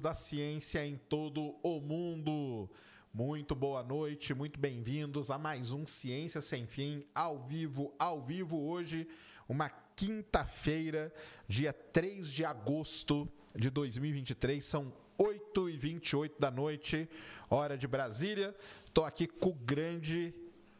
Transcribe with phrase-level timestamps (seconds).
[0.00, 2.68] da ciência em todo o mundo.
[3.12, 8.60] Muito boa noite, muito bem-vindos a mais um Ciência Sem Fim, ao vivo, ao vivo
[8.68, 9.08] hoje,
[9.48, 11.12] uma quinta-feira,
[11.48, 17.08] dia 3 de agosto de 2023, são 8 e 28 da noite,
[17.50, 18.54] hora de Brasília.
[18.84, 20.32] Estou aqui com o grande,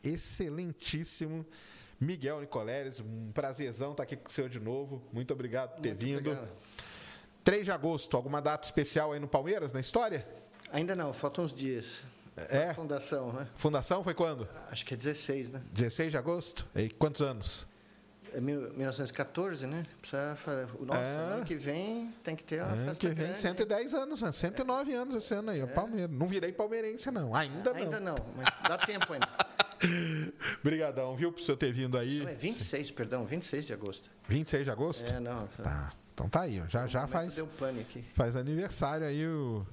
[0.05, 1.45] excelentíssimo
[2.01, 5.03] Miguel Nicoleles, um prazerzão estar aqui com o senhor de novo.
[5.13, 6.19] Muito obrigado por ter Muito vindo.
[6.19, 6.53] obrigado.
[7.49, 10.27] 3 de agosto, alguma data especial aí no Palmeiras, na história?
[10.71, 12.03] Ainda não, faltam uns dias.
[12.37, 12.69] É?
[12.69, 13.49] A fundação, né?
[13.57, 14.47] Fundação foi quando?
[14.71, 15.63] Acho que é 16, né?
[15.73, 16.67] 16 de agosto?
[16.77, 17.67] E quantos anos?
[18.35, 19.83] É mil- 1914, né?
[19.99, 21.07] Precisa fa- o nosso É.
[21.37, 23.39] ano que vem tem que ter uma Ano festa que vem, grande.
[23.39, 24.31] 110 anos, né?
[24.31, 26.11] 109 anos esse ano aí, o Palmeiras.
[26.15, 27.35] Não virei palmeirense, não.
[27.35, 27.81] Ainda não.
[27.81, 29.27] Ainda não, mas dá tempo ainda.
[30.61, 32.19] Obrigadão, viu, por senhor ter vindo aí.
[32.21, 34.11] Não, é 26, perdão, 26 de agosto.
[34.29, 35.11] 26 de agosto?
[35.11, 35.47] É, não.
[35.47, 35.95] Tá.
[36.19, 36.69] Então tá aí, ó.
[36.69, 38.05] Já, já faz, Deu pane aqui.
[38.13, 39.65] faz aniversário aí o.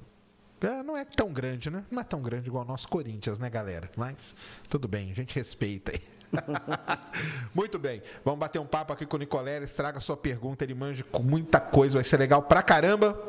[0.62, 1.84] É, não é tão grande, né?
[1.90, 3.90] Não é tão grande igual o nosso Corinthians, né, galera?
[3.98, 4.36] Mas
[4.70, 6.02] tudo bem, a gente respeita aí.
[7.54, 9.74] Muito bem, vamos bater um papo aqui com o Nicoleles.
[9.74, 13.20] Traga sua pergunta, ele manja com muita coisa, vai ser legal pra caramba.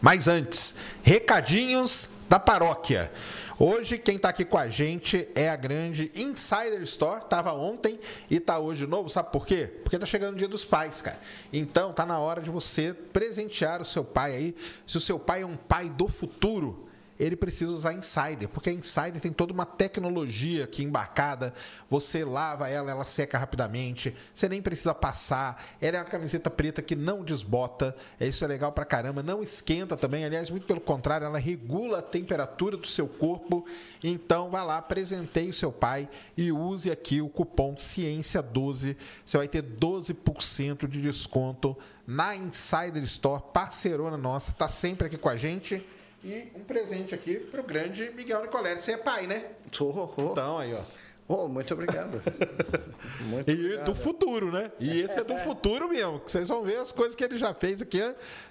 [0.00, 3.12] Mas antes, recadinhos da paróquia.
[3.58, 7.26] Hoje quem está aqui com a gente é a grande Insider Store.
[7.28, 8.00] Tava ontem
[8.30, 9.10] e está hoje de novo.
[9.10, 9.70] Sabe por quê?
[9.82, 11.20] Porque tá chegando o Dia dos Pais, cara.
[11.52, 14.56] Então tá na hora de você presentear o seu pai aí.
[14.86, 16.88] Se o seu pai é um pai do futuro,
[17.20, 21.52] ele precisa usar Insider, porque a Insider tem toda uma tecnologia aqui embarcada.
[21.90, 24.16] Você lava ela, ela seca rapidamente.
[24.32, 25.62] Você nem precisa passar.
[25.82, 27.94] Ela é uma camiseta preta que não desbota.
[28.18, 29.22] É Isso é legal pra caramba.
[29.22, 30.24] Não esquenta também.
[30.24, 33.66] Aliás, muito pelo contrário, ela regula a temperatura do seu corpo.
[34.02, 38.96] Então, vá lá, presenteie o seu pai e use aqui o cupom Ciência12.
[39.26, 45.28] Você vai ter 12% de desconto na Insider Store, parceirona nossa, tá sempre aqui com
[45.28, 45.86] a gente.
[46.22, 48.82] E um presente aqui pro grande Miguel Nicoletti.
[48.82, 49.44] Você é pai, né?
[49.72, 50.82] Sou, oh, Então, aí, ó.
[51.26, 52.20] oh, muito obrigado.
[53.30, 53.84] muito E obrigado.
[53.86, 54.70] do futuro, né?
[54.78, 56.20] E esse é do futuro mesmo.
[56.20, 58.00] que Vocês vão ver as coisas que ele já fez aqui.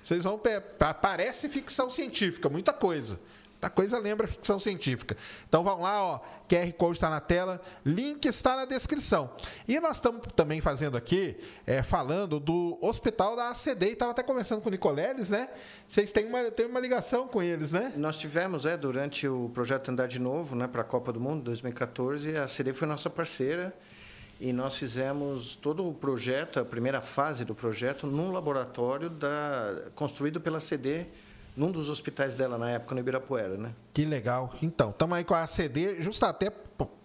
[0.01, 0.41] Vocês vão.
[1.01, 3.19] Parece ficção científica, muita coisa.
[3.59, 5.17] Muita coisa lembra ficção científica.
[5.49, 6.19] Então vão lá, ó.
[6.47, 9.29] QR Code está na tela, link está na descrição.
[9.67, 11.37] E nós estamos também fazendo aqui,
[11.67, 13.87] é, falando do hospital da ACD.
[13.87, 15.49] E estava até conversando com o Nicoleles, né?
[15.85, 17.91] Vocês têm uma, têm uma ligação com eles, né?
[17.97, 21.43] Nós tivemos, é, durante o projeto Andar de Novo, né, para a Copa do Mundo
[21.43, 23.75] 2014, a CD foi nossa parceira
[24.39, 30.39] e nós fizemos todo o projeto, a primeira fase do projeto, num laboratório da, construído
[30.39, 31.07] pela CD,
[31.59, 33.73] num dos hospitais dela na época, no Ibirapuera, né?
[33.93, 34.55] Que legal.
[34.61, 36.49] Então, estamos aí com a ACD justa, até,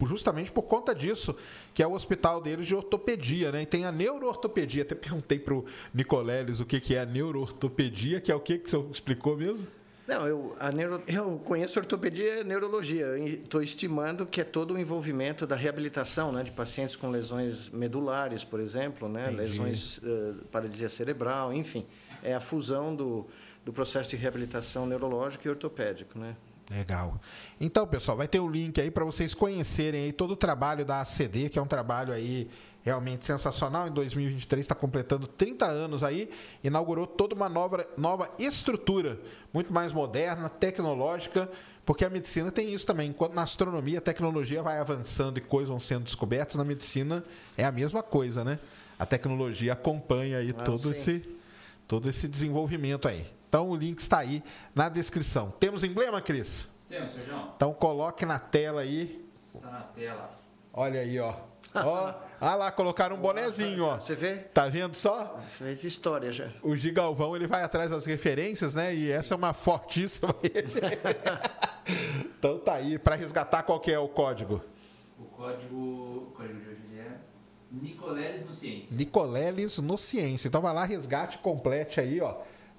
[0.06, 1.34] justamente por conta disso,
[1.74, 3.62] que é o hospital deles de ortopedia, né?
[3.62, 4.82] E tem a neuroortopedia.
[4.82, 8.58] Até perguntei para o Nicoleles o que, que é a neuroortopedia, que é o que,
[8.58, 9.66] que o senhor explicou mesmo?
[10.06, 13.18] Não, eu, neuro, eu conheço ortopedia e neurologia.
[13.18, 18.44] Estou estimando que é todo o envolvimento da reabilitação né, de pacientes com lesões medulares,
[18.44, 19.36] por exemplo, né, Entendi.
[19.36, 21.84] lesões eh, paralisia cerebral, enfim.
[22.22, 23.26] É a fusão do,
[23.64, 26.18] do processo de reabilitação neurológico e ortopédico.
[26.18, 26.36] Né?
[26.70, 27.20] Legal.
[27.60, 31.48] Então, pessoal, vai ter o link aí para vocês conhecerem todo o trabalho da ACD,
[31.48, 32.48] que é um trabalho aí
[32.82, 33.88] realmente sensacional.
[33.88, 36.30] Em 2023 está completando 30 anos aí,
[36.62, 39.18] inaugurou toda uma nova, nova estrutura,
[39.52, 41.50] muito mais moderna, tecnológica,
[41.86, 43.10] porque a medicina tem isso também.
[43.10, 47.24] Enquanto na astronomia a tecnologia vai avançando e coisas vão sendo descobertas, na medicina
[47.56, 48.58] é a mesma coisa, né?
[48.98, 50.90] A tecnologia acompanha aí Ah, todo sim.
[50.90, 51.28] esse
[51.86, 53.26] todo esse desenvolvimento aí.
[53.54, 54.42] Então o link está aí
[54.74, 55.52] na descrição.
[55.60, 56.66] Temos emblema, Cris?
[56.88, 57.52] Temos, Sérgio.
[57.54, 59.24] Então coloque na tela aí.
[59.46, 60.28] Está na tela.
[60.72, 61.36] Olha aí, ó.
[61.72, 63.96] Ó, ah lá, colocaram um bonezinho, ó.
[63.96, 64.38] Você vê?
[64.38, 65.38] Tá vendo só?
[65.50, 66.50] Fez história já.
[66.64, 68.92] O Gigalvão, ele vai atrás das referências, né?
[68.92, 70.34] E essa é uma fortíssima.
[72.36, 74.64] então tá aí, para resgatar qual que é o código.
[75.16, 77.18] O código, o código de hoje é
[77.70, 78.96] Nicoleles no Ciência.
[78.96, 80.48] Nicoleles no Ciência.
[80.48, 82.34] Então vai lá, resgate, complete aí, ó.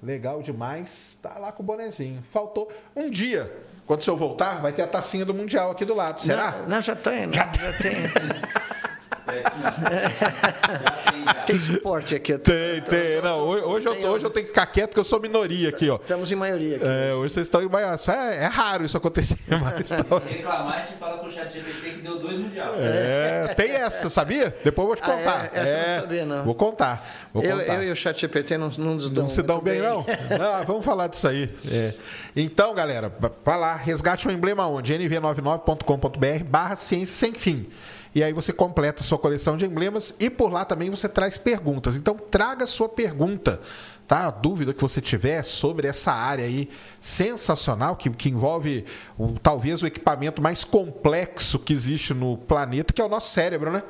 [0.05, 1.17] Legal demais.
[1.19, 2.23] Tá lá com o bonezinho.
[2.31, 3.51] Faltou um dia.
[3.87, 6.21] Quando o senhor voltar, vai ter a tacinha do Mundial aqui do lado.
[6.21, 6.51] Será?
[6.51, 7.33] Não, não, já tem, né?
[7.33, 7.51] já.
[7.53, 7.95] Já tem.
[11.45, 12.37] Tem suporte aqui.
[12.37, 13.19] tô- Tem, tô- tem.
[13.19, 15.19] tô- Não, tô- hoje, hoje eu, hoje eu tenho que ficar quieto porque eu sou
[15.19, 15.95] minoria aqui, ó.
[15.95, 16.85] Estamos em maioria aqui.
[16.85, 17.95] É, hoje vocês estão em maioria.
[18.07, 21.51] É, é raro isso acontecer, mas tá- Se reclamar, a gente fala com o chat
[21.51, 22.73] GPT que deu dois mundial.
[22.77, 24.55] É, tem essa, sabia?
[24.63, 25.17] Depois eu vou te Ah, é?
[25.17, 25.49] contar.
[25.53, 26.43] Essa eu não É, sabia, não.
[26.45, 27.27] Vou contar.
[27.33, 27.73] Vou eu, contar.
[27.75, 30.05] eu e o chat GPT não, não nos dão Não se dão muito bem, não?
[30.37, 30.65] não?
[30.65, 31.49] Vamos falar disso aí.
[31.69, 31.93] É.
[32.35, 33.11] Então, galera,
[33.43, 34.93] vai lá, resgate o emblema onde?
[34.93, 37.67] nv99.com.br barra ciência sem fim.
[38.15, 41.37] E aí você completa a sua coleção de emblemas e por lá também você traz
[41.37, 41.97] perguntas.
[41.97, 43.59] Então traga sua pergunta
[44.07, 44.27] tá?
[44.27, 46.69] A dúvida que você tiver sobre essa área aí
[47.01, 48.85] sensacional, que, que envolve
[49.17, 53.71] o, talvez o equipamento mais complexo que existe no planeta, que é o nosso cérebro,
[53.71, 53.83] né?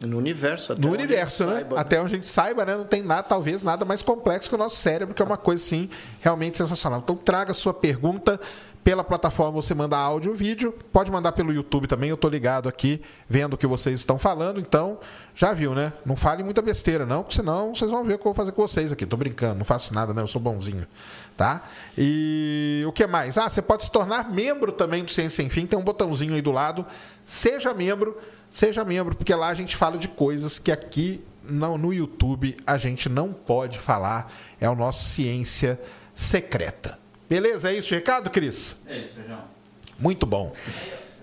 [0.00, 1.54] No universo, até No universo, né?
[1.54, 1.80] Saiba, né?
[1.80, 2.76] Até onde a gente saiba, né?
[2.76, 5.64] Não tem nada, talvez nada mais complexo que o nosso cérebro, que é uma coisa,
[5.64, 5.88] assim,
[6.20, 7.00] realmente sensacional.
[7.02, 8.40] Então, traga sua pergunta
[8.84, 12.68] pela plataforma você manda áudio ou vídeo, pode mandar pelo YouTube também, eu estou ligado
[12.68, 14.98] aqui, vendo o que vocês estão falando, então
[15.34, 15.94] já viu, né?
[16.04, 18.52] Não fale muita besteira, não, porque senão vocês vão ver o que eu vou fazer
[18.52, 19.06] com vocês aqui.
[19.06, 20.20] Tô brincando, não faço nada, né?
[20.20, 20.86] Eu sou bonzinho,
[21.34, 21.62] tá?
[21.96, 23.38] E o que mais?
[23.38, 26.42] Ah, você pode se tornar membro também do Ciência Sem Fim, tem um botãozinho aí
[26.42, 26.84] do lado.
[27.24, 28.16] Seja membro,
[28.50, 32.76] seja membro, porque lá a gente fala de coisas que aqui no, no YouTube a
[32.76, 34.30] gente não pode falar.
[34.60, 35.80] É o nosso Ciência
[36.14, 37.03] Secreta.
[37.28, 37.70] Beleza?
[37.70, 38.76] É isso, recado, Cris?
[38.86, 39.40] É isso, Feijão.
[39.98, 40.52] Muito bom.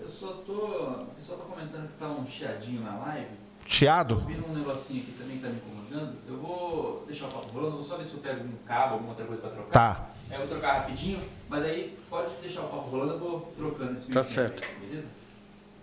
[0.00, 0.52] Eu só tô.
[0.52, 3.28] O pessoal tá comentando que tá um chiadinho na live.
[3.66, 4.20] Chiado?
[4.26, 6.16] Vindo um negocinho aqui também que tá me incomodando.
[6.28, 9.10] Eu vou deixar o papo rolando, vou só ver se eu pego um cabo, alguma
[9.10, 9.72] outra coisa pra trocar.
[9.72, 10.06] Tá.
[10.30, 13.98] É, eu vou trocar rapidinho, mas aí pode deixar o papo rolando, eu vou trocando
[13.98, 14.62] esse Tá certo.
[14.64, 15.08] Aí, beleza?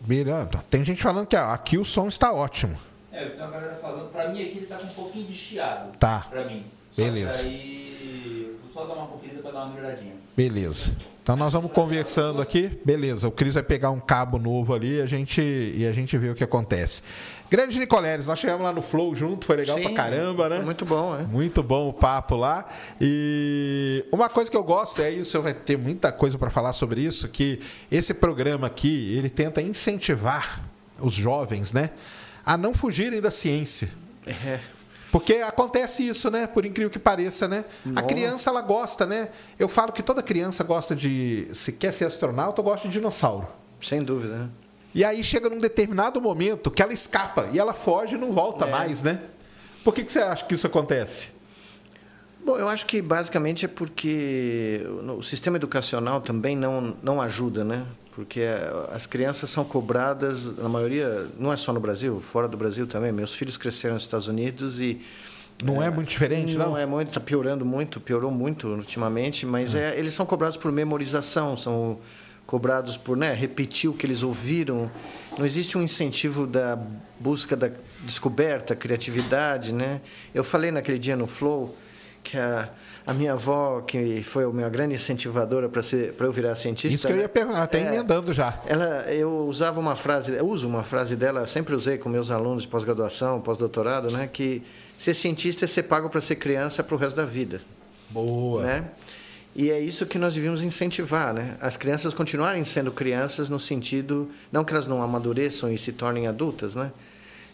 [0.01, 0.65] Beleza.
[0.69, 2.80] Tem gente falando que aqui o som está ótimo.
[3.12, 4.12] É, tem uma galera falando.
[4.12, 5.98] Pra mim aqui ele tá com um pouquinho de chiado.
[5.98, 6.25] Tá.
[6.30, 6.65] Pra mim.
[6.95, 7.33] Beleza.
[7.33, 7.78] Só aí
[8.79, 10.13] só dar uma conferida para dar uma melhoradinha.
[10.37, 10.95] Beleza.
[11.21, 12.79] Então nós vamos conversando aqui.
[12.83, 16.17] Beleza, o Cris vai pegar um cabo novo ali e a gente, e a gente
[16.17, 17.03] vê o que acontece.
[17.51, 20.59] Grande Nicoleles, nós chegamos lá no Flow junto, foi legal Sim, pra caramba, né?
[20.59, 21.23] muito bom, é.
[21.23, 22.65] Muito bom o papo lá.
[23.01, 26.73] E uma coisa que eu gosto, aí o senhor vai ter muita coisa para falar
[26.73, 27.59] sobre isso, que
[27.91, 30.63] esse programa aqui, ele tenta incentivar
[31.01, 31.91] os jovens, né?
[32.45, 33.89] A não fugirem da ciência.
[34.25, 34.59] É.
[35.11, 36.45] Porque acontece isso, né?
[36.45, 37.65] Por incrível que pareça, né?
[37.83, 38.00] Nossa.
[38.00, 39.29] A criança, ela gosta, né?
[39.57, 41.47] Eu falo que toda criança gosta de...
[41.53, 43.47] Se quer ser astronauta, gosta de dinossauro.
[43.81, 44.50] Sem dúvida, né?
[44.94, 48.65] E aí chega num determinado momento que ela escapa e ela foge e não volta
[48.65, 48.71] é.
[48.71, 49.21] mais, né?
[49.83, 51.29] Por que, que você acha que isso acontece?
[52.44, 54.81] Bom, eu acho que basicamente é porque
[55.17, 57.85] o sistema educacional também não, não ajuda, né?
[58.19, 58.42] Porque
[58.92, 63.13] as crianças são cobradas, na maioria, não é só no Brasil, fora do Brasil também.
[63.13, 65.00] Meus filhos cresceram nos Estados Unidos e
[65.63, 66.71] não é, é muito diferente, não?
[66.71, 69.95] Não é muito, está piorando muito, piorou muito ultimamente, mas é.
[69.95, 69.98] é.
[69.98, 71.98] eles são cobrados por memorização, são
[72.45, 74.92] cobrados por né, repetir o que eles ouviram.
[75.38, 76.77] Não existe um incentivo da
[77.22, 77.72] busca da
[78.04, 80.01] descoberta, criatividade, né?
[80.36, 81.74] Eu falei naquele dia no Flow
[82.22, 82.68] que a
[83.09, 86.95] a minha avó, que foi a minha grande incentivadora para eu virar cientista.
[86.95, 88.61] Isso que eu ia perguntar, até é, emendando já.
[88.67, 92.63] Ela, eu usava uma frase, eu uso uma frase dela, sempre usei com meus alunos
[92.63, 94.61] de pós-graduação, pós-doutorado, né, que
[94.95, 97.61] ser cientista é ser pago para ser criança para o resto da vida.
[98.11, 98.61] Boa.
[98.61, 98.85] Né?
[99.55, 101.57] E é isso que nós devíamos incentivar, né?
[101.59, 106.27] As crianças continuarem sendo crianças no sentido, não que elas não amadureçam e se tornem
[106.27, 106.91] adultas, né?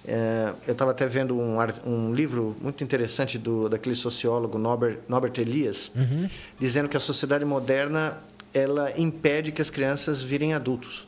[0.08, 5.34] É, eu estava até vendo um, um, livro muito interessante do daquele sociólogo Norbert, Norbert
[5.40, 6.30] Elias, uhum.
[6.60, 8.18] dizendo que a sociedade moderna
[8.54, 11.08] ela impede que as crianças virem adultos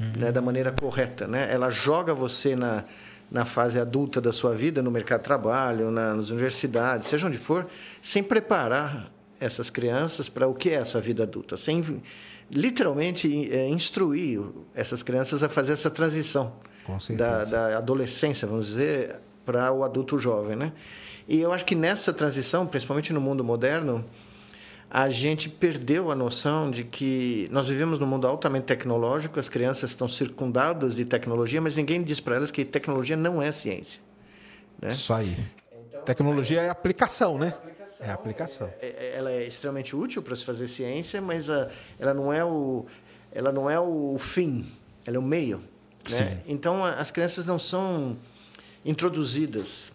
[0.00, 0.12] uhum.
[0.16, 1.26] né, da maneira correta.
[1.26, 1.46] Né?
[1.52, 2.84] Ela joga você na,
[3.30, 7.38] na fase adulta da sua vida, no mercado de trabalho, na, nas universidades, seja onde
[7.38, 7.66] for,
[8.00, 12.02] sem preparar essas crianças para o que é essa vida adulta, sem
[12.50, 14.40] literalmente é, instruir
[14.74, 16.52] essas crianças a fazer essa transição
[17.16, 20.72] da, da adolescência, vamos dizer, para o adulto jovem, né?
[21.26, 24.04] E eu acho que nessa transição, principalmente no mundo moderno,
[24.90, 29.90] a gente perdeu a noção de que nós vivemos num mundo altamente tecnológico, as crianças
[29.90, 34.00] estão circundadas de tecnologia, mas ninguém diz para elas que tecnologia não é ciência.
[34.80, 34.88] Né?
[34.88, 35.36] Isso aí.
[35.88, 37.54] Então, tecnologia é aplicação, né?
[38.00, 38.70] É aplicação.
[38.80, 41.68] É, é, ela é extremamente útil para se fazer ciência, mas a,
[41.98, 42.86] ela não é o
[43.30, 44.72] ela não é o fim,
[45.04, 45.62] ela é o meio.
[46.10, 46.42] Né?
[46.46, 48.16] Então, as crianças não são
[48.84, 49.92] introduzidas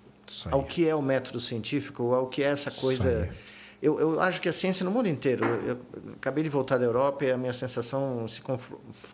[0.52, 3.34] ao que é o método científico, ao que é essa coisa.
[3.82, 5.44] Eu, eu acho que a ciência no mundo inteiro.
[5.44, 5.80] Eu, eu,
[6.14, 8.42] acabei de voltar da Europa e a minha sensação se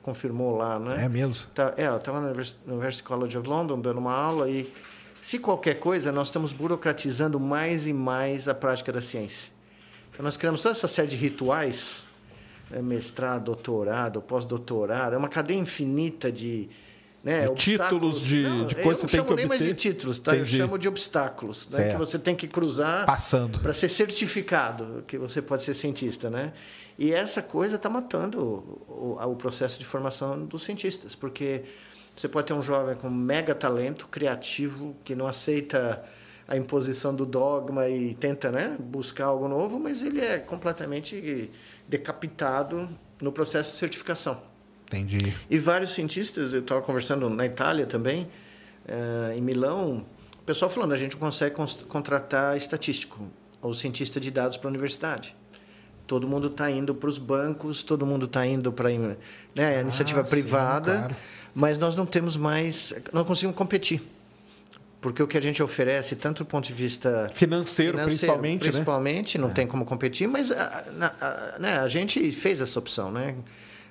[0.04, 1.06] confirmou lá, né?
[1.06, 1.48] É mesmo?
[1.56, 2.28] Tá, é, eu estava no
[2.68, 4.72] University College of London dando uma aula e,
[5.22, 9.52] se qualquer coisa, nós estamos burocratizando mais e mais a prática da ciência.
[10.12, 12.06] Então, nós criamos toda essa série de rituais,
[12.70, 12.80] né?
[12.80, 16.70] mestrado, doutorado, pós-doutorado, é uma cadeia infinita de
[17.24, 19.34] né, de títulos de, não, de coisas que você tem que obter.
[19.34, 20.36] Eu não chamo nem mais de títulos, tá?
[20.36, 25.18] Eu chamo de obstáculos, né, que você tem que cruzar passando para ser certificado que
[25.18, 26.54] você pode ser cientista, né?
[26.98, 28.40] E essa coisa está matando
[28.88, 31.64] o, o, o, processo de formação dos cientistas, porque
[32.16, 36.04] você pode ter um jovem com mega talento, criativo, que não aceita
[36.46, 41.50] a imposição do dogma e tenta, né, buscar algo novo, mas ele é completamente
[41.88, 42.90] decapitado
[43.22, 44.49] no processo de certificação.
[44.90, 45.36] Entendi.
[45.50, 48.24] E vários cientistas, eu estava conversando na Itália também,
[48.88, 50.04] uh, em Milão,
[50.40, 51.56] o pessoal falando, a gente não consegue
[51.88, 53.28] contratar estatístico
[53.62, 55.36] ou cientista de dados para a universidade.
[56.08, 59.16] Todo mundo está indo para os bancos, todo mundo está indo para né,
[59.56, 61.16] a ah, iniciativa sim, privada, claro.
[61.54, 64.02] mas nós não temos mais, não conseguimos competir.
[65.00, 68.72] Porque o que a gente oferece, tanto do ponto de vista financeiro, financeiro principalmente, né?
[68.72, 69.42] principalmente né?
[69.44, 69.54] não é.
[69.54, 73.36] tem como competir, mas a, a, a, né, a gente fez essa opção, né?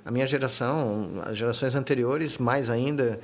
[0.09, 3.21] A minha geração, as gerações anteriores, mais ainda,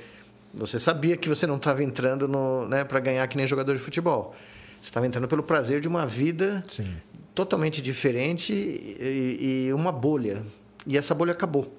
[0.53, 2.27] você sabia que você não estava entrando
[2.69, 4.35] né, para ganhar que nem jogador de futebol.
[4.79, 6.95] Você estava entrando pelo prazer de uma vida Sim.
[7.33, 10.43] totalmente diferente e, e, uma bolha.
[10.85, 11.73] E essa bolha acabou.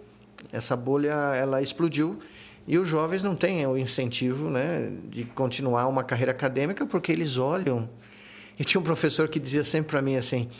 [0.52, 2.18] Essa bolha ela explodiu
[2.66, 7.36] e os jovens não têm o incentivo né, de continuar uma carreira acadêmica porque eles
[7.36, 7.88] olham.
[8.58, 10.50] E tinha um professor que dizia sempre para mim assim: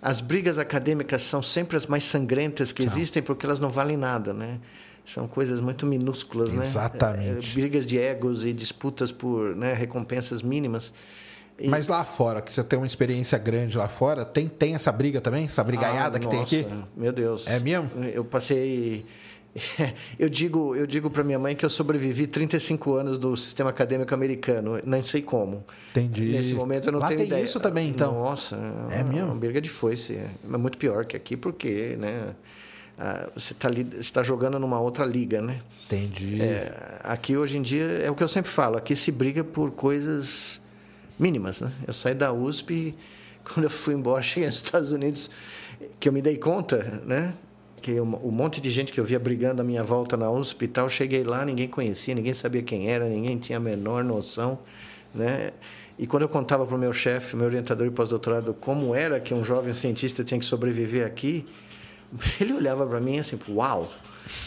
[0.00, 4.32] as brigas acadêmicas são sempre as mais sangrentas que existem porque elas não valem nada,
[4.32, 4.58] né?
[5.04, 7.16] São coisas muito minúsculas, Exatamente.
[7.16, 7.24] né?
[7.24, 7.54] Exatamente.
[7.54, 10.92] brigas de egos e disputas por né, recompensas mínimas.
[11.58, 11.66] E...
[11.66, 15.20] Mas lá fora, que você tem uma experiência grande lá fora, tem, tem essa briga
[15.20, 15.46] também?
[15.46, 16.84] Essa brigaiada ah, que nossa, tem aqui?
[16.94, 17.46] Meu Deus.
[17.46, 17.90] É mesmo?
[18.12, 19.04] Eu passei
[20.18, 24.12] Eu digo, eu digo para minha mãe que eu sobrevivi 35 anos do sistema acadêmico
[24.14, 25.64] americano, nem sei como.
[25.90, 26.26] Entendi.
[26.32, 27.42] Nesse momento eu não Lá tenho tem ideia.
[27.44, 28.12] isso também, então.
[28.14, 28.56] Nossa,
[28.90, 29.26] é mesmo.
[29.26, 32.34] Uma briga de foice, é muito pior que aqui porque, né?
[33.34, 35.60] Você está está jogando numa outra liga, né?
[35.86, 36.40] Entendi.
[36.42, 38.76] É, aqui hoje em dia é o que eu sempre falo.
[38.76, 40.60] Aqui se briga por coisas
[41.18, 41.72] mínimas, né?
[41.86, 42.94] Eu saí da USP
[43.44, 45.30] quando eu fui embora, cheguei nos Estados Unidos,
[45.98, 47.32] que eu me dei conta, né?
[47.78, 50.88] Que um, um monte de gente que eu via brigando à minha volta na hospital,
[50.88, 54.58] cheguei lá, ninguém conhecia, ninguém sabia quem era, ninguém tinha a menor noção,
[55.14, 55.52] né?
[55.98, 59.34] E quando eu contava para o meu chefe, meu orientador de pós-doutorado, como era que
[59.34, 61.44] um jovem cientista tinha que sobreviver aqui,
[62.40, 63.90] ele olhava para mim assim, uau!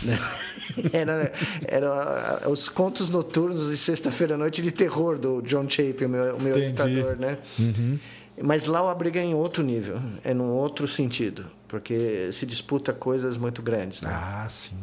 [0.04, 0.20] Né?
[0.94, 1.34] era,
[1.68, 6.38] era os contos noturnos de sexta-feira à noite de terror do John Chape, o meu,
[6.38, 7.38] o meu orientador, né?
[7.58, 7.98] Uhum.
[8.42, 12.92] Mas lá a briga é em outro nível, é num outro sentido porque se disputa
[12.92, 14.02] coisas muito grandes.
[14.02, 14.10] Né?
[14.12, 14.76] Ah, sim.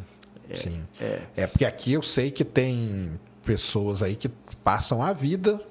[0.49, 0.81] É, sim.
[0.99, 1.21] É.
[1.37, 3.11] é porque aqui eu sei que tem
[3.45, 4.27] pessoas aí que
[4.63, 5.61] passam a vida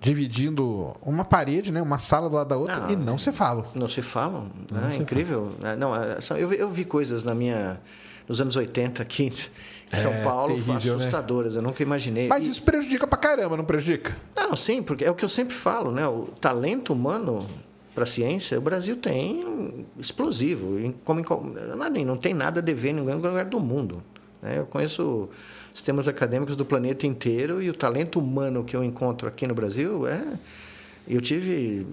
[0.00, 3.66] dividindo uma parede, né, uma sala do lado da outra não, e não se falam.
[3.74, 4.94] Não se falam, não né?
[4.94, 5.52] é incrível.
[5.60, 5.76] Fala.
[5.76, 7.78] Não, é, eu, eu vi coisas na minha
[8.26, 9.32] nos anos 80 aqui em
[9.94, 11.00] São é, Paulo terrível, né?
[11.00, 11.58] assustadoras, né?
[11.58, 12.26] eu nunca imaginei.
[12.26, 14.16] Mas isso prejudica pra caramba, não prejudica?
[14.34, 16.06] Não, sim, porque é o que eu sempre falo, né?
[16.06, 17.46] O talento humano
[17.98, 20.94] para a ciência, o Brasil tem explosivo.
[21.04, 24.00] Como, em, não tem nada a dever em nenhum lugar do mundo.
[24.40, 24.60] Né?
[24.60, 25.28] Eu conheço
[25.74, 30.06] sistemas acadêmicos do planeta inteiro e o talento humano que eu encontro aqui no Brasil
[30.06, 30.22] é.
[31.08, 31.86] Eu tive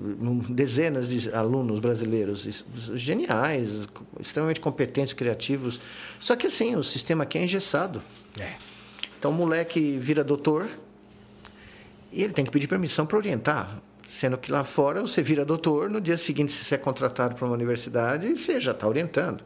[0.50, 3.88] dezenas de alunos brasileiros geniais,
[4.20, 5.80] extremamente competentes, criativos.
[6.20, 8.04] Só que assim, o sistema aqui é engessado.
[8.38, 8.56] É.
[9.18, 10.68] Então o moleque vira doutor
[12.12, 13.80] e ele tem que pedir permissão para orientar.
[14.06, 17.46] Sendo que lá fora você vira doutor, no dia seguinte, se você é contratado para
[17.46, 19.44] uma universidade, você já está orientando.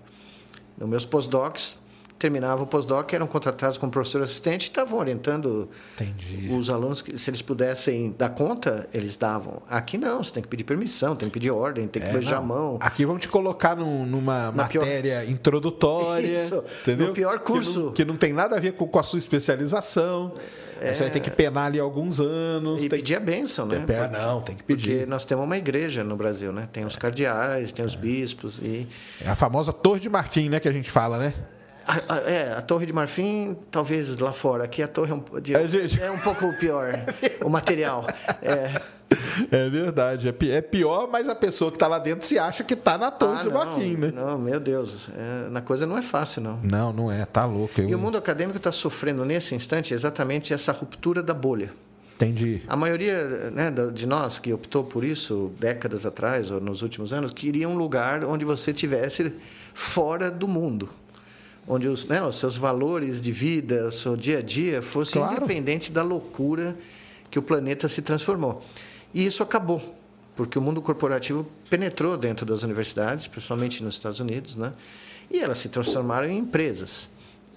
[0.78, 1.82] Nos meus postdocs,
[2.20, 6.54] terminava o postdoc, eram contratados como professor assistente e estavam orientando Entendi.
[6.54, 9.62] os alunos, que, se eles pudessem dar conta, eles davam.
[9.70, 12.36] Aqui não, você tem que pedir permissão, tem que pedir ordem, tem que é, beijar
[12.36, 12.44] não.
[12.44, 12.78] a mão.
[12.82, 15.32] Aqui vão te colocar num, numa Na matéria pior...
[15.32, 17.08] introdutória, Isso, entendeu?
[17.08, 17.72] No pior curso.
[17.72, 20.34] Que não, que não, tem nada a ver com, com a sua especialização.
[20.82, 20.94] É...
[20.94, 22.84] Você vai ter que penar ali alguns anos.
[22.84, 23.00] E tem...
[23.00, 23.78] pedir a bênção, né?
[23.78, 24.92] Porque, não, tem que pedir.
[24.92, 26.68] Porque nós temos uma igreja no Brasil, né?
[26.72, 28.88] Tem os cardeais, tem os bispos e...
[29.22, 30.60] É a famosa Torre de Marfim, né?
[30.60, 31.34] Que a gente fala, né?
[31.89, 34.63] A, a, é, a Torre de Marfim, talvez lá fora.
[34.63, 36.93] Aqui a torre é um, de, é, é um pouco pior,
[37.43, 38.05] o material.
[38.43, 38.79] É.
[39.51, 40.27] É verdade.
[40.27, 43.10] É, é pior, mas a pessoa que está lá dentro se acha que está na
[43.10, 44.12] Torre ah, de Marfim, né?
[44.13, 45.10] Não, meu Deus.
[45.17, 46.60] É, na coisa não é fácil, não.
[46.62, 47.25] Não, não é.
[47.25, 47.81] Tá louco.
[47.81, 47.89] Eu...
[47.89, 51.72] E o mundo acadêmico está sofrendo nesse instante exatamente essa ruptura da bolha.
[52.17, 52.62] Entendi.
[52.67, 57.34] A maioria né, de nós que optou por isso décadas atrás ou nos últimos anos
[57.34, 59.34] queria um lugar onde você tivesse
[59.74, 60.88] fora do mundo
[61.70, 65.38] onde os, né, os seus valores de vida, o seu dia a dia fossem claro.
[65.38, 66.76] independente da loucura
[67.30, 68.66] que o planeta se transformou.
[69.14, 69.96] E isso acabou,
[70.36, 74.74] porque o mundo corporativo penetrou dentro das universidades, principalmente nos Estados Unidos, né?
[75.30, 77.08] e elas se transformaram em empresas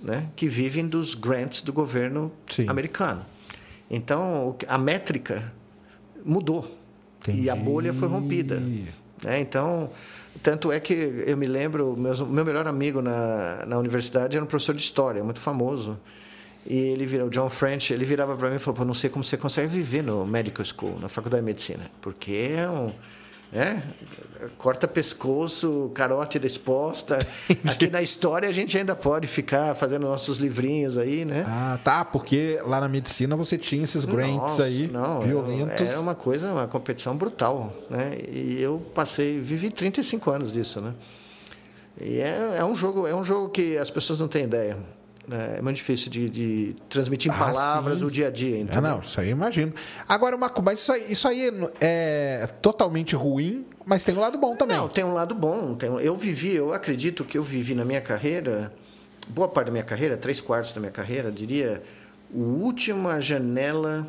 [0.03, 0.29] né?
[0.37, 2.69] que vivem dos grants do governo Sim.
[2.69, 3.25] americano.
[3.91, 5.51] Então, a métrica
[6.23, 6.71] mudou
[7.23, 7.43] Entendi.
[7.43, 8.61] e a bolha foi rompida.
[9.23, 9.41] Né?
[9.41, 9.91] Então,
[10.43, 10.93] tanto é que
[11.27, 15.23] eu me lembro, meu, meu melhor amigo na, na universidade era um professor de história,
[15.23, 15.99] muito famoso.
[16.67, 19.25] E ele virou, o John French, ele virava para mim e falou: não sei como
[19.25, 22.93] você consegue viver no medical school, na faculdade de medicina, porque é um,
[23.53, 23.83] né?
[24.59, 27.19] corta pescoço, carótida exposta.
[27.65, 31.45] Aqui na história a gente ainda pode ficar fazendo nossos livrinhos aí, né?
[31.47, 35.93] Ah, tá, porque lá na medicina você tinha esses grants Nossa, aí não, violentos.
[35.93, 38.19] É uma coisa, uma competição brutal, né?
[38.29, 40.95] E eu passei, vivi 35 anos disso, né?
[42.01, 44.77] E é, é um jogo, é um jogo que as pessoas não têm ideia.
[45.27, 45.57] Né?
[45.59, 48.05] É muito difícil de, de transmitir em ah, palavras sim.
[48.05, 48.59] o dia a dia.
[48.59, 48.79] Entendeu?
[48.79, 49.73] É, não, isso aí eu imagino.
[50.09, 51.51] Agora, uma, mas isso aí, isso aí
[51.81, 54.77] é totalmente ruim, mas tem um lado bom também.
[54.77, 55.75] Não, tem um lado bom.
[55.75, 58.73] Tem, eu vivi, eu acredito que eu vivi na minha carreira,
[59.29, 61.83] boa parte da minha carreira, três quartos da minha carreira, diria,
[62.33, 64.07] a última janela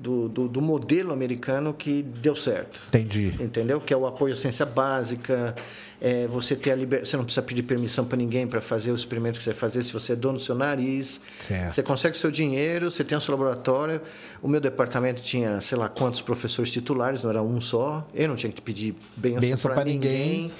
[0.00, 2.80] do, do, do, modelo americano que deu certo.
[2.88, 3.34] Entendi.
[3.40, 3.80] Entendeu?
[3.80, 5.54] Que é o apoio à ciência básica,
[6.00, 7.04] é você ter a liber...
[7.04, 9.82] você não precisa pedir permissão para ninguém para fazer os experimentos que você vai fazer
[9.82, 11.20] se você é dono do seu nariz.
[11.46, 11.74] Certo.
[11.74, 14.00] Você consegue seu dinheiro, você tem o seu laboratório.
[14.40, 18.06] O meu departamento tinha, sei lá, quantos professores titulares, não era um só.
[18.14, 20.52] Eu não tinha que pedir benção para ninguém, ninguém,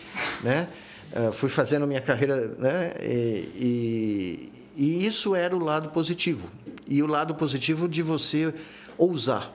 [0.43, 0.69] né?
[1.13, 2.93] Uh, fui fazendo minha carreira, né?
[3.01, 6.51] E, e, e isso era o lado positivo.
[6.87, 8.53] E o lado positivo de você
[8.99, 9.53] ousar,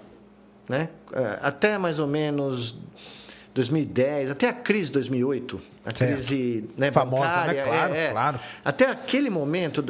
[0.68, 0.90] né?
[1.12, 2.76] Uh, até mais ou menos
[3.54, 7.48] 2010, até a crise de 2008, a crise né, famosa, né?
[7.48, 7.64] bancária, né?
[7.64, 8.12] Claro, é, é.
[8.12, 8.40] claro.
[8.66, 9.84] Até aquele momento,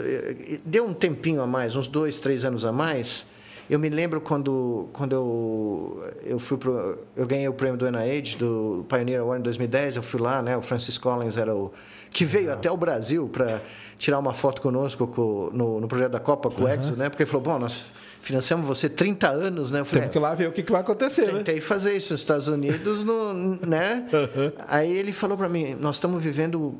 [0.65, 3.25] deu um tempinho a mais, uns dois, três anos a mais.
[3.69, 8.38] Eu me lembro quando, quando eu, eu fui pro, eu ganhei o prêmio do NIH,
[8.38, 9.95] do Pioneer Award em 2010.
[9.95, 10.57] Eu fui lá, né?
[10.57, 11.72] O Francis Collins era o
[12.12, 13.62] que veio até o Brasil para
[13.98, 17.10] tirar uma foto conosco com, no, no projeto da Copa com o Exo, né?
[17.10, 17.93] Porque ele falou, bom, nós
[18.24, 19.82] financiamos você 30 anos, né?
[19.82, 21.39] Eu falei, Temos que lá ver o que, que vai acontecer, né?
[21.39, 21.62] Tentei né?
[21.62, 24.08] fazer isso nos Estados Unidos, no, né?
[24.13, 24.51] Uhum.
[24.68, 26.75] Aí ele falou para mim, nós estamos vivendo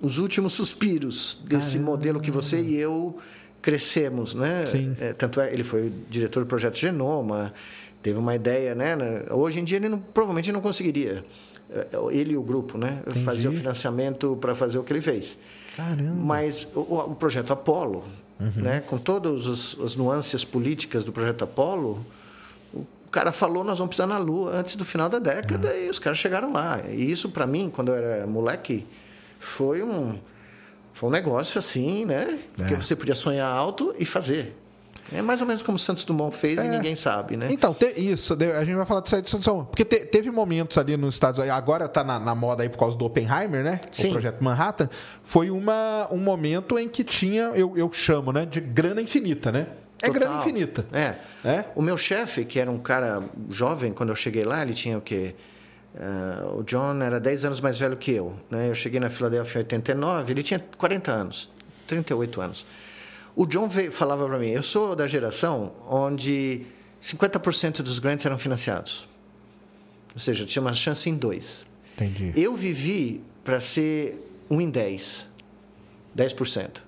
[0.00, 1.90] os últimos suspiros desse Caramba.
[1.90, 3.18] modelo que você e eu
[3.60, 4.66] crescemos, né?
[4.68, 4.96] Sim.
[5.00, 7.52] É, tanto é, ele foi diretor do projeto Genoma,
[8.02, 8.96] teve uma ideia, né?
[9.30, 11.24] Hoje em dia ele não, provavelmente não conseguiria.
[11.70, 13.00] É, ele e o grupo, né?
[13.06, 13.24] Entendi.
[13.24, 15.36] Fazer o financiamento para fazer o que ele fez.
[15.76, 16.14] Caramba.
[16.14, 18.04] Mas o, o projeto Apollo,
[18.40, 18.62] uhum.
[18.62, 18.80] né?
[18.80, 22.04] com todas as nuances políticas do projeto Apollo,
[22.72, 25.86] o cara falou nós vamos pisar na Lua antes do final da década uhum.
[25.86, 26.80] e os caras chegaram lá.
[26.88, 28.86] E isso para mim, quando eu era moleque,
[29.38, 30.18] foi um
[30.94, 32.38] foi um negócio assim, né?
[32.58, 32.68] É.
[32.68, 34.54] Que você podia sonhar alto e fazer.
[35.12, 36.64] É mais ou menos como o Santos Dumont fez é.
[36.64, 37.48] e ninguém sabe, né?
[37.50, 39.68] Então, te, isso, a gente vai falar disso aí de Santos Dumont.
[39.68, 42.78] Porque te, teve momentos ali nos Estados Unidos, agora está na, na, moda aí por
[42.78, 43.80] causa do Oppenheimer, né?
[43.92, 44.08] Sim.
[44.08, 44.88] O projeto Manhattan.
[45.24, 48.46] Foi uma, um momento em que tinha, eu, eu chamo, né?
[48.46, 49.66] De grana infinita, né?
[50.02, 50.12] É Total.
[50.12, 50.86] grana infinita.
[50.92, 51.16] É.
[51.44, 51.64] é.
[51.74, 55.00] O meu chefe, que era um cara jovem, quando eu cheguei lá, ele tinha o
[55.00, 55.34] quê?
[55.94, 58.34] Uh, o John era 10 anos mais velho que eu.
[58.48, 58.68] Né?
[58.68, 61.50] Eu cheguei na Filadélfia em 89, ele tinha 40 anos,
[61.86, 62.66] 38 anos.
[63.40, 66.66] O John veio, falava para mim, eu sou da geração onde
[67.02, 69.08] 50% dos grants eram financiados.
[70.12, 71.66] Ou seja, tinha uma chance em dois.
[71.94, 72.34] Entendi.
[72.36, 74.14] Eu vivi para ser
[74.50, 75.26] um em 10.
[76.14, 76.82] 10%.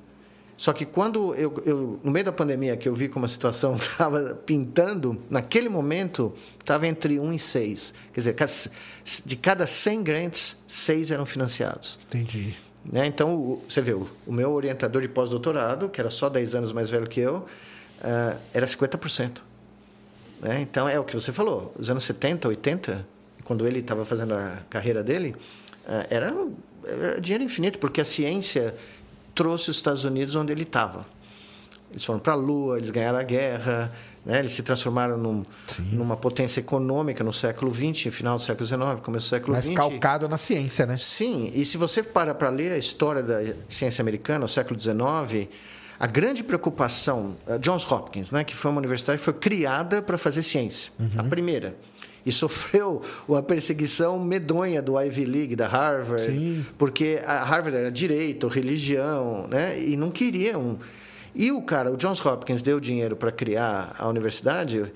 [0.58, 3.76] Só que quando eu, eu, no meio da pandemia, que eu vi como a situação
[3.80, 7.94] estava pintando, naquele momento estava entre 1 e 6.
[8.12, 8.36] Quer dizer,
[9.24, 11.98] de cada 100 grants, 6 eram financiados.
[12.08, 12.54] Entendi.
[12.84, 13.06] Né?
[13.06, 17.06] Então, você vê, o, meu orientador de pós-doutorado, que era só 10 anos mais velho
[17.06, 19.38] que eu, uh, era 50%.
[20.40, 20.60] Né?
[20.60, 21.72] Então, é o que você falou.
[21.78, 23.06] Os anos 70, 80,
[23.44, 25.34] quando ele estava fazendo a carreira dele,
[25.86, 26.34] uh, era,
[26.84, 28.74] era dinheiro infinito, porque a ciência
[29.34, 31.06] trouxe os Estados Unidos onde ele estava.
[31.90, 33.92] Eles foram para a Lua, eles ganharam a guerra,
[34.24, 34.38] né?
[34.38, 35.42] Eles se transformaram num,
[35.92, 39.68] numa potência econômica no século XX, final do século XIX, começo do século XX.
[39.68, 40.96] Mas calcado na ciência, né?
[40.96, 45.48] Sim, e se você para para ler a história da ciência americana, no século XIX,
[45.98, 50.42] a grande preocupação, Johns Hopkins, né, que foi uma universidade que foi criada para fazer
[50.42, 51.10] ciência, uhum.
[51.16, 51.76] a primeira.
[52.24, 56.64] E sofreu uma perseguição medonha do Ivy League, da Harvard, Sim.
[56.78, 60.78] porque a Harvard era direito, religião, né, e não queriam
[61.34, 64.92] e o cara, o Johns Hopkins, deu dinheiro para criar a universidade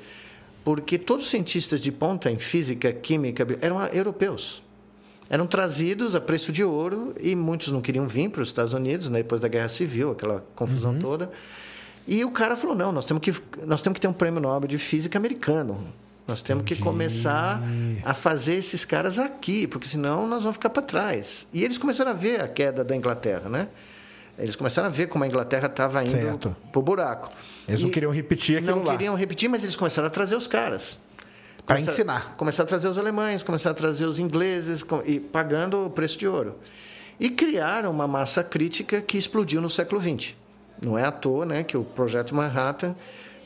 [0.65, 4.63] porque todos os cientistas de ponta em física, química, eram europeus.
[5.31, 9.09] Eram trazidos a preço de ouro e muitos não queriam vir para os Estados Unidos,
[9.09, 10.99] né, depois da Guerra Civil, aquela confusão uhum.
[10.99, 11.31] toda.
[12.07, 14.69] E o cara falou: não, nós temos, que, nós temos que ter um prêmio Nobel
[14.69, 15.87] de Física americano.
[16.27, 17.63] Nós temos que começar
[18.05, 21.47] a fazer esses caras aqui, porque senão nós vamos ficar para trás.
[21.53, 23.69] E eles começaram a ver a queda da Inglaterra, né?
[24.39, 27.33] Eles começaram a ver como a Inglaterra estava indo para o buraco.
[27.67, 28.93] Eles e não queriam repetir aquilo não lá.
[28.93, 30.99] Não queriam repetir, mas eles começaram a trazer os caras.
[31.67, 32.35] Para ensinar.
[32.37, 36.29] Começaram a trazer os alemães, começaram a trazer os ingleses, e pagando o preço de
[36.29, 36.55] ouro.
[37.19, 40.35] E criaram uma massa crítica que explodiu no século XX.
[40.81, 42.95] Não é à toa né, que o Projeto Manhattan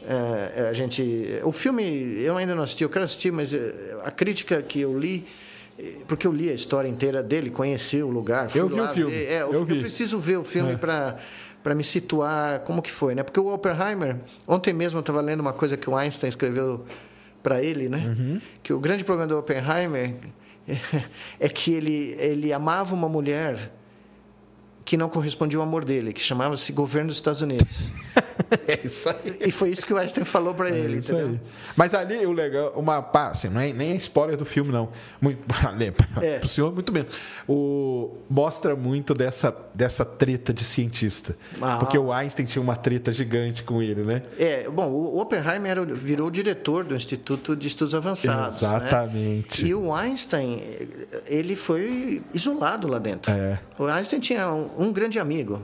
[0.07, 4.11] é, a gente o filme eu ainda não assisti eu quero assistir mas eh, a
[4.11, 5.27] crítica que eu li
[6.07, 8.49] porque eu li a história inteira dele, conheci o lugar.
[8.55, 9.13] eu vi o filme.
[9.13, 9.81] Ver, é, eu, eu, vi.
[9.81, 10.77] preciso ver o filme É.
[10.77, 11.17] para
[11.63, 13.23] para me situar como que foi, né?
[13.23, 14.17] Porque o Oppenheimer,
[14.49, 16.87] ontem mesmo eu estava lendo uma coisa que o Einstein escreveu
[17.43, 17.99] para ele, né?
[17.99, 18.41] Uhum.
[18.63, 20.15] Que o grande problema do Oppenheimer
[21.39, 23.71] é que ele ele amava uma mulher
[24.85, 27.91] que não correspondia ao amor dele, que chamava-se governo dos Estados Unidos.
[28.67, 29.37] É isso aí.
[29.41, 31.31] E foi isso que o Einstein falou para É ele, isso entendeu?
[31.35, 31.41] aí.
[31.77, 34.89] Mas ali o legal, uma pá, assim, não é nem é spoiler do filme não.
[35.21, 35.41] Muito,
[36.21, 36.39] É.
[36.39, 37.13] Pro senhor muito menos.
[37.49, 41.37] O mostra muito dessa dessa treta de cientista.
[41.61, 41.77] Ah.
[41.79, 44.23] Porque o Einstein tinha uma treta gigante com ele, né?
[44.39, 48.61] É, bom, o Oppenheimer era o- virou diretor do Instituto de Estudos Avançados.
[48.61, 48.69] né?
[48.69, 49.67] Exatamente.
[49.67, 50.63] E o Einstein,
[51.27, 53.31] ele foi isolado lá dentro.
[53.33, 53.59] É.
[53.79, 55.63] O Einstein tinha um, um grande amigo,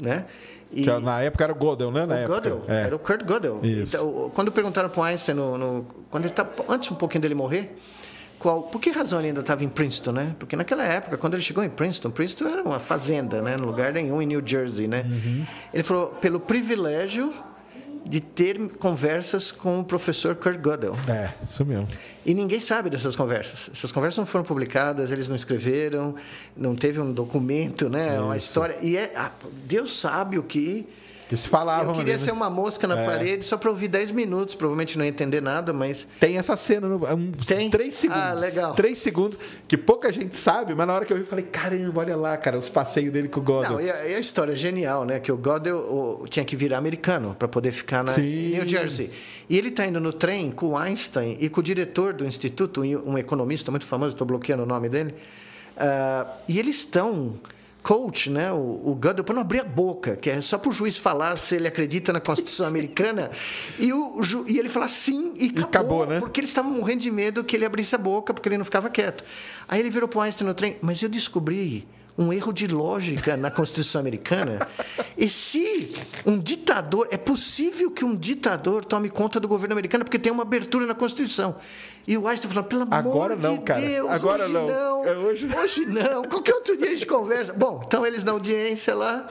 [0.00, 0.24] né?
[0.72, 2.06] E Que na época era o Gödel, né?
[2.06, 2.34] Na o época.
[2.40, 2.82] Gödel, É.
[2.86, 3.60] era o Kurt Gödel.
[3.62, 3.96] Isso.
[3.96, 7.34] Então, quando perguntaram para o Einstein, no, no- quando ele tá, antes um pouquinho dele
[7.34, 7.76] morrer,
[8.38, 10.34] qual, por que razão ele ainda estava em Princeton, né?
[10.38, 13.56] Porque naquela época, quando ele chegou em Princeton, Princeton era uma fazenda, né?
[13.56, 15.04] No lugar nenhum em New Jersey, né?
[15.08, 15.46] Uhum.
[15.72, 17.32] Ele falou, pelo privilégio
[18.04, 20.94] de ter conversas com o professor Kurt Gödel.
[21.08, 21.88] É, isso mesmo.
[22.24, 23.70] E ninguém sabe dessas conversas.
[23.72, 26.14] Essas conversas não foram publicadas, eles não escreveram,
[26.56, 28.20] não teve um documento, né?
[28.20, 28.48] Uma Isso.
[28.48, 28.76] história.
[28.80, 29.12] E é,
[29.64, 30.86] Deus sabe o que.
[31.32, 33.06] Que se falavam Eu queria ser uma mosca na É.
[33.06, 36.06] parede só para ouvir 10 minutos, provavelmente não ia entender nada, mas.
[36.20, 37.70] Tem essa cena, no, é uns Tem?
[37.70, 38.22] três segundos.
[38.22, 38.74] Ah, legal.
[38.74, 42.00] Três segundos, que pouca gente sabe, mas na hora que eu vi, eu falei, caramba,
[42.02, 43.70] olha lá, cara, os passeios dele com o Gödel.
[43.72, 45.20] Não, e a, e a história é genial, né?
[45.20, 48.50] Que o Gödel o- tinha que virar americano para poder ficar na Sim.
[48.50, 49.10] New Jersey.
[49.48, 52.82] E ele está indo no trem com o Einstein e com o diretor do instituto,
[52.82, 55.14] um um economista muito famoso, estou bloqueando o nome dele.
[55.78, 57.36] Ah, e eles estão
[57.82, 60.96] coach, né, o, o para não abrir a boca, que é só para o juiz
[60.96, 63.30] falar se ele acredita na Constituição Americana,
[63.78, 66.20] e, o, e ele falar sim e acabou, acabou, né?
[66.20, 68.88] porque eles estavam morrendo de medo que ele abrisse a boca, porque ele não ficava
[68.88, 69.24] quieto.
[69.68, 73.36] Aí ele virou para o Einstein no trem, mas eu descobri um erro de lógica
[73.36, 74.66] na Constituição Americana.
[75.16, 75.94] E se
[76.26, 80.42] um ditador, é possível que um ditador tome conta do governo americano porque tem uma
[80.42, 81.56] abertura na Constituição.
[82.06, 83.80] E o Einstein falou, pelo amor Agora não, de cara.
[83.80, 84.66] Deus, Agora hoje não.
[84.66, 85.04] não.
[85.06, 86.24] É, hoje- Hoje não.
[86.24, 87.52] Qualquer outro dia a gente conversa.
[87.52, 89.26] Bom, então eles na audiência lá,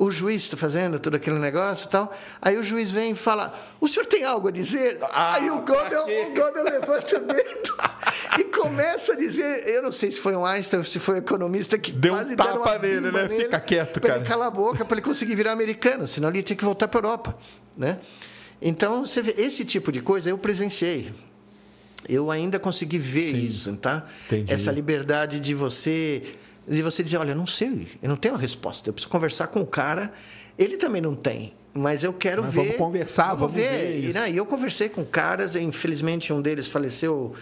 [0.00, 2.10] o juiz está fazendo todo aquele negócio e tal.
[2.40, 4.96] Aí o juiz vem e fala: O senhor tem algo a dizer?
[5.02, 5.72] Ah, Aí o quê?
[5.72, 7.76] o Gödel levanta o dedo
[8.38, 11.18] e começa a dizer: Eu não sei se foi um Einstein ou se foi um
[11.18, 13.28] economista que Deu um quase deram tapa nele, né?
[13.28, 14.20] Fica quieto, cara.
[14.20, 16.98] Ele calar a boca para ele conseguir virar americano, senão ele tinha que voltar para
[16.98, 17.38] a Europa.
[17.76, 17.98] Né?
[18.62, 21.12] Então, você vê, esse tipo de coisa eu presenciei.
[22.08, 24.06] Eu ainda consegui ver isso, tá?
[24.26, 24.50] Entendi.
[24.50, 26.22] Essa liberdade de você
[26.66, 29.48] de você dizer, olha, eu não sei, eu não tenho a resposta, eu preciso conversar
[29.48, 30.12] com o cara.
[30.58, 32.60] Ele também não tem, mas eu quero Mas ver.
[32.60, 37.34] vamos conversar, vamos ver E, né, E eu conversei com caras, infelizmente um deles faleceu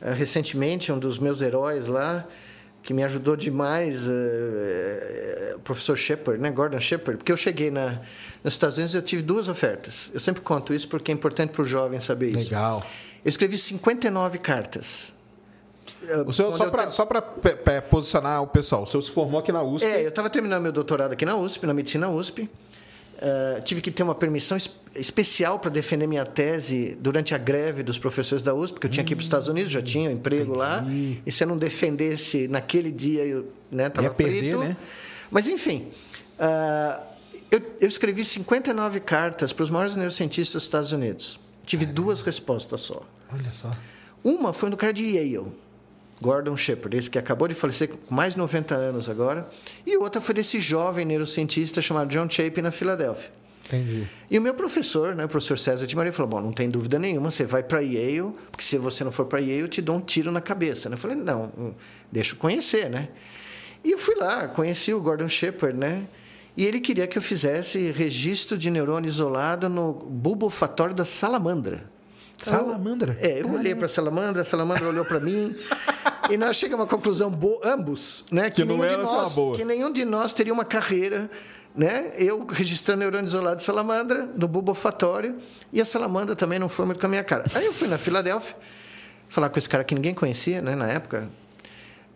[0.00, 2.26] eh, recentemente, um dos meus heróis lá,
[2.82, 7.70] que me ajudou demais, eh, eh, o professor Shepard, né, Gordon Shepard, porque eu cheguei
[7.70, 8.00] na,
[8.42, 10.10] nos Estados Unidos e eu tive duas ofertas.
[10.12, 12.38] Eu sempre conto isso porque é importante para o jovem saber isso.
[12.38, 12.84] Legal.
[13.24, 15.13] Eu escrevi 59 cartas.
[16.26, 19.50] O senhor, só para pra pe- pe- posicionar o pessoal, o senhor se formou aqui
[19.52, 19.86] na USP.
[19.86, 22.48] É, eu estava terminando meu doutorado aqui na USP, na medicina USP.
[23.22, 27.82] Ah, tive que ter uma permissão es- especial para defender minha tese durante a greve
[27.82, 30.10] dos professores da USP, porque eu tinha que ir para os Estados Unidos, já tinha
[30.10, 30.84] um emprego lá.
[31.24, 34.58] E se eu não defendesse naquele dia, eu estava Ia perder, frito.
[34.58, 34.76] né?
[35.30, 35.90] Mas, enfim,
[36.38, 37.02] ah,
[37.50, 41.38] eu, eu escrevi 59 cartas para os maiores neurocientistas dos Estados Unidos.
[41.64, 43.00] Tive duas respostas só.
[43.32, 43.70] Olha só.
[44.22, 45.46] Uma foi do cara de Yale,
[46.20, 49.48] Gordon Shepard, esse que acabou de falecer com mais de 90 anos agora.
[49.86, 53.30] E outra foi desse jovem neurocientista chamado John Chapin, na Filadélfia.
[53.66, 54.06] Entendi.
[54.30, 56.98] E o meu professor, né, o professor César de Maria, falou: Bom, não tem dúvida
[56.98, 59.96] nenhuma, você vai para Yale, porque se você não for para Yale, eu te dou
[59.96, 60.88] um tiro na cabeça.
[60.88, 60.94] né?
[60.94, 61.72] Eu falei: Não, hum,
[62.12, 63.08] deixa eu conhecer, né?
[63.82, 66.04] E eu fui lá, conheci o Gordon Shepard, né?
[66.56, 71.92] E ele queria que eu fizesse registro de neurônio isolado no bulbo olfatório da salamandra.
[72.44, 73.16] Salamandra?
[73.20, 75.54] É, eu olhei para a salamandra, a salamandra olhou para mim.
[76.30, 78.48] E nós chegamos a uma conclusão boa, ambos, né?
[78.48, 79.54] Que não nenhum de era nós, boa.
[79.54, 81.30] que nenhum de nós teria uma carreira,
[81.74, 82.12] né?
[82.16, 85.36] Eu registrando neurônio isolado de salamandra, do bulbo olfatório,
[85.70, 87.44] e a salamandra também não foi muito com a minha cara.
[87.54, 88.56] Aí eu fui na Filadélfia,
[89.28, 91.28] falar com esse cara que ninguém conhecia, né, na época.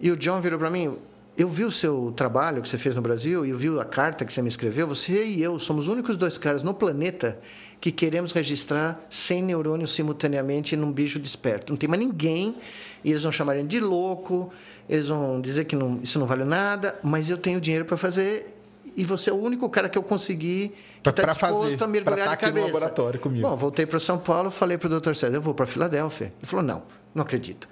[0.00, 0.96] E o John virou para mim,
[1.36, 4.24] eu vi o seu trabalho que você fez no Brasil e eu vi a carta
[4.24, 4.88] que você me escreveu.
[4.88, 7.38] Você e eu somos os únicos dois caras no planeta
[7.80, 11.72] que queremos registrar 100 neurônios simultaneamente num bicho desperto.
[11.72, 12.56] Não tem mais ninguém
[13.04, 14.52] e eles vão chamar ele de louco,
[14.88, 18.54] eles vão dizer que não- isso não vale nada, mas eu tenho dinheiro para fazer
[18.96, 22.18] e você é o único cara que eu consegui que está disposto fazer, a mergulhar
[22.18, 22.66] tá de aqui no cabeça.
[22.66, 23.48] laboratório comigo.
[23.48, 25.14] Bom, voltei para São Paulo, falei para o Dr.
[25.14, 26.32] César, eu vou para Filadélfia.
[26.38, 26.82] Ele falou, não,
[27.14, 27.68] não acredito.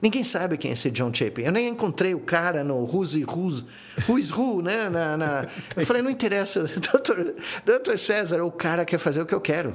[0.00, 1.42] Ninguém sabe quem é esse John Chapin.
[1.42, 3.64] Eu nem encontrei o cara no Who's Who's,
[4.08, 4.88] Who's Who, né?
[4.88, 5.46] Na, na...
[5.76, 7.34] Eu falei, não interessa, doutor,
[7.64, 9.74] doutor César, o cara quer fazer o que eu quero.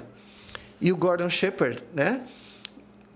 [0.79, 2.21] E o Gordon Shepard, né?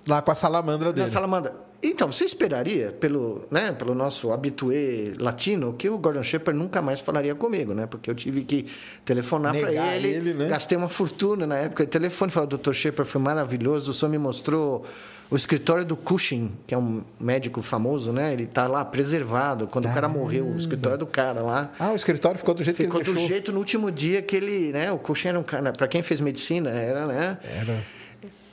[0.08, 1.06] Lá com a salamandra dele.
[1.06, 1.68] Na salamandra.
[1.82, 7.00] Então, você esperaria, pelo, né, pelo nosso habitué latino, que o Gordon Shepard nunca mais
[7.00, 7.86] falaria comigo, né?
[7.86, 8.66] Porque eu tive que
[9.06, 10.48] telefonar para ele, ele né?
[10.48, 14.18] gastei uma fortuna na época de telefone, falei, doutor Shepard, foi maravilhoso, o senhor me
[14.18, 14.86] mostrou
[15.30, 18.32] o escritório do Cushing, que é um médico famoso, né?
[18.32, 19.68] Ele está lá preservado.
[19.68, 21.72] Quando o cara morreu, o escritório do cara lá.
[21.78, 24.22] Ah, o escritório ficou do jeito ficou que ele Ficou do jeito no último dia
[24.22, 24.92] que ele, né?
[24.92, 27.38] O Cushing era um cara, para quem fez medicina, era, né?
[27.44, 27.84] Era.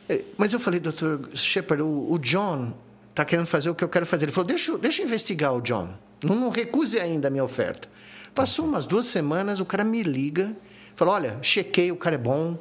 [0.09, 2.73] É, mas eu falei, doutor Shepard, o, o John
[3.11, 4.25] está querendo fazer o que eu quero fazer.
[4.25, 5.89] Ele falou, deixa, deixa eu investigar o John.
[6.23, 7.89] Não, não recuse ainda a minha oferta.
[8.35, 10.53] Passou umas duas semanas, o cara me liga,
[10.97, 12.59] falou, olha, chequei, o cara é bom,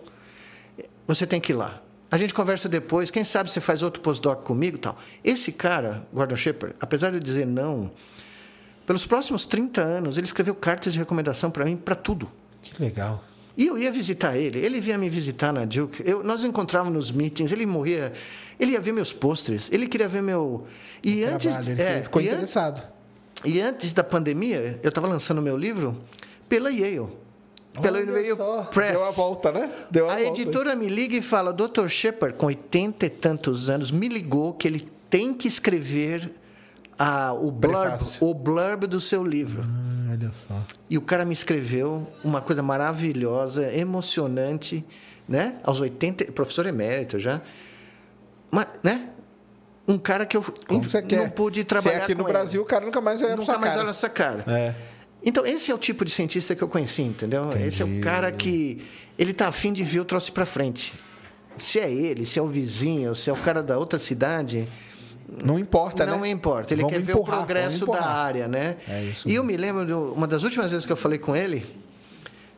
[1.08, 1.82] você tem que ir lá.
[2.14, 4.96] A gente conversa depois, quem sabe você faz outro postdoc comigo tal.
[5.24, 7.90] Esse cara, Gordon Shepard, apesar de dizer não,
[8.86, 12.30] pelos próximos 30 anos, ele escreveu cartas de recomendação para mim para tudo.
[12.62, 13.24] Que legal.
[13.58, 17.12] E eu ia visitar ele, ele vinha me visitar na Duke, eu, nós encontrávamos nos
[17.12, 18.14] meetings, ele morria,
[18.60, 20.68] ele ia ver meus pôsteres, ele queria ver meu...
[21.04, 21.52] E o antes...
[21.52, 22.78] Trabalho, ele é, ficou interessado.
[22.78, 23.50] An...
[23.50, 26.00] E antes da pandemia, eu estava lançando meu livro
[26.48, 27.23] pela Yale
[27.82, 28.38] pelo e-mail
[28.72, 28.92] Press.
[28.92, 29.70] Deu a volta, né?
[29.90, 30.42] Deu a, a volta.
[30.42, 31.88] editora me liga e fala: Dr.
[31.88, 36.32] Shepard, com 80 e tantos anos, me ligou que ele tem que escrever
[36.98, 39.64] a, o, blurb, o blurb do seu livro.
[39.64, 40.62] Ah, olha só.
[40.90, 44.86] E o cara me escreveu uma coisa maravilhosa, emocionante,
[45.28, 45.56] né?
[45.64, 47.42] Aos 80, professor emérito já.
[48.52, 49.10] Mas, né?
[49.86, 51.96] Um cara que eu Como não, não pude trabalhar.
[51.96, 52.66] Se é aqui no Brasil, ele.
[52.66, 54.44] o cara nunca mais olha Nunca mais olha essa cara.
[54.48, 54.74] É.
[55.24, 57.46] Então, esse é o tipo de cientista que eu conheci, entendeu?
[57.46, 57.68] Entendi.
[57.68, 58.86] Esse é o cara que
[59.18, 60.94] ele está afim de ver o troço para frente.
[61.58, 64.68] Se é ele, se é o vizinho, se é o cara da outra cidade,
[65.44, 66.30] não importa, não né?
[66.30, 66.74] importa.
[66.74, 68.78] Ele vamos quer empurrar, ver o progresso da área, né?
[68.88, 69.30] É isso.
[69.30, 71.66] E eu me lembro de uma das últimas vezes que eu falei com ele,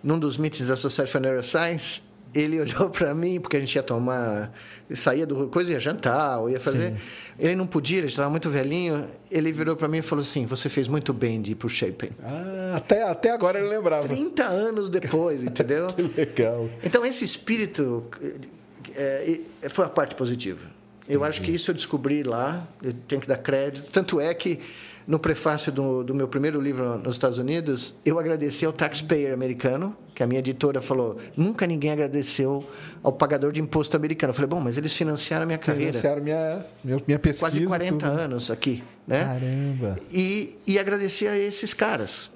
[0.04, 2.01] num dos meetings da Society for Neuroscience,
[2.36, 4.52] ele olhou para mim, porque a gente ia tomar,
[4.93, 6.91] saía do coisa, ia jantar, ou ia fazer.
[6.91, 6.98] Sim.
[7.39, 9.08] Ele não podia, ele estava muito velhinho.
[9.32, 11.69] Ele virou para mim e falou assim: Você fez muito bem de ir para o
[11.69, 12.12] Shaping.
[12.21, 14.08] Ah, até, até agora ele lembrava.
[14.08, 15.88] 30 anos depois, entendeu?
[15.88, 16.69] que legal.
[16.84, 18.06] Então, esse espírito
[18.95, 20.76] é, foi a parte positiva.
[21.08, 21.30] Eu Entendi.
[21.30, 23.91] acho que isso eu descobri lá, eu tenho que dar crédito.
[23.91, 24.60] Tanto é que
[25.08, 29.96] no prefácio do, do, meu primeiro livro nos Estados Unidos, eu agradeci ao taxpayer americano,
[30.15, 32.68] que a minha editora falou, nunca ninguém agradeceu
[33.04, 34.32] ao pagador de imposto americano.
[34.32, 35.94] Eu falei, bom, mas eles financiaram a minha carreira.
[35.94, 36.65] Financiaram minha,
[37.06, 37.52] minha pesquisa.
[37.52, 38.20] Quase 40 tudo.
[38.20, 39.26] anos aqui, né?
[39.26, 40.00] Caramba.
[40.12, 42.32] E, e agradeci a esses caras.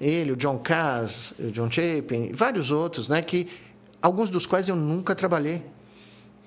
[0.00, 3.22] Ele, o John Cass, o John Chapin, vários outros, né?
[3.22, 3.48] Que,
[4.00, 5.62] alguns dos quais eu nunca trabalhei.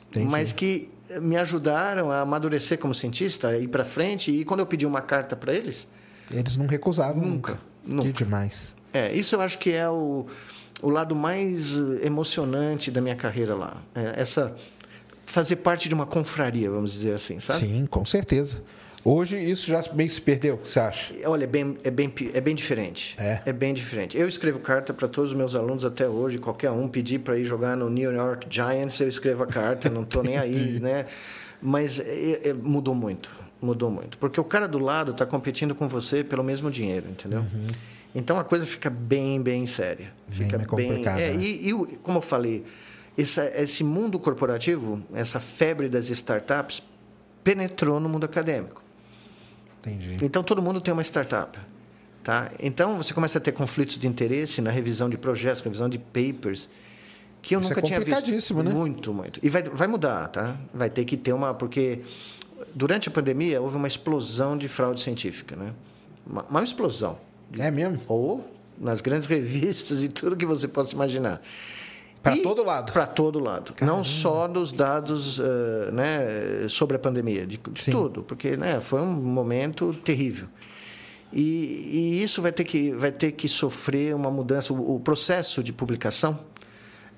[0.10, 0.26] Entendi.
[0.26, 0.90] Mas que
[1.22, 4.32] me ajudaram a amadurecer como cientista, ir para frente.
[4.32, 5.88] E quando eu pedi uma carta para eles.
[6.32, 7.60] Eles não recusavam nunca.
[7.86, 8.12] Nunca.
[8.12, 8.74] Que demais.
[8.94, 10.26] É, isso eu acho que é o,
[10.82, 13.78] o lado mais emocionante da minha carreira lá.
[13.94, 14.56] É essa
[15.26, 17.60] fazer parte de uma confraria, vamos dizer assim, sabe?
[17.60, 18.62] Sim, com certeza.
[19.08, 21.14] Hoje isso já meio se perdeu, o que você acha?
[21.26, 23.16] Olha, é bem, é bem, é bem diferente.
[23.20, 23.40] É?
[23.46, 24.18] É bem diferente.
[24.18, 27.46] Eu escrevo carta para todos os meus alunos até hoje, qualquer um pedir para ir
[27.46, 31.06] jogar no New York Giants, eu escrevo a carta, não estou nem aí, né?
[31.62, 33.30] Mas é, é, mudou muito,
[33.62, 34.18] mudou muito.
[34.18, 37.42] Porque o cara do lado está competindo com você pelo mesmo dinheiro, entendeu?
[37.42, 37.68] Uhum.
[38.16, 40.12] Então a coisa fica bem, bem séria.
[40.28, 41.22] Bem fica bem complicada.
[41.22, 41.44] É, né?
[41.44, 42.66] e, e, como eu falei,
[43.16, 46.82] esse mundo corporativo, essa febre das startups,
[47.44, 48.85] penetrou no mundo acadêmico.
[49.86, 50.18] Entendi.
[50.24, 51.60] Então todo mundo tem uma startup.
[52.24, 52.52] Tá?
[52.60, 56.00] Então você começa a ter conflitos de interesse na revisão de projetos, na revisão de
[56.00, 56.68] papers,
[57.40, 58.64] que eu Isso nunca é tinha visto.
[58.64, 58.74] Né?
[58.74, 59.40] Muito, muito.
[59.44, 60.56] E vai, vai mudar, tá?
[60.74, 61.54] Vai ter que ter uma.
[61.54, 62.00] Porque
[62.74, 65.56] durante a pandemia houve uma explosão de fraude científica.
[65.56, 65.72] Né?
[66.26, 67.20] Uma, uma explosão.
[67.60, 68.02] É mesmo?
[68.08, 68.44] Ou
[68.80, 71.40] nas grandes revistas e tudo que você possa imaginar.
[72.26, 72.92] Para todo lado.
[72.92, 73.74] Para todo lado.
[73.74, 73.98] Caramba.
[73.98, 75.44] Não só nos dados uh,
[75.94, 80.48] né, sobre a pandemia, de, de tudo, porque né, foi um momento terrível.
[81.32, 84.74] E, e, isso vai ter, que, vai ter que sofrer uma mudança.
[84.74, 86.40] O, o processo de publicação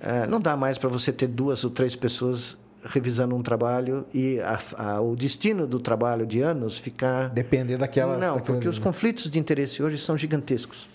[0.01, 4.39] uh, não dá mais para você ter duas ou três pessoas revisando um trabalho e
[4.41, 7.29] a, a, o destino do trabalho de anos ficar.
[7.29, 8.17] Depender daquela.
[8.17, 10.89] Não, daquela porque os conflitos de interesse hoje são gigantescos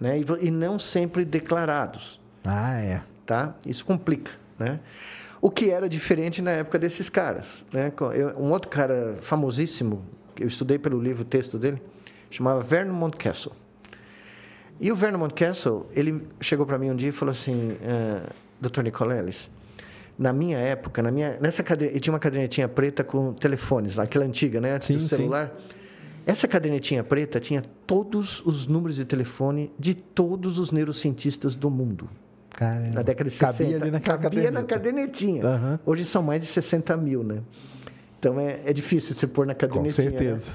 [0.00, 0.18] né?
[0.18, 2.20] e, e não sempre declarados.
[2.44, 3.54] Ah, é tá?
[3.66, 4.80] Isso complica, né?
[5.40, 7.92] O que era diferente na época desses caras, né?
[8.38, 10.02] Um outro cara famosíssimo,
[10.38, 11.82] eu estudei pelo livro, o texto dele,
[12.30, 13.52] chamava Vernon Mountcastle.
[14.80, 18.82] E o Vernon Mountcastle, ele chegou para mim um dia e falou assim, uh, Dr.
[18.82, 19.50] Nicoleles,
[20.18, 24.24] Na minha época, na minha, nessa caderneta, tinha uma cadernetinha preta com telefones, lá, aquela
[24.24, 24.74] antiga, né?
[24.74, 25.08] Antes Sim, do sim.
[25.08, 25.54] celular.
[26.24, 32.08] Essa cadernetinha preta tinha todos os números de telefone de todos os neurocientistas do mundo.
[32.56, 32.94] Caramba.
[32.94, 33.52] Na década de 60.
[33.52, 35.44] Cabia ali naquela Cabia na cadernetinha.
[35.46, 35.80] Aham.
[35.86, 37.38] Hoje são mais de 60 mil, né?
[38.18, 40.10] Então é, é difícil você pôr na cadernetinha.
[40.10, 40.18] né?
[40.18, 40.52] certeza.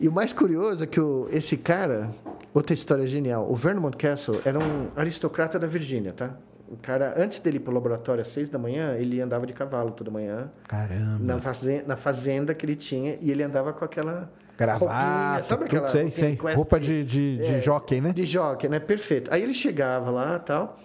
[0.00, 2.10] E o mais curioso é que o- esse cara,
[2.52, 6.30] outra história genial, o Vermont Castle era um aristocrata da Virgínia, tá?
[6.68, 9.52] O cara, antes dele ir para o laboratório às seis da manhã, ele andava de
[9.52, 11.18] cavalo toda manhã, Caramba.
[11.22, 15.82] na fazenda, na fazenda que ele tinha, e ele andava com aquela Gravata, sabe aquela
[15.86, 16.32] tudo, sei, roupinha sei.
[16.32, 16.54] equestre?
[16.56, 18.12] Roupa de, de, de É, jockey, né?
[18.14, 18.80] De jockey, né?
[18.80, 19.32] Perfeito.
[19.32, 20.78] Aí ele chegava lá tal.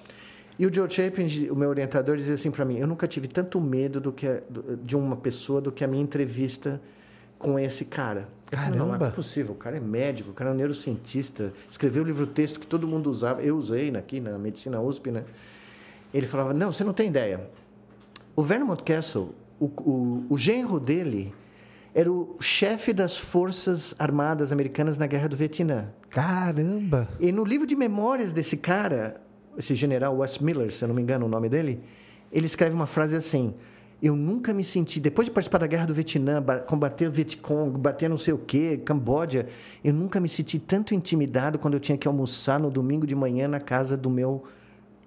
[0.60, 3.62] E o Joe Chapin, o meu orientador, dizia assim para mim: Eu nunca tive tanto
[3.62, 4.42] medo do que a-
[4.84, 6.82] de uma pessoa do que a minha entrevista
[7.38, 8.28] com esse cara.
[8.52, 9.08] Eu falei, não, não Caramba.
[9.08, 9.52] é possível.
[9.54, 11.54] O cara é médico, o cara é um neurocientista.
[11.70, 13.42] Escreveu o livro-texto que todo mundo usava.
[13.44, 15.24] Eu usei aqui na medicina USP, né?
[16.14, 17.50] Ele falava: Não, você não tem ideia.
[18.36, 21.34] O Vermont Castle, o, o, o genro dele
[21.94, 25.90] era o chefe das forças armadas americanas na Guerra do Vietnã.
[26.10, 27.08] Caramba.
[27.20, 29.20] E no livro de memórias desse cara,
[29.58, 31.82] esse general Wes Miller, se eu não me engano o nome dele,
[32.32, 33.54] ele escreve uma frase assim:
[34.02, 37.78] Eu nunca me senti, depois de participar da guerra do Vietnã, ba- combater o Vietcong,
[37.78, 39.48] bater não sei o quê, Camboja,
[39.84, 43.48] eu nunca me senti tanto intimidado quando eu tinha que almoçar no domingo de manhã
[43.48, 44.44] na casa do meu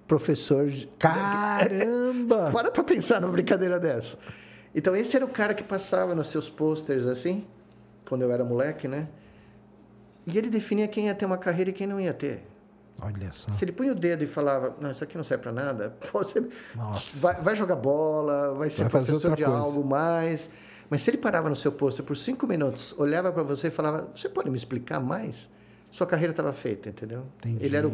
[0.07, 0.69] professor.
[0.99, 2.49] Caramba.
[2.53, 4.17] Para pra pensar numa brincadeira dessa.
[4.73, 7.45] Então, esse era o cara que passava nos seus posters assim,
[8.07, 9.07] quando eu era moleque, né?
[10.25, 12.43] E ele definia quem ia ter uma carreira e quem não ia ter.
[13.01, 13.51] Olha só.
[13.51, 16.47] Se ele punha o dedo e falava, não, isso aqui não serve para nada, você
[17.19, 19.59] vai, vai jogar bola, vai ser Vai professor de coisa.
[19.59, 20.49] algo mais.
[20.89, 24.07] Mas se ele parava no seu posto por cinco minutos, olhava para você e falava,
[24.15, 25.49] você pode me explicar mais?
[25.89, 27.23] Sua carreira estava feita, entendeu?
[27.39, 27.65] Entendi.
[27.65, 27.91] Ele era o,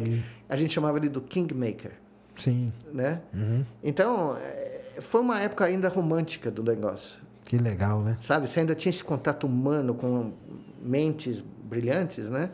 [0.48, 1.92] a gente chamava ele do kingmaker,
[2.36, 2.72] Sim.
[2.92, 3.20] né?
[3.32, 3.64] Uhum.
[3.82, 8.16] Então, eh, foi uma época ainda romântica do negócio, Que legal, né?
[8.20, 8.48] sabe?
[8.48, 10.32] Você ainda tinha esse contato humano com
[10.82, 12.50] mentes brilhantes, né?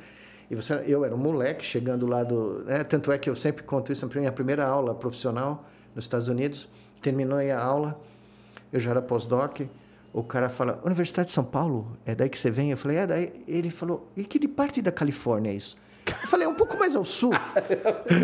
[0.51, 2.85] E você, eu era um moleque chegando lá do, né?
[2.85, 6.69] tanto é que eu sempre conto isso minha primeira aula profissional nos Estados Unidos,
[7.01, 7.99] terminou aí a aula,
[8.73, 9.61] eu já era pós-doc,
[10.13, 12.71] o cara fala, Universidade de São Paulo, é daí que você vem?
[12.71, 13.45] Eu falei, é daí.
[13.49, 15.77] Ele falou, e que de parte da Califórnia é isso?
[16.07, 17.33] Eu falei, é um pouco mais ao sul.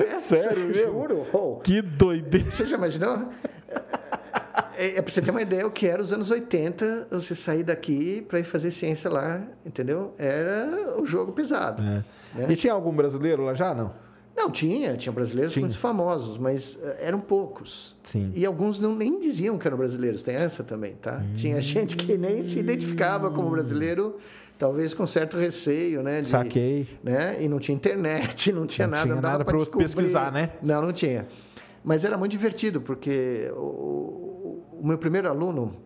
[0.08, 0.72] É, Sério?
[0.72, 1.26] Juro.
[1.32, 2.48] Oh, Que doideira.
[2.50, 3.28] você já imaginou?
[4.80, 7.62] É, é para você ter uma ideia o que era os anos 80, você sair
[7.62, 10.14] daqui para ir fazer ciência lá, entendeu?
[10.18, 11.82] Era o jogo pesado.
[11.82, 12.04] É.
[12.38, 12.46] Né?
[12.48, 13.74] E tinha algum brasileiro lá já?
[13.74, 13.92] Não.
[14.36, 15.62] Não, tinha, tinha brasileiros Tinha.
[15.66, 17.94] muito famosos, mas eh, eram poucos.
[18.10, 18.32] Sim.
[18.34, 21.20] E alguns não, nem diziam que eram brasileiros, tem essa também, tá?
[21.36, 24.16] Tinha gente que nem se identificava como brasileiro,
[24.58, 26.22] talvez com certo receio, né?
[26.22, 26.88] de- Saquei.
[27.04, 27.36] né?
[27.38, 29.10] E não tinha internet, não tinha Não nada.
[29.10, 29.84] tinha nada descobrir.
[29.84, 30.50] pesquisar, né?
[30.62, 31.26] Não, não tinha.
[31.84, 34.29] Mas era muito divertido, porque o,
[34.80, 35.76] o meu primeiro aluno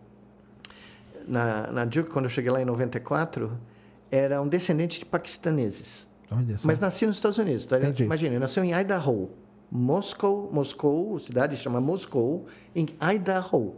[1.26, 3.58] na, na Duke, quando eu cheguei lá em 94,
[4.10, 6.06] era um descendente de paquistaneses.
[6.62, 7.66] Mas nasci nos Estados Unidos.
[7.66, 7.78] Tá?
[7.78, 8.04] Entendi.
[8.04, 9.30] Imagina, nasceu em Idaho.
[9.70, 13.74] Moscow, Moscou, cidade chama Moscou, em Idaho,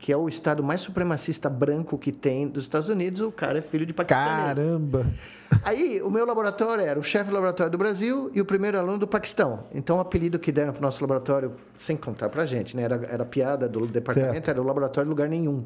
[0.00, 3.20] que é o estado mais supremacista branco que tem dos Estados Unidos.
[3.20, 4.46] O cara é filho de paquistanês.
[4.46, 5.06] Caramba.
[5.62, 8.96] Aí, o meu laboratório era o chefe do laboratório do Brasil e o primeiro aluno
[8.96, 9.64] do Paquistão.
[9.74, 12.82] Então, o apelido que deram para o nosso laboratório, sem contar para a gente, né?
[12.84, 14.48] era, era piada do departamento, Certo.
[14.48, 15.64] era o laboratório de lugar nenhum.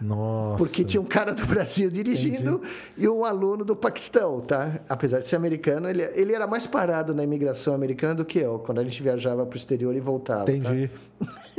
[0.00, 0.56] Nossa.
[0.56, 2.62] Porque tinha um cara do Brasil dirigindo
[2.96, 4.80] e um aluno do Paquistão, tá?
[4.88, 8.58] Apesar de ser americano, ele, ele era mais parado na imigração americana do que eu,
[8.60, 10.46] quando a gente viajava para o exterior e voltava.
[10.46, 10.52] tá?
[10.52, 10.90] Entendi.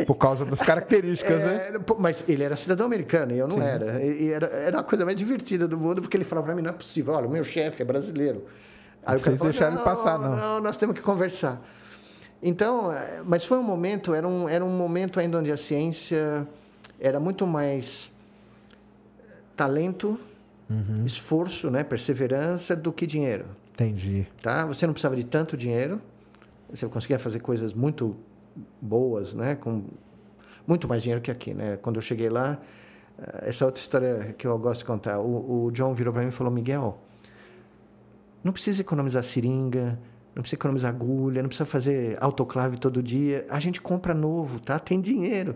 [0.07, 1.71] Por causa das características, né?
[1.75, 4.03] É, pô, mas ele era cidadão americano e eu não era.
[4.03, 4.47] E era.
[4.47, 7.13] Era a coisa mais divertida do mundo, porque ele falava para mim: não é possível,
[7.13, 8.45] olha, o meu chefe é brasileiro.
[9.05, 10.35] Aí Vocês falou, deixaram ele passar, não.
[10.35, 11.61] Não, nós temos que conversar.
[12.41, 16.47] Então, é, mas foi um momento, era um, era um momento ainda onde a ciência
[16.99, 18.10] era muito mais
[19.61, 20.19] talento,
[20.69, 21.03] Uhum.
[21.05, 24.25] esforço, né, perseverança do que dinheiro Entendi.
[24.41, 24.65] tá?
[24.65, 26.01] Você não precisava de tanto dinheiro,
[26.69, 28.15] você conseguia fazer coisas muito
[28.81, 29.55] boas, né?
[29.55, 29.83] Com
[30.65, 31.77] muito mais dinheiro que aqui, né?
[31.81, 32.57] Quando eu cheguei lá,
[33.19, 36.29] eh, essa outra história que eu gosto de contar, o, o John virou para mim
[36.29, 36.97] e falou: Miguel,
[38.43, 39.99] não precisa economizar seringa,
[40.35, 44.79] não precisa economizar agulha, não precisa fazer autoclave todo dia, a gente compra novo, tá?
[44.79, 45.55] Tem dinheiro.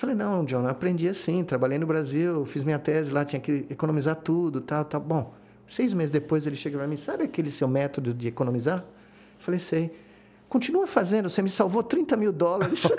[0.00, 3.66] Falei, não, John, eu aprendi assim, trabalhei no Brasil, fiz minha tese lá, tinha que
[3.68, 4.98] economizar tudo, tal, tal.
[4.98, 5.34] Bom,
[5.66, 8.78] seis meses depois ele chega para mim, sabe aquele seu método de economizar?
[8.78, 9.92] Eu falei, sei.
[10.48, 12.82] Continua fazendo, você me salvou 30 mil dólares.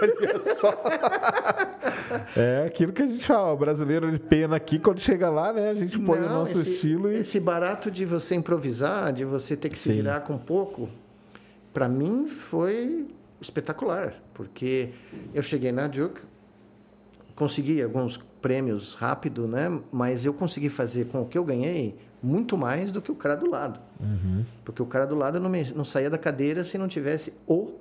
[2.36, 5.70] É aquilo que a gente fala, o brasileiro de pena aqui, quando chega lá, né?
[5.70, 7.16] A gente põe o Não, nosso esse, estilo e.
[7.18, 9.96] Esse barato de você improvisar, de você ter que se Sim.
[9.96, 10.90] virar com pouco,
[11.74, 13.08] para mim foi
[13.40, 14.90] espetacular, porque
[15.34, 16.22] eu cheguei na Duke,
[17.36, 19.80] consegui alguns prêmios rápido, né?
[19.92, 23.36] Mas eu consegui fazer com o que eu ganhei muito mais do que o cara
[23.36, 23.80] do lado.
[24.00, 24.46] Uhum.
[24.64, 27.74] Porque o cara do lado não, me, não saía da cadeira se não tivesse o,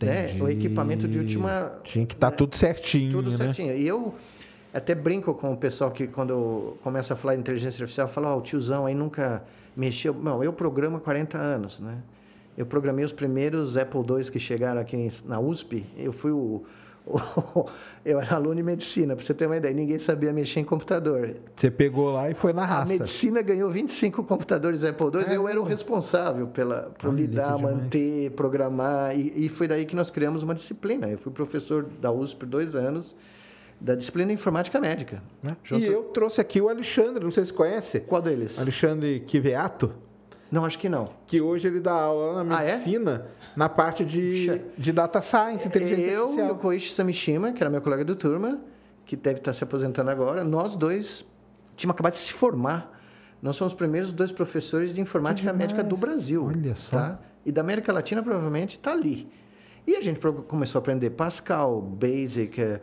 [0.00, 1.72] né, o equipamento de última...
[1.82, 3.36] Tinha que estar tá tudo certinho, Tudo né?
[3.36, 3.76] certinho.
[3.76, 4.14] E eu
[4.72, 8.36] até brinco com o pessoal que quando começa a falar de inteligência artificial, fala, ó,
[8.36, 9.42] oh, o tiozão aí nunca
[9.76, 10.12] mexeu.
[10.12, 11.98] Não, eu programo há 40 anos, né?
[12.56, 15.84] Eu programei os primeiros Apple II que chegaram aqui na USP.
[15.96, 16.64] Eu fui o
[18.04, 21.36] eu era aluno de medicina, para você ter uma ideia, ninguém sabia mexer em computador.
[21.54, 22.94] Você pegou lá e foi na raça.
[22.94, 27.16] A medicina ganhou 25 computadores Apple II, é, eu era o responsável pela, por Olha,
[27.16, 31.08] lidar, manter, programar, e, e, foi daí que nós criamos uma disciplina.
[31.08, 33.14] Eu fui professor da USP por dois anos,
[33.78, 35.22] da disciplina de informática médica.
[35.42, 35.56] Né?
[35.72, 38.00] E eu trouxe aqui o Alexandre, não sei se conhece.
[38.00, 38.58] Qual deles?
[38.58, 39.92] Alexandre Kiveato.
[40.50, 41.08] Não, acho que não.
[41.26, 43.43] Que hoje ele dá aula na medicina, ah, é?
[43.56, 46.48] Na parte de, de data science, inteligência eu, artificial.
[46.48, 48.58] Eu e o Koichi Samishima, que era meu colega do turma,
[49.06, 51.26] que deve estar se aposentando agora, nós dois
[51.76, 52.92] tínhamos acabado de se formar.
[53.42, 56.46] Nós somos os primeiros dois professores de informática médica do Brasil.
[56.46, 56.96] Olha só.
[56.96, 57.20] Tá?
[57.44, 59.28] E da América Latina, provavelmente, está ali.
[59.86, 62.58] E a gente começou a aprender Pascal, Basic.
[62.58, 62.80] Eh,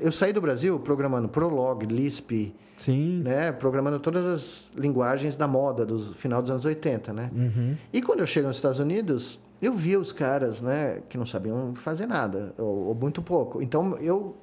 [0.00, 3.22] eu saí do Brasil programando Prolog, Lisp, Sim.
[3.22, 3.52] Né?
[3.52, 7.30] Programando todas as linguagens da moda do final dos anos 80, né?
[7.34, 7.76] Uhum.
[7.92, 11.74] E quando eu chego nos Estados Unidos, eu via os caras, né, que não sabiam
[11.74, 13.62] fazer nada, ou, ou, muito pouco.
[13.62, 14.36] Então, eu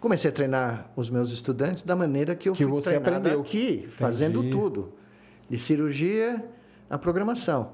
[0.00, 3.40] comecei a treinar os meus estudantes da maneira que eu que fui você treinado aprendeu.
[3.40, 4.56] aqui, fazendo Entendi.
[4.56, 4.92] tudo.
[5.48, 6.44] De cirurgia
[6.88, 7.72] a programação.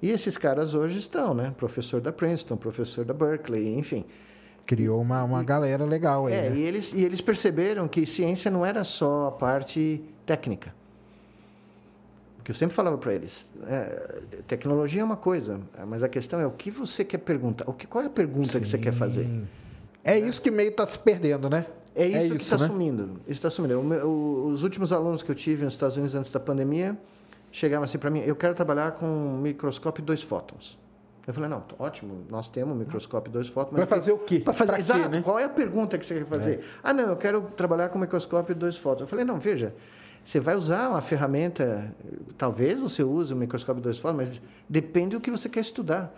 [0.00, 1.52] E esses caras hoje estão, né?
[1.56, 4.04] Professor da Princeton, professor da Berkeley, enfim.
[4.64, 6.34] Criou uma, uma galera legal aí.
[6.34, 6.56] É, né?
[6.56, 10.77] e, eles, e eles perceberam que ciência não era só a parte técnica.
[12.48, 13.46] O que eu sempre falava para eles.
[13.66, 17.68] É, tecnologia é uma coisa, mas a questão é o que você quer perguntar.
[17.68, 18.60] O que, qual é a pergunta Sim.
[18.60, 19.28] que você quer fazer?
[20.02, 21.66] É isso que meio está se perdendo, né?
[21.94, 22.66] É isso, é isso que está né?
[22.66, 23.20] sumindo.
[23.28, 23.78] Está sumindo.
[23.78, 26.96] O, os últimos alunos que eu tive nos Estados Unidos antes da pandemia
[27.52, 30.78] chegavam assim para mim: eu quero trabalhar com um microscópio e dois fótons.
[31.26, 33.76] Eu falei, não, ótimo, nós temos um microscópio dois fótons.
[33.76, 34.40] Vai fazer o quê?
[34.40, 35.22] Para fazer, pra exato, quê, né?
[35.22, 36.60] qual é a pergunta que você quer fazer?
[36.60, 36.60] É.
[36.82, 39.02] Ah, não, eu quero trabalhar com microscópio dois fótons.
[39.02, 39.74] Eu falei, não, veja,
[40.28, 41.90] você vai usar uma ferramenta,
[42.36, 46.14] talvez você use o microscópio dois fótons, mas depende do que você quer estudar.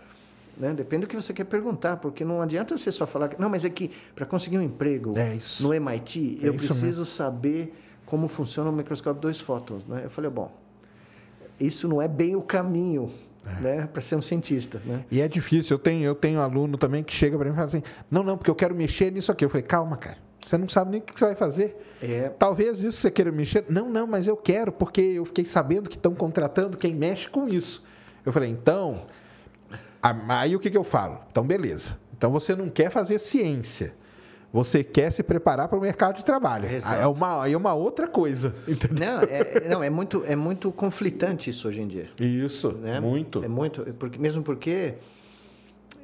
[0.56, 0.74] Né?
[0.74, 3.70] Depende do que você quer perguntar, porque não adianta você só falar, não, mas é
[3.70, 7.04] que para conseguir um emprego é no MIT, é eu preciso mesmo.
[7.04, 7.72] saber
[8.04, 9.86] como funciona o microscópio dois fótons.
[9.86, 10.00] Né?
[10.02, 10.52] Eu falei, bom,
[11.60, 13.12] isso não é bem o caminho
[13.46, 13.60] é.
[13.60, 14.82] Né, para ser um cientista.
[14.84, 15.04] Né?
[15.08, 15.74] E é difícil.
[15.74, 18.36] Eu tenho, eu tenho aluno também que chega para mim e fala assim: não, não,
[18.36, 19.44] porque eu quero mexer nisso aqui.
[19.44, 20.18] Eu falei: calma, cara.
[20.50, 21.76] Você não sabe nem o que você vai fazer.
[22.02, 22.28] É.
[22.30, 23.64] Talvez isso você queira mexer.
[23.68, 27.48] Não, não, mas eu quero, porque eu fiquei sabendo que estão contratando quem mexe com
[27.48, 27.84] isso.
[28.26, 29.06] Eu falei: então.
[30.02, 31.20] Aí o que, que eu falo?
[31.30, 31.96] Então, beleza.
[32.16, 33.94] Então você não quer fazer ciência.
[34.52, 36.68] Você quer se preparar para o mercado de trabalho.
[36.68, 37.00] Exato.
[37.00, 38.52] É uma, é uma outra coisa.
[38.66, 38.98] Entendeu?
[38.98, 42.08] Não, é, não, é, muito, é muito conflitante isso hoje em dia.
[42.18, 42.98] Isso, né?
[42.98, 43.44] muito.
[43.44, 44.94] É muito, porque, mesmo porque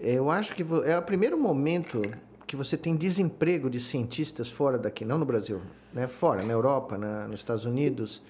[0.00, 2.02] eu acho que é o primeiro momento
[2.46, 5.60] que você tem desemprego de cientistas fora daqui, não no Brasil,
[5.92, 6.06] né?
[6.06, 8.22] fora, na Europa, na, nos Estados Unidos,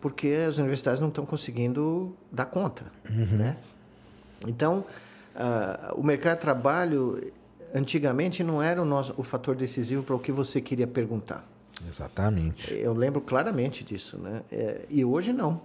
[0.00, 2.86] porque as universidades não estão conseguindo dar conta.
[3.08, 3.36] Uhum.
[3.36, 3.56] Né?
[4.46, 4.84] Então,
[5.34, 7.32] uh, o mercado de trabalho
[7.74, 11.46] antigamente não era o, nosso, o fator decisivo para o que você queria perguntar.
[11.88, 12.72] Exatamente.
[12.72, 14.42] Eu lembro claramente disso, né?
[14.50, 15.60] É, e hoje não.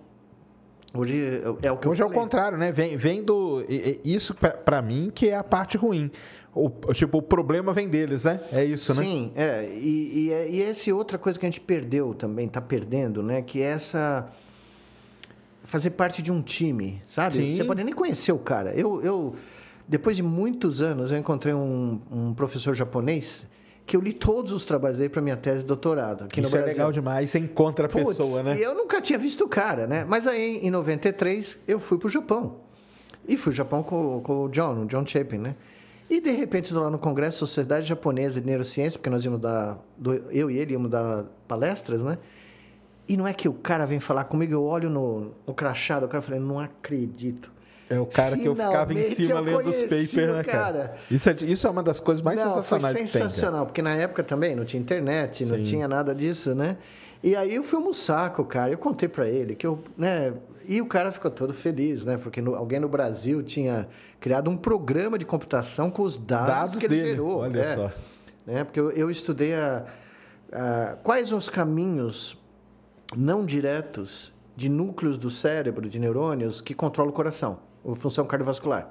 [0.93, 2.71] Hoje é, é o que Hoje é o contrário, né?
[2.71, 3.63] Vem, vem do.
[4.03, 6.11] Isso, para mim, que é a parte ruim.
[6.53, 8.41] O, tipo, o problema vem deles, né?
[8.51, 9.03] É isso, né?
[9.03, 9.69] Sim, é.
[9.71, 13.41] E, e, é, e essa outra coisa que a gente perdeu também, está perdendo, né?
[13.41, 14.27] Que é essa.
[15.63, 17.37] Fazer parte de um time, sabe?
[17.37, 17.53] Sim.
[17.53, 18.73] Você pode nem conhecer o cara.
[18.73, 19.01] Eu.
[19.03, 19.35] eu
[19.87, 23.47] depois de muitos anos, eu encontrei um, um professor japonês
[23.89, 26.51] que eu li todos os trabalhos dele para minha tese de doutorado aqui Isso no
[26.51, 26.67] Brasil.
[26.67, 28.55] é legal demais, você encontra a Puts, pessoa, né?
[28.55, 30.05] E eu nunca tinha visto o cara, né?
[30.07, 32.57] Mas aí, em 93, eu fui para o Japão.
[33.27, 35.55] E fui ao Japão com, com o John, o John Chapin, né?
[36.07, 39.79] E, de repente, estou lá no Congresso Sociedade Japonesa de Neurociência, porque nós íamos dar...
[40.29, 42.19] Eu e ele íamos dar palestras, né?
[43.07, 46.07] E não é que o cara vem falar comigo, eu olho no, no crachá do
[46.07, 47.51] cara e falei, não acredito.
[47.89, 50.95] É o cara Finalmente que eu ficava em cima lendo os papers, né, cara?
[51.09, 54.23] Isso é, isso é uma das coisas mais não, sensacionais foi sensacional, porque na época
[54.23, 55.51] também não tinha internet, Sim.
[55.51, 56.77] não tinha nada disso, né?
[57.23, 60.33] E aí eu fui almoçar com o cara, eu contei para ele que eu, né,
[60.67, 62.15] e o cara ficou todo feliz, né?
[62.17, 63.87] Porque no, alguém no Brasil tinha
[64.19, 67.09] criado um programa de computação com os dados, dados que ele dele.
[67.09, 67.39] gerou.
[67.39, 67.75] Olha né?
[67.75, 67.91] só.
[68.45, 68.63] Né?
[68.63, 69.85] Porque eu, eu estudei a,
[70.53, 72.37] a, quais os caminhos
[73.17, 78.89] não diretos de núcleos do cérebro, de neurônios, que controlam o coração função cardiovascular.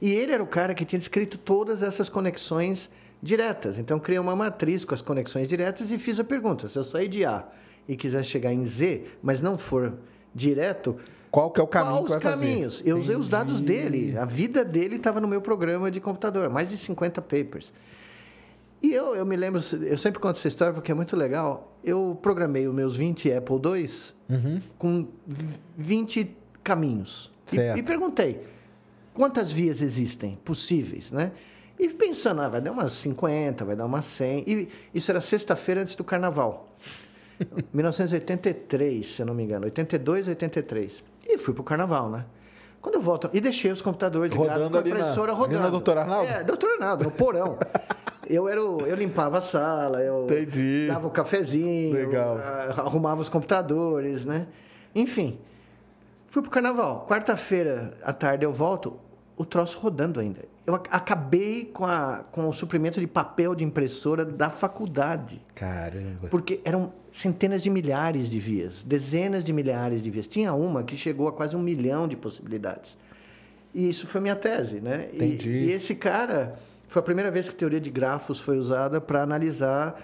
[0.00, 2.90] E ele era o cara que tinha descrito todas essas conexões
[3.22, 3.78] diretas.
[3.78, 7.08] Então, criei uma matriz com as conexões diretas e fiz a pergunta: se eu sair
[7.08, 7.44] de A
[7.88, 9.94] e quiser chegar em Z, mas não for
[10.34, 10.96] direto,
[11.30, 12.46] qual que é o caminho que os vai fazer?
[12.46, 12.82] caminhos?
[12.86, 16.68] Eu usei os dados dele, a vida dele estava no meu programa de computador, mais
[16.70, 17.72] de 50 papers.
[18.80, 21.74] E eu, eu me lembro, eu sempre conto essa história porque é muito legal.
[21.82, 23.90] Eu programei os meus 20 Apple II
[24.30, 24.60] Uhum.
[24.78, 25.08] com
[25.76, 27.32] 20 caminhos.
[27.52, 28.42] E, e perguntei,
[29.14, 31.32] quantas vias existem possíveis, né?
[31.78, 34.44] E pensando, ah, vai dar umas 50, vai dar umas 100.
[34.46, 36.76] E isso era sexta-feira antes do carnaval.
[37.72, 39.64] 1983, se eu não me engano.
[39.66, 41.04] 82, 83.
[41.26, 42.24] E fui pro carnaval, né?
[42.80, 43.28] Quando eu volto...
[43.32, 45.60] E deixei os computadores ligados Rodando com a ali na- impressora ali rodando.
[45.60, 46.30] na Doutor Arnaldo?
[46.32, 47.58] É, doutor Arnaldo, no porão.
[48.30, 50.86] Eu, era o- eu limpava a sala, eu Entendi.
[50.86, 52.36] dava o cafezinho, Legal.
[52.36, 54.46] ah, arrumava os computadores, né?
[54.94, 55.38] Enfim,
[56.28, 57.06] fui pro carnaval.
[57.08, 58.98] Quarta-feira à tarde eu volto,
[59.36, 60.40] o troço rodando ainda.
[60.66, 65.40] Eu ac- acabei com, a, com o suprimento de papel de impressora da faculdade.
[65.54, 66.28] Caramba.
[66.28, 70.26] Porque eram centenas de milhares de vias, dezenas de milhares de vias.
[70.26, 72.96] Tinha uma que chegou a quase um milhão de possibilidades.
[73.74, 75.08] E isso foi minha tese, né?
[75.12, 75.50] E- Entendi.
[75.50, 76.58] E, esse cara
[76.88, 79.98] foi a primeira vez que a teoria de grafos foi usada para analisar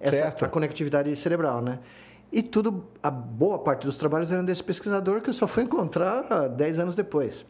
[0.00, 0.44] essa Certo.
[0.44, 1.78] a conectividade cerebral, né?
[2.32, 6.48] E tudo, a boa parte dos trabalhos eram desse pesquisador que eu só fui encontrar
[6.48, 7.44] 10 anos depois.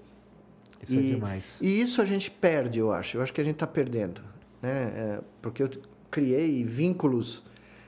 [0.83, 1.57] Isso é demais.
[1.61, 3.19] E isso a gente perde, eu acho.
[3.19, 4.23] Eu acho que a gente está perdendo.
[4.63, 4.93] Né?
[4.95, 5.71] É, porque eu
[6.11, 7.43] criei vínculos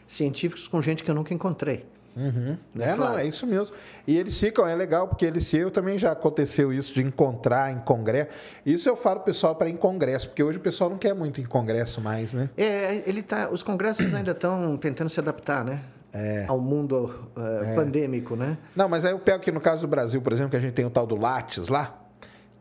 [0.06, 1.86] científicos com gente que eu nunca encontrei.
[2.14, 2.58] Uhum.
[2.74, 3.18] Né, É, não, Flávio?
[3.20, 3.74] é isso mesmo.
[4.06, 7.78] E eles ficam, é legal, porque eles eu também já aconteceu isso de encontrar em
[7.78, 8.30] congresso.
[8.66, 11.44] Isso eu falo pessoal para em congresso, porque hoje o pessoal não quer muito em
[11.44, 12.50] congresso mais, né?
[12.56, 15.80] É, ele tá, os congressos ainda estão tentando se adaptar, né?
[16.12, 16.44] É.
[16.46, 18.58] Ao mundo eh, pandêmico, né?
[18.76, 20.74] Não, mas aí eu pego aqui no caso do Brasil, por exemplo, que a gente
[20.74, 21.98] tem o tal do Lattes lá,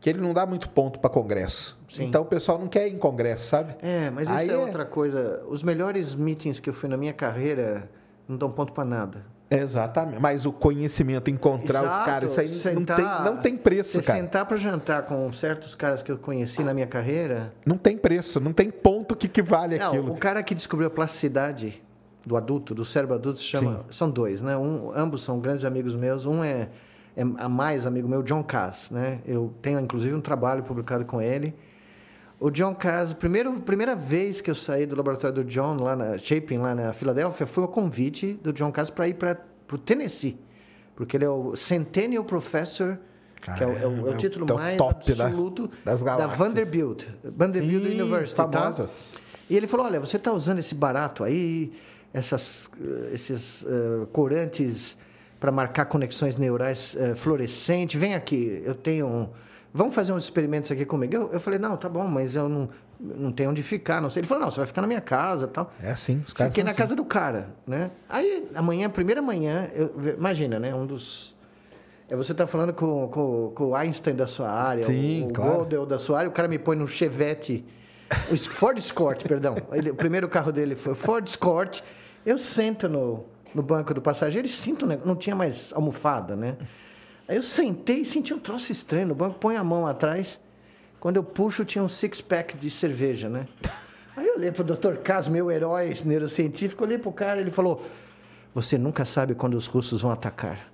[0.00, 1.78] que ele não dá muito ponto para congresso.
[1.92, 2.04] Sim.
[2.06, 3.76] Então o pessoal não quer ir em congresso, sabe?
[3.82, 5.42] É, mas isso Aí é é- outra coisa.
[5.48, 7.90] Os melhores meetings que eu fui na minha carreira
[8.26, 9.32] não dão ponto para nada.
[9.50, 10.18] Exatamente.
[10.18, 14.02] Mas o conhecimento, encontrar os Exato, caras, isso aí sentar- não, tem, não tem preço,
[14.02, 14.18] cara.
[14.18, 18.40] sentar para jantar com certos caras que eu conheci na minha carreira, Não tem preço,
[18.40, 20.12] não tem ponto que, que vale Não, aquilo.
[20.12, 21.82] o cara que descobriu a plasticidade
[22.26, 24.56] do adulto, do cérebro adulto, se chama, são dois, né?
[24.56, 26.24] Um, ambos são grandes amigos meus.
[26.26, 26.68] Um é,
[27.16, 29.20] é a mais amigo meu, John Cass, né?
[29.26, 31.54] Eu tenho inclusive um trabalho publicado com ele.
[32.38, 36.18] O John Cass, primeiro, primeira vez que eu saí do laboratório do John lá na
[36.18, 39.38] Chapin, lá na Filadélfia, foi o convite do John Cass para ir para
[39.72, 40.36] o Tennessee,
[40.96, 42.98] porque ele é o Centennial Professor,
[43.40, 46.00] que é o, é o- é o título é o mais top da- absoluto das
[46.02, 46.38] da galáxias.
[46.38, 48.84] Vanderbilt, Vanderbilt Sim, University, famosa.
[48.86, 48.90] tá?
[49.50, 51.72] E ele falou: olha, você está usando esse barato aí,
[52.12, 54.96] essas, eh, esses eh, corantes
[55.40, 58.00] para marcar conexões neurais eh, fluorescentes.
[58.00, 59.06] Vem aqui, eu tenho.
[59.06, 59.28] um-
[59.74, 61.14] Vamos fazer uns experimentos aqui comigo?
[61.14, 62.68] Eu, eu falei: não, tá bom, mas eu não,
[63.00, 64.20] não tenho onde ficar, não sei.
[64.20, 65.72] Ele falou: não, você vai ficar na minha casa tal.
[65.82, 66.78] É assim, os caras Fiquei na assim.
[66.78, 67.90] casa do cara, né?
[68.08, 70.74] Aí, amanhã, primeira manhã, eu- imagina, né?
[70.74, 71.34] Um dos...
[72.10, 75.32] É você tá falando com, com, com o Einstein da sua área, Sim, o, o
[75.32, 75.86] claro.
[75.86, 77.64] Da sua área, o cara me põe no Chevette,
[78.50, 79.56] Ford Escort, perdão.
[79.72, 81.82] Ele- o primeiro carro dele foi o Ford Escort.
[82.24, 84.98] Eu sento no, no banco do passageiro e sinto, né?
[85.04, 86.56] não tinha mais almofada, né?
[87.28, 90.40] Aí eu sentei e senti um troço estranho no banco, põe a mão atrás.
[91.00, 93.46] Quando eu puxo, tinha um six-pack de cerveja, né?
[94.16, 94.96] Aí eu olhei pro Dr.
[95.02, 97.84] Cas, meu herói neurocientífico, olhei pro cara ele falou:
[98.54, 100.70] Você nunca sabe quando os russos vão atacar.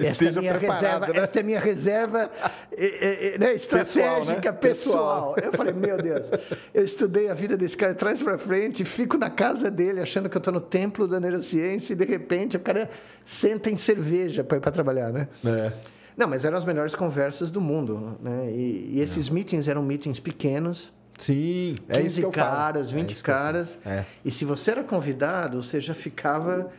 [0.00, 1.18] Esta é, minha reserva, né?
[1.20, 2.30] esta é minha reserva
[2.72, 5.48] eh, eh, né, estratégica, Pessoal, pessoal, né?
[5.48, 6.30] Eu falei, meu Deus,
[6.74, 10.36] eu estudei a vida desse cara trás para frente, fico na casa dele achando que
[10.36, 12.88] eu estou no templo da neurociência e de repente o cara
[13.24, 15.28] senta em cerveja para ir para trabalhar, né?
[15.44, 15.72] É.
[16.16, 18.50] Não, mas eram as melhores conversas do mundo, né?
[18.50, 22.56] E, e esses meetings eram meetings pequenos, Sim, é 15 isso que eu falo.
[22.56, 23.44] caras, É 20 isso que eu falo.
[23.44, 23.78] caras.
[23.84, 24.04] É.
[24.24, 26.70] E se você era convidado, você já ficava,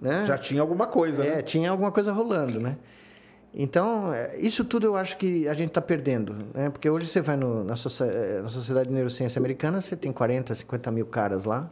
[0.00, 0.24] né?
[0.26, 1.42] Já tinha alguma coisa, É, né?
[1.42, 2.76] tinha alguma coisa rolando, né?
[3.54, 6.68] Então, é, isso tudo eu acho que a gente está perdendo, né?
[6.70, 10.54] Porque hoje você vai no- na, eh, na Sociedade de Neurociência Americana, você tem 40,
[10.54, 11.70] 50 mil caras lá,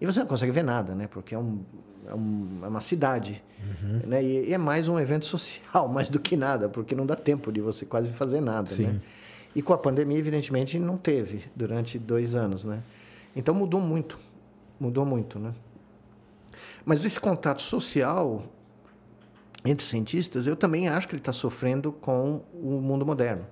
[0.00, 1.08] e você não consegue ver nada, né?
[1.10, 1.60] Porque é, um,
[2.08, 4.00] é, um- é uma cidade, Uhum.
[4.06, 4.22] né?
[4.22, 7.50] E, e é mais um evento social, mais do que nada, porque não dá tempo
[7.52, 8.84] de você quase fazer nada, Sim.
[8.86, 9.00] né?
[9.54, 12.80] E com a pandemia, evidentemente, não teve durante dois anos, né?
[13.36, 14.18] Então mudou muito,
[14.80, 15.52] mudou muito, né?
[16.84, 18.44] Mas esse contato social
[19.64, 23.46] entre cientistas, eu também acho que ele está sofrendo com o mundo moderno,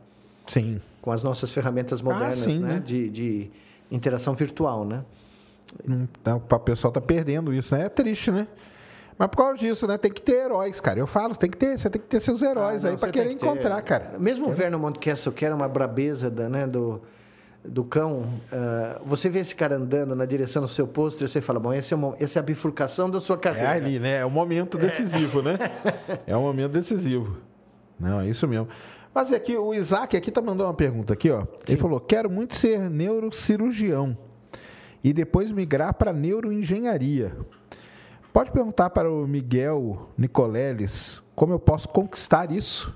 [0.47, 0.81] Sim.
[1.01, 2.75] com as nossas ferramentas modernas, Ah, sim, né?
[2.75, 2.79] né?
[2.85, 3.51] De, de
[3.91, 5.03] interação virtual, né?
[5.89, 7.87] Então, o pessoal tá perdendo isso, né?
[7.87, 8.47] É triste, né?
[9.17, 9.97] Mas por causa disso, né?
[9.97, 10.99] Tem que ter heróis, cara.
[10.99, 13.09] Eu falo, tem que ter, você tem que ter seus heróis Ah, aí não, para
[13.09, 14.19] você tem querer que encontrar, cara.
[14.19, 17.01] Mesmo o Vernon Mountcastle, que era uma brabeza da, né, do,
[17.65, 21.41] do cão, uh, você vê esse cara andando na direção do seu posto e você
[21.41, 23.69] fala, bom, esse é, uma, é a bifurcação da sua carreira.
[23.69, 24.19] É ali, né?
[24.19, 25.43] É o momento decisivo, é.
[25.45, 25.59] né?
[26.27, 27.39] É o momento decisivo.
[27.99, 28.69] Não, é isso mesmo.
[29.15, 31.43] Mas aqui, o Isaac aqui tá mandando uma pergunta aqui, ó.
[31.43, 31.49] Sim.
[31.69, 34.17] Ele falou: quero muito ser neurocirurgião
[35.05, 37.37] e depois migrar para neuroengenharia.
[38.33, 42.95] Pode perguntar para o Miguel Nicoleles como eu posso conquistar isso?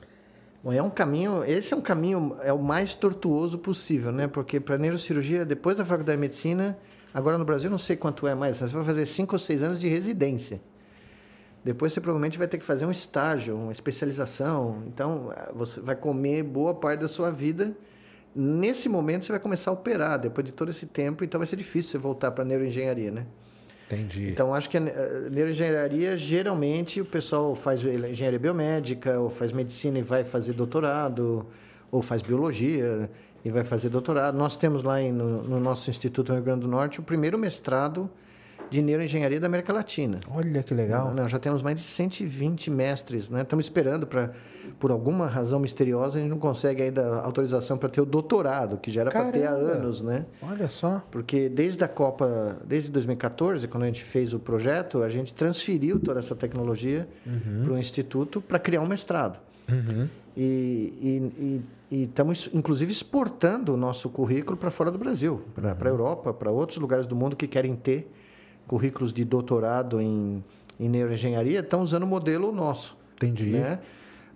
[0.73, 4.27] É um caminho, esse é um caminho, é o mais tortuoso possível, né?
[4.27, 6.77] Porque para neurocirurgia, depois da faculdade de medicina,
[7.15, 9.79] agora no Brasil não sei quanto é mais, você vai fazer cinco ou seis anos
[9.79, 10.61] de residência.
[11.67, 14.85] Depois você provavelmente vai ter que fazer um estágio, uma especialização.
[14.87, 17.77] Então, você vai comer boa parte da sua vida.
[18.33, 21.57] Nesse momento, você vai começar a operar, depois de todo esse tempo, então vai ser
[21.57, 23.27] difícil você voltar para neuroengenharia, né?
[23.87, 24.31] Entendi.
[24.31, 30.03] Então, acho que a neuroengenharia, geralmente, o pessoal faz engenharia biomédica, ou faz medicina e
[30.03, 31.47] vai fazer doutorado,
[31.91, 33.09] ou faz biologia
[33.45, 34.37] e vai fazer doutorado.
[34.37, 37.39] Nós temos lá em, no, no, nosso Instituto no Rio Grande do Norte o primeiro
[37.39, 38.11] mestrado
[38.71, 40.21] de neuroengenharia da América Latina.
[40.31, 41.13] Olha que legal.
[41.15, 43.43] Nós já temos mais de 120 mestres, né?
[43.43, 44.33] Estamos esperando para,
[44.79, 48.91] por alguma razão misteriosa, a gente não consegue ainda autorização para ter o doutorado, que
[48.91, 50.27] já era para ter há anos, né?
[50.43, 51.03] Olha só.
[51.11, 55.99] Porque desde a Copa, desde 2014, quando a gente fez o projeto, a gente transferiu
[55.99, 57.63] toda essa tecnologia uhum.
[57.65, 59.39] para o instituto para criar um mestrado.
[59.69, 60.09] Uhum.
[60.37, 65.77] E, e, estamos, inclusive, exportando o nosso currículo para fora do Brasil, para uhum.
[65.81, 68.13] a Europa, para outros lugares do mundo que querem ter
[68.67, 70.43] currículos de doutorado em,
[70.79, 72.97] em neuroengenharia estão usando o modelo nosso.
[73.17, 73.51] Entendi.
[73.51, 73.79] Né?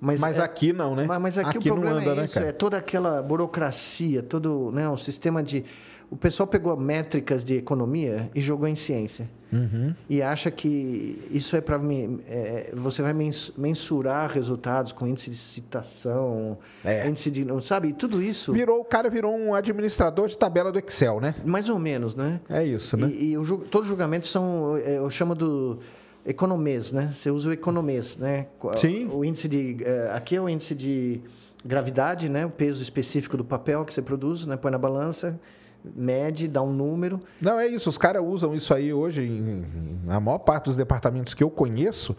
[0.00, 1.04] Mas, mas é, aqui não, né?
[1.06, 4.22] Mas, mas aqui, aqui, o problema anda, é né, isso, né, é toda aquela burocracia,
[4.22, 5.64] todo né, o sistema de...
[6.10, 9.30] O pessoal pegou métricas de economia e jogou em ciência.
[9.52, 9.94] Uhum.
[10.08, 11.80] E acha que isso é para...
[12.28, 13.14] É, você vai
[13.56, 17.08] mensurar resultados com índice de citação, é.
[17.08, 17.46] índice de...
[17.62, 17.92] Sabe?
[17.92, 18.52] Tudo isso...
[18.52, 21.36] Virou, o cara virou um administrador de tabela do Excel, né?
[21.44, 22.40] Mais ou menos, né?
[22.48, 23.08] É isso, né?
[23.08, 24.76] E, e o, todos os julgamentos são...
[24.78, 25.78] É, eu chamo do
[26.26, 27.12] economês, né?
[27.14, 28.46] Você usa o economês, né?
[28.80, 29.08] Sim.
[29.12, 29.76] O índice de...
[29.84, 31.20] É, aqui é o índice de
[31.64, 32.46] gravidade, né?
[32.46, 34.56] O peso específico do papel que você produz, né?
[34.56, 35.38] Põe na balança
[35.84, 37.20] mede, dá um número.
[37.40, 37.88] Não, é isso.
[37.88, 42.16] Os caras usam isso aí hoje, em, na maior parte dos departamentos que eu conheço,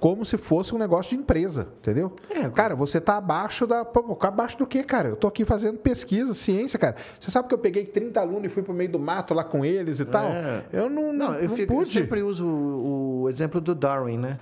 [0.00, 2.12] como se fosse um negócio de empresa, entendeu?
[2.30, 3.86] É, cara, você está abaixo da.
[4.22, 5.08] Abaixo do quê, cara?
[5.08, 6.96] Eu estou aqui fazendo pesquisa, ciência, cara.
[7.20, 9.44] Você sabe que eu peguei 30 alunos e fui para o meio do mato lá
[9.44, 10.24] com eles e tal?
[10.24, 10.64] É.
[10.72, 14.38] Eu não, não, eu, não fico, eu sempre uso o, o exemplo do Darwin, né?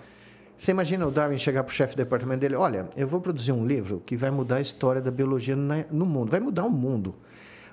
[0.56, 3.50] Você imagina o Darwin chegar para o chefe do departamento dele: olha, eu vou produzir
[3.50, 7.14] um livro que vai mudar a história da biologia no mundo, vai mudar o mundo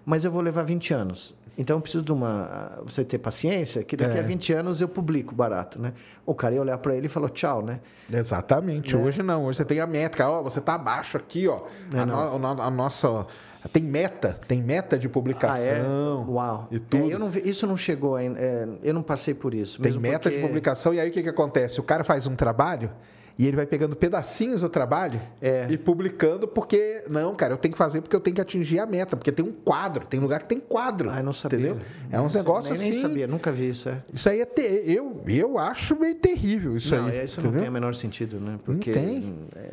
[0.06, 1.36] mas eu vou levar 20 anos.
[1.58, 2.80] Então, eu preciso de uma.
[2.84, 4.20] Você ter paciência, que daqui é.
[4.20, 5.94] a 20 anos eu publico barato, né?
[6.26, 7.80] O cara ia olhar para ele e falou tchau, né?
[8.12, 8.94] Exatamente.
[8.94, 8.98] É.
[8.98, 9.46] Hoje não.
[9.46, 10.30] Hoje você tem a métrica.
[10.30, 11.62] Ó, você está abaixo aqui, ó.
[11.94, 13.26] É, a, no, a, nossa.
[13.72, 15.66] Tem meta, tem meta de publicação.
[15.66, 16.30] Ah, é?
[16.30, 16.68] Uau.
[16.70, 17.12] E tudo.
[17.12, 18.40] É, não, isso não chegou ainda.
[18.40, 19.82] É, eu não passei por isso.
[19.82, 20.38] Tem meta porque...
[20.38, 21.80] de publicação, e aí o que, que acontece?
[21.80, 22.92] O cara faz um trabalho
[23.38, 25.68] e ele vai pegando pedacinhos do trabalho é.
[25.70, 28.86] e publicando, porque, não, cara, eu tenho que fazer porque eu tenho que atingir a
[28.86, 31.10] meta, porque tem um quadro, tem lugar que tem quadro.
[31.10, 31.60] Ah, não sabia.
[31.60, 31.78] Entendeu?
[32.10, 32.92] É uns negócios assim.
[32.92, 33.90] Nem sabia, nunca vi isso.
[33.90, 34.02] É.
[34.14, 34.46] Isso aí é.
[34.46, 34.62] Te...
[34.62, 37.18] Eu, eu acho meio terrível isso não, aí.
[37.18, 37.52] É, isso entendeu?
[37.52, 38.58] não tem o menor sentido, né?
[38.64, 39.36] Porque, não tem.
[39.56, 39.72] É,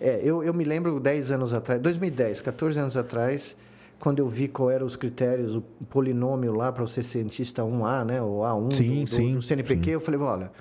[0.00, 3.56] é, eu, eu me lembro 10 anos atrás, 2010, 14 anos atrás
[3.98, 8.22] quando eu vi qual eram os critérios, o polinômio lá para ser cientista 1A, né,
[8.22, 9.90] o A1 sim, do, sim, do CNPq, sim.
[9.90, 10.52] eu falei, olha,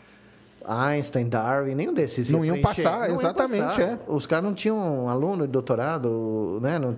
[0.67, 2.29] Einstein, Darwin, nenhum desses.
[2.29, 2.83] Não iam preencher.
[2.83, 3.81] passar, não exatamente, passar.
[3.81, 3.99] é.
[4.07, 6.77] Os caras não tinham um aluno de doutorado, né?
[6.77, 6.93] Não,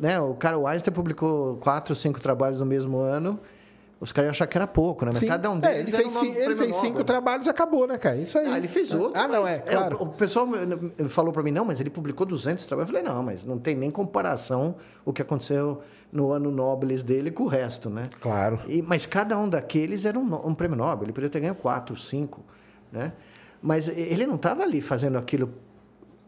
[0.00, 0.18] né?
[0.20, 3.38] O cara, o Einstein publicou quatro, cinco trabalhos no mesmo ano.
[4.00, 5.10] Os caras iam achar que era pouco, né?
[5.12, 5.26] Mas Sim.
[5.26, 5.76] cada um deles.
[5.76, 8.16] É, ele fez, cinco, ele fez cinco trabalhos e acabou, né, cara?
[8.16, 8.46] Isso aí.
[8.46, 9.22] Ah, ele fez outros.
[9.22, 9.58] Ah, não, é.
[9.58, 9.96] Claro.
[9.96, 10.48] é o, o, pessoal
[11.08, 12.88] falou para mim, não, mas ele publicou 200 trabalhos.
[12.90, 15.82] Eu falei, não, mas não tem nem comparação o que aconteceu
[16.12, 18.10] no ano Nobel dele com o resto, né?
[18.20, 18.60] Claro.
[18.66, 21.04] E, mas cada um daqueles era um, um prêmio Nobel.
[21.04, 22.42] Ele poderia ter ganho quatro, cinco,
[22.90, 23.12] né?
[23.60, 25.52] Mas ele não estava ali fazendo aquilo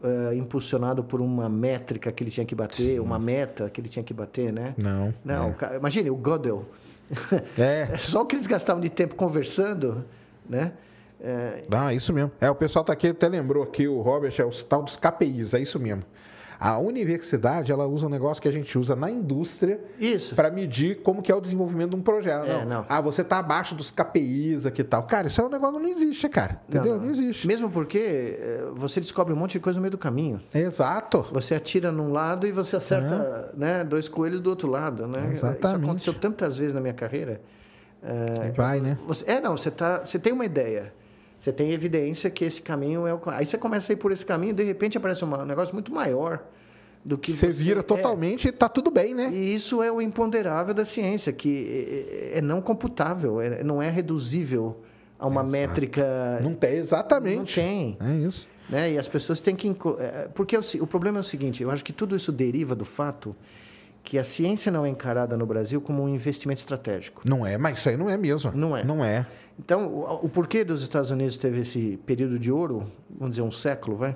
[0.03, 2.99] uh, impulsionado por uma métrica que ele tinha que bater, Sim.
[2.99, 4.75] uma meta que ele tinha que bater, né?
[4.77, 5.13] Não.
[5.23, 5.55] Não.
[5.61, 5.77] É.
[5.77, 6.65] Imagine o Gödel.
[7.57, 7.97] É.
[7.97, 10.05] Só o que eles gastavam de tempo conversando,
[10.47, 10.71] né?
[11.19, 11.61] É...
[11.69, 12.31] Ah, isso mesmo.
[12.39, 15.53] É, o pessoal tá aqui, até lembrou aqui, o Robert, é o tal dos KPIs,
[15.53, 16.03] é isso mesmo.
[16.61, 19.79] A universidade, ela usa um negócio que a gente usa na indústria
[20.35, 22.45] para medir como que é o desenvolvimento de um projeto.
[22.45, 22.65] É, não.
[22.65, 22.85] não.
[22.87, 25.01] Ah, você está abaixo dos KPIs aqui e tal.
[25.07, 26.61] Cara, isso é um negócio que não existe, cara.
[26.69, 26.91] Entendeu?
[26.91, 27.05] Não, não.
[27.05, 27.47] não existe.
[27.47, 30.39] Mesmo porque eh, você descobre um monte de coisa no meio do caminho.
[30.53, 31.25] Exato.
[31.31, 33.59] Você atira num lado e você acerta é.
[33.59, 35.07] né, dois coelhos do outro lado.
[35.07, 35.29] Né?
[35.31, 35.65] Exatamente.
[35.65, 37.41] Isso aconteceu tantas vezes na minha carreira.
[38.03, 38.99] É, Vai, né?
[39.07, 40.93] Você, é, não, você, tá, você tem uma ideia.
[41.41, 43.19] Você tem evidência que esse caminho é o.
[43.25, 46.43] Aí você começa a ir por esse caminho, de repente aparece um negócio muito maior,
[47.03, 47.83] do que Você vira é.
[47.83, 49.31] totalmente e tá tudo bem, né?
[49.33, 53.89] E isso é o imponderável da ciência, que é, é não computável, é- não é
[53.89, 54.81] reduzível
[55.17, 55.51] a uma Exato.
[55.51, 56.39] métrica.
[56.43, 57.59] Não tem, exatamente.
[57.59, 57.97] Não tem.
[57.99, 58.47] É isso.
[58.69, 58.91] né?
[58.91, 59.67] E as pessoas têm que.
[59.99, 62.85] é, Porque o, o problema é o seguinte: eu acho que tudo isso deriva do
[62.85, 63.35] fato
[64.03, 67.21] que a ciência não é encarada no Brasil como um investimento estratégico.
[67.23, 68.51] Não é, mas isso aí não é mesmo.
[68.53, 68.83] Não é.
[68.83, 69.25] Não é.
[69.63, 73.51] Então, o, o porquê dos Estados Unidos teve esse período de ouro, vamos dizer um
[73.51, 74.15] século, vai?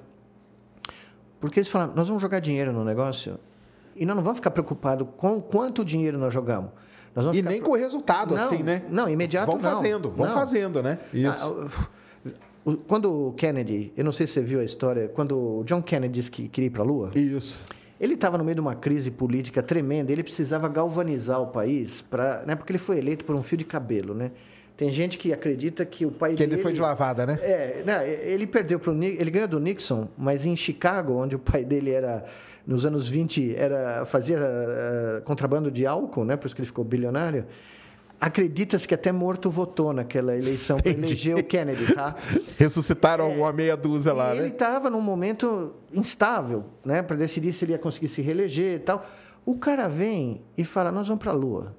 [1.40, 3.38] Porque eles falaram, nós vamos jogar dinheiro no negócio
[3.96, 6.72] e nós não vamos ficar preocupados com quanto dinheiro nós jogamos.
[7.14, 8.84] Nós vamos E nem pre- com o resultado, Não, assim, né?
[8.90, 9.72] Não, imediato Vão não.
[9.78, 10.34] fazendo, vão Não.
[10.34, 11.00] fazendo, né?
[11.14, 11.30] Isso.
[11.40, 11.48] Ah,
[12.66, 15.64] o- o- Quando o Kennedy, eu não sei se você viu a história, quando o
[15.64, 17.58] John Kennedy disse que queria ir para a Lua, Isso.
[18.02, 22.44] ele estava no meio de uma crise política tremenda, ele precisava galvanizar o país, pra,
[22.46, 24.14] né, porque ele foi eleito por um fio de cabelo.
[24.16, 24.32] Né?
[24.78, 26.56] Tem gente que acredita que o pai Que dele...
[26.56, 27.40] ele foi de lavada, né?
[27.42, 31.64] É, né, ele perdeu Ni- ele ganhou do Nixon, mas em Chicago, onde o pai
[31.64, 32.26] dele era
[32.68, 36.84] nos anos 20 era fazia eh, contrabando de álcool, né, por isso que ele ficou
[36.84, 37.46] bilionário.
[38.20, 42.16] Acredita-se que até morto votou naquela eleição para eleger o Kennedy, tá?
[42.58, 44.48] Ressuscitaram uma meia dúzia lá, E ele né?
[44.48, 49.06] estava num momento instável, né, para decidir se ele ia conseguir se reeleger e tal.
[49.46, 51.76] O cara vem e fala: "Nós vamos para a Lua".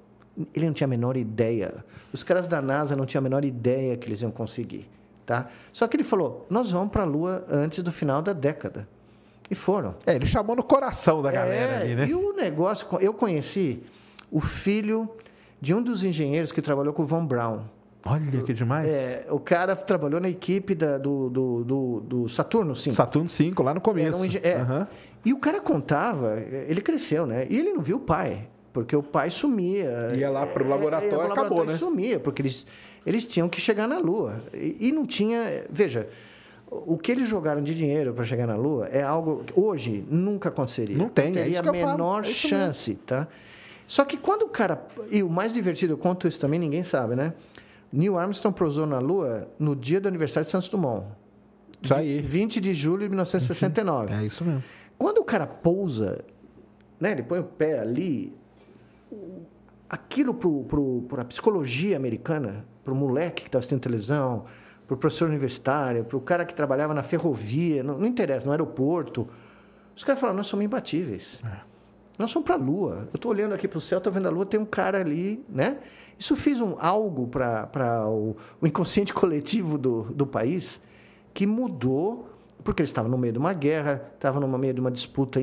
[0.53, 1.83] Ele não tinha a menor ideia.
[2.17, 4.89] Os caras da NASA não tinham a menor ideia que eles iam conseguir,
[5.23, 5.47] tá?
[5.71, 8.87] Só que ele falou: "Nós vamos para a Lua antes do final da década".
[9.51, 9.93] E foram.
[10.05, 12.07] É, ele chamou no coração da galera É, ali, né?
[12.07, 13.81] E o negócio, eu conheci
[14.31, 15.07] o filho
[15.61, 17.59] de um dos engenheiros que trabalhou com o Von Braun.
[18.05, 18.87] Olha que demais.
[18.91, 22.95] É, o cara trabalhou na equipe da- do, do, do, do Saturno 5.
[22.95, 24.19] Saturno 5, lá no começo.
[24.19, 24.55] Um é.
[24.55, 24.87] Aham.
[25.23, 27.45] E o cara contava, ele cresceu, né?
[27.49, 30.11] E ele não viu o pai, porque o pai sumia.
[30.15, 31.77] Ia lá pro É, laboratório, ia pro acabou, e né?
[31.77, 32.65] sumia, porque eles,
[33.05, 34.41] eles tinham que chegar na Lua.
[34.53, 35.65] E, e não tinha.
[35.69, 36.07] Veja,
[36.69, 40.49] o que eles jogaram de dinheiro para chegar na Lua é algo que hoje nunca
[40.49, 40.97] aconteceria.
[40.97, 43.27] Não tem, é teria isso a menor é chance, tá?
[43.87, 44.85] Só que quando o cara.
[45.09, 47.33] E o mais divertido, eu conto isso também, ninguém sabe, né?
[47.91, 51.05] Neil Armstrong pousou na Lua no dia do aniversário de Santos Dumont.
[51.81, 52.19] Isso aí.
[52.19, 54.11] 20 de julho de 1969.
[54.13, 54.61] É isso mesmo.
[54.97, 56.19] Quando o cara pousa,
[56.99, 58.36] né, ele põe o pé ali, o-
[59.89, 60.33] aquilo
[61.07, 64.45] para a psicologia americana, para o moleque que estava assistindo televisão,
[64.85, 68.51] para o professor universitário, para o cara que trabalhava na ferrovia, não, não interessa, no
[68.51, 69.27] aeroporto,
[69.95, 71.41] os caras falaram, nós somos imbatíveis.
[72.17, 73.07] Nós somos para a Lua.
[73.11, 75.43] Eu estou olhando aqui para o céu, estou vendo a Lua, tem um cara ali,
[75.49, 75.77] né?
[76.17, 80.81] Isso fez um, algo para o, o inconsciente coletivo do, do país
[81.33, 82.29] que mudou,
[82.63, 85.39] porque eles estavam no meio de uma guerra, estavam no meio de uma disputa,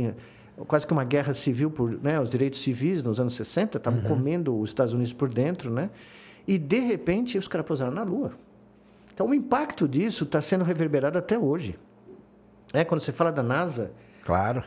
[0.67, 4.59] quase que uma guerra civil por né, os direitos civis nos anos 60, estavam comendo
[4.59, 5.91] os Estados Unidos por dentro, né?
[6.47, 8.33] E, de repente, os caras pousaram na Lua.
[9.13, 11.79] Então, o impacto disso está sendo reverberado até hoje.
[12.73, 13.93] É, quando você fala da NASA,
[14.25, 14.65] Claro.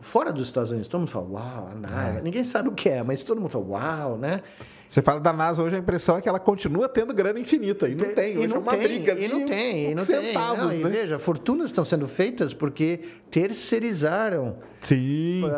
[0.00, 2.20] Fora dos Estados Unidos, todo mundo fala, uau, a NASA.
[2.22, 4.42] Ninguém sabe o que é, mas todo mundo fala, uau, né?
[4.88, 7.88] Você fala da NASA hoje, a impressão é que ela continua tendo grana infinita.
[7.88, 8.34] E não tem.
[8.34, 10.80] E Hoje não é uma tem, briga E não tem, e não centavos, tem.
[10.80, 10.96] Não, né?
[10.96, 13.00] veja, fortunas estão sendo feitas porque
[13.30, 14.56] terceirizaram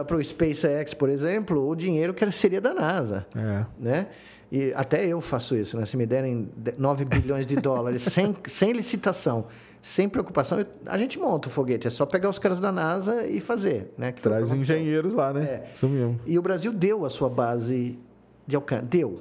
[0.06, 3.26] para o SpaceX, por exemplo, o dinheiro que seria da NASA.
[3.34, 3.64] É.
[3.78, 4.06] Né?
[4.50, 5.86] E até eu faço isso, né?
[5.86, 9.46] Se me derem de- 9 bilhões de dólares sem, sem licitação,
[9.82, 11.88] sem preocupação, a gente monta o foguete.
[11.88, 13.92] É só pegar os caras da NASA e fazer.
[13.98, 14.12] Né?
[14.12, 14.76] Que Traz aconteceu.
[14.76, 15.44] engenheiros lá, né?
[15.44, 15.70] É.
[15.72, 16.20] Isso mesmo.
[16.24, 17.98] E o Brasil deu a sua base
[18.46, 18.86] de Alcântara.
[18.86, 19.20] Deu.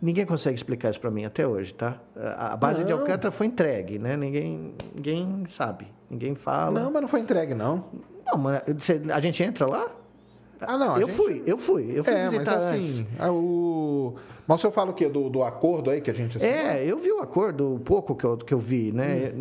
[0.00, 1.98] Ninguém consegue explicar isso para mim até hoje, tá?
[2.36, 2.98] A base de Não.
[2.98, 4.16] Alcântara foi entregue, né?
[4.16, 5.86] Ninguém, ninguém sabe.
[6.10, 6.80] Ninguém fala.
[6.80, 7.84] Não, mas não foi entregue, não.
[8.26, 8.62] Não, mas
[9.14, 9.86] a gente entra lá?
[10.66, 10.98] Ah, não.
[10.98, 11.92] eu gente- fui, eu fui.
[11.94, 12.94] Eu fui É, mas visitar antes.
[12.94, 14.14] assim, ah, o...
[14.46, 15.08] Mas o senhor fala o quê?
[15.08, 16.54] Do, do acordo aí que a gente assinou?
[16.54, 19.32] É, eu vi o acordo, o pouco que eu, que eu vi, né?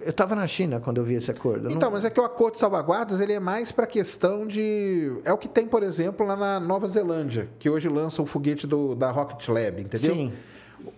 [0.00, 1.68] Eu estava na China quando eu vi esse acordo.
[1.68, 1.72] Hum.
[1.72, 5.12] Então, não- mas é que o acordo de salvaguardas ele é mais para questão de.
[5.24, 8.66] É o que tem, por exemplo, lá na Nova Zelândia, que hoje lança o foguete
[8.68, 10.14] do, da Rocket Lab, entendeu?
[10.14, 10.32] Sim.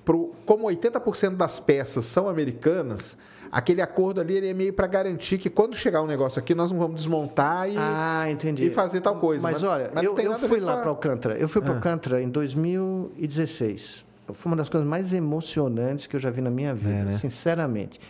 [0.04, 3.16] Pro, como 80% das peças são americanas,
[3.52, 6.72] aquele acordo ali ele é meio para garantir que quando chegar um negócio aqui, nós
[6.72, 8.24] não vamos desmontar e, Ah,
[8.56, 9.42] e fazer tal coisa.
[9.42, 11.36] Mas, olha, mas eu, eu a fui lá a- para Alcântara.
[11.36, 11.76] Eu fui para Ah.
[11.76, 14.04] Alcântara em 2016.
[14.32, 17.18] Foi uma das coisas mais emocionantes que eu já vi na minha vida, É, né?
[17.18, 18.00] sinceramente.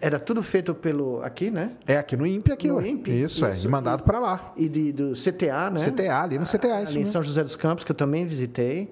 [0.00, 1.72] Era tudo feito pelo aqui, né?
[1.86, 2.80] É aqui no INPE, aqui, No.
[2.80, 3.52] INPE, Isso, é.
[3.54, 3.66] isso.
[3.66, 4.52] E mandado para lá.
[4.56, 5.84] E de, do CTA, né?
[5.90, 7.06] CTA, ali no CTA, isso ali em.
[7.06, 8.90] São José dos Campos, que eu também visitei.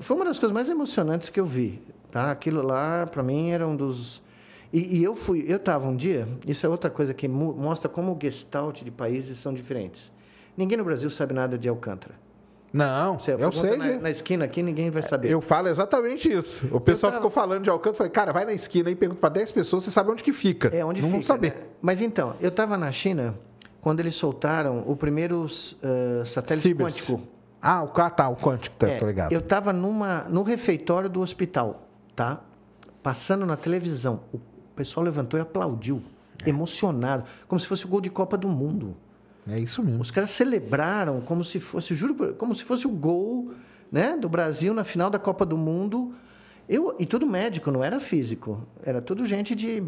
[0.00, 1.82] Foi uma das coisas mais emocionantes que eu vi.
[2.12, 2.30] Tá?
[2.30, 4.22] Aquilo lá, para mim, era um dos.
[4.72, 6.28] E, e eu fui, eu estava um dia.
[6.46, 10.12] Isso é outra coisa que mostra como o gestalt de países são diferentes.
[10.56, 12.14] Ninguém no Brasil sabe nada de Alcântara.
[12.72, 13.76] Não, Você eu sei.
[13.76, 15.30] na, na esquina aqui, ninguém vai saber.
[15.30, 16.66] Eu falo exatamente isso.
[16.70, 17.96] O pessoal tava- ficou falando de Alcântara.
[17.96, 20.68] Falei, cara, vai na esquina e pergunta para 10 pessoas, você sabe onde que fica.
[20.76, 21.18] É onde não fica.
[21.20, 21.54] vão saber.
[21.54, 21.62] né?
[21.80, 23.34] Mas então, eu estava na China
[23.80, 26.92] quando eles soltaram o primeiro uh, satélite Cibers.
[26.94, 27.20] quântico.
[27.62, 29.32] Ah, o ah, tá, o quântico, tá, É, tô ligado.
[29.32, 32.40] eu estava no refeitório do hospital, tá?
[33.02, 34.20] Passando na televisão.
[34.34, 34.38] O
[34.76, 36.02] pessoal levantou e aplaudiu,
[36.44, 36.50] É.
[36.50, 38.94] emocionado, como se fosse o gol de Copa do Mundo.
[39.48, 40.00] É isso mesmo.
[40.00, 43.52] Os caras celebraram como se fosse, juro, como se fosse o gol,
[43.90, 46.12] né, do Brasil na final da Copa do Mundo.
[46.68, 48.60] Eu, e tudo médico, não era físico.
[48.82, 49.80] Era tudo gente de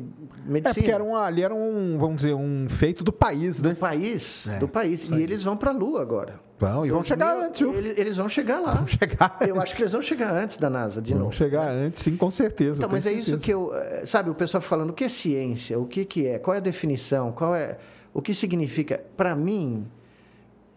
[0.47, 0.70] medicina.
[0.70, 3.70] É porque era um, ali era um, vamos dizer, um feito do país, né?
[3.70, 5.03] do país, É, do país.
[5.05, 6.39] E eles vão para a Lua agora.
[6.59, 7.61] Vão, e vão chegar Meu, antes?
[7.63, 8.75] Eles, eles vão chegar lá.
[8.75, 11.33] Vão chegar Eu acho que eles vão chegar antes da NASA, de Vão novo.
[11.35, 12.79] chegar antes, sim, com certeza.
[12.79, 13.73] Então, mas é isso que eu.
[13.75, 16.59] eh, Sabe, o pessoal falando o que é ciência, o que, que é, qual é
[16.59, 17.79] a definição, qual é.
[18.13, 19.01] O que significa?
[19.17, 19.87] Para mim,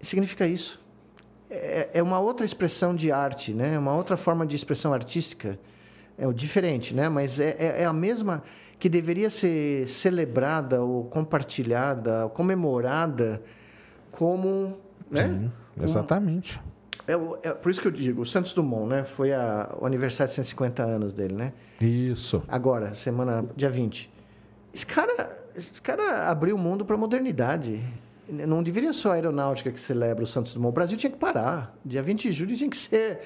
[0.01, 0.79] significa isso.
[1.49, 3.77] É, é uma outra expressão de arte, né?
[3.77, 5.57] uma outra forma de expressão artística.
[6.17, 7.09] É o diferente, né?
[7.09, 8.43] mas é, é- é a mesma
[8.77, 13.41] que deveria ser celebrada ou compartilhada, ou comemorada
[14.11, 14.77] como.
[15.09, 15.49] Né?
[15.79, 16.59] Exatamente.
[17.07, 17.13] É,
[17.49, 19.03] é por isso que eu digo, o Santos Dumont, né?
[19.03, 21.53] Foi a- o aniversário de 150 anos dele, né?
[21.79, 22.43] Isso.
[22.47, 24.11] Agora, semana dia 20.
[24.73, 27.83] Esse cara, esse cara abriu o mundo para a modernidade.
[28.29, 30.69] Não deveria só a aeronáutica que celebra o Santos Dumont.
[30.69, 31.75] O Brasil tinha que parar.
[31.83, 33.19] Dia 20 de julho tinha que ser.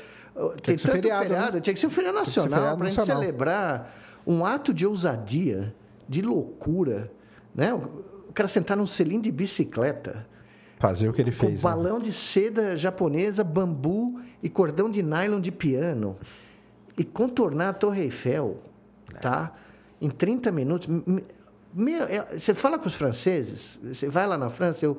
[0.63, 1.61] Tem que ser tanto feriado, feriado, né?
[1.61, 5.73] tinha que ser um feriado nacional para a gente celebrar um ato de ousadia,
[6.09, 7.11] de loucura.
[7.53, 7.73] Né?
[7.73, 10.25] O cara sentar num selim de bicicleta
[10.87, 11.63] Fazer o que ele com fez.
[11.63, 11.69] né?
[11.69, 16.15] balão de seda japonesa, bambu e cordão de nylon de piano.
[16.97, 18.57] E contornar a Torre Eiffel,
[19.21, 19.51] tá?
[20.01, 20.87] Em 30 minutos.
[21.73, 24.97] Meu, é- Você fala com os franceses, você vai lá na França, eu,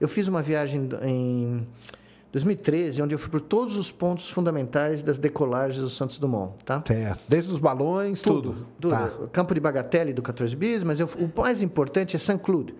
[0.00, 1.66] eu fiz uma viagem em
[2.30, 6.82] 2013, onde eu fui por todos os pontos fundamentais das decolagens do Santos Dumont, tá?
[6.86, 7.22] Certo.
[7.26, 8.66] Desde os balões, tudo.
[8.78, 8.90] Tudo.
[8.92, 9.10] Tá.
[9.32, 12.74] Campo de Bagatelle do 14 bis, mas eu- o mais importante é Saint-Cloud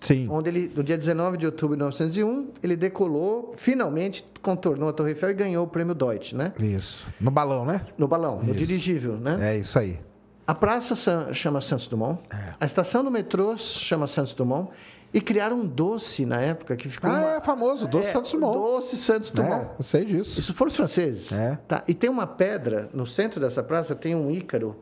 [0.00, 0.26] Sim.
[0.30, 5.10] onde ele, no dia 19 de outubro de 1901, ele decolou, finalmente contornou a Torre
[5.10, 6.52] Eiffel e ganhou o prêmio Deutsch, né?
[6.58, 7.06] Isso.
[7.20, 7.82] No balão, né?
[7.98, 8.54] No balão, no Isso.
[8.54, 9.38] dirigível, né?
[9.52, 9.98] É isso aí.
[10.46, 12.54] A praça chama Santos Dumont, É.
[12.58, 14.70] a estação do metrô chama Santos Dumont,
[15.12, 17.10] e criaram um doce na época que ficou...
[17.10, 18.56] Ah, uma- é famoso, doce É, Santos Dumont.
[18.56, 19.64] Doce Santos Dumont.
[19.66, 20.38] É, eu sei disso.
[20.38, 21.30] Isso foram os franceses.
[21.32, 21.58] É.
[21.68, 21.82] Tá?
[21.86, 24.76] E tem uma pedra, no centro dessa praça, tem um ícaro,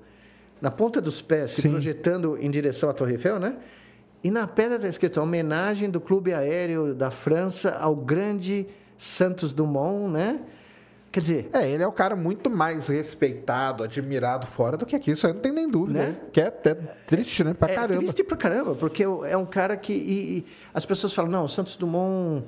[0.61, 1.71] na ponta dos pés, se Sim.
[1.71, 3.55] projetando em direção à Torre Eiffel, né?
[4.23, 8.67] E na pedra está escrito homenagem do Clube Aéreo da França ao grande
[8.97, 10.41] Santos Dumont, né?
[11.11, 15.13] Quer dizer, É, ele é o cara muito mais respeitado, admirado fora do que aqui.
[15.13, 15.99] Isso aí não tem nem dúvida.
[15.99, 16.17] Né?
[16.33, 17.55] Que é até triste, né?
[17.55, 18.01] Pra é caramba.
[18.01, 19.93] triste pra caramba, porque é um cara que...
[19.93, 22.45] E, e as pessoas falam, não, o Santos Dumont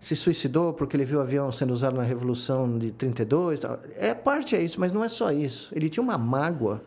[0.00, 3.58] se suicidou porque ele viu o avião sendo usado na Revolução de 32.
[3.58, 3.80] tal.
[3.96, 5.72] É parte é isso, mas não é só isso.
[5.74, 6.82] Ele tinha uma mágoa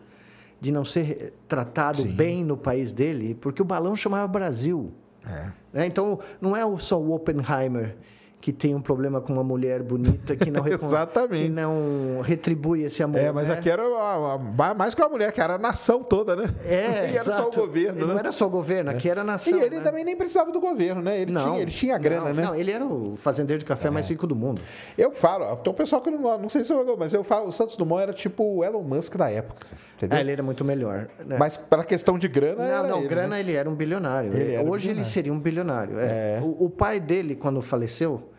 [0.60, 2.12] de não ser tratado Sim.
[2.12, 4.92] bem no país dele, porque o balão chamava Brasil.
[5.26, 5.52] É.
[5.74, 5.86] né?
[5.86, 7.96] Então, não é só o Oppenheimer
[8.40, 11.44] que tem um problema com uma mulher bonita que não, Exatamente.
[11.46, 13.20] que não retribui esse amor.
[13.20, 13.56] É, mas né?
[13.56, 16.46] aqui era a- a- mais que uma mulher, que era a nação toda, né?
[16.66, 18.20] É, era só o governo, Não né?
[18.20, 19.58] era só o governo, aqui era a nação.
[19.58, 19.82] E ele né?
[19.84, 21.20] também nem precisava do governo, né?
[21.20, 22.44] Ele, tinha, ele tinha grana, não, né?
[22.44, 22.46] É.
[22.46, 24.62] Não, ele era o fazendeiro de café mais rico do mundo.
[24.98, 27.52] Eu falo, tem um pessoal que não não sei se eu mas eu falo, o
[27.52, 29.66] Santos Dumont era tipo o Elon Musk da época,
[29.98, 30.18] entendeu?
[30.18, 31.10] Ah, ele era muito melhor.
[31.26, 31.36] né?
[31.40, 33.40] Mas para questão de grana, não, era não, ele, grana né?
[33.40, 34.34] ele era um bilionário.
[34.34, 35.12] Ele era um Hoje ele bilionário.
[35.14, 36.00] seria um bilionário.
[36.00, 36.38] é.
[36.38, 36.40] É.
[36.42, 38.30] O, o pai dele, quando faleceu,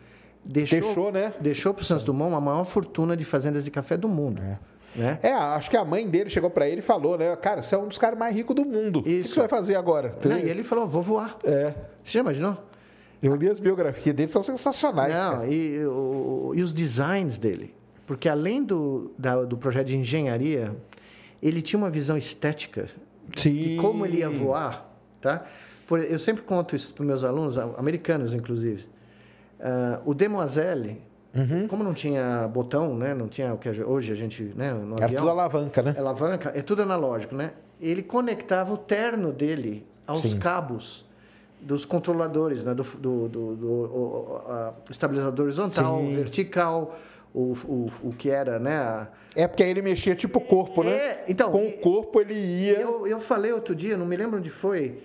[0.43, 1.33] deixou, Deixou, né?
[1.39, 4.41] Deixou para o Santos Dumont a maior fortuna de fazendas de café do mundo.
[4.95, 5.19] Né?
[5.21, 7.35] É, acho que a mãe dele chegou pra ele e falou, né?
[7.35, 8.99] Cara, você é um dos caras mais ricos do mundo.
[8.99, 9.33] O que Isso.
[9.35, 10.17] você vai fazer agora?
[10.25, 11.37] Não, e ele falou, vou voar.
[11.43, 11.73] É.
[12.03, 12.57] Você já imaginou?
[13.21, 17.75] Eu li as biografias dele, são sensacionais, Não, e, o- e os designs dele.
[18.07, 20.75] Porque além do, da- do projeto de engenharia,
[21.43, 22.87] ele tinha uma visão estética
[23.37, 23.53] Sim.
[23.53, 24.89] de como ele ia voar.
[25.21, 25.45] Tá?
[25.87, 28.87] Por- eu sempre conto isso para meus alunos, americanos inclusive.
[29.59, 31.01] Ah, o Demoiselle,
[31.35, 31.67] Uhum.
[31.67, 33.13] como não tinha botão, né?
[33.13, 34.73] não tinha o que hoje a gente, né?
[34.73, 35.93] no Era avião, tudo alavanca, né?
[35.95, 37.51] é alavanca, é tudo analógico, né?
[37.79, 40.39] Ele conectava o terno dele aos Sim.
[40.39, 41.05] cabos
[41.61, 42.73] dos controladores, né?
[42.73, 46.15] Do, do, do- do- o- a- estabilizador horizontal, Sim.
[46.15, 46.97] vertical,
[47.33, 48.75] o, o, o que era, né?
[48.77, 50.91] a- É porque aí ele mexia tipo o corpo, né?
[50.91, 52.79] É, então, Com e- o corpo ele ia.
[52.79, 54.99] Eu, eu falei outro dia, não me lembro onde foi.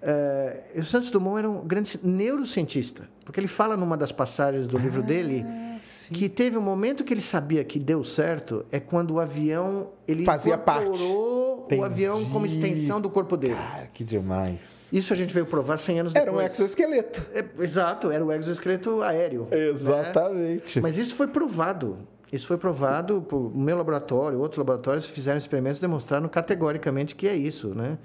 [0.00, 4.78] É, o Santos Dumont era um grande neurocientista, porque ele fala numa das passagens do
[4.78, 5.78] livro dele Ah,
[6.12, 10.24] que teve um momento que ele sabia que deu certo é quando o avião ele
[10.24, 10.84] Fazia parte.
[10.86, 11.80] incorporou Entendi.
[11.80, 13.54] o avião como extensão do corpo dele.
[13.54, 14.88] Cara, que demais.
[14.92, 16.54] Isso a gente veio provar 100 anos Era um depois.
[16.54, 17.26] exoesqueleto.
[17.34, 19.46] É, exato, era o exoesqueleto aéreo.
[19.50, 19.68] né?
[19.68, 20.80] Exatamente.
[20.80, 21.98] Mas isso foi provado.
[22.32, 27.34] Isso foi provado por meu laboratório, outros laboratórios fizeram experimentos e demonstraram categoricamente que é
[27.34, 27.96] isso, né?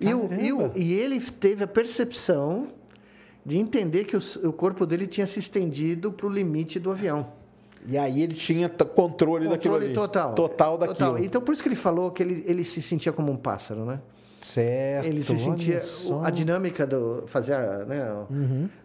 [0.00, 2.68] E, o- e, o- e ele teve a percepção
[3.44, 7.26] de entender que o, o corpo dele tinha se estendido para o limite do avião.
[7.86, 9.94] E aí ele tinha t- controle, daquilo Controle ali.
[9.94, 10.34] total.
[10.34, 11.18] Total daquilo.
[11.18, 14.00] Então, por isso que ele falou que ele, ele se sentia como um pássaro, né?
[14.40, 15.06] Certo.
[15.06, 15.80] Ele se sentia.
[15.80, 16.22] só.
[16.24, 17.24] A dinâmica do.
[17.26, 18.06] fazer né,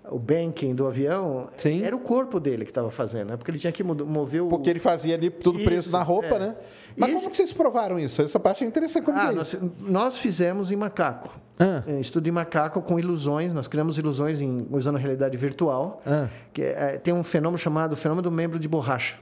[0.10, 1.48] o, o banking do avião Uhum.
[1.58, 1.84] Sim.
[1.84, 3.38] era o corpo dele que estava fazendo, né?
[3.38, 4.48] Porque ele tinha que mover o.
[4.48, 6.40] Porque ele fazia ali tudo preso Isso, na roupa, é.
[6.40, 6.56] né?
[6.98, 8.22] Mas Isso- como vocês provaram isso?
[8.22, 9.06] Essa parte é interessante.
[9.06, 11.30] Como Ah, é nós, nós fizemos em macaco.
[11.58, 11.84] Ah.
[11.88, 13.54] É, Estudo em macaco com ilusões.
[13.54, 16.02] Nós criamos ilusões em, usando realidade virtual.
[16.06, 16.28] Ah.
[16.54, 19.18] Que é, tem um fenômeno chamado fenômeno do membro de borracha.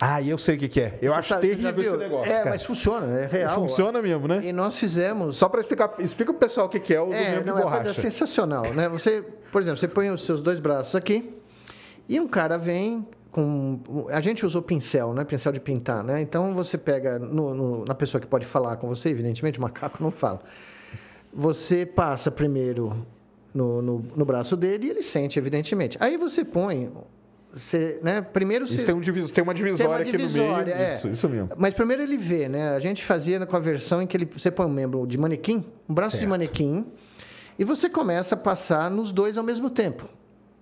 [0.00, 0.98] Ah, e eu sei o que, que é.
[1.02, 2.30] Eu Você acho já terrível esse negócio.
[2.32, 2.50] É, cara.
[2.50, 3.54] mas funciona, é real.
[3.56, 4.40] Funciona mesmo, né?
[4.44, 5.36] E nós fizemos.
[5.38, 7.54] Só para explicar, explica pro pessoal o que, que é o do É, membro não,
[7.54, 7.94] de é borracha.
[7.94, 8.88] sensacional, né?
[8.90, 11.34] Você, por exemplo, você põe os seus dois braços aqui
[12.08, 13.80] e um cara vem com...
[14.10, 15.24] A gente usou pincel, né?
[15.24, 16.20] Pincel de pintar, né?
[16.20, 20.02] Então, você pega no- no- na pessoa que pode falar com você, evidentemente, o macaco
[20.02, 20.40] não fala.
[21.32, 23.06] Você passa primeiro
[23.54, 25.96] no, no, no braço dele e ele sente, evidentemente.
[26.00, 26.90] Aí você põe...
[27.52, 28.20] Você, né?
[28.20, 28.84] Primeiro você...
[28.84, 30.86] Tem, um divis- tem uma divisória aqui no divisória, meio.
[30.88, 30.94] é.
[30.94, 31.48] Isso, isso mesmo.
[31.56, 32.70] Mas primeiro ele vê, né?
[32.74, 35.64] A gente fazia com a versão em que ele, você põe um membro de manequim,
[35.88, 36.30] um braço de Certo.
[36.30, 36.86] manequim,
[37.58, 40.06] e você começa a passar nos dois ao mesmo tempo.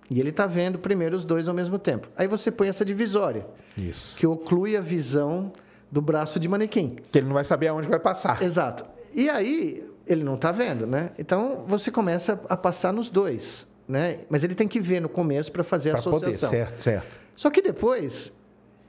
[0.09, 2.07] E ele está vendo primeiro os dois ao mesmo tempo.
[2.15, 3.45] Aí você põe essa divisória,
[3.77, 4.17] Isso.
[4.17, 5.51] que oclui a visão
[5.91, 6.97] do braço de manequim.
[7.11, 8.41] Que ele não vai saber aonde vai passar.
[8.41, 8.85] Exato.
[9.13, 11.11] E aí ele não está vendo, né?
[11.17, 14.19] Então você começa a passar nos dois, né?
[14.29, 16.49] Mas ele tem que ver no começo para fazer a Para poder, associação.
[16.49, 17.19] certo, certo.
[17.35, 18.31] Só que depois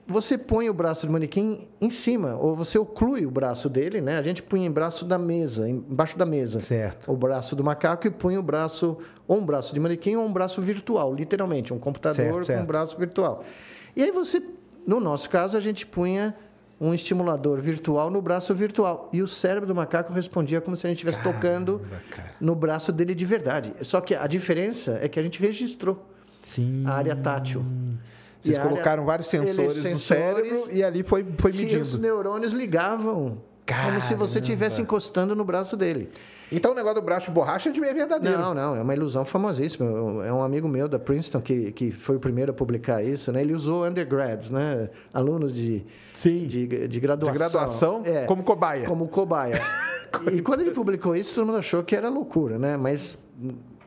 [0.09, 4.17] você põe o braço do manequim em cima, ou você oclui o braço dele, né?
[4.17, 6.63] A gente punha em braço da mesa, embaixo da mesa.
[6.63, 7.13] Certo.
[7.13, 8.97] O braço do macaco e punha o braço,
[9.27, 12.63] ou um braço de manequim ou um braço virtual, literalmente, um computador Certo, com certo.
[12.63, 13.45] um braço virtual.
[13.95, 14.43] E aí você,
[14.87, 16.35] no nosso caso, a gente punha
[16.81, 19.11] um estimulador virtual no braço virtual.
[19.13, 22.35] E o cérebro do macaco respondia como se a gente estivesse tocando cara.
[22.41, 23.75] no braço dele de verdade.
[23.83, 26.03] Só que a diferença é que a gente registrou
[26.47, 26.85] Sim.
[26.87, 27.63] a área tátil.
[28.41, 31.99] Vocês E colocaram vários sensores, eles- no sensores cérebro e ali foi, foi que os
[31.99, 33.39] neurônios ligavam.
[33.67, 36.09] Como se você estivesse encostando no braço dele.
[36.51, 38.39] Então o negócio do braço borracha é de- verdadeiro.
[38.39, 39.87] Não, não, é uma ilusão famosíssima.
[40.25, 43.43] É um amigo meu da Princeton que, que foi o primeiro a publicar isso, né?
[43.43, 44.89] Ele usou undergrads, né?
[45.13, 45.85] Alunos de,
[46.15, 46.47] Sim.
[46.47, 47.35] de, de De graduação.
[47.35, 48.87] graduação, É, como cobaia.
[48.87, 49.61] como cobaia.
[50.33, 52.79] e quando ele publicou isso, todo mundo achou que era loucura, né?
[52.79, 53.19] Mas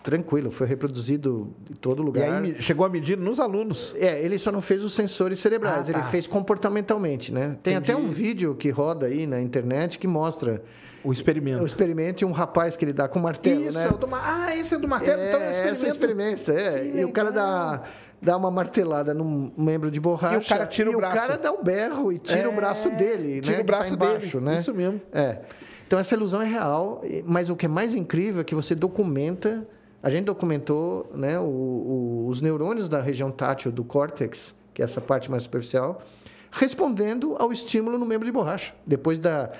[0.03, 2.41] tranquilo, foi reproduzido em todo E lugar.
[2.43, 3.93] aí chegou a medir nos alunos.
[3.97, 5.99] É, ele só não fez os sensores cerebrais, Ah, tá.
[5.99, 7.57] ele fez comportamentalmente, né?
[7.61, 7.91] Tem Entendi.
[7.91, 10.61] até um vídeo que roda aí na internet que mostra
[11.03, 11.63] O experimento.
[11.63, 13.85] o experimento e um rapaz que ele dá com martelo, Isso, né?
[13.85, 16.51] é o do Ah, esse é do martelo, é, então é o esse experimento.
[16.51, 16.87] é.
[16.99, 17.83] E o cara dá,
[18.21, 20.35] dá uma martelada num membro de borracha.
[20.35, 21.15] E o cara tira o e braço.
[21.15, 23.61] cara dá um berro e tira É, o braço dele, tira né?
[23.63, 24.59] o braço que tá embaixo, dele, né?
[24.59, 25.01] isso mesmo.
[25.11, 25.39] É.
[25.87, 29.67] Então essa ilusão é real, mas o que é mais incrível é que você documenta.
[30.03, 34.85] A gente documentou né, o- o- os neurônios da região tátil do córtex, que é
[34.85, 36.01] essa parte mais superficial,
[36.51, 38.73] respondendo ao estímulo no membro de borracha.
[38.85, 39.51] Depois da,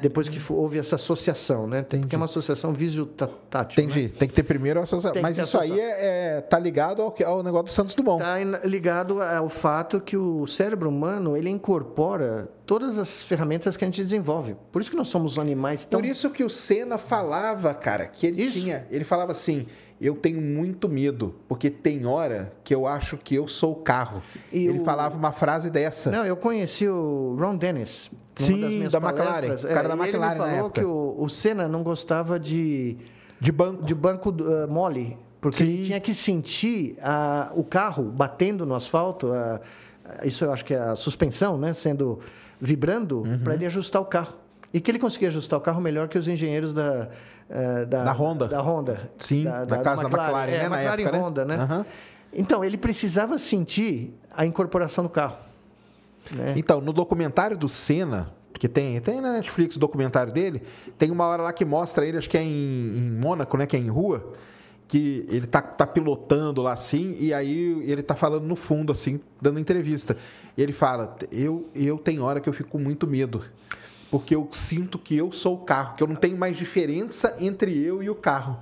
[0.00, 1.82] depois que houve essa associação, né?
[1.82, 3.84] Tem que é uma associação visio-tátil.
[3.84, 4.08] Entendi.
[4.08, 5.12] Tem que ter primeiro a associação.
[5.12, 5.94] Tem Mas isso aí associação.
[5.94, 8.22] é, é- tá ligado ao, ao negócio do Santos Dumont.
[8.22, 13.86] Está ligado ao fato que o cérebro humano ele incorpora todas as ferramentas que a
[13.86, 14.56] gente desenvolve.
[14.72, 18.26] Por isso que nós somos animais tão Por isso que o Senna falava, cara, que
[18.26, 18.60] ele Isso.
[18.60, 18.86] tinha.
[18.90, 19.66] Ele falava assim:
[20.04, 24.22] eu tenho muito medo, porque tem hora que eu acho que eu sou o carro.
[24.52, 26.10] E ele o- falava uma frase dessa.
[26.10, 28.10] Não, eu conheci o Ron Dennis.
[28.36, 29.64] Sim, das minhas da McLaren, palestras.
[29.64, 32.96] o cara da e ele McLaren me falou que o, o Senna não gostava de,
[33.40, 33.84] De banco.
[33.84, 35.64] de banco uh, mole, porque Sim.
[35.70, 39.60] ele tinha que sentir a, o carro batendo no asfalto, a-
[40.24, 42.18] isso eu acho que é a suspensão, né, sendo
[42.60, 43.38] vibrando, Uhum.
[43.44, 44.34] para ele ajustar o carro.
[44.74, 47.08] E que ele conseguia ajustar o carro melhor que os engenheiros da,
[47.52, 48.48] eh, da, Da Honda.
[48.48, 49.10] Da Honda.
[49.18, 51.22] Sim, da casa da McLaren, é, né, na McLaren época, né?
[51.24, 51.54] Honda, né?
[51.56, 51.86] Aham.
[52.32, 55.36] Então, ele precisava sentir a incorporação do carro.
[56.30, 56.54] né?
[56.56, 60.62] Então, no documentário do Senna, que tem, tem na Netflix o documentário dele,
[60.96, 63.66] tem uma hora lá que mostra ele, acho que é em, em Mônaco, né?
[63.66, 64.32] Que é em rua,
[64.88, 69.20] que ele tá, tá pilotando lá assim, e aí ele tá falando no fundo, assim,
[69.40, 70.16] dando entrevista.
[70.56, 73.42] E ele fala: Eu, eu tenho hora que eu fico com muito medo.
[74.12, 77.82] Porque eu sinto que eu sou o carro, que eu não tenho mais diferença entre
[77.82, 78.60] eu e o carro.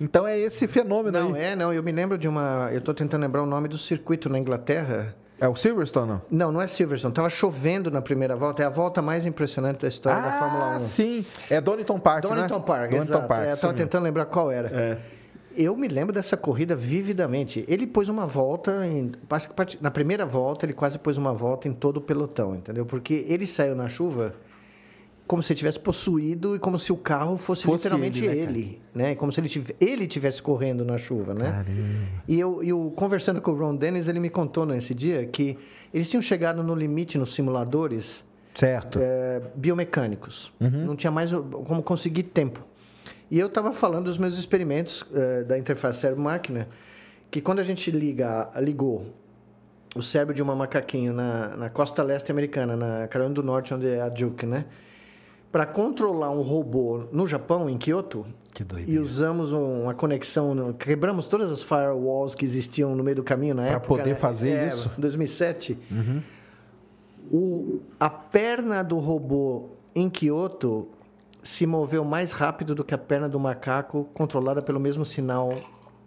[0.00, 1.42] Então é esse fenômeno Não, aí.
[1.42, 1.70] é, não.
[1.70, 2.70] Eu me lembro de uma.
[2.72, 5.14] Eu estou tentando lembrar o nome do circuito na Inglaterra.
[5.38, 6.22] É o Silverstone, não?
[6.30, 7.12] Não, não é Silverstone.
[7.12, 8.62] Estava chovendo na primeira volta.
[8.62, 10.80] É a volta mais impressionante da história da Fórmula 1.
[10.80, 11.26] sim.
[11.50, 12.30] É Donington Park, né?
[12.34, 13.28] Donington Park, Donington exato.
[13.28, 14.68] Park, É, eu tentando lembrar qual era.
[14.68, 14.98] É.
[15.54, 17.66] Eu me lembro dessa corrida vividamente.
[17.68, 19.12] Ele pôs uma volta, em,
[19.82, 22.86] na primeira volta, ele quase pôs uma volta em todo o pelotão, entendeu?
[22.86, 24.34] Porque ele saiu na chuva
[25.26, 28.82] como se ele tivesse possuído e como se o carro fosse, Fosse literalmente ele, ele,
[28.94, 29.14] né, né?
[29.14, 31.50] Como se ele tive, ele tivesse correndo na chuva, né?
[31.50, 32.22] Caramba.
[32.28, 35.58] E eu, eu conversando com o Ron Dennis, ele me contou nesse dia que
[35.92, 38.24] eles tinham chegado no limite nos simuladores
[38.54, 38.98] Certo.
[39.00, 40.52] é, biomecânicos.
[40.60, 42.64] Não tinha mais como conseguir tempo.
[43.30, 46.68] E eu estava falando dos meus experimentos é, da interface cérebro-máquina,
[47.30, 49.06] que quando a gente liga, ligou
[49.96, 53.88] o cérebro de uma macaquinho na, na costa leste americana, na Carolina do Norte, onde
[53.88, 54.66] é a Duke, né?
[55.56, 59.00] Para controlar um robô no Japão, em Kyoto, Que e doideira.
[59.00, 63.62] usamos um- uma conexão, quebramos todas as firewalls que existiam no meio do caminho na
[63.62, 63.88] Pra época.
[63.88, 64.14] poder né?
[64.16, 64.90] fazer É, isso?
[64.98, 65.78] 2007.
[67.32, 70.88] O, a perna do robô em Kyoto
[71.42, 75.54] se moveu mais rápido do que a perna do macaco, controlada pelo mesmo sinal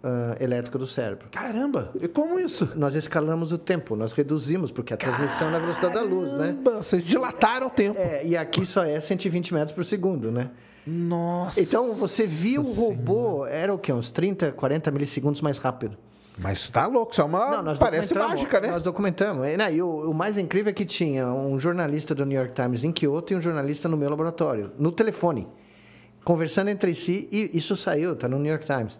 [0.02, 1.28] ah, elétrico do cérebro.
[1.30, 2.70] Caramba, e como isso?
[2.74, 6.46] Nós escalamos o tempo, nós reduzimos, porque a transmissão é na velocidade da luz, né?
[6.46, 7.98] Caramba, Vocês dilataram o tempo.
[7.98, 10.50] É, e aqui só é 120 metros por segundo, né?
[10.86, 11.60] Nossa.
[11.60, 13.92] Então, você viu o robô, era o quê?
[13.92, 15.98] Uns 30, 40 milissegundos mais rápido.
[16.38, 17.62] Mas tá louco, isso é uma.
[17.62, 18.70] Não, parece mágica, né?
[18.70, 19.46] Nós documentamos.
[19.46, 22.54] E, né, e o, o mais incrível é que tinha um jornalista do New York
[22.54, 25.46] Times em Kyoto e um jornalista no meu laboratório, no telefone,
[26.24, 28.98] conversando entre si, e isso saiu, tá no New York Times.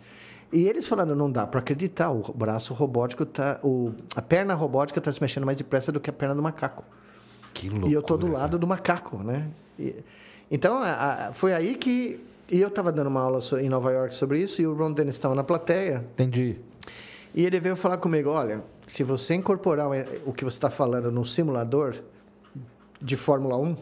[0.52, 4.98] E eles falando, não dá para acreditar, o braço robótico tá, o, a perna robótica
[4.98, 6.84] está se mexendo mais depressa do que a perna do macaco.
[7.54, 7.90] Que loucura.
[7.90, 9.46] E eu tô do lado do macaco, né?
[9.78, 9.94] E-
[10.50, 12.18] então, a- a- foi aí que...
[12.50, 15.14] E eu estava dando uma aula em Nova York sobre isso, e o Ron Dennis
[15.14, 16.56] estava na plateia, Entendi.
[17.32, 19.86] e ele veio falar comigo, olha, se você incorporar
[20.26, 21.94] o- que você está falando no simulador
[23.00, 23.76] de Fórmula 1,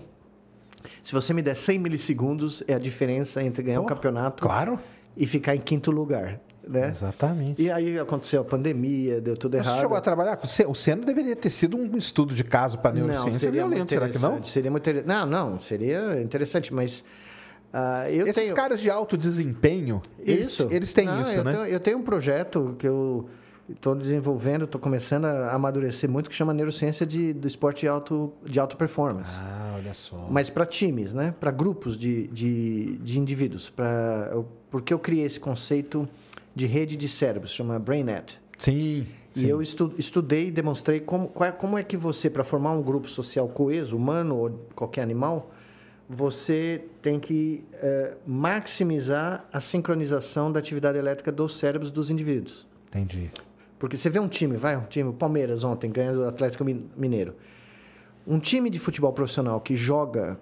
[1.03, 4.79] se você me der 100 milissegundos, é a diferença entre ganhar o Oh, campeonato Claro.
[5.17, 6.39] e ficar em quinto lugar,
[6.69, 6.89] né?
[6.89, 7.61] Exatamente.
[7.63, 9.81] E aí aconteceu a pandemia, deu tudo Você errado.
[9.81, 12.79] chegou a trabalhar com o Sen- o Senna deveria ter sido um estudo de caso
[12.79, 14.43] para neurociência muito violento, será que não?
[14.45, 17.05] Seria muito Não, não, seria interessante, mas
[17.73, 18.55] ah, eu Esses tenho...
[18.55, 20.69] caras de alto desempenho, eles, Isso.
[20.71, 21.53] eles têm Não, isso, eu né?
[21.53, 23.29] Tenho, eu tenho um projeto que eu
[23.69, 28.33] estou desenvolvendo, estou começando a amadurecer muito, que chama Neurociência de, do Esporte de Alto,
[28.47, 29.39] de alto Performance.
[29.43, 30.27] Ah, olha só.
[30.31, 31.35] Mas para times, né?
[31.39, 33.69] para grupos de, de, de indivíduos.
[33.69, 36.09] Pra, eu- porque eu criei esse conceito
[36.59, 38.39] de rede de cérebros, chama BrainNet.
[38.59, 39.07] Sim,
[39.37, 39.47] E sim.
[39.47, 42.83] eu estu, estudei e demonstrei como, qual é- como é que você, para formar um
[42.83, 45.53] grupo social coeso, humano ou qualquer animal,
[46.11, 52.67] você tem que eh, maximizar a sincronização da atividade elétrica dos cérebros dos indivíduos.
[52.89, 53.31] Entendi.
[53.79, 56.89] Porque você vê um time, vai, um time, o Palmeiras ontem ganhando do Atlético Min-
[56.97, 57.37] Mineiro.
[58.27, 60.37] Um time de futebol profissional que joga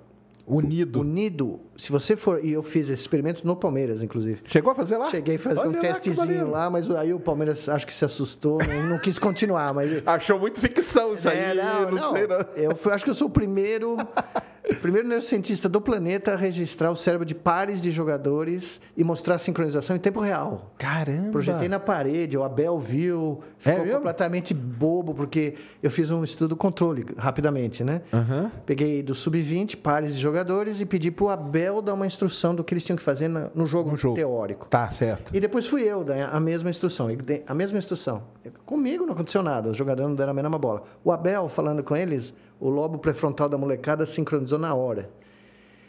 [0.47, 1.01] Unido.
[1.01, 4.41] unido, se você for, e eu fiz esse experimento no Palmeiras, inclusive.
[4.47, 5.09] Chegou a fazer lá?
[5.11, 8.05] Cheguei a fazer Olha um lá, testezinho lá, mas aí o Palmeiras acho que se
[8.05, 11.57] assustou, não, não quis continuar, mas Achou muito ficção isso É, aí,
[11.91, 12.39] não, sei não.
[12.55, 13.97] Eu fui- acho que eu sou o primeiro,
[14.75, 19.39] primeiro neurocientista do planeta a registrar o cérebro de pares de jogadores e mostrar a
[19.39, 20.73] sincronização em tempo real.
[20.79, 21.31] Caramba.
[21.31, 23.99] Projetei na parede, o Abel viu, É ficou mesmo?
[23.99, 28.03] completamente bobo, porque eu fiz um estudo controle rapidamente, né?
[28.13, 28.51] Aham.
[28.65, 32.75] Peguei do sub-20 pares de jogadores e pedi pro Abel dar uma instrução do que
[32.75, 34.17] eles tinham que fazer no jogo, No jogo.
[34.17, 34.67] teórico.
[34.69, 35.35] Tá, certo.
[35.35, 37.09] E depois fui eu dar a mesma instrução.
[37.47, 38.23] A mesma instrução.
[38.65, 40.83] Comigo não aconteceu nada, os jogadores não deram a mesma bola.
[41.05, 45.11] O Abel, falando com eles, o lobo pré-frontal da molecada sincronizou na hora.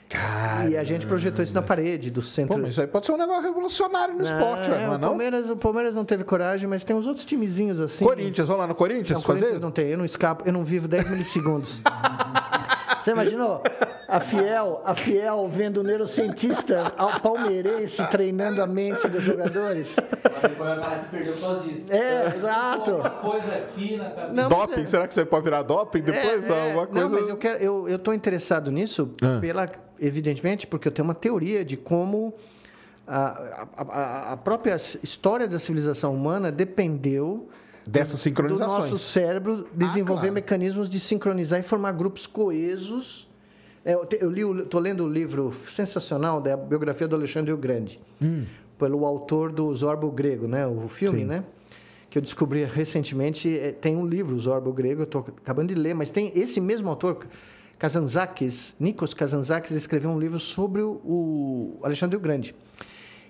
[0.09, 0.69] Cara.
[0.69, 2.55] E a gente projetou isso na parede do centro.
[2.55, 4.97] Pô, mas isso aí pode ser um negócio revolucionário no esporte, é, não é o,
[4.97, 5.09] não?
[5.09, 8.05] Palmeiras, o Palmeiras não teve coragem, mas tem uns outros timezinhos assim.
[8.05, 9.61] Corinthians, vamos lá no Corinthians Não, Corinthians fazer?
[9.61, 11.81] não tem, eu não escapo, eu não vivo 10 milissegundos.
[13.07, 13.63] Você imaginou?
[14.05, 19.95] A Fiel, a Fiel vendo o neurocientista ao palmeirense treinando a mente dos jogadores.
[21.89, 23.01] É, exato.
[24.33, 26.49] Não, Doping, é- será que você pode virar doping depois?
[26.49, 26.65] É, é.
[26.67, 27.07] Alguma coisa...
[27.09, 29.37] Não, mas eu quero, eu, eu tô interessado nisso Ah.
[29.39, 29.69] pela,
[29.99, 32.33] evidentemente, porque eu tenho uma teoria de como
[33.07, 37.47] a, a- a própria história da civilização humana dependeu
[37.87, 38.91] Dessas do sincronizações.
[38.91, 40.33] nosso cérebro desenvolver claro.
[40.33, 43.27] mecanismos de sincronizar e formar grupos coesos.
[43.85, 47.57] É, eu, te- eu li, estou lendo o livro sensacional da biografia do Alexandre o
[47.57, 47.99] Grande,
[48.77, 50.67] pelo autor do Zorbo Grego, né?
[50.67, 51.25] O filme, Sim.
[51.25, 51.43] né?
[52.09, 53.57] Que eu descobri recentemente.
[53.57, 56.89] é, Tem um livro, Zorbo Grego, eu estou acabando de ler, mas tem esse mesmo
[56.89, 57.25] autor,
[57.79, 62.53] Kazantzakis, Nikos Kazantzakis, escreveu um livro sobre o, o Alexandre o Grande.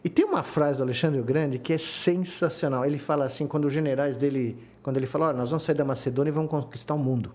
[0.07, 2.85] E tem uma frase do Alexandre o Grande que é sensacional.
[2.85, 5.83] Ele fala assim, quando os generais dele, quando ele fala, olha, nós vamos sair da
[5.83, 7.33] Macedônia e vamos conquistar o mundo.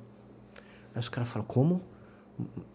[0.94, 1.82] Aí os caras falam, como?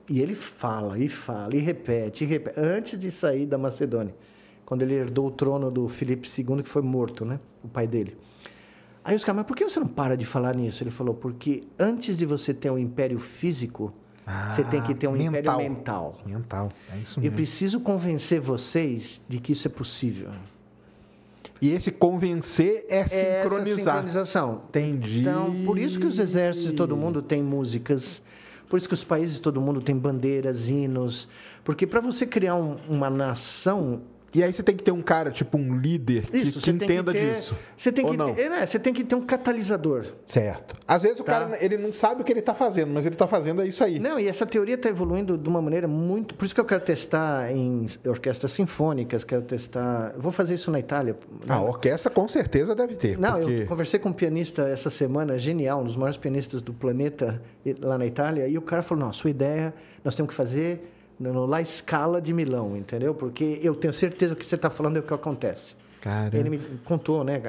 [0.07, 4.15] E ele fala, e fala, e repete, e repete, antes de sair da Macedônia,
[4.68, 7.40] quando ele herdou o trono do Filipe II, que foi morto, né?
[7.64, 8.15] O pai dele.
[9.03, 10.84] Aí os caras, mas por que você não para de falar nisso?
[10.84, 13.91] Ele falou, porque antes de você ter um império físico,
[14.54, 15.60] você tem que ter um império mental.
[15.60, 16.16] mental.
[16.26, 17.36] Mental, é isso Eu mesmo.
[17.38, 20.30] preciso convencer vocês de que isso é possível.
[21.62, 23.08] E esse convencer é É
[23.44, 23.95] sincronizar.
[23.95, 24.62] sincronização.
[24.70, 25.22] Entendi.
[25.22, 28.22] Então, por isso que os exércitos de todo mundo têm músicas,
[28.70, 31.28] por isso que os países de todo mundo têm bandeiras, hinos,
[31.64, 34.02] porque para você criar um- uma nação,
[34.34, 37.12] E aí você tem que ter um cara, tipo um líder, que, isso que entenda
[37.12, 37.56] que ter, disso.
[37.76, 38.34] Você tem Ou que não?
[38.34, 40.06] ter, é, você tem que ter um catalisador.
[40.28, 40.76] Certo.
[40.88, 41.40] Às vezes o Tá.
[41.40, 43.84] cara ele não sabe o que ele está fazendo, mas ele está fazendo é isso
[43.84, 43.99] aí.
[43.99, 46.36] Não, e essa teoria está evoluindo de uma maneira muito.
[46.36, 50.14] Por isso que eu quero testar em orquestras sinfônicas, quero testar.
[50.18, 51.16] Vou fazer isso na Itália.
[51.48, 53.18] A orquestra com certeza deve ter.
[53.18, 53.64] Não, porque...
[53.64, 57.41] eu conversei com um pianista essa semana, genial, um dos maiores pianistas do planeta,
[57.82, 59.74] lá na Itália, e o cara falou: não, sua ideia,
[60.04, 63.14] nós temos que fazer La Scala de Milão, entendeu?
[63.15, 65.76] Porque eu tenho certeza que você está falando é o que acontece.
[66.31, 67.41] Ele me contou, né,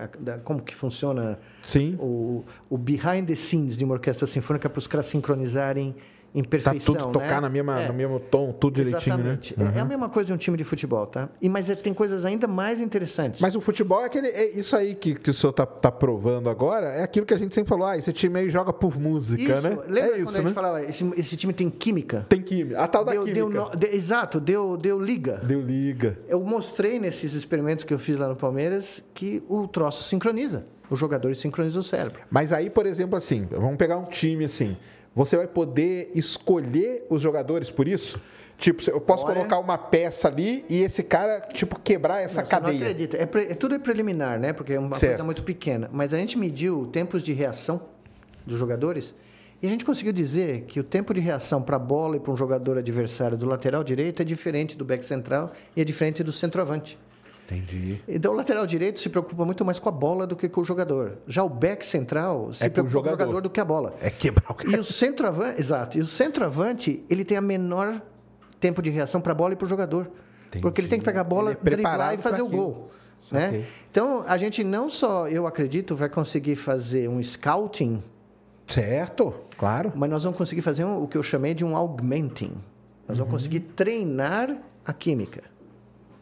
[0.43, 1.97] como que funciona Sim.
[2.01, 5.95] o, o behind the scenes de uma orquestra sinfônica para os caras sincronizarem
[6.35, 7.41] em Tá tudo tocar né?
[7.41, 7.89] na mesma, É.
[7.89, 9.59] no mesmo tom, tudo direitinho, Exatamente.
[9.59, 9.73] né?
[9.75, 11.29] É- É a mesma coisa de um time de futebol, tá?
[11.41, 13.41] E, mas é- tem coisas ainda mais interessantes.
[13.41, 14.29] Mas o futebol é aquele.
[14.29, 17.39] É isso aí que, que o senhor tá, tá provando agora, é aquilo que a
[17.39, 19.79] gente sempre falou, ah, esse time aí joga por música, isso, né?
[19.89, 20.53] lembra é quando isso, a gente né?
[20.55, 22.27] falava, esse, esse time tem química?
[22.29, 22.79] Tem química.
[22.81, 23.77] A tal da Deu, química.
[23.77, 25.39] deu exato, deu, deu liga.
[25.43, 26.19] Deu liga.
[26.29, 30.67] Eu mostrei nesses experimentos que eu fiz lá no Palmeiras que o troço sincroniza.
[30.91, 32.21] Os jogadores sincronizam o cérebro.
[32.31, 34.75] Mas aí, por exemplo, assim, vamos pegar um time assim.
[35.19, 38.21] Você vai poder escolher os jogadores por isso?
[38.57, 39.35] Tipo, eu posso Olha.
[39.35, 42.81] colocar uma peça ali e esse cara, tipo, quebrar essa Não, você não cadeia.
[42.83, 43.17] acredita.
[43.17, 44.53] É, pre- é tudo é preliminar, né?
[44.53, 45.13] Porque é uma Certo.
[45.15, 45.91] coisa muito pequena.
[45.93, 47.81] Mas a gente mediu tempos de reação
[48.47, 49.13] dos jogadores
[49.61, 52.33] e a gente conseguiu dizer que o tempo de reação para a bola e para
[52.33, 56.31] um jogador adversário do lateral direito é diferente do back central e é diferente do
[56.31, 56.97] centroavante.
[57.51, 58.03] Entendi.
[58.07, 60.65] Então, o lateral direito se preocupa muito mais com a bola do que com o
[60.65, 61.19] jogador.
[61.27, 63.19] Já o back central se É preocupa com o jogador.
[63.25, 63.95] jogador do que a bola.
[64.03, 64.71] É quebrar o cara.
[64.71, 65.97] E o centroavante, exato.
[65.97, 68.03] E o centroavante, ele tem a menor
[68.61, 70.11] tempo de reação para a bola e para o jogador.
[70.49, 70.61] Entendi.
[70.63, 72.63] Porque ele tem que pegar a bola, é driblar e fazer o aquilo.
[72.63, 72.91] gol.
[73.33, 73.65] Né?
[73.91, 78.03] Então, a gente não só, eu acredito, vai conseguir fazer um scouting,
[78.67, 79.93] Certo, claro.
[79.97, 82.53] mas nós vamos conseguir fazer um- o que eu chamei de um augmenting.
[83.09, 83.25] Nós Uhum.
[83.25, 84.55] vamos conseguir treinar
[84.85, 85.43] a química.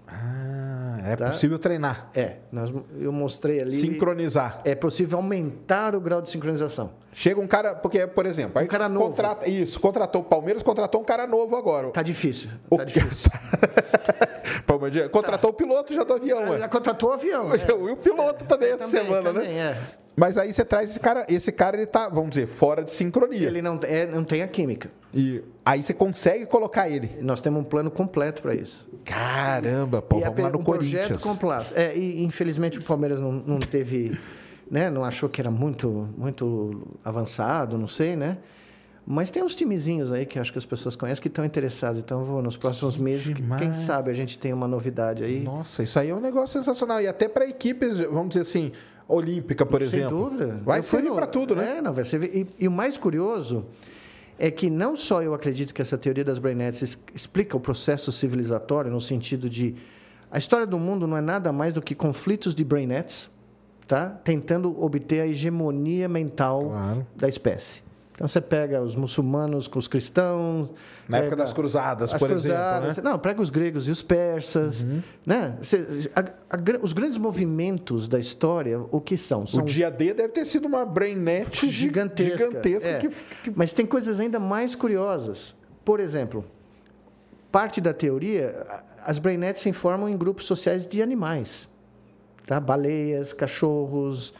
[0.08, 1.26] Ah, é Tá.
[1.26, 2.08] possível treinar.
[2.14, 3.72] É, nós, eu mostrei ali.
[3.72, 4.60] Sincronizar.
[4.64, 6.90] É possível aumentar o grau de sincronização.
[7.12, 9.06] Chega um cara, porque, por exemplo, aí Um cara novo.
[9.08, 11.88] contrata, isso, contratou o Palmeiras, contratou um cara novo agora.
[11.90, 12.50] Tá difícil.
[12.70, 13.30] O- Tá difícil.
[14.66, 16.68] Palmeiras, contratou o piloto já do avião, Já ué.
[16.68, 17.48] contratou o avião.
[17.48, 17.56] né?
[17.66, 19.40] E o piloto também essa Também, semana, né?
[19.40, 19.76] também, é.
[20.16, 23.46] Mas aí você traz esse cara, esse cara ele tá, vamos dizer, fora de sincronia.
[23.46, 24.90] Ele não, é, não tem a química.
[25.12, 27.10] E aí você consegue colocar ele.
[27.20, 28.88] Nós temos um plano completo para isso.
[29.04, 31.22] Caramba, pô, e a vamos lá no um projeto Corinthians.
[31.22, 31.72] completo.
[31.74, 34.18] É, e infelizmente o Palmeiras não, não teve,
[34.70, 34.88] né?
[34.90, 38.38] Não achou que era muito, muito avançado, não sei, né?
[39.08, 42.00] Mas tem uns timezinhos aí que acho que as pessoas conhecem que estão interessados.
[42.00, 43.76] Então, vou nos próximos meses, que- quem demais.
[43.76, 45.40] sabe a gente tem uma novidade aí.
[45.44, 47.00] Nossa, isso aí é um negócio sensacional.
[47.00, 48.72] E até para equipes, vamos dizer assim,
[49.08, 50.18] olímpica, por Sem exemplo.
[50.30, 50.60] dúvida.
[50.64, 51.78] Vai Eu servir para tudo, né?
[51.78, 52.30] É, não, vai servir.
[52.58, 53.64] E, e o mais curioso
[54.38, 58.10] é que não só eu acredito que essa teoria das brainettes es- explica o processo
[58.12, 59.74] civilizatório no sentido de
[60.30, 63.30] a história do mundo não é nada mais do que conflitos de brainettes,
[63.86, 64.08] tá?
[64.24, 67.06] Tentando obter a hegemonia mental Claro.
[67.16, 67.85] da espécie.
[68.16, 70.70] Então você pega os muçulmanos com os cristãos,
[71.06, 73.10] Na época das cruzadas, as por cruzadas, exemplo, né?
[73.12, 74.86] não, pega os gregos e os persas,
[75.26, 75.58] né?
[75.60, 76.24] Você- a-
[76.56, 79.46] a os grandes movimentos da história, o que são?
[79.46, 82.38] São O dia D deve ter sido uma brainnet gigantesca.
[82.46, 82.98] gigantesca é.
[83.00, 85.54] que, que- Mas tem coisas ainda mais curiosas.
[85.84, 86.42] Por exemplo,
[87.52, 88.64] parte da teoria,
[89.04, 91.68] as brainettes se formam em grupos sociais de animais.
[92.46, 92.60] Tá?
[92.60, 94.32] Baleias, cachorros,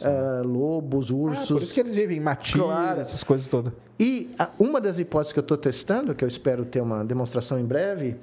[0.00, 1.48] ah, lobos, Ah, ursos.
[1.48, 3.00] por isso que eles vivem em matilha, Claro.
[3.00, 3.72] essas coisas todas.
[3.98, 7.58] E a- uma das hipóteses que eu estou testando, que eu espero ter uma demonstração
[7.58, 8.16] em breve,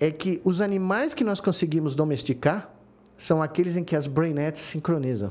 [0.00, 2.70] é que os animais que nós conseguimos domesticar
[3.16, 5.30] são aqueles em que as brainettes sincronizam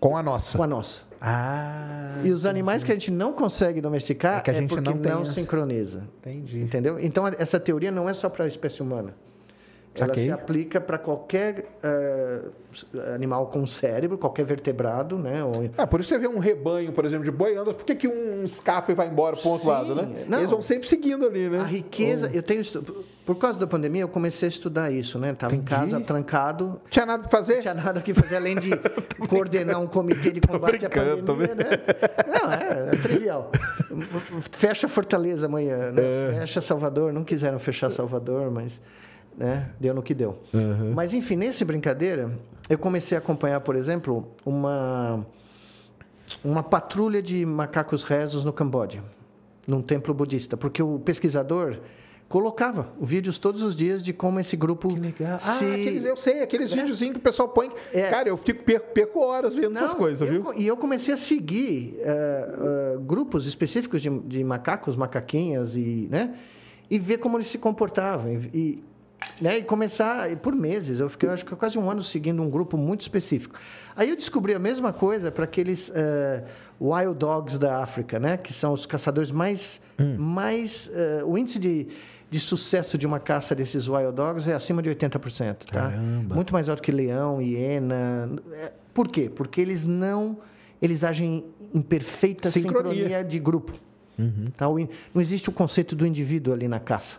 [0.00, 0.56] Com a nossa.
[0.58, 1.04] com a nossa.
[1.20, 4.82] Ah, E os animais que a gente não consegue domesticar É que a gente porque
[4.90, 6.02] não não sincroniza.
[6.18, 6.58] entendi.
[6.58, 6.98] Entendeu?
[6.98, 9.14] Então, essa teoria não é só para a espécie humana.
[9.98, 10.24] Ela Saquei.
[10.24, 12.40] se aplica para qualquer eh,
[13.14, 15.42] animal com cérebro, qualquer vertebrado, né?
[15.42, 17.94] Ou- Ah, por isso você vê um rebanho, por exemplo, de boi anda, por que,
[17.94, 20.24] que um escapa e vai embora pro outro Sim, lado, né?
[20.28, 20.38] não.
[20.38, 21.60] Eles vão sempre seguindo ali, né?
[21.60, 22.62] A riqueza, eu tenho
[23.24, 25.34] por causa da pandemia eu comecei a estudar isso, né?
[25.34, 27.54] Tava em casa trancado, Tinha nada pra fazer?
[27.56, 28.70] não tinha nada que fazer além de
[29.28, 31.64] coordenar um comitê de combate à pandemia, né?
[32.28, 33.50] Não, é, é trivial.
[34.52, 36.02] Fecha Fortaleza amanhã, né?
[36.02, 36.40] É.
[36.40, 38.80] Fecha Salvador, não quiseram fechar Salvador, mas
[39.36, 39.70] né?
[39.78, 40.38] deu no que deu.
[40.94, 42.30] Mas enfim, nesse brincadeira,
[42.68, 45.24] eu comecei a acompanhar, por exemplo, uma
[46.44, 49.02] uma patrulha de macacos rezos no Camboja.
[49.66, 51.78] num templo budista, porque o pesquisador
[52.28, 55.38] colocava vídeos todos os dias de como esse grupo Que legal.
[55.42, 55.64] Ah, se...
[55.64, 57.70] aqueles, eu sei, aqueles videozinhos que o pessoal põe.
[57.92, 58.10] É.
[58.10, 60.54] Cara, eu fico, perco, perco horas vendo essas Não, coisas, eu viu?
[60.56, 66.34] E eu comecei a seguir eh, eh, grupos específicos de, de macacos, macaquinhas e, né?
[66.90, 68.32] E ver como eles se comportavam.
[68.32, 68.84] E, e,
[69.40, 69.58] né?
[69.58, 73.00] e começar, por meses, eu fiquei acho que quase um ano seguindo um grupo muito
[73.02, 73.58] específico.
[73.94, 76.44] Aí eu descobri a mesma coisa para aqueles eh,
[76.80, 78.36] wild dogs da África, né?
[78.36, 79.80] Que são os caçadores mais...
[80.18, 81.86] mais eh, o índice de,
[82.30, 85.90] de sucesso de uma caça desses wild dogs é acima de 80%, tá?
[85.90, 86.34] Caramba.
[86.34, 88.30] Muito mais alto que leão, hiena.
[88.52, 89.30] É, Por quê?
[89.34, 90.38] Porque eles não.
[90.82, 91.44] Eles agem
[91.74, 92.92] em perfeita Sincronia.
[92.92, 93.72] sincronia, de grupo.
[94.56, 94.68] Tá?
[94.68, 97.18] O in- Não existe o conceito do indivíduo ali na caça.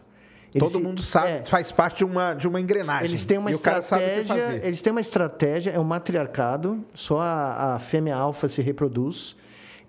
[0.53, 3.05] Eles Todo mundo sabe, é, faz parte de uma, de uma engrenagem.
[3.07, 4.61] eles têm uma estratégia.
[4.63, 9.35] Eles têm uma estratégia, é um matriarcado, só a, a fêmea alfa se reproduz.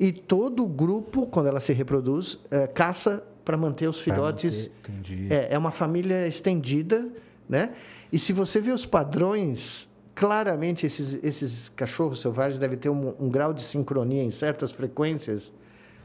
[0.01, 4.71] E todo o grupo, quando ela se reproduz, é, caça para manter os filhotes.
[4.89, 5.33] manter.
[5.33, 7.09] É, é uma família estendida,
[7.49, 7.71] né?
[8.13, 13.29] E se você vê os padrões, claramente esses, esses cachorros selvagens devem ter um, um
[13.29, 15.53] grau de sincronia em certas frequências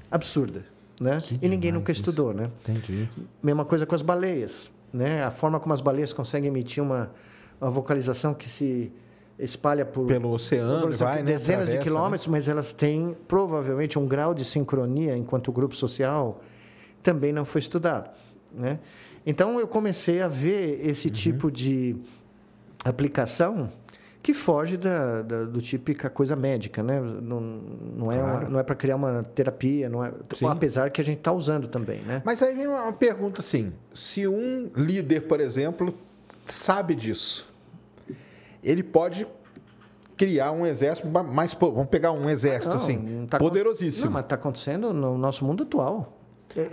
[0.09, 0.65] absurda,
[0.99, 1.21] né?
[1.41, 2.01] e ninguém nunca isso.
[2.01, 2.49] estudou, né?
[2.67, 3.09] Entendi.
[3.41, 5.23] Mesma coisa com as baleias, né?
[5.23, 7.11] A forma como as baleias conseguem emitir uma,
[7.59, 8.91] uma vocalização que se
[9.39, 11.31] espalha por Pelo oceano, por vai, né?
[11.31, 16.41] dezenas de Atravessa, quilômetros, mas elas têm provavelmente um grau de sincronia enquanto grupo social
[17.01, 18.09] também não foi estudado,
[18.53, 18.79] né?
[19.25, 21.13] Então eu comecei a ver esse Uhum.
[21.13, 21.95] tipo de
[22.83, 23.69] aplicação
[24.23, 26.99] que foge da, da- do típica coisa médica, né?
[26.99, 28.39] Não, não é Claro.
[28.45, 30.47] uma- não é para criar uma terapia, não é, Sim.
[30.47, 32.21] apesar que a gente está usando também, né?
[32.25, 35.93] Mas aí vem uma pergunta assim: se um líder, por exemplo,
[36.45, 37.51] sabe disso,
[38.63, 39.27] ele pode
[40.15, 41.53] criar um exército ma- mais.
[41.53, 44.05] Vamos pegar um exército Não, assim, não tá poderosíssimo.
[44.05, 46.17] Não, mas está acontecendo no nosso mundo atual.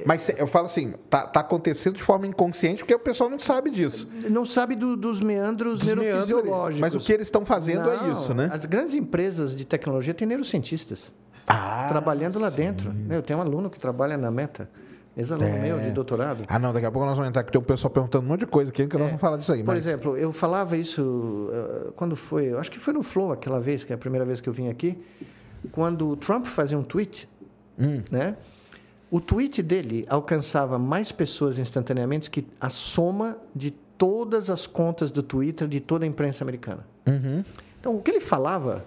[0.04, 3.38] Mas se- eu falo assim, tá, tá acontecendo de forma inconsciente porque o pessoal não
[3.38, 4.06] sabe disso.
[4.28, 6.80] Não sabe do- dos meandros Dos neurofisiológicos.
[6.80, 8.50] Mas o que eles estão fazendo é Não, isso, né?
[8.52, 11.12] As grandes empresas de tecnologia têm neurocientistas
[11.46, 12.92] Ah, trabalhando lá dentro.
[13.08, 14.68] Eu tenho um aluno que trabalha na Meta,
[15.16, 15.58] ex-aluno É.
[15.62, 16.44] meu de doutorado.
[16.46, 18.40] Ah, não, daqui a pouco nós vamos entrar, que tem um pessoal perguntando um monte
[18.40, 19.60] de coisa aqui que nós vamos falar disso aí.
[19.60, 19.64] É.
[19.64, 19.86] Por mas...
[19.86, 23.82] exemplo, eu falava isso eh, quando foi, eu acho que foi no Flow aquela vez,
[23.82, 24.98] que é a primeira vez que eu vim aqui,
[25.72, 27.26] quando o Trump fazia um tweet,
[27.78, 28.02] Hum.
[28.10, 28.36] né?
[29.10, 35.22] O tweet dele alcançava mais pessoas instantaneamente que a soma de todas as contas do
[35.22, 36.86] Twitter de toda a imprensa americana.
[37.06, 37.44] Uhum.
[37.80, 38.84] Então, o que ele falava,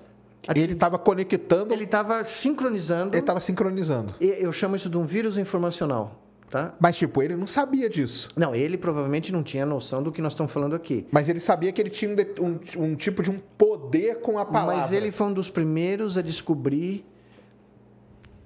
[0.55, 3.13] Ele estava conectando, ele estava sincronizando.
[3.15, 4.15] ele estava sincronizando.
[4.19, 6.19] Eu chamo isso de um vírus informacional,
[6.49, 6.73] tá?
[6.79, 8.29] Mas, tipo, ele não sabia disso.
[8.35, 11.05] Não, ele provavelmente não tinha noção do que nós estamos falando aqui.
[11.11, 14.45] Mas ele sabia que ele tinha um, um- um tipo de um poder com a
[14.45, 14.77] palavra.
[14.81, 17.05] Mas ele foi um dos primeiros a descobrir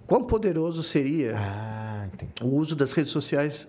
[0.07, 2.07] quão poderoso seria Ah,
[2.41, 3.67] o uso das redes sociais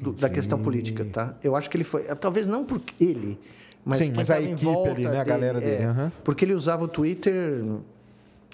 [0.00, 1.34] do- da questão política, tá?
[1.42, 3.38] Eu acho que ele foi, talvez não por ele,
[3.84, 6.12] mas Sim, mas a equipe ali, né, a galera dele, é, aham.
[6.22, 7.64] Porque ele usava o Twitter,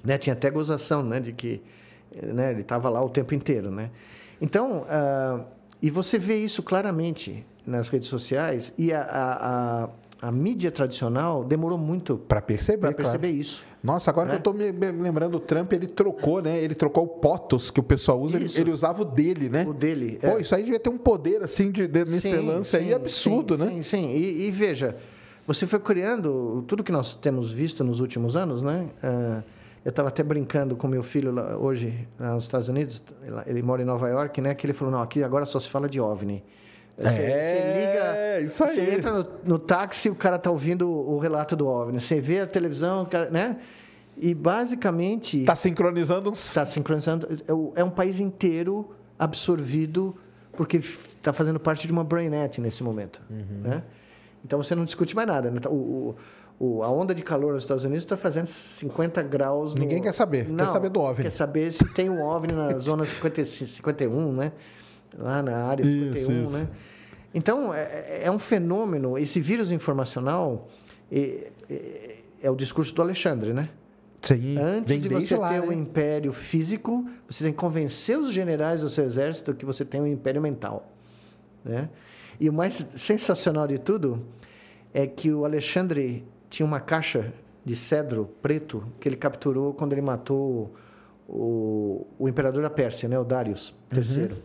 [0.05, 0.17] né?
[0.19, 1.21] Tinha até gozação, né?
[1.21, 1.61] De que,
[2.23, 2.53] né?
[2.53, 3.91] Ele estava lá o tempo inteiro, né?
[4.41, 5.41] Então, ah,
[5.83, 9.85] e você vê isso claramente nas redes sociais e a, a,
[10.23, 13.11] a, a mídia tradicional demorou muito Para perceber, para claro.
[13.19, 13.65] perceber isso.
[13.87, 14.33] Nossa, agora Né?
[14.35, 16.59] que eu tô me lembrando, o Trump, ele trocou, né?
[16.59, 19.65] Ele trocou o POTUS que o pessoal usa, ele, ele usava o dele, né?
[19.65, 20.19] O dele.
[20.21, 20.41] Pô, é.
[20.41, 23.65] isso aí devia ter um poder, assim, de, de Sim, lance aí sim, absurdo, sim,
[23.65, 23.71] né?
[23.71, 24.09] Sim, sim.
[24.11, 24.97] E, e veja,
[25.47, 28.89] você foi criando tudo que nós temos visto nos últimos anos, né?
[29.01, 29.43] Ah,
[29.85, 33.01] eu estava até brincando com meu filho lá, hoje lá nos Estados Unidos,
[33.47, 34.53] ele mora em Nova York, né?
[34.53, 36.43] Que ele falou, não, aqui agora só se fala de OVNI.
[36.99, 37.05] É,
[38.39, 38.75] você liga, isso aí.
[38.75, 42.01] você entra no, no táxi, o cara tá ouvindo o, relato do OVNI.
[42.01, 43.59] Você vê a televisão, cara, né?
[44.17, 46.39] E basicamente Tá sincronizando uns...
[46.43, 47.29] está sincronizando.
[47.77, 50.17] É É um país inteiro absorvido
[50.53, 53.21] porque está fazendo parte de uma brainnet nesse momento.
[53.29, 53.61] Uhum.
[53.63, 53.83] Né?
[54.43, 55.51] Então você não discute mais nada.
[55.51, 55.61] né?
[55.69, 56.17] O, o-
[56.59, 59.75] o- a onda de calor nos Estados Unidos está fazendo 50 graus.
[59.75, 61.25] no- Ninguém quer saber, quer Não, saber do OVNI.
[61.25, 64.53] Quer saber se tem um OVNI na zona 50, 51, né?
[65.19, 66.53] Lá na área 51, Isso, isso.
[66.53, 66.69] né?
[67.35, 69.19] Então, é, é um fenômeno.
[69.19, 70.69] Esse vírus informacional
[71.11, 73.69] é, é- é o discurso do Alexandre, né?
[74.23, 75.67] Sim, Antes de você lá, ter né?
[75.69, 80.01] um império físico, você tem que convencer os generais do seu exército que você tem
[80.01, 80.91] um império mental.
[81.65, 81.89] Né?
[82.41, 84.23] E o mais sensacional de tudo
[84.93, 87.33] é que o Alexandre tinha uma caixa
[87.65, 90.75] de cedro preto que ele capturou quando ele matou
[91.29, 93.19] o, o imperador da Pérsia, né?
[93.19, 94.37] o Darius III.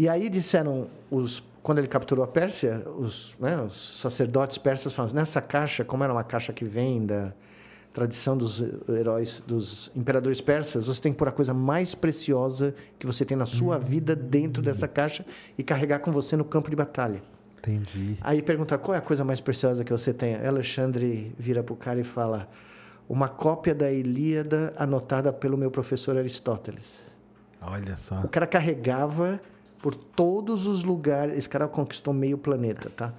[0.00, 5.14] E aí disseram, os, quando ele capturou a Pérsia, os, né, os sacerdotes persas falaram,
[5.14, 7.34] nessa caixa, como era uma caixa que vem da,
[7.92, 13.06] tradição dos heróis, dos imperadores persas, você tem que pôr a coisa mais preciosa que
[13.06, 15.22] você tem na sua vida dentro dessa caixa
[15.58, 17.20] e carregar com você no campo de batalha.
[17.58, 18.16] Entendi.
[18.22, 20.34] Aí pergunta qual é a coisa mais preciosa que você tem.
[20.34, 22.48] Alexandre vira para o cara e fala:
[23.06, 26.86] uma cópia da Ilíada anotada pelo meu professor Aristóteles.
[27.60, 28.22] Olha só.
[28.22, 29.38] O cara carregava
[29.82, 31.36] por todos os lugares.
[31.38, 33.14] Esse cara conquistou meio planeta, tá?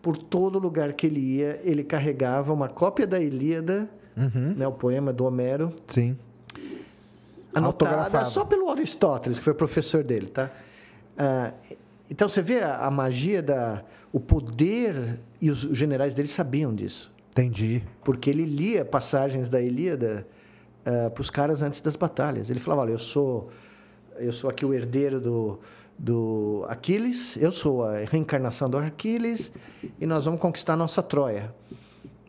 [0.00, 4.54] Por todo lugar que ele ia, ele carregava uma cópia da Ilíada, Uhum.
[4.56, 6.16] né, o poema do Homero, Sim.
[7.54, 10.50] anotada só pelo Aristóteles, que foi professor dele, tá?
[11.18, 11.52] Ah,
[12.10, 17.12] então você vê a, a magia da o poder e os generais dele sabiam disso,
[17.32, 17.82] Entendi.
[18.04, 20.26] porque ele lia passagens da Ilíada
[21.12, 22.48] para os caras antes das batalhas.
[22.48, 23.50] Ele falava: "Olha, eu sou
[24.18, 25.58] eu sou aqui o herdeiro do
[25.98, 29.50] do Aquiles, eu sou a reencarnação do Aquiles
[30.00, 31.54] e nós vamos conquistar a nossa Troia."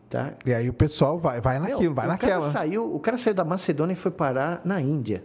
[0.08, 0.32] Tá?
[0.46, 2.40] E aí o pessoal vai, vai Meu, naquilo, vai o naquela.
[2.40, 5.22] Cara saiu, o cara saiu da Macedônia e foi parar na Índia.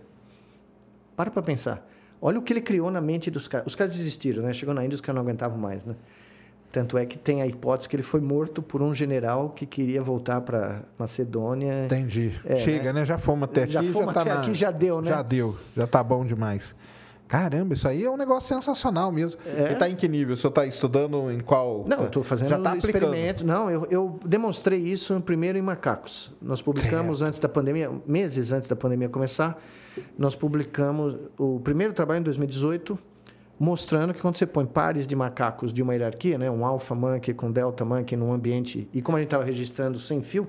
[1.16, 1.88] Para para pensar.
[2.22, 3.68] Olha o que ele criou na mente dos caras.
[3.68, 4.52] Os caras desistiram, né?
[4.52, 5.96] Chegou na Índia, os caras não aguentavam mais, né?
[6.72, 10.02] Tanto é que tem a hipótese que ele foi morto por um general que queria
[10.02, 11.86] voltar para Macedônia.
[11.86, 12.34] Entendi.
[12.44, 13.06] É, Chega, né?
[13.06, 13.92] Já fomos até Já aqui.
[13.92, 15.10] fomos já tá até na- aqui, já deu, né?
[15.10, 15.56] Já deu.
[15.78, 16.76] Já tá bom demais.
[17.28, 19.40] Caramba, isso aí é um negócio sensacional mesmo.
[19.46, 19.72] É.
[19.72, 20.34] E tá em que nível?
[20.34, 21.86] O senhor tá estudando em qual?
[21.88, 23.46] Não, estou fazendo Já tá experimento.
[23.46, 26.32] Não, eu, eu demonstrei isso primeiro em macacos.
[26.42, 29.60] Nós publicamos antes da pandemia, meses antes da pandemia começar,
[30.18, 32.98] nós publicamos o primeiro trabalho em 2018,
[33.60, 37.34] mostrando que quando você põe pares de macacos de uma hierarquia, né, um alpha monkey
[37.34, 40.48] com delta monkey num ambiente, e como a gente estava registrando sem fio,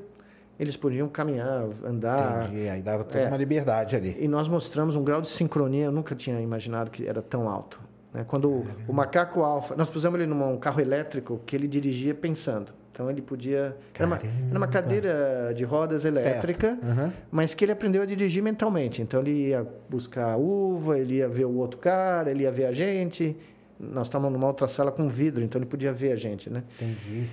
[0.59, 2.69] eles podiam caminhar, andar, Entendi.
[2.69, 3.27] Aí dava toda É.
[3.29, 4.17] uma liberdade ali.
[4.21, 7.81] e nós mostramos um grau de sincronia, eu nunca tinha imaginado que era tão alto.
[8.13, 8.25] né?
[8.27, 12.73] Quando o, o macaco alfa, nós pusemos ele num carro elétrico que ele dirigia pensando.
[12.93, 13.77] Então ele podia.
[13.93, 14.17] Era uma,
[14.51, 17.11] era uma cadeira de rodas elétrica, Uhum.
[17.29, 19.03] mas que ele aprendeu a dirigir mentalmente.
[19.03, 22.67] Então ele ia buscar a uva, ele ia ver o outro cara, ele ia ver
[22.67, 23.37] a gente.
[23.81, 26.63] Nós estávamos numa outra sala com vidro, então ele podia ver a gente, né?
[26.81, 27.29] Entendi.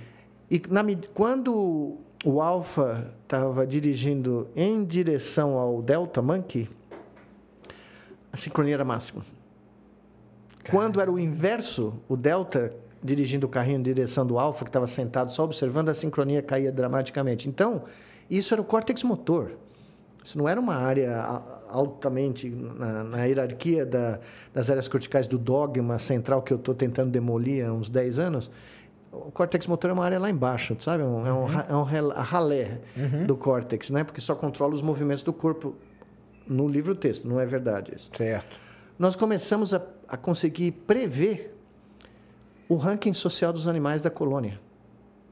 [0.50, 0.82] E na
[1.14, 6.68] quando o Alpha estava dirigindo em direção ao Delta Monkey,
[8.32, 9.24] a sincronia era máxima.
[10.70, 12.72] Quando era o inverso, o Delta
[13.02, 16.70] dirigindo o carrinho em direção do Alpha, que estava sentado só observando, a sincronia caía
[16.70, 17.48] dramaticamente.
[17.48, 17.82] Então,
[18.30, 19.50] isso era o córtex motor.
[20.24, 21.20] Isso não era uma área
[21.68, 24.20] altamente na, na hierarquia da-
[24.54, 28.48] das áreas corticais do dogma central que eu estou tentando demolir há uns 10 anos.
[29.12, 31.02] O córtex motor é uma área lá embaixo, sabe?
[31.02, 32.78] É um, é um, ra- é um rel- a ralé
[33.26, 34.02] do córtex, né?
[34.04, 35.74] Porque só controla os movimentos do corpo
[36.46, 38.10] no livro texto, não é verdade isso.
[38.16, 38.56] Certo.
[38.98, 41.54] Nós começamos a, a conseguir prever
[42.68, 44.58] o ranking social dos animais da colônia.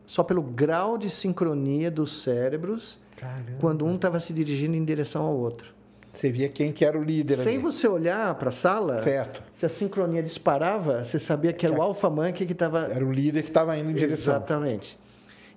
[0.04, 3.52] Só pelo grau de sincronia dos cérebros Caramba.
[3.60, 5.72] quando um estava se dirigindo em direção ao outro.
[6.14, 7.62] Você via quem que era o líder Sem ali.
[7.62, 9.42] você olhar para a sala, Certo.
[9.52, 13.12] se a sincronia disparava, você sabia que era o alfa monkey que estava Era o
[13.12, 14.34] líder que estava indo em direção.
[14.36, 14.98] Exatamente.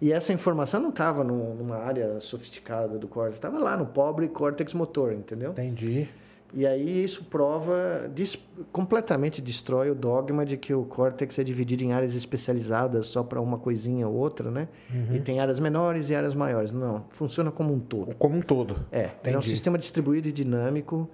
[0.02, 4.74] E essa informação não estava numa área sofisticada do córtex, estava lá no pobre córtex
[4.74, 5.52] motor, entendeu?
[5.52, 6.10] Entendi.
[6.56, 8.38] E aí isso prova, dis-
[8.72, 13.42] completamente destrói o dogma de que o córtex é dividido em áreas especializadas só para
[13.42, 14.68] uma coisinha ou outra, né?
[15.12, 16.72] E tem áreas menores e áreas maiores.
[16.72, 18.14] Não, funciona como um todo.
[18.16, 18.86] Como um todo.
[18.92, 19.50] É, é um Entendi.
[19.50, 21.10] sistema distribuído e dinâmico,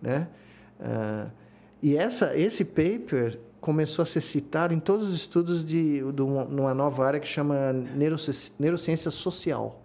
[0.00, 0.26] né?
[0.80, 1.26] Ah,
[1.80, 6.44] e essa, esse paper começou a ser citado em todos os estudos de, de uma,
[6.44, 9.80] numa nova área que chama neuroci- neurociência social,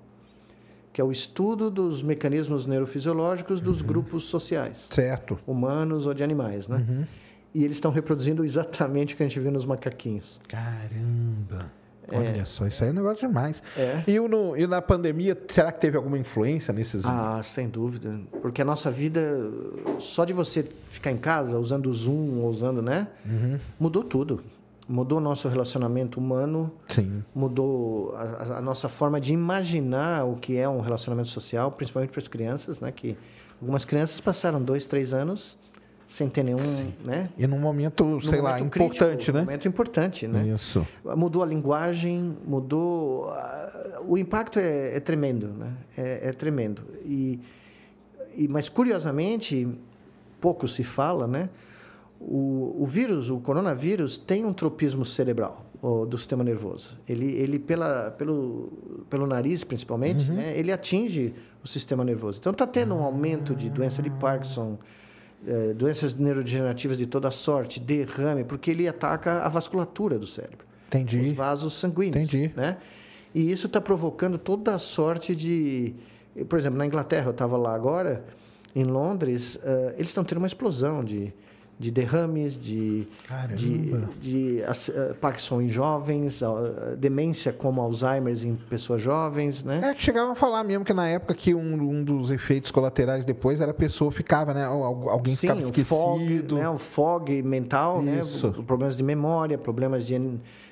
[0.98, 5.38] que é o estudo dos mecanismos neurofisiológicos dos grupos sociais, Certo.
[5.46, 7.06] humanos ou de animais, né?
[7.54, 10.40] E eles estão reproduzindo exatamente o que a gente viu nos macaquinhos.
[10.48, 11.72] Caramba.
[12.12, 13.62] Olha só, isso aí é um negócio demais.
[13.78, 14.02] É.
[14.08, 17.06] E, no- e na pandemia, será que teve alguma influência nesses...
[17.06, 18.20] Ah, sem dúvida.
[18.42, 19.22] Porque a nossa vida,
[20.00, 23.08] só de você ficar em casa, usando o Zoom, ou usando, né?
[23.80, 24.42] Mudou tudo.
[24.90, 27.22] Mudou o nosso relacionamento humano, Sim.
[27.36, 32.20] mudou a, a- nossa forma de imaginar o que é um relacionamento social, principalmente para
[32.22, 32.90] as crianças, né?
[32.92, 33.18] Que
[33.62, 35.58] algumas crianças passaram dois, três anos
[36.08, 37.30] sem ter nenhum, né?
[37.38, 39.40] E num momento, Num sei lá, momento importante, crítico, né?
[39.40, 40.48] num momento importante, né?
[40.48, 40.88] Isso.
[41.04, 43.30] Mudou a linguagem, mudou.
[43.32, 45.74] ah, O impacto é, é tremendo, né?
[45.98, 46.84] É, é tremendo.
[47.04, 47.42] E,
[48.38, 49.68] e, mas, curiosamente,
[50.40, 51.50] pouco se fala, né?
[52.20, 56.98] O, o vírus, o coronavírus, tem um tropismo cerebral o, do sistema nervoso.
[57.08, 60.58] Ele, ele pela, pelo, pelo nariz, principalmente, né?
[60.58, 61.34] ele atinge
[61.64, 62.40] o sistema nervoso.
[62.40, 64.78] Então, está tendo um aumento de doença de Parkinson,
[65.46, 71.20] eh, doenças neurodegenerativas de toda sorte, derrame, porque ele ataca a vasculatura do cérebro Entendi.
[71.20, 72.24] os vasos sanguíneos.
[72.24, 72.52] Entendi.
[72.56, 72.78] Né?
[73.34, 75.94] E isso está provocando toda a sorte de
[76.48, 78.24] Por exemplo, na Inglaterra, eu estava lá agora,
[78.76, 81.34] em Londres, uh, eles estão tendo uma explosão de,
[81.80, 83.08] de derrames, de,
[83.56, 89.82] de, de uh, Parkinson em jovens, uh, demência como Alzheimer em pessoas jovens, né?
[89.84, 93.26] É que chegavam a falar mesmo que na época que um, um dos efeitos colaterais
[93.26, 94.66] depois era a pessoa ficava, né?
[94.66, 95.96] Alguém Sim, ficava esquecido.
[95.96, 96.70] O fog, né?
[96.70, 98.22] o fog mental, né?
[98.22, 98.48] Isso.
[98.48, 98.64] né?
[98.66, 100.16] Problemas de memória, problemas de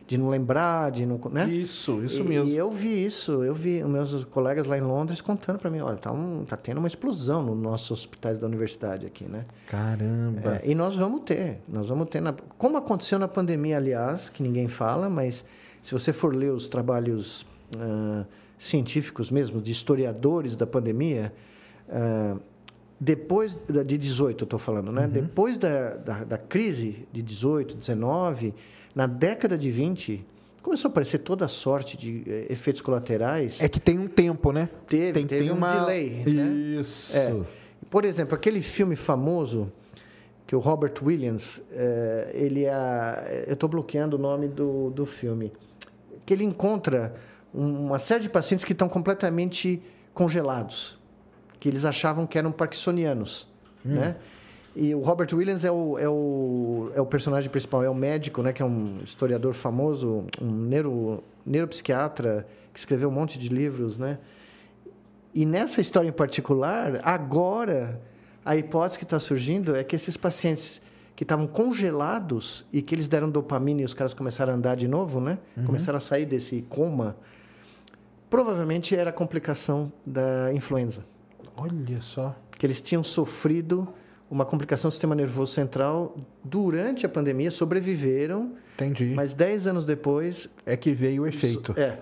[0.08, 1.48] de não lembrar, de não, né?
[1.50, 2.48] Isso, isso e, mesmo.
[2.48, 5.80] E eu vi isso, eu vi os meus colegas lá em Londres contando para mim,
[5.80, 9.44] olha, tá, um, tá tendo uma explosão nos nossos hospitais da universidade aqui, né?
[9.68, 10.62] Caramba.
[10.64, 14.44] É, e nós vamos ter, nós vamos ter, na, como aconteceu na pandemia, aliás, que
[14.44, 15.44] ninguém fala, mas
[15.82, 17.42] se você for ler os trabalhos
[17.76, 18.26] uh,
[18.60, 21.34] científicos mesmo, de historiadores da pandemia,
[21.90, 22.40] uh,
[23.00, 25.06] depois de 18, eu estou falando, né?
[25.06, 25.10] Uhum.
[25.10, 28.54] Depois da, da, da crise de 18, 19
[28.96, 30.26] na década de 20,
[30.64, 33.62] começou a aparecer toda sorte de eh, efeitos colaterais.
[33.62, 34.70] É que tem um tempo, né?
[34.88, 35.82] Teve, tem, teve tem um uma...
[35.82, 36.24] delay.
[36.26, 36.80] Né?
[36.80, 37.18] Isso.
[37.18, 37.36] É.
[37.90, 39.72] Por exemplo, aquele filme famoso
[40.48, 45.52] que o Robert Williams, eh, ele é, eu estou bloqueando o nome do, do filme,
[46.26, 47.16] que ele encontra
[47.54, 49.82] uma série de pacientes que estão completamente
[50.14, 50.98] congelados,
[51.60, 53.48] que eles achavam que eram parkinsonianos,
[53.86, 53.96] hum.
[53.96, 54.16] né?
[54.76, 58.42] E o Robert Williams é o, é o, é o personagem principal, é o médico,
[58.42, 63.98] né, que é um historiador famoso, um neuro, neuropsiquiatra, que escreveu um monte de livros,
[63.98, 64.20] né?
[65.34, 68.02] E nessa história em particular, agora,
[68.44, 70.82] a hipótese que está surgindo é que esses pacientes
[71.16, 74.88] que estavam congelados e que eles deram dopamina e os caras começaram a andar de
[74.88, 75.38] novo, né?
[75.56, 75.66] Uhum.
[75.66, 77.16] Começaram a sair desse coma.
[78.30, 81.06] Provavelmente era complicação da influenza.
[81.56, 82.36] Olha só.
[82.58, 83.88] Que eles tinham sofrido
[84.30, 88.54] uma complicação do sistema nervoso central durante a pandemia, sobreviveram.
[88.76, 89.14] Entendi.
[89.16, 90.50] Mas 10 anos depois.
[90.66, 91.72] É que veio o efeito.
[91.72, 92.00] Isso, é.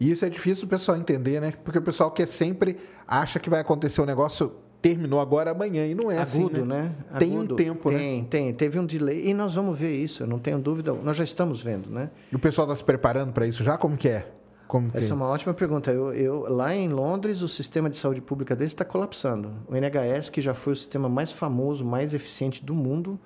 [0.00, 1.52] E isso é difícil o pessoal entender, né?
[1.62, 4.52] Porque o pessoal quer sempre acha que vai acontecer um negócio
[4.84, 6.82] terminou agora amanhã e não é Agudo, assim, né?
[7.10, 7.18] né?
[7.18, 7.54] Tem Agudo.
[7.54, 8.04] um tempo, tem, né?
[8.04, 8.52] Tem, tem.
[8.52, 10.92] Teve um delay e nós vamos ver isso, eu não tenho dúvida.
[10.92, 12.10] Nós já estamos vendo, né?
[12.30, 13.78] E o pessoal está se preparando para isso já?
[13.78, 14.26] Como que é?
[14.74, 15.92] Como Essa é uma ótima pergunta.
[15.92, 19.52] Eu, eu, lá em Londres, o sistema de saúde pública deles está colapsando.
[19.68, 23.16] O NHS, que já foi o sistema mais famoso, mais eficiente do mundo.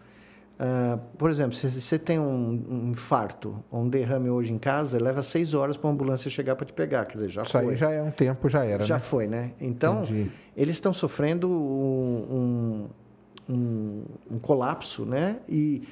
[0.61, 5.03] Uh, por exemplo, se você tem um, um, infarto ou um derrame hoje em casa,
[5.03, 7.07] leva seis horas para a ambulância chegar para te pegar.
[7.07, 7.71] Quer dizer, já Isso foi.
[7.71, 8.85] aí já é um tempo, já era.
[8.85, 9.01] Já né?
[9.01, 9.53] foi, né?
[9.59, 10.31] Então, Entendi.
[10.55, 12.89] eles estão sofrendo um,
[13.49, 14.03] um,
[14.33, 15.37] um colapso, né?
[15.49, 15.89] E,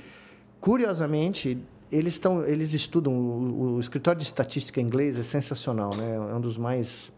[0.60, 1.58] curiosamente,
[1.90, 6.40] eles estão eles estudam o, o, escritório de estatística inglês é sensacional né é um
[6.40, 7.12] dos mais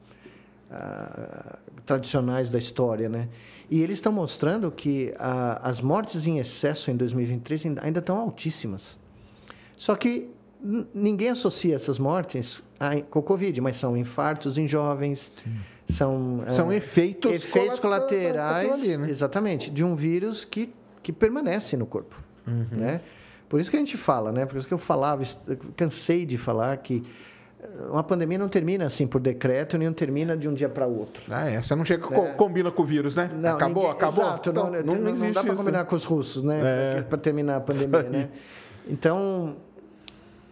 [0.71, 3.29] uh, tradicionais da história né
[3.71, 8.97] e eles estão mostrando que uh, as mortes em excesso em 2023 ainda estão altíssimas
[9.77, 10.29] só que
[10.93, 15.95] ninguém associa essas mortes a, com o covid mas são infartos em jovens Sim.
[15.95, 19.09] são uh, são efeitos efeitos colaterais ali, né?
[19.09, 22.67] exatamente de um vírus que que permanece no corpo uhum.
[22.73, 23.01] né
[23.49, 24.45] por isso que a gente fala, né?
[24.45, 25.23] Por isso que eu falava,
[25.75, 27.03] cansei de falar que
[27.61, 30.87] eh, uma pandemia não termina assim por decreto, nem não termina de um dia para
[30.87, 31.23] outro.
[31.31, 31.63] Ah, é.
[31.63, 32.35] Você não chega, né?
[32.37, 33.31] combina com o vírus, né?
[33.35, 34.25] Não, acabou, ninguém, acabou.
[34.25, 36.99] Exato, não, não, não, não dá para combinar com os russos, né?
[36.99, 37.03] É.
[37.03, 38.29] Para terminar a pandemia, né?
[38.87, 39.57] Então,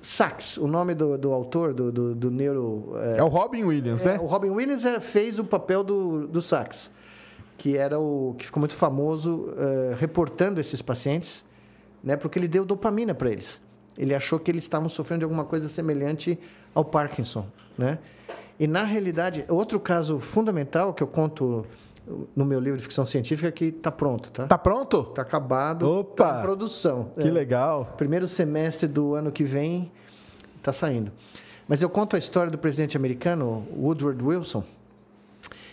[0.00, 2.92] Sachs, o nome do, do autor, do, do, do neuro...
[2.96, 4.18] É, é, o Robin Williams, é, né?
[4.20, 6.90] O Robin Williams fez o papel do, do Sachs,
[7.58, 11.45] que era o que ficou muito famoso uh, reportando esses pacientes
[12.06, 12.16] né?
[12.16, 13.60] Porque ele deu dopamina para eles.
[13.98, 16.38] Ele achou que eles estavam sofrendo de alguma coisa semelhante
[16.72, 17.46] ao Parkinson,
[17.76, 17.98] né?
[18.60, 21.66] E na realidade, outro caso fundamental que eu conto
[22.36, 24.46] no meu livro de ficção científica é que está pronto, tá?
[24.46, 25.00] Tá pronto?
[25.10, 25.90] Está acabado.
[25.90, 26.32] Opa!
[26.32, 27.10] Tá em produção.
[27.18, 27.30] Que é.
[27.30, 27.94] legal.
[27.96, 29.90] Primeiro semestre do ano que vem
[30.56, 31.10] está saindo.
[31.66, 34.62] Mas eu conto a história do presidente americano Woodward Wilson,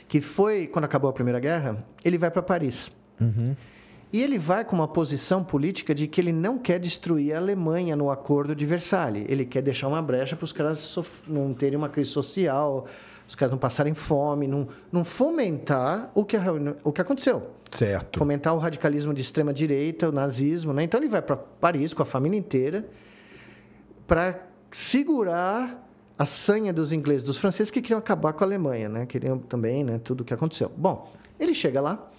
[0.07, 2.91] que foi quando acabou a Primeira Guerra, ele vai para Paris.
[3.21, 3.55] Uhum.
[4.13, 7.95] E ele vai com uma posição política de que ele não quer destruir a Alemanha
[7.95, 9.25] no Acordo de Versalhes.
[9.27, 10.95] Ele quer deixar uma brecha para os caras
[11.27, 12.85] não terem uma crise social,
[13.27, 16.37] os caras não passarem fome, não, não fomentar o que,
[16.83, 17.49] o que aconteceu.
[17.75, 18.19] Certo.
[18.19, 20.73] Fomentar o radicalismo de extrema direita, o nazismo.
[20.73, 20.83] Né?
[20.83, 22.85] Então ele vai para Paris com a família inteira
[24.05, 29.05] para segurar a sanha dos ingleses, dos franceses que queriam acabar com a Alemanha, né?
[29.07, 29.99] Queriam também, né?
[30.03, 30.71] Tudo o que aconteceu.
[30.77, 32.11] Bom, ele chega lá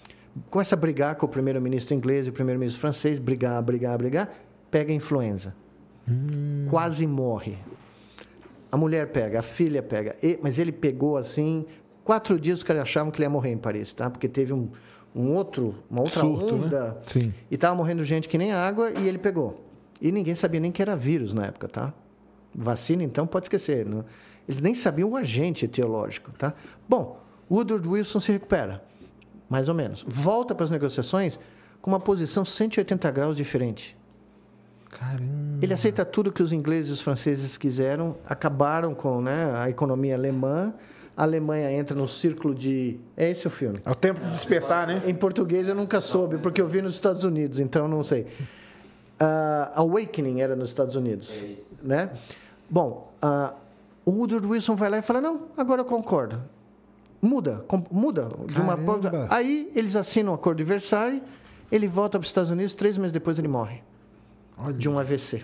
[0.51, 4.32] começa a brigar com o primeiro-ministro inglês e o primeiro-ministro francês, brigar, brigar, brigar,
[4.70, 5.55] pega influenza.
[6.09, 6.66] Hum.
[6.69, 7.56] Quase morre.
[8.70, 10.16] A mulher pega, a filha pega.
[10.23, 11.65] E, mas ele pegou assim,
[12.02, 14.11] quatro dias os caras achavam que ele ia morrer em Paris, tá?
[14.11, 14.69] Porque teve um,
[15.15, 16.89] um outro, uma outra Surto, onda.
[16.89, 16.94] Né?
[17.06, 17.35] Sim.
[17.51, 19.65] E estava morrendo gente que nem água e ele pegou.
[20.01, 21.94] E ninguém sabia nem que era vírus na época, tá?
[22.55, 23.86] Vacina, então, pode esquecer.
[23.86, 24.05] Não?
[24.48, 26.52] Eles nem sabiam o agente etiológico, tá?
[26.89, 27.19] Bom,
[27.51, 28.82] Woodward Wilson se recupera,
[29.49, 30.05] mais ou menos.
[30.07, 31.39] Volta para as negociações
[31.81, 33.97] com uma posição 180 graus diferente.
[34.91, 35.59] Caramba.
[35.61, 40.15] Ele aceita tudo que os ingleses e os franceses quiseram, acabaram com né, a economia
[40.15, 40.73] alemã.
[41.16, 42.99] A Alemanha entra no círculo de.
[43.16, 43.81] É esse o filme.
[43.85, 45.03] É o tempo de despertar, né?
[45.07, 48.23] Em português eu nunca soube, porque eu vi nos Estados Unidos, então eu não sei.
[49.21, 51.45] Uh, Awakening era nos Estados Unidos,
[51.83, 52.11] né?
[52.69, 53.55] Bom, uh,
[54.05, 56.43] o Woodward Wilson vai lá e fala: não, agora eu concordo.
[57.25, 58.29] Muda, muda.
[58.47, 59.29] De uma, Caramba.
[59.31, 61.23] aí eles assinam o Acordo de Versailles,
[61.73, 63.83] ele volta para os Estados Unidos, três meses depois ele morre
[64.59, 64.75] Olha.
[64.75, 65.43] de um AVC.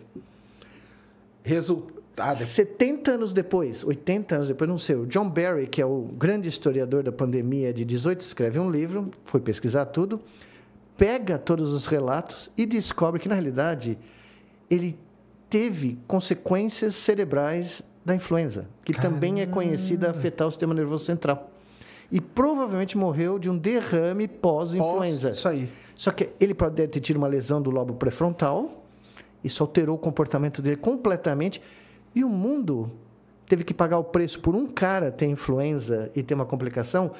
[1.42, 2.36] Resultado.
[2.36, 6.50] 70 anos depois, 80 anos depois, não sei, o John Barry, que é o grande
[6.50, 10.20] historiador da pandemia de 18, escreve um livro, foi pesquisar tudo,
[10.98, 13.96] pega todos os relatos e descobre que, na realidade,
[14.68, 14.98] ele
[15.48, 21.49] teve consequências cerebrais da influenza, que também é conhecida afetar o sistema nervoso central.
[22.10, 25.30] E provavelmente morreu de um derrame pós-influenza.
[25.30, 25.70] Isso aí.
[25.94, 28.84] Só que ele pode ter tido uma lesão do lobo pré-frontal,
[29.44, 31.62] isso alterou o comportamento dele completamente,
[32.14, 32.90] e o mundo
[33.46, 37.12] teve que pagar o preço por um cara ter influenza e ter uma complicação,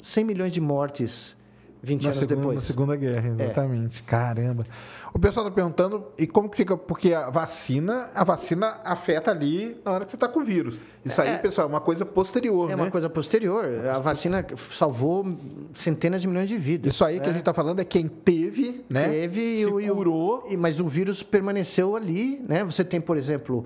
[0.00, 1.36] 100 milhões de mortes
[1.84, 2.54] 20 Na anos segunda, depois.
[2.56, 2.60] É.
[2.60, 4.02] na Segunda Guerra, exatamente.
[4.02, 4.66] Caramba.
[5.12, 6.76] O pessoal está perguntando, e como que fica?
[6.76, 10.76] Porque a vacina, a vacina afeta ali na hora que você está com o vírus.
[11.04, 11.36] Isso aí, É.
[11.38, 12.82] pessoal, é uma coisa posterior, É né?
[12.82, 13.64] uma coisa posterior.
[13.86, 15.24] A vacina salvou
[15.74, 16.94] centenas de milhões de vidas.
[16.94, 17.32] Isso aí que a né?
[17.34, 19.08] gente está falando é quem teve, né?
[19.08, 20.46] Teve se e curou.
[20.50, 22.64] e- mas o vírus permaneceu ali, né?
[22.64, 23.64] Você tem, por exemplo,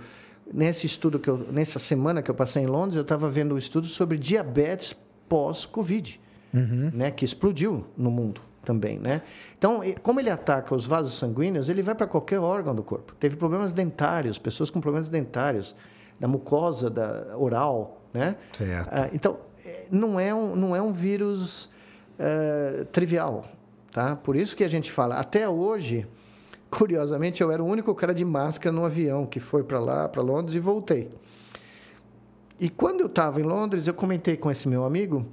[0.53, 3.59] nesse estudo que eu, nessa semana que eu passei em Londres, eu estava vendo um
[3.59, 4.95] estudo sobre diabetes
[5.31, 6.21] pós-Covid,
[6.53, 6.91] Uhum.
[6.93, 7.11] né?
[7.11, 9.23] Que explodiu no mundo também, né?
[9.57, 13.15] Então, como ele ataca os vasos sanguíneos, ele vai para qualquer órgão do corpo.
[13.15, 15.75] Teve problemas dentários, pessoas com problemas dentários,
[16.21, 18.37] da mucosa, da oral, né?
[18.57, 18.89] Certo.
[18.93, 21.71] Ah, então, eh, não é um, não é um vírus
[22.19, 23.47] eh, trivial,
[23.93, 24.17] tá?
[24.17, 26.07] Por isso que a gente fala, até hoje,
[26.71, 30.21] curiosamente, eu era o único cara de máscara no avião que foi para lá, para
[30.21, 31.09] Londres e voltei.
[32.61, 35.25] E quando eu estava em Londres, eu comentei com esse meu amigo,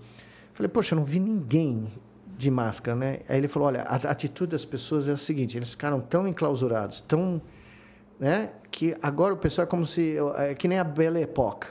[0.55, 1.87] falei, poxa, eu não vi ninguém
[2.37, 3.19] de máscara, né?
[3.29, 7.01] Aí ele falou, olha, a atitude das pessoas é a seguinte, eles ficaram tão enclausurados,
[7.01, 7.41] tão,
[8.19, 11.67] né, que agora o pessoal é como se, é que nem a Belle Époque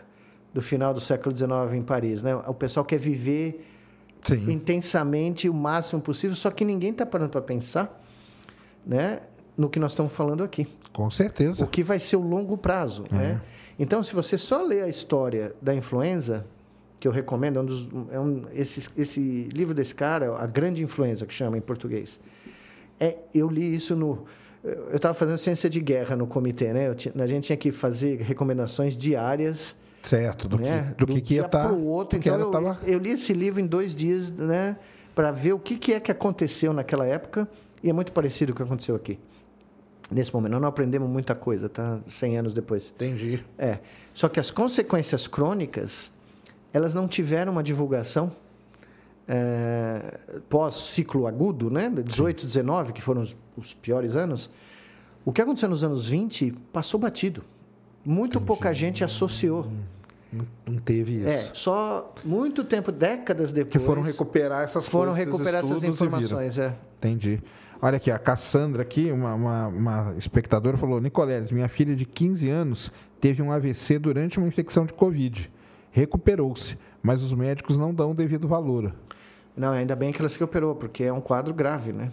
[0.52, 2.34] do final do século XIX em Paris, né?
[2.36, 3.66] O pessoal quer viver
[4.26, 4.52] Sim.
[4.52, 8.00] intensamente o máximo possível, só que ninguém está parando para pensar,
[8.86, 9.20] né,
[9.56, 11.64] no que nós estamos falando aqui Com certeza.
[11.64, 13.04] o que vai ser o longo prazo.
[13.10, 13.40] Né?
[13.78, 16.46] Então, se você só lê a história da influenza,
[17.04, 19.20] que eu recomendo, é um dos, é um, esse, esse
[19.52, 22.18] livro desse cara, A Grande Influenza, que chama em português.
[22.98, 24.24] É, eu li isso no.
[24.64, 26.94] Eu estava fazendo ciência de guerra no comitê, né?
[26.94, 30.48] Tinha- a gente tinha que fazer recomendações diárias Certo.
[30.48, 30.94] Do né?
[30.96, 31.68] que, do que, que ia estar.
[31.68, 32.18] pro outro.
[32.18, 34.78] Então, eu, eu li esse livro em dois dias, né?
[35.14, 37.46] Para ver o que, que é que aconteceu naquela época.
[37.82, 39.18] E é muito parecido com o que aconteceu aqui.
[40.10, 40.52] Nesse momento.
[40.52, 41.98] Nós não aprendemos muita coisa, tá?
[42.06, 42.90] 100 anos depois.
[42.94, 43.44] Entendi.
[43.58, 43.80] É.
[44.14, 46.10] Só que as consequências crônicas,
[46.74, 48.32] elas não tiveram uma divulgação
[49.28, 50.18] é,
[50.48, 51.88] pós-ciclo agudo, né?
[51.88, 54.50] 18, 19, que foram os, os piores anos.
[55.24, 57.42] O que aconteceu nos anos 20 passou batido.
[58.04, 59.70] Muito pouca gente associou.
[60.66, 61.28] Não, teve isso.
[61.28, 63.84] É, só muito tempo, décadas Que depois.
[63.84, 66.58] foram recuperar essas foram coisas, recuperar essas informações.
[66.58, 66.74] É.
[66.98, 67.40] Entendi.
[67.80, 72.48] Olha aqui, a Cassandra aqui, uma, uma, uma espectadora, falou, Nicoleles, minha filha de 15
[72.48, 72.90] anos
[73.20, 75.50] teve um AVC durante uma infecção de Covid.
[76.04, 78.92] Recuperou-se, mas os médicos não dão o devido valor.
[79.56, 82.10] Não, ainda bem que ela se recuperou, porque é um quadro grave, né?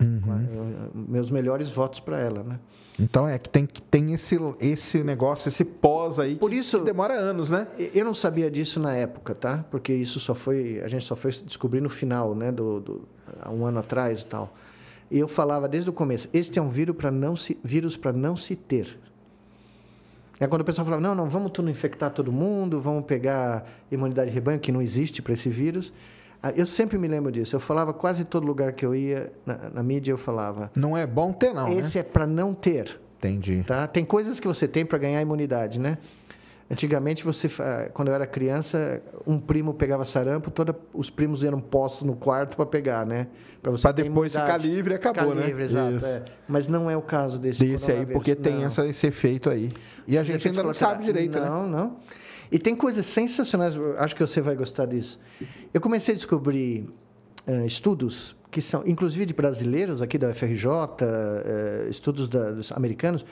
[0.00, 0.48] Uhum.
[0.50, 2.58] Eu- Meus melhores votos para ela, né?
[2.98, 6.84] Então é que tem, tem esse, esse negócio, esse pós aí, Por que, isso- que
[6.86, 7.66] demora anos, né?
[7.94, 9.62] Eu não sabia disso na época, tá?
[9.70, 12.50] Porque isso só foi, a gente só foi descobrir no final, né?
[12.50, 13.02] Do, do
[13.42, 14.54] há um ano atrás e tal.
[15.10, 18.10] E eu falava desde o começo, este é um vírus para não se, vírus para
[18.14, 18.98] não se ter.
[20.40, 24.30] É quando o pessoal falava, não, não, vamos tudo infectar todo mundo, vamos pegar imunidade
[24.30, 25.92] de rebanho, que não existe para esse vírus.
[26.42, 27.56] Ah, Eu sempre me lembro disso.
[27.56, 31.06] Eu falava quase todo lugar que eu ia, na, na mídia, eu falava, Não é
[31.06, 32.00] bom ter, não, esse né?
[32.00, 33.00] é para não ter.
[33.18, 33.64] Entendi.
[33.66, 33.86] Tá?
[33.88, 35.98] Tem coisas que você tem para ganhar imunidade, né?
[36.70, 37.48] Antigamente, você,
[37.94, 42.56] quando eu era criança, um primo pegava sarampo, toda, os primos eram postos no quarto
[42.58, 43.26] para pegar, né?
[43.62, 45.46] Para você Pra ter depois ficar livre acabou, Ficar né?
[45.46, 46.04] livre, exato.
[46.04, 46.24] É.
[46.46, 48.64] Mas não é o caso desse Desse aí, porque tem não.
[48.64, 49.72] essa, esse efeito aí.
[50.06, 51.46] E a Esses gente ainda não sabe direito, né?
[51.46, 51.96] Não, não.
[52.52, 55.18] E tem coisas sensacionais, acho que você vai gostar disso.
[55.72, 56.86] Eu comecei a descobrir
[57.46, 60.66] eh, estudos que são, inclusive de brasileiros aqui da UFRJ,
[61.02, 63.24] eh, estudos da- dos americanos,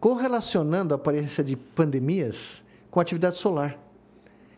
[0.00, 2.60] correlacionando a aparência de pandemias
[2.92, 3.76] com a atividade solar.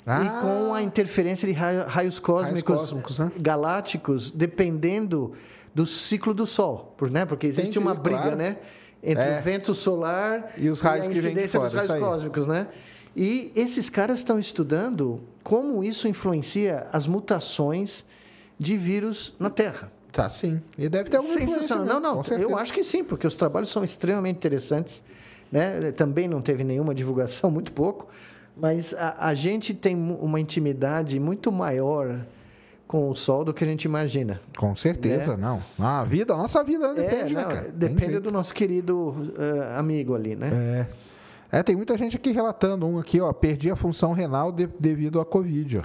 [0.07, 0.23] Ah.
[0.23, 3.33] e com a interferência de raio- raios cósmicos, cósmicos, né?
[3.41, 5.33] galácticos, dependendo
[5.75, 7.25] do ciclo do Sol, por- né?
[7.25, 8.37] porque existe Entendi, uma briga claro.
[8.37, 8.59] né?
[9.03, 9.39] entre É.
[9.39, 12.47] o vento solar E os raios a que vêm de incidência dos fora, raios cósmicos.
[12.47, 12.67] Né?
[13.17, 18.05] E esses caras estão estudando como isso influencia as mutações
[18.59, 19.91] de vírus na Terra.
[20.13, 20.61] Tá, sim.
[20.77, 21.85] E deve ter alguma Sensacional.
[21.87, 25.03] mesmo, Não, não, eu acho que sim, porque os trabalhos são extremamente interessantes.
[25.55, 25.93] Né?
[25.93, 28.09] Também não teve nenhuma divulgação, muito pouco,
[28.57, 32.27] mas a, a gente tem uma intimidade muito maior
[32.89, 34.41] com o Sol do que a gente imagina.
[34.59, 35.63] Com certeza, não.
[35.79, 37.63] Ah, A vida, a nossa vida depende, é, né, não, cara?
[37.63, 40.87] Tem depende do nosso querido eh, amigo ali, né?
[41.51, 41.59] É.
[41.59, 42.85] É, tem muita gente aqui relatando.
[42.85, 45.83] Um aqui, ó, perdi a função renal de- devido à Covid, ó.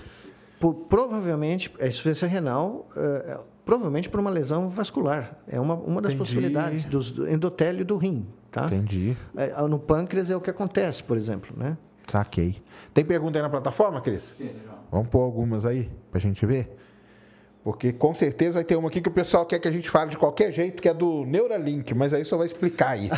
[0.60, 3.38] Por- provavelmente, a insuficiência renal, eh,
[3.70, 5.38] provavelmente por uma lesão vascular.
[5.48, 6.18] É uma, uma das Entendi.
[6.18, 8.66] possibilidades do endotélio do rim, tá?
[8.66, 9.16] Entendi.
[9.38, 11.78] Eh, No pâncreas é o que acontece, por exemplo, né?
[12.12, 12.64] Saquei.
[12.96, 14.34] Tem pergunta aí na plataforma, Cris?
[14.36, 14.78] Sim, João.
[14.92, 16.76] Vamos pôr algumas aí pra gente ver?
[17.64, 20.10] Porque com certeza vai ter uma aqui que o pessoal quer que a gente fale
[20.10, 23.12] de qualquer jeito, que é do Neuralink, mas aí só vai explicar aí.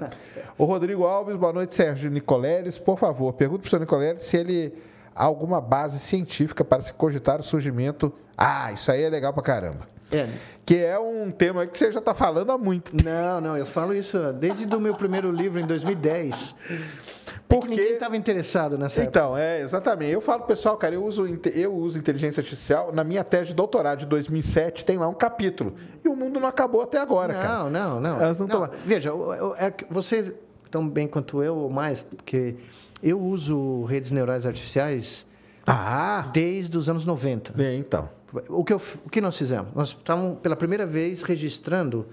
[0.56, 2.78] o Rodrigo Alves, boa noite, Sérgio Nicoleles.
[2.78, 4.72] Por favor, pergunta para o senhor Nicoleles se ele
[5.14, 8.12] há alguma base científica para se cogitar o surgimento.
[8.36, 9.88] Ah, isso aí é legal pra caramba.
[10.12, 10.28] É.
[10.66, 13.94] Que é um tema que você já está falando há muito Não, não, eu falo
[13.94, 16.54] isso desde do meu primeiro livro em 2010.
[17.48, 19.18] Porque- Porque ninguém estava interessado nessa época.
[19.18, 20.12] Então, é, exatamente.
[20.12, 22.92] Eu falo, pessoal, cara, eu uso, eu uso inteligência artificial.
[22.92, 25.74] Na minha tese de doutorado de 2007, tem lá um capítulo.
[26.04, 27.48] E o mundo não acabou até agora, cara.
[27.64, 28.20] Não, não, não.
[28.20, 28.70] Elas não Não.
[28.84, 30.34] Veja, o- o- é você
[30.70, 32.54] tão bem quanto eu, ou mais, porque
[33.02, 35.26] eu uso redes neurais artificiais
[35.66, 37.54] Ah, desde os anos 90.
[37.62, 38.08] é, então.
[38.48, 39.74] O que, eu o que nós fizemos?
[39.74, 42.06] Nós estávamos, pela primeira vez, registrando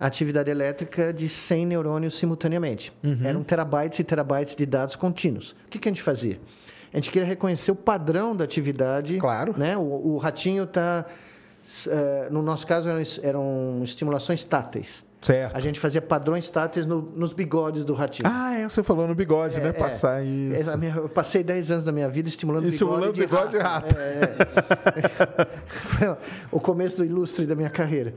[0.00, 2.92] a atividade elétrica de 100 neurônios simultaneamente.
[3.04, 3.20] Uhum.
[3.22, 5.52] Eram terabytes e terabytes de dados contínuos.
[5.66, 6.40] O que, que a gente fazia?
[6.92, 9.16] A gente queria reconhecer o padrão da atividade.
[9.18, 9.54] Claro.
[9.56, 9.76] Né?
[9.76, 11.06] O, o ratinho está...
[12.30, 15.04] no nosso caso, eram, eram estimulações táteis.
[15.24, 15.56] Certo.
[15.56, 18.28] A gente fazia padrões táteis no- nos bigodes do ratinho.
[18.30, 19.70] Ah, é, você falou no bigode, né?
[19.70, 20.76] É, Passar é, isso.
[20.78, 23.96] minha- eu passei 10 anos da minha vida estimulando, Estimulando bigode, bigode de rato.
[23.98, 24.36] É,
[25.40, 25.46] é.
[25.66, 26.16] Foi
[26.52, 28.14] o começo do ilustre da minha carreira.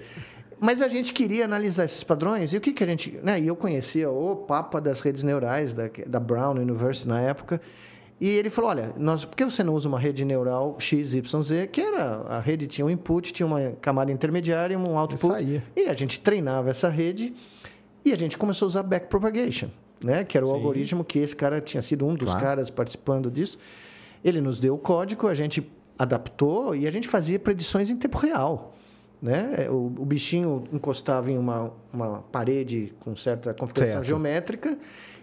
[0.59, 3.17] Mas a gente queria analisar esses padrões e o que, que a gente.
[3.23, 7.61] Né, e eu conhecia o Papa das redes neurais da, da Brown University na época.
[8.19, 11.81] E ele falou: olha, nós, por que você não usa uma rede neural XYZ, que
[11.81, 15.61] era a rede tinha um input, tinha uma camada intermediária e um output.
[15.76, 17.34] E a gente treinava essa rede
[18.03, 19.68] e a gente começou a usar backpropagation,
[20.03, 20.23] né?
[20.23, 22.45] que era o algoritmo que esse cara tinha sido um dos Claro.
[22.45, 23.60] caras participando disso.
[24.23, 25.69] Ele nos deu o código, a gente
[25.99, 28.73] adaptou e a gente fazia predições em tempo real.
[29.22, 29.68] Né?
[29.69, 34.06] O, o bichinho encostava em uma, uma parede com certa configuração Certo.
[34.06, 34.77] geométrica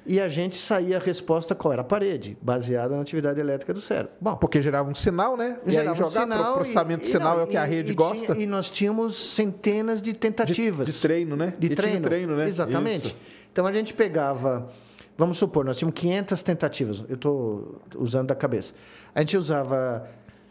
[0.06, 3.81] e a gente saía a resposta qual era a parede, baseada na atividade elétrica do
[3.81, 4.12] cérebro.
[4.20, 5.59] Bom, Porque gerava um sinal, né?
[5.64, 7.47] E aí gerava um jogar sinal pro processamento de e- e sinal não, é o
[7.47, 8.35] que a e- rede e gosta.
[8.35, 10.86] tinha- e nós tínhamos centenas de de, tentativas.
[10.86, 11.55] de treino, né?
[11.59, 12.02] De E treino.
[12.02, 12.47] treino, né?
[12.48, 13.06] Exatamente.
[13.09, 13.16] Isso.
[13.52, 14.68] Então a gente pegava,
[15.16, 18.72] vamos supor, nós tínhamos 500 tentativas, eu estou usando da cabeça.
[19.14, 20.06] A gente usava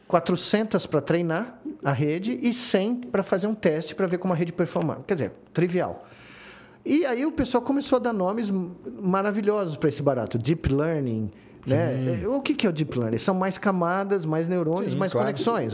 [0.07, 4.35] 400 para treinar a rede e 100 para fazer um teste para ver como a
[4.35, 5.03] rede performava.
[5.07, 6.05] Quer dizer, trivial.
[6.85, 8.51] E aí o pessoal começou a dar nomes
[9.01, 10.37] maravilhosos para esse barato.
[10.37, 11.31] Deep Learning,
[11.65, 12.27] né?
[12.27, 13.17] O que que é o Deep Learning?
[13.17, 15.27] São mais camadas, mais neurônios, Sim, mais claro.
[15.27, 15.73] conexões.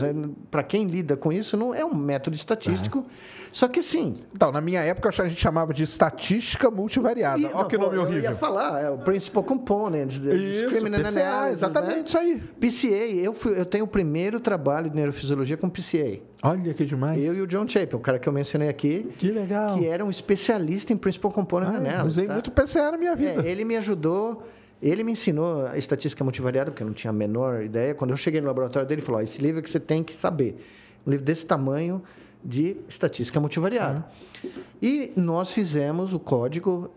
[0.50, 3.04] Para quem lida com isso, não é um método estatístico.
[3.52, 7.50] Só que sim, Então, na minha época, a gente chamava de estatística multivariada.
[7.52, 8.22] Olha que nome Eu horrível.
[8.30, 12.04] ia falar, é o Principal Components, Isso, Discriminant PCA, Analysis, exatamente né?
[12.06, 12.40] isso aí.
[12.60, 16.20] PCA, eu, fui, eu tenho o primeiro trabalho de neurofisiologia com PCA.
[16.44, 17.20] Olha que demais.
[17.20, 19.76] Eu e o John Chappell, o cara que eu mencionei aqui, Que legal.
[19.76, 22.06] que era um especialista em Principal Component Ah, Analysis.
[22.06, 22.34] usei tá?
[22.34, 23.42] muito PCA na minha vida.
[23.44, 24.44] É, ele me ajudou,
[24.82, 27.94] ele me ensinou a estatística multivariada, porque eu não tinha a menor ideia.
[27.94, 30.02] Quando eu cheguei no laboratório dele, ele falou: "Ó, esse livro é que você tem
[30.02, 30.56] que saber.
[31.06, 32.02] Um livro desse tamanho
[32.42, 34.04] de estatística multivariada.
[34.80, 36.90] E nós fizemos o código.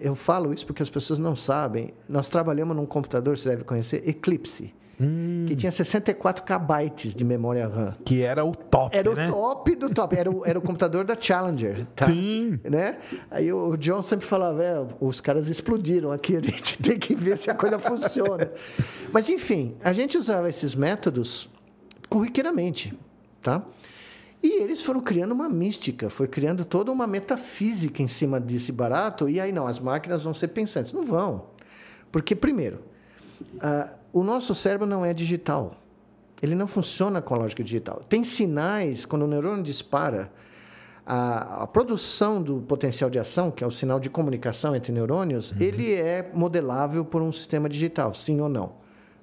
[0.00, 1.92] Eu falo isso porque as pessoas não sabem.
[2.08, 5.46] Nós trabalhamos num computador, você deve conhecer, Eclipse, Hum.
[5.48, 7.94] que tinha 64 KB de memória RAM.
[8.04, 9.28] Que era o top, Era né?
[9.28, 10.14] o top do top.
[10.14, 11.86] Era o, era o computador da Challenger.
[11.96, 12.04] tá?
[12.04, 12.60] Sim.
[12.62, 12.98] Né?
[13.30, 17.38] Aí o John sempre falava, é, os caras explodiram aqui, a gente tem que ver
[17.38, 18.50] se a coisa funciona.
[19.10, 21.48] Mas, enfim, a gente usava esses métodos
[22.08, 22.92] corriqueiramente,
[23.40, 23.62] tá?
[24.42, 29.28] E eles foram criando uma mística, foi criando toda uma metafísica em cima desse barato,
[29.28, 30.92] e aí não, as máquinas vão ser pensantes.
[30.92, 31.46] Não vão.
[32.10, 32.80] Porque, primeiro,
[33.60, 35.74] ah, o nosso cérebro não é digital.
[36.42, 38.02] Ele não funciona com a lógica digital.
[38.08, 40.30] Tem sinais, quando o neurônio dispara,
[41.06, 45.52] a, a produção do potencial de ação, que é o sinal de comunicação entre neurônios,
[45.60, 48.72] ele é modelável por um sistema digital, sim ou não.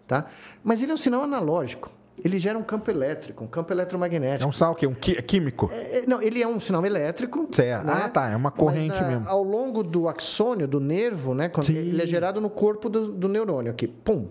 [0.07, 0.25] Tá?
[0.63, 1.89] Mas ele é um sinal analógico.
[2.23, 4.49] Ele gera um campo elétrico, um campo É eletromagnético.
[4.49, 4.87] um sinal o quê?
[4.87, 5.69] Um qui- químico?
[5.71, 7.47] É, é, não, ele é um sinal elétrico.
[7.51, 7.85] Certo.
[7.85, 7.93] né?
[8.05, 9.29] Ah, tá, é uma corrente na- mesmo.
[9.29, 11.47] Ao longo do axônio, do nervo, né?
[11.49, 11.75] quando Sim.
[11.75, 13.87] ele é gerado no corpo do, do neurônio aqui.
[13.87, 14.27] Pum!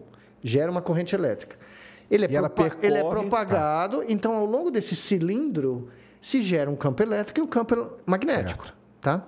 [0.47, 1.57] Gera uma corrente elétrica.
[2.09, 5.89] Ele é, propa- ele é percorre, propagado, então ao longo desse cilindro
[6.21, 8.67] se gera um campo elétrico e um campo magnético.
[9.01, 9.27] Tá?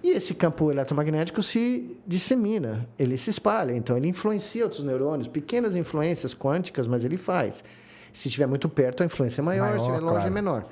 [0.00, 5.74] E esse campo eletromagnético se dissemina, ele se espalha, então ele influencia outros neurônios, pequenas
[5.74, 7.64] influências quânticas, mas ele faz.
[8.12, 10.28] Se estiver muito perto, a influência é maior, Maior, se estiver longe, claro.
[10.28, 10.64] é menor.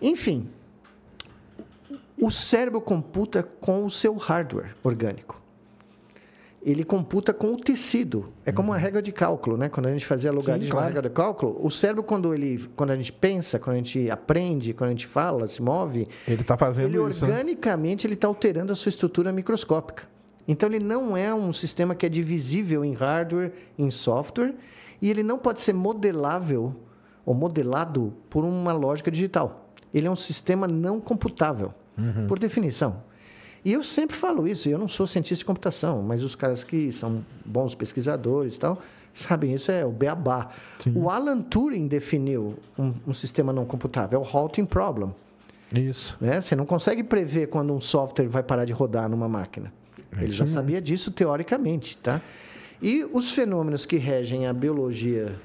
[0.00, 0.48] Enfim,
[2.20, 5.40] o cérebro computa com o seu hardware orgânico.
[6.60, 8.32] Ele computa com o tecido.
[8.44, 9.68] É como uma regra de cálculo, né?
[9.68, 10.86] Quando a gente fazia logaritmo, claro.
[10.86, 14.72] regra de cálculo, o cérebro, quando, ele, quando a gente pensa, quando a gente aprende,
[14.72, 17.24] quando a gente fala, se move, Ele está fazendo ele isso.
[17.24, 17.32] né?
[17.32, 20.02] organicamente ele está alterando a sua estrutura microscópica.
[20.48, 24.54] Então ele não é um sistema que é divisível em hardware, em software,
[25.00, 26.74] e ele não pode ser modelável
[27.24, 29.70] ou modelado por uma lógica digital.
[29.92, 31.72] Ele é um sistema não computável,
[32.26, 33.02] por definição.
[33.64, 36.92] E eu sempre falo isso, eu não sou cientista de computação, mas os caras que
[36.92, 38.80] são bons pesquisadores e tal,
[39.12, 40.50] sabem isso, é o beabá.
[40.94, 45.12] O Alan Turing definiu um, um sistema não computável, é o halting problem.
[45.74, 46.16] Isso.
[46.20, 46.40] Né?
[46.40, 49.72] Você não consegue prever quando um software vai parar de rodar numa máquina.
[50.16, 50.56] É Ele já mesmo.
[50.56, 52.22] sabia disso teoricamente, tá?
[52.80, 55.36] E os fenômenos que regem a biologia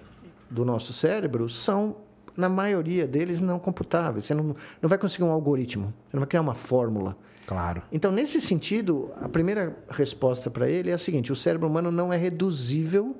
[0.49, 1.95] do nosso cérebro são,
[2.37, 4.25] na maioria deles, não computáveis.
[4.25, 7.17] Você não, não vai conseguir um algoritmo, você não vai criar uma fórmula.
[7.45, 7.83] Claro.
[7.91, 12.11] Então, nesse sentido, a primeira resposta para ele é a seguinte: o cérebro humano não
[12.11, 13.15] é reduzível,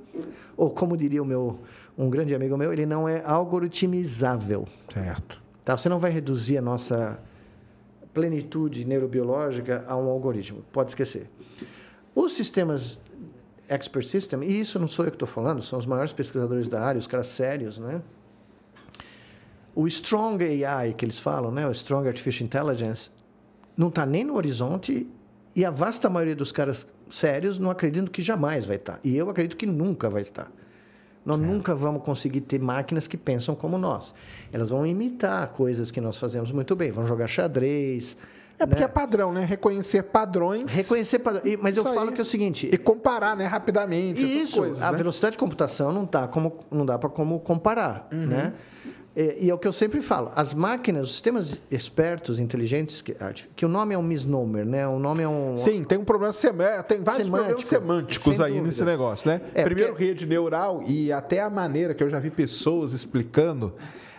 [0.56, 1.60] ou como diria o meu,
[1.98, 4.68] um grande amigo meu, ele não é algoritmizável.
[4.94, 5.42] Certo.
[5.66, 5.76] Tá?
[5.76, 7.20] Você não vai reduzir a nossa
[8.14, 10.64] plenitude neurobiológica a um algoritmo.
[10.72, 11.30] Pode esquecer.
[12.16, 13.00] Os sistemas
[13.68, 16.82] expert system, e isso não sou eu que estou falando, são os maiores pesquisadores da
[16.82, 18.02] área, os caras sérios, né?
[19.76, 21.68] O Strong AI, que eles falam, né?
[21.68, 23.10] o Strong Artificial Intelligence,
[23.76, 25.08] não está nem no horizonte
[25.56, 29.00] e a vasta maioria dos caras sérios não acreditam que jamais vai estar.
[29.04, 30.52] E eu acredito que nunca vai estar.
[31.26, 34.14] Nós nunca vamos conseguir ter máquinas que pensam como nós.
[34.52, 38.18] Elas vão imitar coisas que nós fazemos muito bem, vão jogar xadrez.
[38.60, 38.86] É porque né?
[38.86, 39.44] é padrão, né?
[39.44, 41.42] Reconhecer padrões Reconhecer padrão.
[41.46, 42.14] E- Mas eu falo aí.
[42.14, 43.46] que é o seguinte: e comparar, né?
[43.46, 44.22] Rapidamente.
[44.22, 44.98] isso, coisas, a né?
[44.98, 48.54] velocidade de computação não, tá como, não dá para como comparar, né?
[49.16, 53.16] E, e é o que eu sempre falo, as máquinas, os sistemas espertos, inteligentes, que,
[53.56, 54.88] que o nome é um misnomer, né?
[54.88, 55.56] O nome é um...
[55.58, 58.68] Sim, tem um problema semântico, tem vários Semântico, problemas semânticos sem aí dúvida.
[58.68, 59.42] nesse negócio, né?
[59.54, 63.74] É, Primeiro, porque- rede neural e até a maneira que eu já vi pessoas explicando.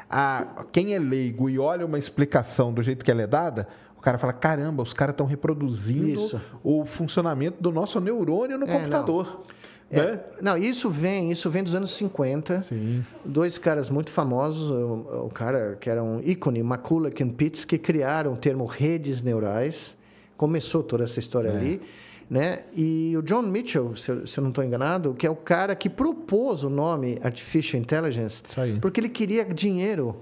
[0.09, 3.67] A, quem é leigo e olha uma explicação do jeito que ela é dada,
[3.99, 6.41] o cara fala: caramba, os caras estão reproduzindo Isso.
[6.63, 9.43] o funcionamento do nosso neurônio no É, computador.
[9.91, 10.21] É, né?
[10.41, 12.63] Não, isso vem, isso vem dos anos 50.
[12.63, 13.05] Sim.
[13.25, 17.79] Dois caras muito famosos, o, o cara que era um ícone, McCulloch e Pitts, que
[17.79, 19.97] criaram o termo redes neurais.
[20.37, 21.57] Começou toda essa história É.
[21.57, 21.81] ali.
[22.29, 22.61] Né?
[22.75, 25.75] E o John Mitchell, se eu, se eu não estou enganado, que é o cara
[25.77, 28.43] que propôs o nome Artificial Intelligence,
[28.81, 30.17] porque ele queria dinheiro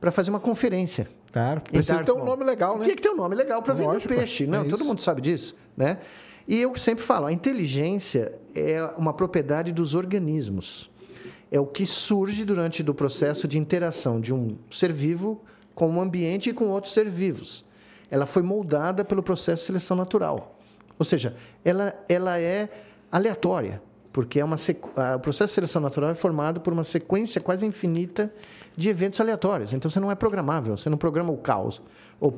[0.00, 1.08] para fazer uma conferência.
[1.32, 2.84] Claro, precisa ter um nome legal, né?
[2.84, 4.46] Tinha que ter um nome legal para vender peixe.
[4.46, 5.98] Não, é todo mundo sabe disso, né?
[6.46, 10.90] E eu sempre falo, a inteligência é uma propriedade dos organismos.
[11.50, 15.40] É o que surge durante do processo de interação de um ser vivo
[15.74, 17.64] com o ambiente e com outros seres vivos.
[18.10, 20.58] Ela foi moldada pelo processo de seleção natural.
[20.98, 22.68] Ou seja, ela, ela é
[23.10, 24.88] aleatória, porque é uma sequ...
[25.16, 28.32] o processo de seleção natural é formado por uma sequência quase infinita
[28.76, 29.72] de eventos aleatórios.
[29.72, 31.80] Então você não é programável, você não programa o caos
[32.20, 32.32] ou,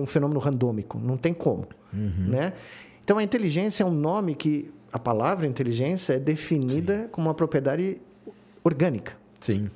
[0.00, 2.52] um fenômeno randômico, não tem como, né?
[3.04, 7.98] Então a inteligência é um nome que a palavra inteligência é definida como uma propriedade
[8.62, 9.16] orgânica.
[9.40, 9.70] Sim.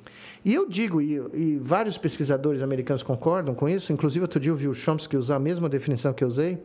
[0.45, 4.55] E eu digo, e, e vários pesquisadores americanos concordam com isso, inclusive outro dia eu
[4.55, 6.57] vi o Chomsky usar a mesma definição que eu usei,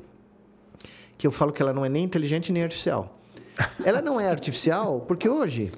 [1.19, 3.19] que eu falo que ela não é nem inteligente nem artificial.
[3.85, 5.71] Ela não é artificial porque hoje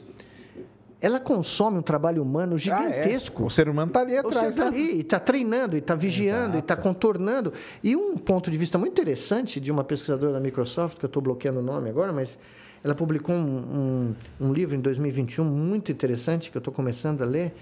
[1.04, 3.42] ela consome um trabalho humano gigantesco.
[3.42, 3.46] Ah, é.
[3.46, 4.36] O ser humano está ali atrás.
[4.38, 7.52] seja, está ali, está treinando, está vigiando, está contornando.
[7.82, 11.22] E um ponto de vista muito interessante de uma pesquisadora da Microsoft, que eu estou
[11.22, 12.38] bloqueando o nome agora, mas
[12.82, 17.26] ela publicou um, um, um livro em 2021 muito interessante, que eu estou começando a
[17.26, 17.54] ler.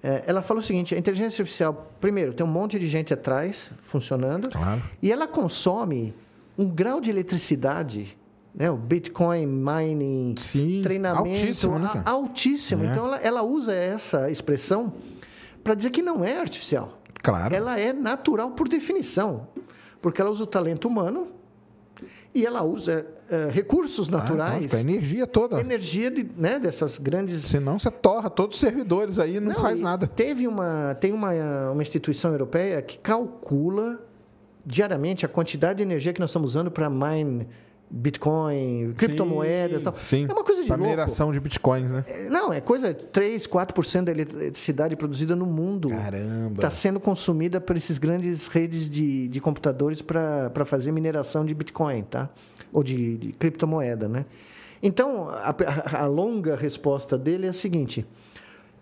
[0.00, 3.72] É, ela falou o seguinte: a inteligência artificial, primeiro, tem um monte de gente atrás
[3.82, 4.82] funcionando, Claro.
[5.02, 6.14] e ela consome
[6.56, 8.16] um grau de eletricidade.
[8.58, 12.84] Né, o Bitcoin mining, Sim, treinamento altíssimo, né, altíssimo.
[12.84, 12.86] É.
[12.88, 14.92] Então ela, ela usa essa expressão
[15.62, 16.98] para dizer que não é artificial.
[17.22, 17.54] Claro.
[17.54, 19.46] Ela é natural por definição,
[20.02, 21.28] porque ela usa o talento humano
[22.34, 25.60] e ela usa eh, recursos Ah, naturais, lógico, a energia toda.
[25.60, 29.80] energia de, né, dessas grandes Senão você torra todos os servidores aí e não, faz
[29.80, 30.08] nada.
[30.08, 31.30] Teve uma, tem uma,
[31.70, 34.00] uma instituição europeia que calcula
[34.66, 37.46] diariamente a quantidade de energia que nós estamos usando para mine
[37.90, 39.96] Bitcoin, criptomoedas e tal.
[40.04, 40.90] Sim, É uma coisa de pra louco.
[40.90, 42.04] mineração de bitcoins, né?
[42.06, 45.88] É, Não, é coisa 3, 4% da eletricidade produzida no mundo.
[45.88, 46.54] Caramba.
[46.56, 52.02] Está sendo consumida por esses grandes redes de, de computadores para fazer mineração de Bitcoin,
[52.02, 52.28] tá?
[52.72, 54.26] Ou de, de criptomoeda, né?
[54.82, 55.54] Então, a-
[56.02, 58.06] a longa resposta dele é a seguinte: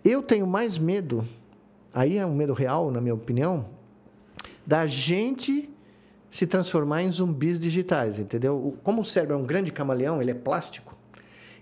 [0.03, 1.25] eu tenho mais medo,
[1.93, 3.65] aí é um medo real, na minha opinião,
[4.65, 5.69] da gente
[6.29, 8.77] se transformar em zumbis digitais, entendeu?
[8.83, 10.95] Como o cérebro é um grande camaleão, ele é plástico,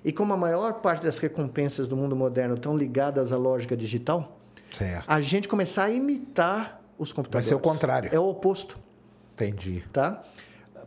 [0.04, 4.40] e como a maior parte das recompensas do mundo moderno estão ligadas à lógica digital,
[4.78, 5.06] Certo.
[5.08, 7.48] a gente começar a imitar os Vai computadores.
[7.48, 8.10] ser o contrário.
[8.14, 8.78] É o oposto,
[9.34, 9.84] Entendi.
[9.94, 10.24] tá?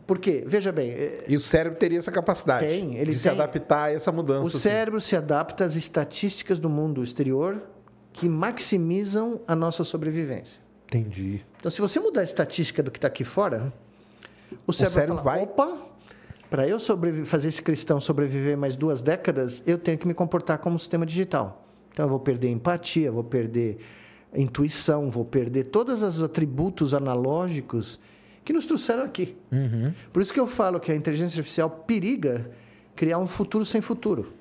[0.07, 3.31] Porque, veja bem, é- E o cérebro teria essa capacidade Tem, ele de se tem.
[3.31, 4.43] adaptar a essa mudança.
[4.43, 4.57] o assim.
[4.57, 7.61] cérebro se adapta às estatísticas do mundo exterior
[8.11, 10.59] que maximizam a nossa sobrevivência.
[10.89, 11.45] Entendi.
[11.59, 13.71] Então, se você mudar a estatística do que está aqui fora,
[14.65, 15.85] o cérebro, cérebro vai vai- falar, opa,
[16.49, 16.79] para eu
[17.25, 21.05] fazer esse cristão sobreviver mais duas décadas, eu tenho que me comportar como um sistema
[21.05, 21.63] digital.
[21.93, 23.77] Então, eu vou perder empatia, vou perder
[24.33, 27.99] intuição, vou perder todos os atributos analógicos
[28.43, 29.37] que nos trouxeram aqui.
[29.51, 29.93] Uhum.
[30.11, 32.49] Por isso que eu falo que a inteligência artificial periga
[32.95, 34.33] criar um futuro sem futuro.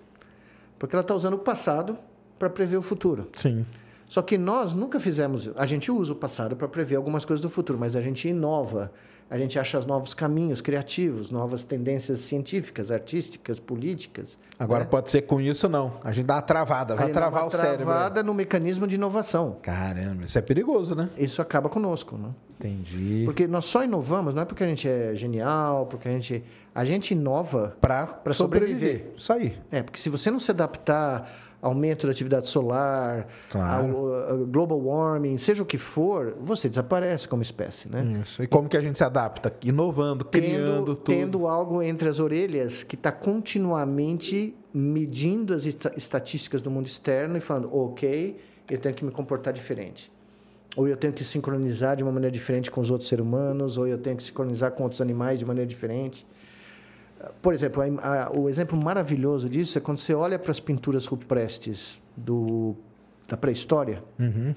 [0.78, 1.98] Porque ela está usando o passado
[2.38, 3.28] para prever o futuro.
[3.36, 3.66] Sim.
[4.08, 5.50] Só que nós nunca fizemos.
[5.54, 8.90] A gente usa o passado para prever algumas coisas do futuro, mas a gente inova.
[9.30, 14.38] A gente acha novos caminhos criativos, novas tendências científicas, artísticas, políticas.
[14.58, 14.90] Agora né?
[14.90, 15.92] pode ser com isso não.
[16.02, 17.84] A gente dá uma travada, vai travar o cérebro.
[17.84, 19.58] travada no mecanismo de inovação.
[19.60, 21.10] Caramba, isso é perigoso, né?
[21.18, 22.30] Isso acaba conosco, né?
[22.58, 23.22] Entendi.
[23.26, 26.42] Porque nós só inovamos, não é porque a gente é genial, porque a gente.
[26.74, 28.34] A gente inova Pra sobreviver.
[28.36, 29.12] sobreviver.
[29.16, 29.58] Isso aí.
[29.70, 33.96] É, porque se você não se adaptar aumento da atividade solar, Claro.
[33.96, 38.20] ao, ao global warming, seja o que for, você desaparece como espécie, né?
[38.22, 38.42] Isso.
[38.42, 39.52] E como que a gente se adapta?
[39.62, 41.04] Inovando, criando Tendo, tudo.
[41.04, 47.36] tendo algo entre as orelhas que está continuamente medindo as esta- estatísticas do mundo externo
[47.36, 48.36] e falando, ok,
[48.70, 50.12] eu tenho que me comportar diferente.
[50.76, 53.88] Ou eu tenho que sincronizar de uma maneira diferente com os outros seres humanos, ou
[53.88, 56.24] eu tenho que sincronizar com outros animais de maneira diferente.
[57.42, 61.06] Por exemplo, a- a- o exemplo maravilhoso disso é quando você olha para as pinturas
[61.06, 62.76] rupestres do,
[63.26, 64.02] da pré-história.
[64.18, 64.54] Uhum.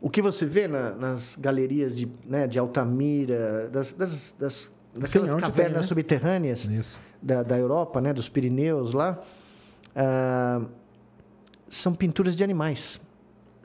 [0.00, 5.30] O que você vê na- nas galerias de, né, de Altamira, das, das, das- daquelas
[5.32, 5.86] onde cavernas tem, né?
[5.86, 6.68] subterrâneas
[7.22, 9.18] da, da Europa, né, dos Pirineus lá,
[9.94, 10.62] ah,
[11.68, 13.00] são pinturas de animais.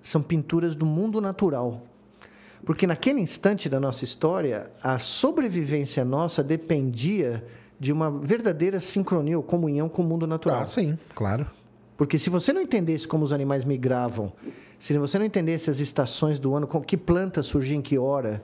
[0.01, 1.83] São pinturas do mundo natural.
[2.65, 7.43] Porque naquele instante da nossa história, a sobrevivência nossa dependia
[7.81, 10.61] de uma verdadeira sincronia ou comunhão com o mundo natural.
[10.61, 11.47] Ah, sim, claro.
[11.97, 14.31] Porque se você não entendesse como os animais migravam,
[14.77, 18.43] se você não entendesse as estações do ano, com- que planta surgia em que hora,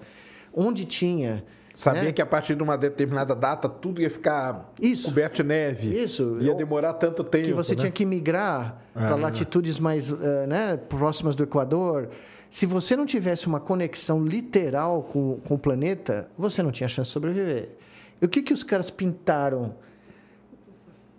[0.51, 1.43] onde tinha.
[1.75, 2.11] Sabia né?
[2.11, 5.05] que a partir de uma determinada data tudo ia ficar Isso.
[5.09, 5.87] coberto de neve.
[6.03, 6.39] Isso.
[6.41, 7.45] Ia demorar tanto tempo.
[7.45, 7.79] que você né?
[7.81, 9.15] tinha que migrar para Ah.
[9.15, 12.09] latitudes mais eh, né, próximas do Equador.
[12.49, 17.09] Se você não tivesse uma conexão literal com, com o planeta, você não tinha chance
[17.09, 17.76] de sobreviver.
[18.21, 19.75] E o que, que os caras pintaram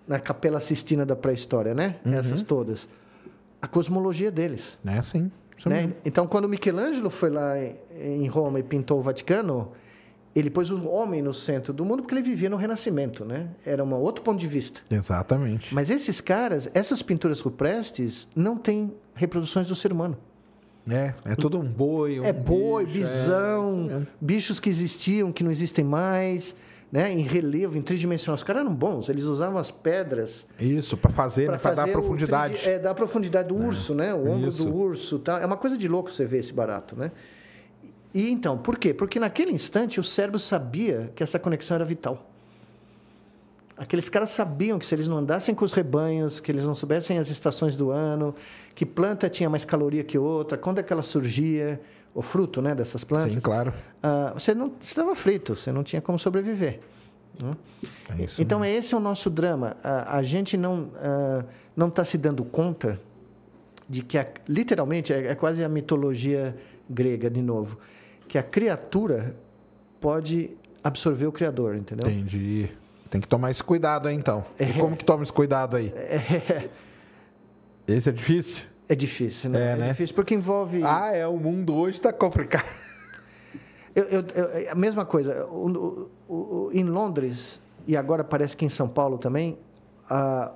[0.07, 1.97] na Capela Sistina da pré-história, né?
[2.05, 2.15] Uhum.
[2.15, 2.89] Essas todas.
[3.61, 4.79] A cosmologia deles.
[4.87, 5.31] É, sim.
[5.67, 5.93] Né?
[6.05, 9.73] Então, quando Michelangelo foi lá em- Roma e pintou o Vaticano,
[10.35, 13.49] ele pôs o homem no centro do mundo porque ele vivia no Renascimento, né?
[13.67, 14.81] Era um outro ponto de vista.
[14.89, 15.75] Exatamente.
[15.75, 20.17] Mas esses caras, essas pinturas rupestres, não têm reproduções do ser humano.
[20.89, 22.21] É, é todo um boi.
[22.21, 24.07] Um é boi, bicho, é, bisão, mesmo.
[24.21, 26.55] bichos que existiam, que não existem mais,
[26.91, 27.13] né?
[27.13, 28.35] em relevo, em tridimensional.
[28.35, 31.75] Os caras eram bons, eles usavam as pedras Isso, para fazer, para né?
[31.77, 32.55] Dar profundidade.
[32.55, 34.15] tridi- É, dar profundidade do urso, né?
[34.15, 34.65] O ombro isso.
[34.65, 35.19] do urso.
[35.19, 35.41] Tá?
[35.41, 37.13] É uma coisa de louco você ver esse barato, né?
[38.15, 38.95] E então, por quê?
[38.95, 42.27] Porque naquele instante o cérebro sabia que essa conexão era vital.
[43.77, 47.17] Aqueles caras sabiam que se eles não andassem com os rebanhos, que eles não soubessem
[47.19, 48.35] as estações do ano,
[48.75, 51.81] que planta tinha mais caloria que outra, quando é que ela surgia,
[52.19, 53.73] o fruto né, dessas plantas, Sim, claro.
[54.03, 56.81] ah, você não estava frito, você não tinha como sobreviver.
[57.41, 57.57] né?
[58.19, 59.77] É então, esse é o nosso drama.
[59.85, 61.45] A, a gente não ah,
[61.77, 63.01] não está se dando conta
[63.89, 66.57] de que, a- literalmente, é, é quase a mitologia
[66.91, 67.79] grega, de novo,
[68.27, 69.37] que a criatura
[70.01, 70.51] pode
[70.83, 72.11] absorver o Criador, entendeu?
[72.11, 72.69] Entendi.
[73.11, 74.45] Tem que tomar esse cuidado aí, então.
[74.59, 74.69] É.
[74.71, 75.93] E como que toma esse cuidado aí?
[77.87, 78.65] Esse é difícil?
[78.89, 79.59] É difícil, né?
[79.61, 79.89] É, É, né?
[79.89, 80.83] difícil porque envolve...
[80.83, 81.27] Ah, é.
[81.27, 82.65] O mundo hoje está complicado.
[83.95, 85.45] Eu- eu- eu- a mesma coisa.
[85.47, 89.59] o- o- o- em Londres, e agora parece que em São Paulo também,
[90.09, 90.53] a,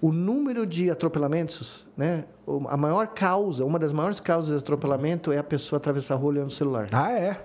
[0.00, 2.24] o número de atropelamentos, né?
[2.68, 6.30] A maior causa, uma das maiores causas de atropelamento é a pessoa atravessar a rua
[6.30, 6.88] olhando o celular.
[6.92, 7.40] Ah, é?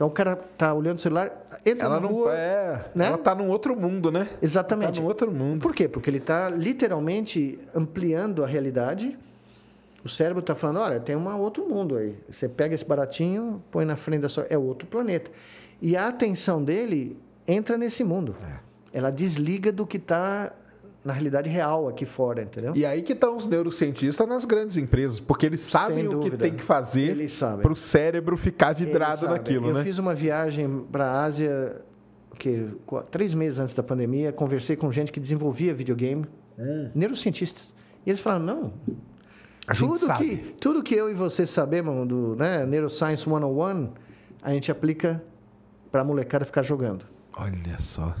[0.00, 2.86] Então o cara tá olhando o celular, entra Ela na não rua, é.
[2.94, 3.08] né?
[3.08, 4.30] Ela tá num outro mundo, né?
[4.40, 4.94] Exatamente.
[4.94, 5.60] Tá num outro mundo.
[5.60, 5.86] Por quê?
[5.86, 9.18] Porque ele está literalmente ampliando a realidade.
[10.02, 12.16] O cérebro está falando, olha, tem um outro mundo aí.
[12.30, 14.46] Você pega esse baratinho, põe na frente da sua...
[14.48, 15.30] É outro planeta.
[15.82, 18.34] E a atenção dele entra nesse mundo.
[18.42, 18.98] É.
[19.00, 20.50] Ela desliga do que está
[21.04, 22.72] na realidade real aqui fora, entendeu?
[22.76, 26.54] E aí que estão os neurocientistas nas grandes empresas, porque eles sabem o que tem
[26.54, 27.16] que fazer
[27.62, 29.82] para o cérebro ficar vidrado naquilo, Eu né?
[29.82, 31.80] fiz uma viagem para a Ásia,
[32.38, 32.68] que
[33.10, 36.26] três meses antes da pandemia, conversei com gente que desenvolvia videogame,
[36.94, 37.74] neurocientistas.
[38.04, 38.96] E eles falaram, não, Hum.
[39.66, 40.24] A gente tudo sabe.
[40.28, 43.90] que, tudo que eu e você sabemos do né, Neuroscience 101,
[44.42, 45.22] a gente aplica
[45.92, 47.04] para a molecada ficar jogando.
[47.36, 48.12] Olha só.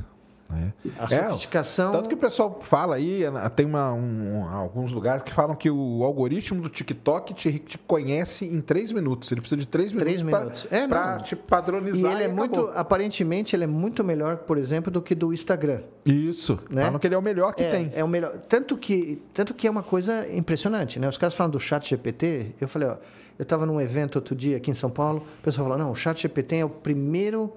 [0.50, 0.72] Né?
[0.98, 1.92] A É, sofisticação...
[1.92, 3.22] Tanto que o pessoal fala aí,
[3.56, 8.44] tem uma, um- alguns lugares que falam que o algoritmo do TikTok te, te conhece
[8.44, 9.30] em três minutos.
[9.32, 10.66] Ele precisa de três minutos Três minutos.
[10.70, 11.22] É, para não.
[11.22, 12.12] te E padronizar.
[12.12, 12.38] ele é acabou.
[12.38, 15.80] muito, aparentemente, ele é muito melhor, por exemplo, do que do Instagram.
[16.04, 16.58] Isso.
[16.70, 16.84] né?
[16.84, 17.90] Falam que ele é o melhor que é, tem.
[17.94, 18.32] É o melhor.
[18.48, 21.08] Tanto que, tanto que é uma coisa impressionante, né?
[21.08, 22.96] Os caras falam do chat GPT, eu falei, ó,
[23.38, 25.94] eu estava num evento outro dia aqui em São Paulo, o pessoal falou, não, o
[25.94, 27.52] chat GPT é o primeiro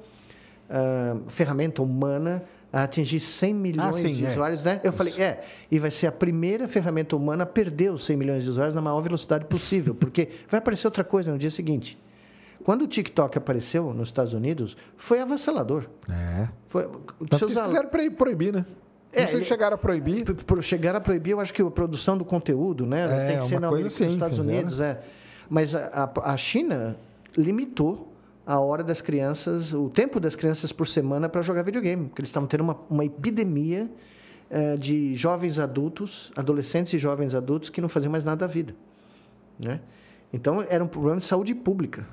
[0.69, 2.43] ah, ferramenta humana
[2.73, 4.29] a atingir 100 milhões sim, de é.
[4.29, 4.81] usuários, né?
[4.83, 8.43] Eu falei, é, e vai ser a primeira ferramenta humana a perder os 100 milhões
[8.43, 11.97] de usuários na maior velocidade possível, porque vai aparecer outra coisa no dia seguinte.
[12.63, 15.85] Quando o TikTok apareceu nos Estados Unidos, foi avassalador.
[16.09, 16.47] É.
[16.67, 16.83] Foi,
[17.29, 18.65] Tanto seus quiseram proibir, né?
[19.11, 20.25] É, se chegaram a proibir.
[20.25, 23.03] Por- por chegar a proibir, eu acho que a produção do conteúdo, né?
[23.03, 24.57] É, tem que ser na América- assim, nos Estados fizeram.
[24.59, 24.99] Unidos, é.
[25.47, 26.95] Mas a- a China
[27.37, 28.12] limitou
[28.45, 32.29] a hora das crianças, o tempo das crianças por semana para jogar videogame, porque eles
[32.29, 33.89] estavam tendo uma, uma epidemia
[34.49, 38.75] eh, de jovens adultos, adolescentes e jovens adultos que não faziam mais nada da vida,
[39.59, 39.79] né?
[40.33, 42.03] Então era um problema de saúde pública.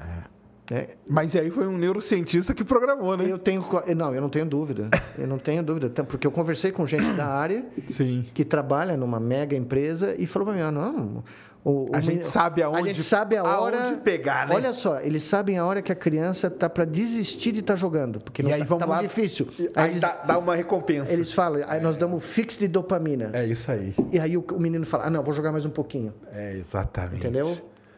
[0.70, 0.88] né?
[1.08, 3.24] Mas aí foi um neurocientista que programou, né?
[3.28, 4.88] Eu tenho, co- não, eu não tenho dúvida,
[5.18, 8.24] eu não tenho dúvida, porque eu conversei com gente da área Sim.
[8.32, 11.24] que trabalha numa mega empresa e falou para mim, ah, não,
[11.64, 14.54] o, A o gente menino- sabe aonde- a gente sabe a hora, pegar, né?
[14.54, 18.18] Olha só, eles sabem a hora que a criança tá para desistir de estar jogando,
[18.20, 19.02] porque E não aí tá, vamos tá lá.
[19.02, 19.46] difícil.
[19.74, 21.12] Aí, eles, dá, dá uma recompensa.
[21.12, 23.30] eles falam, aí nós damos fix de dopamina.
[23.34, 23.94] É isso aí.
[24.10, 27.18] E aí o, o menino fala, ah, não, vou jogar mais um pouquinho, É, exatamente.
[27.18, 27.56] entendeu?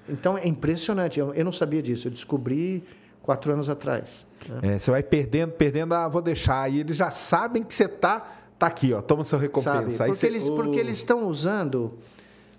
[0.09, 1.21] Então é impressionante.
[1.21, 2.83] Eu, eu não sabia disso, eu descobri
[3.23, 4.27] quatro anos atrás.
[4.49, 4.75] né?
[4.75, 6.63] É, você vai perdendo, perdendo, ah, vou deixar.
[6.63, 8.27] Aí eles já sabem que você tá,
[8.59, 9.79] tá aqui, ó, toma sua recompensa.
[9.91, 9.91] Sabe?
[9.91, 10.81] Aí Porque você- eles, porque Oh.
[10.81, 11.99] eles estão usando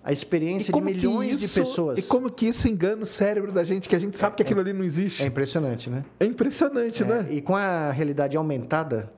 [0.04, 1.98] a experiência de milhões de isso- pessoas.
[1.98, 4.60] E como que isso engana o cérebro da gente, que a gente sabe que aquilo
[4.60, 5.24] ali não existe.
[5.24, 6.04] É impressionante, né?
[6.20, 7.28] É impressionante, É, né?
[7.30, 9.10] E com a realidade aumentada,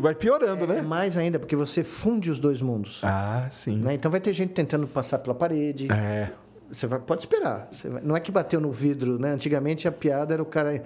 [0.00, 0.82] Vai piorando, é, né?
[0.82, 3.00] mais ainda, porque você funde os dois mundos.
[3.04, 3.76] Ah, sim.
[3.76, 3.94] né?
[3.94, 5.86] Então vai ter gente tentando passar pela parede.
[5.92, 6.30] É.
[6.72, 7.68] Você vai- pode esperar.
[7.84, 9.32] Vai- não é que bateu no vidro, né?
[9.32, 10.82] Antigamente a piada era o cara.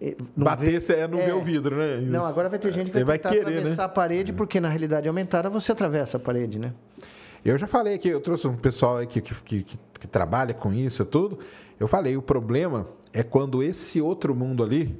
[0.00, 1.26] eh, não Bater vê- é no é.
[1.26, 2.00] meu vidro, né?
[2.02, 2.28] Não, Isso.
[2.28, 3.84] agora vai ter gente que Ele vai vai tentar querer, atravessar né?
[3.86, 6.72] a parede, porque na realidade aumentada você atravessa a parede, né?
[7.50, 10.72] Eu já falei aqui, eu trouxe um pessoal que, que, que, que- que trabalha com
[10.72, 11.38] isso e tudo.
[11.80, 14.96] Eu falei, o problema é quando esse outro mundo ali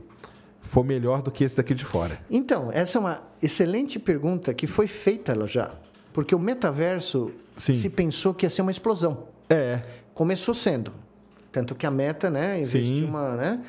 [0.61, 2.19] for melhor do que esse daqui de fora.
[2.29, 5.73] Então, essa é uma excelente pergunta que foi feita ela já.
[6.13, 7.75] Porque o metaverso Sim.
[7.75, 9.29] se pensou que ia ser uma explosão.
[9.49, 9.83] É.
[10.15, 10.93] Começou sendo.
[11.53, 13.05] Tanto que a meta, né, investiu Sim.
[13.05, 13.63] uma, né?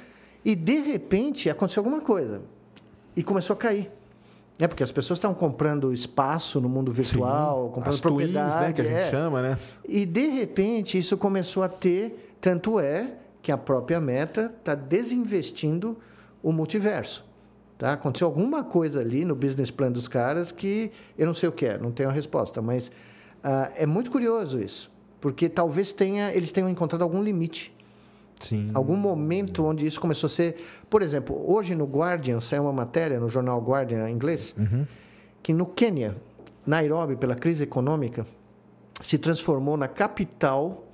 [0.43, 2.41] E de repente aconteceu alguma coisa.
[3.15, 3.91] E começou a cair.
[4.59, 8.65] É porque as pessoas estavam comprando espaço no mundo virtual, comprando As twins, propriedade.
[8.65, 9.09] né, que a gente é.
[9.09, 9.57] chama, né?
[9.87, 15.97] E de repente isso começou a ter, tanto é que a própria Meta está desinvestindo
[16.43, 17.25] o multiverso.
[17.77, 17.93] Tá?
[17.93, 21.65] Aconteceu alguma coisa ali no business plan dos caras que eu não sei o que
[21.65, 22.91] é, não tenho a resposta, mas
[23.41, 24.91] ah, é muito curioso isso,
[25.21, 27.73] porque talvez tenha, eles tenham encontrado algum limite,
[28.39, 28.71] Sim.
[28.73, 30.55] algum momento onde isso começou a ser,
[30.89, 34.55] por exemplo, hoje no Guardian saiu uma matéria no jornal Guardian em inglês
[35.43, 36.15] que no Quênia,
[36.65, 38.25] Nairobi, pela crise econômica,
[39.01, 40.85] se transformou na capital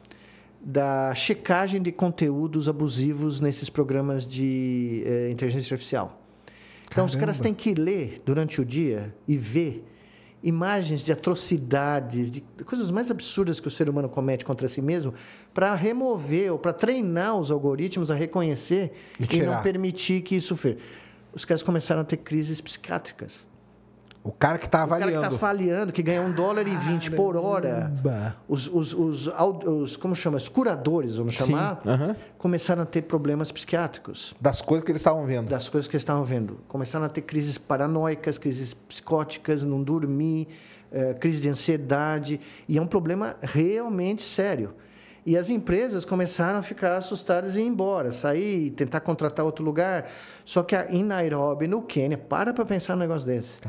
[0.62, 6.20] da checagem de conteúdos abusivos nesses programas de eh, inteligência artificial.
[6.92, 7.44] Então, os caras Caramba.
[7.44, 9.84] têm que ler durante o dia e ver
[10.46, 15.12] imagens de atrocidades, de coisas mais absurdas que o ser humano comete contra si mesmo,
[15.52, 20.56] para remover ou para treinar os algoritmos a reconhecer E e, não permitir que isso...
[21.34, 23.46] Os caras começaram a ter crises psiquiátricas.
[24.28, 25.36] O cara que está O cara que avaliando.
[25.36, 27.94] está avaliando, que ganha um dólar e vinte por hora.
[28.48, 30.38] Os, os, os, os- como chama?
[30.38, 31.80] Os curadores, vamos chamar,
[32.40, 34.34] começaram a ter problemas psiquiátricos.
[34.42, 35.48] Das coisas que eles estavam vendo.
[35.50, 36.58] das coisas que eles estavam vendo.
[36.68, 40.48] Começaram a ter crises paranoicas, crises psicóticas, não dormir,
[40.92, 44.74] eh, crise de ansiedade, e é um problema realmente sério.
[45.26, 50.08] E as empresas começaram a ficar assustadas e ir embora, sair, tentar contratar outro lugar.
[50.46, 53.60] Só que em Nairobi, no Quênia, para para pensar num negócio desse.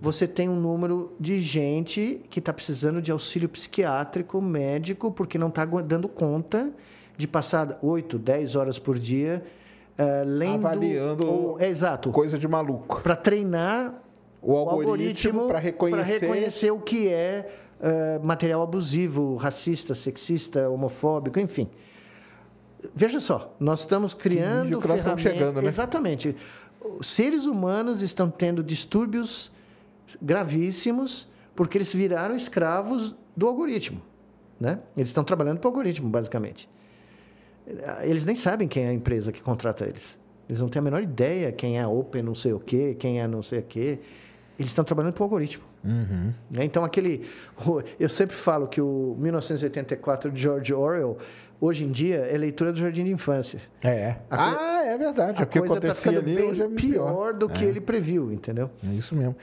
[0.00, 5.48] Você tem um número de gente que está precisando de auxílio psiquiátrico, médico, porque não
[5.48, 6.70] está dando conta
[7.16, 9.44] de passar 8, 10 horas por dia
[9.96, 10.66] eh, lendo...
[10.66, 12.10] Avaliando ou- é, exato.
[12.10, 13.00] Coisa de maluco.
[13.02, 13.94] Para treinar
[14.42, 16.20] O algoritmo para reconhecer.
[16.20, 17.48] reconhecer o que é
[17.80, 21.68] eh, material abusivo, racista, sexista, homofóbico, enfim.
[22.94, 25.68] Veja só, nós estamos criando ferramentas- chegando, né?
[25.68, 26.36] Exatamente.
[27.02, 29.50] Seres humanos estão tendo distúrbios
[30.22, 34.00] gravíssimos porque eles viraram escravos do algoritmo,
[34.60, 34.78] né?
[34.96, 36.68] Eles estão trabalhando para o algoritmo, basicamente.
[38.02, 40.16] Eles nem sabem quem é a empresa que contrata eles.
[40.48, 43.20] Eles não têm a menor ideia quem é a Open não sei o quê, quem
[43.20, 43.98] é não sei o quê.
[44.58, 45.64] Eles estão trabalhando para o algoritmo.
[45.84, 46.32] Uhum.
[46.50, 46.64] Né?
[46.64, 47.28] Então, aquele.
[47.98, 51.18] Eu sempre falo que o 1984 de George Orwell,
[51.60, 53.60] hoje em dia, é leitura do jardim de infância.
[53.82, 54.16] É.
[54.30, 55.40] A Ah, é verdade.
[55.40, 56.76] A O que coisa está acontecia ficando ali bem hoje é pior,
[57.12, 57.34] pior.
[57.34, 58.70] do que ele previu, entendeu?
[58.88, 59.36] É isso mesmo.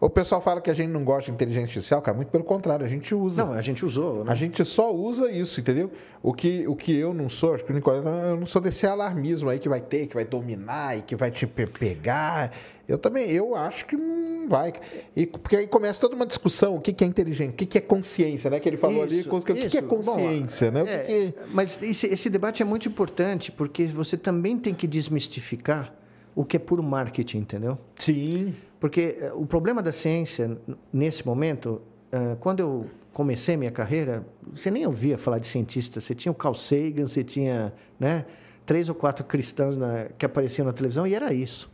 [0.00, 2.16] O pessoal fala que a gente não gosta de inteligência artificial, cara.
[2.16, 3.44] Muito pelo contrário, a gente usa.
[3.44, 4.24] Não, a gente usou.
[4.24, 4.32] Né?
[4.32, 5.90] A gente só usa isso, entendeu?
[6.22, 8.86] O que, o que eu não sou, acho que o Nicolás, eu não sou desse
[8.86, 12.52] alarmismo aí que vai ter, que vai dominar e que vai te pe- pegar.
[12.86, 14.74] Eu também, eu acho que não vai.
[15.16, 17.78] E, porque aí começa toda uma discussão, o que, que é inteligente, o que, que
[17.78, 18.60] é consciência, né?
[18.60, 19.82] Que ele falou ali, Isso, o que, que é isso.
[19.82, 20.82] Bom, consciência, né?
[20.82, 21.34] O que É, que...
[21.52, 25.94] Mas esse, esse debate é muito importante porque você também tem que desmistificar
[26.34, 27.78] o que é puro marketing, entendeu?
[27.96, 28.54] Sim.
[28.84, 30.58] Porque eh, o problema da ciência,
[30.92, 31.80] nesse momento,
[32.12, 32.84] eh, quando eu
[33.14, 36.02] comecei minha carreira, você nem ouvia falar de cientista.
[36.02, 38.26] Você tinha o Carl Sagan, você tinha né,
[38.66, 41.72] três ou quatro cristãos na- que apareciam na televisão e era isso.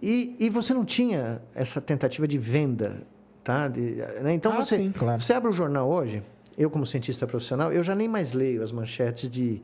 [0.00, 3.02] E, e você não tinha essa tentativa de venda,
[3.42, 3.66] tá?
[3.66, 3.80] De,
[4.22, 4.32] né?
[4.32, 5.20] Então Ah, você, sim, claro.
[5.20, 6.22] você abre o jornal hoje,
[6.56, 9.60] eu como cientista profissional, eu já nem mais leio as manchetes de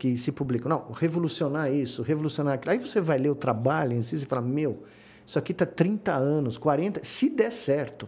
[0.00, 0.68] que se publicam.
[0.68, 2.72] Não, revolucionar isso, revolucionar aquilo.
[2.72, 4.82] Aí você vai ler o trabalho em si e fala, meu,
[5.32, 8.06] isso aqui está 30 anos, 40, se der certo.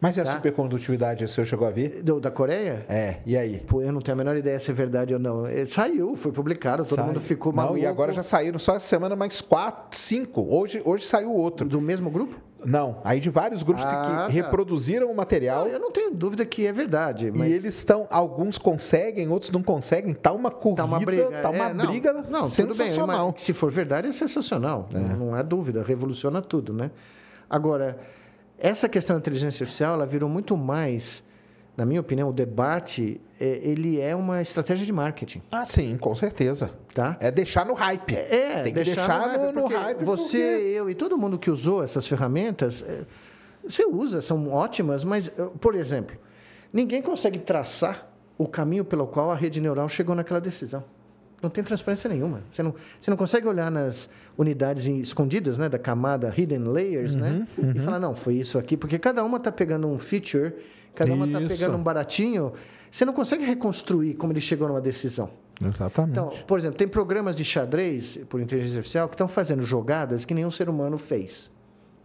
[0.00, 0.36] Mas e a Tá.
[0.36, 2.02] supercondutividade, o senhor chegou a ver?
[2.02, 2.86] Do- da Coreia?
[2.88, 3.58] É, e aí?
[3.60, 5.46] Pô, eu não tenho a menor ideia se é verdade ou não.
[5.46, 7.06] Eh, Saiu, foi publicado, todo Sai.
[7.06, 7.78] mundo ficou Não, maluco.
[7.78, 10.46] e agora já saíram só essa semana mais quatro, cinco.
[10.48, 11.68] Hoje, hoje saiu outro.
[11.68, 12.34] Do mesmo grupo?
[12.64, 14.26] Não, aí de vários grupos que- Ah, que, tá.
[14.28, 15.64] reproduziram o material.
[15.64, 19.50] Não, eu não tenho dúvida que é verdade, mas E eles estão, alguns conseguem, outros
[19.50, 20.12] não conseguem.
[20.14, 21.42] Tá uma corrida, tá uma briga.
[21.42, 23.32] tá uma É, não, briga não, tudo bem, sensacional.
[23.32, 24.88] mas se for verdade, é sensacional.
[24.92, 26.90] Não, não há dúvida, revoluciona tudo, né?
[27.48, 27.98] Agora,
[28.60, 31.24] essa questão da inteligência artificial, ela virou muito mais,
[31.76, 36.14] na minha opinião, o debate, é, ele é uma estratégia de marketing, Ah, sim, com
[36.14, 36.70] certeza.
[36.94, 37.16] tá?
[37.20, 38.14] É deixar no hype.
[38.14, 40.04] É, Tem que deixar, no, hype, no hype.
[40.04, 43.02] Você, porque- eu e todo mundo que usou essas ferramentas, é,
[43.64, 45.30] você usa, são ótimas, mas,
[45.60, 46.16] por exemplo,
[46.72, 48.08] ninguém consegue traçar
[48.38, 50.82] o caminho pelo qual a rede neural chegou naquela decisão.
[51.42, 52.42] Não tem transparência nenhuma.
[52.50, 57.46] Você não, você não consegue olhar nas unidades escondidas, né, da camada hidden layers, né,
[57.56, 60.52] Uhum, e falar não, foi isso aqui, porque cada uma está pegando um feature,
[60.94, 62.52] cada uma está pegando um baratinho.
[62.90, 65.30] Você não consegue reconstruir como ele chegou numa decisão.
[65.64, 66.12] Exatamente.
[66.12, 70.34] Então, por exemplo, tem programas de xadrez por inteligência artificial que estão fazendo jogadas que
[70.34, 71.50] nenhum ser humano fez.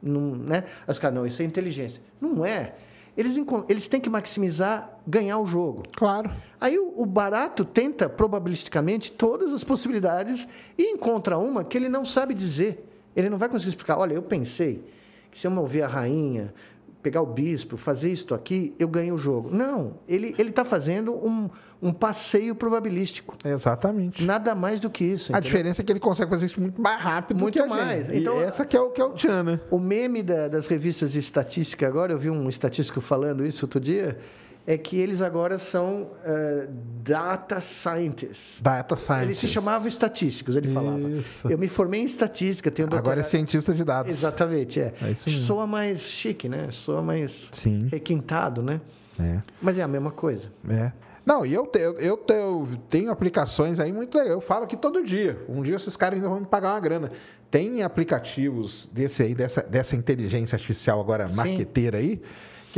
[0.01, 0.65] Não, né?
[0.85, 2.01] Aí Os caras, não, isso é inteligência.
[2.19, 2.75] Não é.
[3.17, 3.39] Eles,
[3.69, 5.83] eles têm que maximizar ganhar o jogo.
[5.95, 6.31] claro.
[6.59, 10.47] Aí o, o barato tenta, probabilisticamente, todas as possibilidades
[10.77, 12.89] e encontra uma que ele não sabe dizer.
[13.15, 13.97] Ele não vai conseguir explicar.
[13.97, 14.83] Olha, eu pensei
[15.31, 16.53] que se eu mover a rainha,
[17.05, 19.55] pegar o bispo, fazer isto aqui, eu ganho o jogo.
[19.55, 21.47] Não, ele está fazendo um,
[21.79, 23.37] um passeio probabilístico.
[23.45, 24.23] Exatamente.
[24.23, 25.31] Nada mais do que isso.
[25.31, 25.41] A entendeu?
[25.51, 28.09] diferença é que ele consegue fazer isso muito mais rápido Muito do que mais.
[28.09, 29.59] Então- essa que é o que é o tchan, né?
[29.69, 33.79] O meme da- das revistas de estatística agora, eu vi um estatístico falando isso outro
[33.79, 34.17] dia,
[34.67, 36.67] é que eles agora são eh,
[37.03, 38.59] data scientists.
[38.61, 39.23] Data Science.
[39.25, 40.99] Eles se chamavam estatísticos, ele falava.
[41.09, 41.47] Isso.
[41.49, 43.29] Eu me formei em estatística, tenho Agora é doutorado.
[43.29, 44.11] cientista de dados.
[44.11, 44.93] Exatamente, é.
[45.01, 45.43] É isso mesmo.
[45.43, 46.67] Soa mais chique, né?
[46.71, 47.87] Soa mais Sim.
[47.91, 48.81] requintado, né?
[49.19, 49.39] É.
[49.61, 50.51] Mas é a mesma coisa.
[50.67, 50.91] É.
[51.25, 54.31] Não, e eu, te- eu, eu, te- eu tenho aplicações aí muito legais.
[54.33, 55.43] Eu falo aqui todo dia.
[55.49, 57.11] Um dia esses caras ainda vão me pagar uma grana.
[57.49, 62.21] Tem aplicativos desse aí, dessa, dessa inteligência artificial agora, marqueteira aí,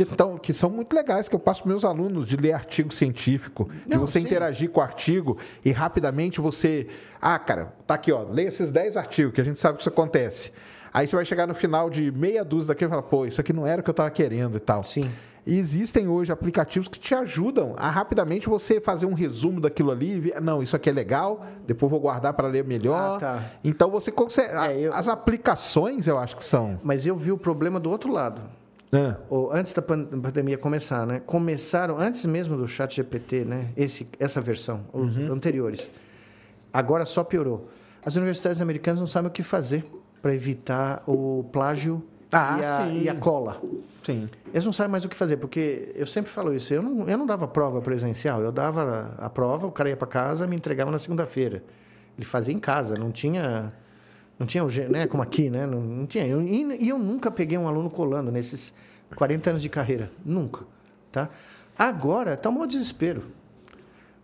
[0.04, 2.92] que, tão, que são muito legais, que eu passo para meus alunos de ler artigo
[2.94, 4.26] científico, de Não, você sim.
[4.26, 6.86] interagir com o artigo e rapidamente você.
[7.20, 9.88] Ah, cara, tá aqui, ó, lê esses 10 artigos, que a gente sabe que isso
[9.88, 10.52] acontece.
[10.94, 13.52] Aí você vai chegar no final de meia dúzia daquele e falar, pô, isso aqui
[13.52, 14.84] não era o que eu estava querendo e tal.
[14.84, 15.10] Sim.
[15.46, 20.32] E existem hoje aplicativos que te ajudam a rapidamente você fazer um resumo daquilo ali.
[20.42, 23.16] Não, isso aqui é legal, depois vou guardar para ler melhor.
[23.16, 23.44] Ah, tá.
[23.64, 24.54] Então você consegue.
[24.54, 26.78] É, eu- As aplicações eu acho que são.
[26.84, 28.42] Mas eu vi o problema do outro lado.
[28.92, 31.20] Ah, Ou antes da pan- pandemia começar, né?
[31.26, 33.68] Começaram antes mesmo do Chat GPT, né?
[33.76, 35.32] Esse, essa versão, os Uhum.
[35.32, 35.90] anteriores.
[36.72, 37.68] Agora só piorou.
[38.04, 39.84] As universidades americanas não sabem o que fazer
[40.22, 42.02] para evitar o plágio
[42.32, 43.60] Ah, e, a, e a cola.
[44.02, 44.28] sim.
[44.52, 46.72] Eles não sabem mais o que fazer, porque eu sempre falo isso.
[46.72, 50.08] Eu não, eu não dava prova presencial, eu dava a prova, o cara ia para
[50.08, 51.62] casa, me entregava na segunda-feira.
[52.16, 53.72] Ele fazia em casa, não tinha,
[54.38, 55.66] não tinha o né, como aqui, né?
[55.66, 56.26] Não, não tinha.
[56.26, 58.72] Eu- e, e eu nunca peguei um aluno colando nesses
[59.16, 60.62] 40 anos de carreira, nunca,
[61.10, 61.28] tá?
[61.76, 63.22] Agora está um maior desespero,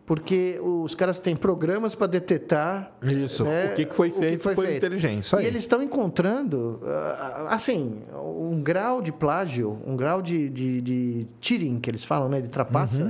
[0.06, 3.42] porque os caras têm programas para detectar Isso.
[3.44, 4.76] né, o que, que foi feito foi por feito.
[4.78, 5.40] inteligência.
[5.40, 11.26] E eles estão encontrando, ah, assim, um grau de plágio, um grau de, de, de
[11.40, 13.02] cheating, que eles falam, né, de trapaça,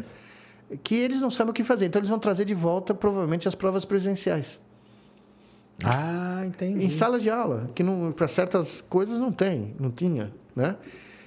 [0.71, 0.79] Uhum.
[0.85, 1.87] que eles não sabem o que fazer.
[1.87, 4.61] Então, eles vão trazer de volta, provavelmente, as provas presenciais.
[5.83, 6.85] Ah, entendi.
[6.85, 7.83] Em sala de aula, que
[8.15, 10.77] para certas coisas não tem, não tinha, né?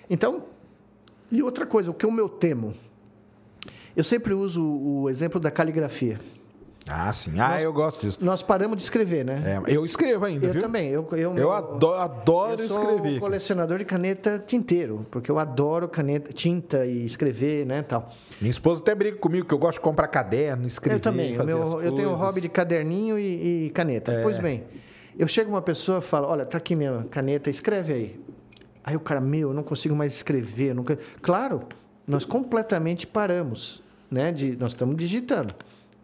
[0.09, 0.45] Então,
[1.31, 2.73] e outra coisa, o que eu meu temo,
[3.95, 6.19] eu sempre uso o exemplo da caligrafia.
[6.89, 7.31] Ah, sim.
[7.39, 8.17] Ah, eu gosto disso.
[8.21, 9.61] Nós paramos de escrever, né?
[9.67, 10.61] É, eu escrevo ainda, eu viu?
[10.61, 10.89] também.
[10.89, 13.19] Eu, eu, Eu adoro, adoro Eu sou escrever.
[13.19, 18.11] colecionador de caneta tinteiro, porque eu adoro caneta, tinta e escrever, né, tal.
[18.39, 20.95] Minha esposa até briga comigo que eu gosto de comprar caderno, escrever.
[20.97, 21.37] eu também.
[21.37, 22.13] meu- eu tenho o.
[22.13, 22.15] É.
[22.15, 24.19] hobby de caderninho e, e caneta.
[24.23, 24.63] Pois bem,
[25.17, 28.19] eu chego uma pessoa e falo, olha, tá aqui minha caneta, escreve aí.
[28.83, 30.73] Aí o cara, meu, eu não consigo mais escrever.
[30.73, 30.97] Nunca...
[31.21, 31.63] Claro,
[32.07, 34.31] nós completamente paramos, né?
[34.31, 35.53] De, nós estamos digitando,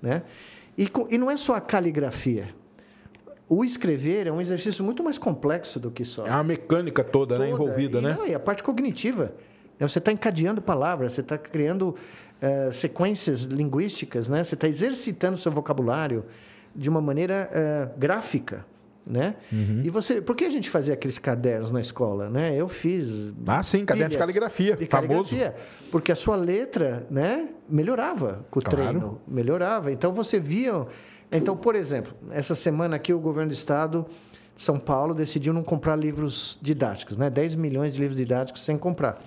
[0.01, 0.23] né?
[0.77, 2.53] E, e não é só a caligrafia.
[3.47, 6.25] O escrever é um exercício muito mais complexo do que só.
[6.25, 7.63] É uma mecânica toda, né, toda.
[7.63, 8.15] envolvida, e, né?
[8.17, 9.33] Não, e a parte cognitiva.
[9.79, 11.95] Né, Você está encadeando palavras, você está criando
[12.41, 14.43] eh, sequências linguísticas, né?
[14.43, 16.25] Você está exercitando seu vocabulário
[16.75, 18.65] de uma maneira eh, gráfica,
[19.05, 19.35] né?
[19.51, 19.81] Uhum.
[19.83, 22.55] E você, por que a gente fazia aqueles cadernos na escola, né?
[22.55, 25.29] Eu fiz Ah, sim, caderno de caligrafia, de famoso.
[25.35, 25.55] caligrafia,
[25.91, 28.77] porque a sua letra, né, melhorava com o Claro.
[28.77, 29.91] treino, melhorava.
[29.91, 30.85] Então você via,
[31.31, 34.05] então, por exemplo, essa semana aqui o governo do estado
[34.55, 37.29] de São Paulo decidiu não comprar livros didáticos, né?
[37.29, 39.21] 10 milhões de livros didáticos sem comprar.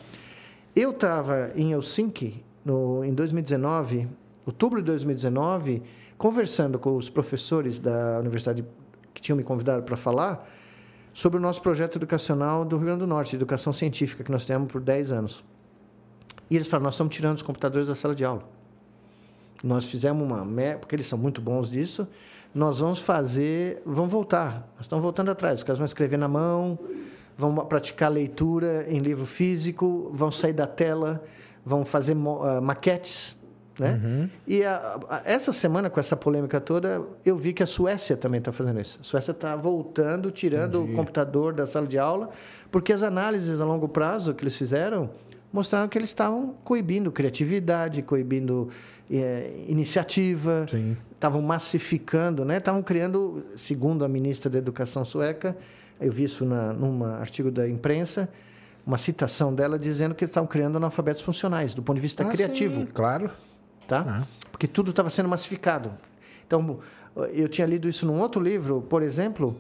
[0.75, 4.09] Eu estava em Helsinki no, em 2019,
[4.47, 5.83] outubro de 2019,
[6.19, 8.65] conversando com os professores da universidade
[9.17, 10.47] que tinham me convidado para falar
[11.15, 14.45] sobre o nosso projeto educacional do Rio Grande do Norte, de educação científica, que nós
[14.45, 15.43] temos por 10 anos.
[16.51, 18.43] E eles falaram, nós estamos tirando os computadores da sala de aula.
[19.65, 20.47] Nós fizemos uma...
[20.79, 22.07] Porque eles são muito bons disso.
[22.55, 23.81] Nós vamos fazer...
[23.87, 24.69] Vamos voltar.
[24.77, 25.61] Nós estamos voltando atrás.
[25.61, 26.79] Os caras vão escrever na mão,
[27.39, 31.25] vão praticar leitura em livro físico, vão sair da tela,
[31.65, 33.35] vão fazer ah, maquetes,
[33.79, 34.29] né?
[34.47, 38.39] E a- a- essa semana, com essa polêmica toda, eu vi que a Suécia também
[38.39, 38.99] está fazendo isso.
[39.01, 42.31] A Suécia está voltando, tirando o computador da sala de aula,
[42.71, 45.11] porque as análises a longo prazo que eles fizeram
[45.53, 48.69] mostraram que eles estavam coibindo criatividade, coibindo
[49.11, 50.67] eh, iniciativa,
[51.13, 52.59] estavam massificando, né?
[52.59, 55.57] Estavam criando, segundo a ministra da Educação sueca,
[56.01, 58.29] eu vi isso na, num artigo da imprensa,
[58.87, 62.29] uma citação dela dizendo que eles estavam criando analfabetos funcionais, do ponto de vista Ah,
[62.29, 63.31] criativo sim, claro.
[63.87, 64.05] Tá?
[64.07, 64.27] Ah.
[64.51, 65.93] Porque tudo estava sendo massificado.
[66.47, 66.79] Então,
[67.33, 69.57] eu tinha lido isso num outro livro, por exemplo,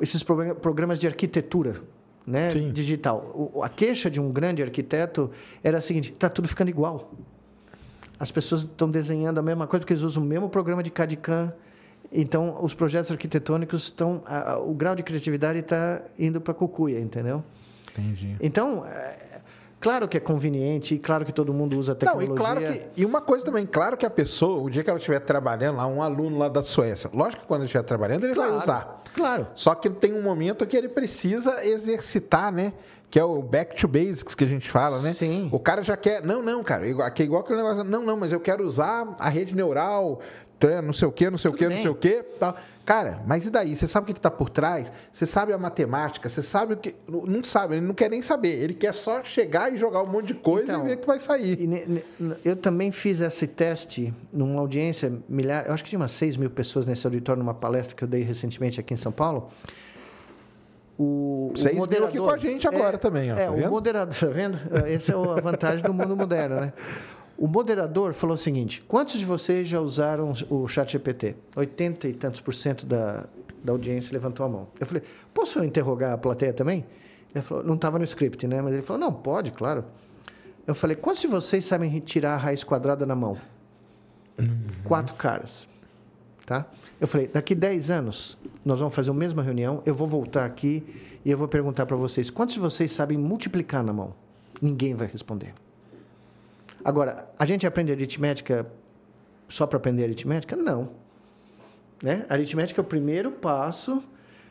[0.00, 1.80] esses progra- programas de arquitetura,
[2.26, 2.72] né, Sim.
[2.72, 3.52] digital.
[3.62, 5.30] A queixa de um grande arquiteto
[5.62, 7.10] era a seguinte: está tudo ficando igual.
[8.20, 11.16] As pessoas estão desenhando a mesma coisa porque eles usam o mesmo programa de CAD
[11.16, 11.52] CAM.
[12.10, 14.22] Então, os projetos arquitetônicos estão.
[14.26, 17.44] a- a- o grau de criatividade está indo para a cucuia, entendeu?
[17.92, 18.36] Entendi.
[18.40, 19.27] Então, é,
[19.80, 22.32] claro que é conveniente, e claro que todo mundo usa Não, tecnologia.
[22.34, 23.00] e claro que.
[23.00, 25.86] E uma coisa também, claro que a pessoa, o dia que ela estiver trabalhando lá,
[25.86, 29.02] um aluno lá da Suécia, lógico que quando ele estiver trabalhando, ele vai Claro, usar.
[29.14, 29.46] Claro.
[29.54, 32.72] Só que tem um momento que ele precisa exercitar, né?
[33.10, 35.14] Que é o back to basics que a gente fala, né?
[35.14, 35.48] Sim.
[35.50, 36.22] O cara já quer.
[36.22, 36.84] Não, não, cara.
[37.06, 37.82] Aqui é igual aquele negócio.
[37.82, 40.20] Não, não, mas eu quero usar a rede neural,
[40.62, 41.82] né, não sei o quê, não sei o Tudo quê, não bem.
[41.82, 42.22] sei o quê.
[42.38, 42.54] Tal.
[42.88, 43.76] Cara, mas e daí?
[43.76, 44.90] Você sabe o que está por trás?
[45.12, 46.26] Você sabe a matemática?
[46.26, 46.94] Você sabe o que.
[47.06, 48.62] Não sabe, ele não quer nem saber.
[48.62, 51.06] Ele quer só chegar e jogar um monte de coisa Então, e ver o que
[51.06, 51.58] vai sair.
[51.66, 51.84] Ne-
[52.18, 56.38] ne- eu também fiz esse teste numa audiência milhar, eu acho que tinha umas 6
[56.38, 59.50] mil pessoas nesse auditório numa palestra que eu dei recentemente aqui em São Paulo.
[60.98, 64.14] O, o 6 mil aqui com a gente agora também, ó, É, tá o moderador,
[64.18, 64.58] tá vendo?
[64.86, 66.72] Essa é a vantagem do mundo moderno, né?
[67.38, 71.36] O moderador falou o seguinte: quantos de vocês já usaram o chat GPT?
[71.54, 73.26] 80 e tantos por cento da,
[73.62, 74.66] da audiência levantou a mão.
[74.80, 76.84] Eu falei, posso interrogar a plateia também?
[77.32, 78.60] Ele falou, não estava no script, né?
[78.60, 79.84] Mas ele falou, não, pode, claro.
[80.66, 83.38] Eu falei, quantos de vocês sabem retirar a raiz quadrada na mão?
[84.40, 84.58] Uhum.
[84.82, 85.68] Quatro caras.
[86.44, 86.66] Tá?
[87.00, 90.82] Eu falei, daqui 10 anos, nós vamos fazer a mesma reunião, eu vou voltar aqui
[91.24, 94.14] e eu vou perguntar para vocês, quantos de vocês sabem multiplicar na mão?
[94.60, 95.54] Ninguém vai responder.
[96.88, 98.66] Agora, a gente aprende aritmética
[99.46, 100.56] só para aprender aritmética?
[100.56, 100.88] Não.
[102.02, 102.24] Né?
[102.30, 104.02] A aritmética é o primeiro passo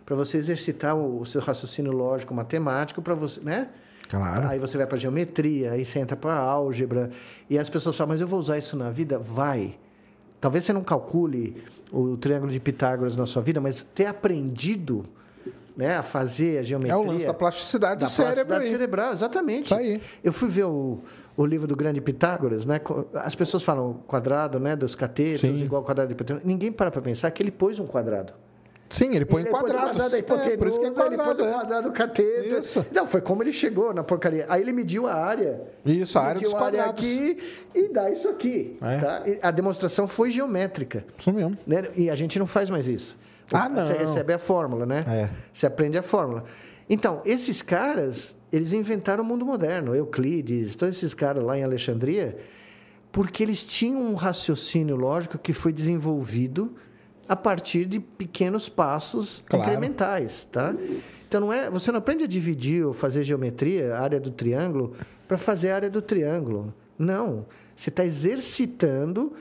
[0.05, 3.69] para você exercitar o, seu raciocínio lógico matemático para você, né?
[4.07, 4.47] Claro.
[4.49, 7.09] Aí você vai para geometria, aí você entra para álgebra
[7.49, 9.75] e as pessoas falam: "Mas eu vou usar isso na vida?" Vai.
[10.39, 15.07] Talvez você não calcule o triângulo de Pitágoras na sua vida, mas ter aprendido
[15.75, 16.93] né, a fazer a geometria.
[16.93, 18.45] É o lance da plasticidade da do cérebro.
[18.45, 19.65] Plasticidade cerebral, exatamente.
[19.65, 20.01] Isso aí.
[20.23, 20.99] Eu fui ver o,
[21.37, 22.81] o livro do grande Pitágoras, né?
[23.13, 24.75] As pessoas falam quadrado, né?
[24.75, 25.63] Dos catetos, Sim.
[25.63, 26.45] igual quadrado de Pitágoras.
[26.45, 28.33] Ninguém para para pensar que ele pôs um quadrado.
[28.89, 29.97] Sim, ele põe ele quadrados.
[29.97, 31.13] Quadrado, é, por isso que é quadrado.
[31.13, 31.53] Ele pôs um é.
[31.53, 32.57] quadrado, cateto.
[32.57, 32.85] Isso.
[32.91, 34.45] Não, foi como ele chegou na porcaria.
[34.49, 35.61] Aí ele mediu a área.
[35.85, 37.03] Isso, a área dos quadrados.
[37.03, 37.37] aqui
[37.75, 38.77] e dá isso aqui.
[38.81, 38.97] É.
[38.97, 39.23] Tá?
[39.41, 41.05] a demonstração foi geométrica.
[41.19, 41.57] Isso mesmo.
[41.67, 41.83] Né?
[41.95, 43.15] E a gente não faz mais isso.
[43.51, 43.85] Ah, não.
[43.85, 45.05] Você recebe a fórmula, né?
[45.07, 45.29] É.
[45.53, 46.45] Você aprende a fórmula.
[46.89, 49.95] Então, esses caras, eles inventaram o mundo moderno.
[49.95, 52.37] Euclides, todos esses caras lá em Alexandria,
[53.11, 56.75] porque eles tinham um raciocínio lógico que foi desenvolvido
[57.27, 59.65] a partir de pequenos passos claro.
[59.65, 60.73] incrementais, tá?
[61.27, 64.95] Então não é, você não aprende a dividir ou fazer geometria, a área do triângulo,
[65.27, 66.73] para fazer a área do triângulo.
[66.97, 67.45] Não,
[67.75, 69.33] você está exercitando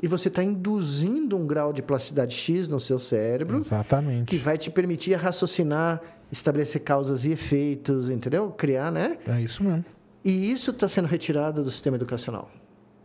[0.00, 3.58] e você está induzindo um grau de plasticidade X no seu cérebro.
[3.58, 4.26] Exatamente.
[4.26, 6.00] Que vai te permitir raciocinar,
[6.32, 8.50] estabelecer causas e efeitos, entendeu?
[8.50, 9.18] Criar, né?
[9.28, 9.84] É isso mesmo.
[10.24, 12.50] E isso está sendo retirado do sistema educacional.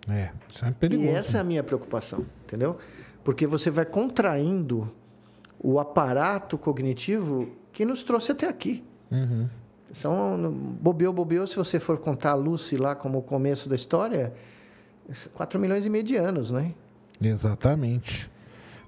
[0.09, 1.09] É, isso é perigoso.
[1.09, 2.77] E essa é a minha preocupação, entendeu?
[3.25, 4.89] Porque você vai contraindo
[5.59, 8.81] o aparato cognitivo que nos trouxe até aqui.
[9.11, 9.49] Uhum.
[9.91, 10.51] São,
[10.81, 14.33] bobeou, bobeou, se você for contar a Lucy lá como o começo da história,
[15.33, 16.73] 4 milhões e meio de anos, né?
[17.21, 18.29] Exatamente.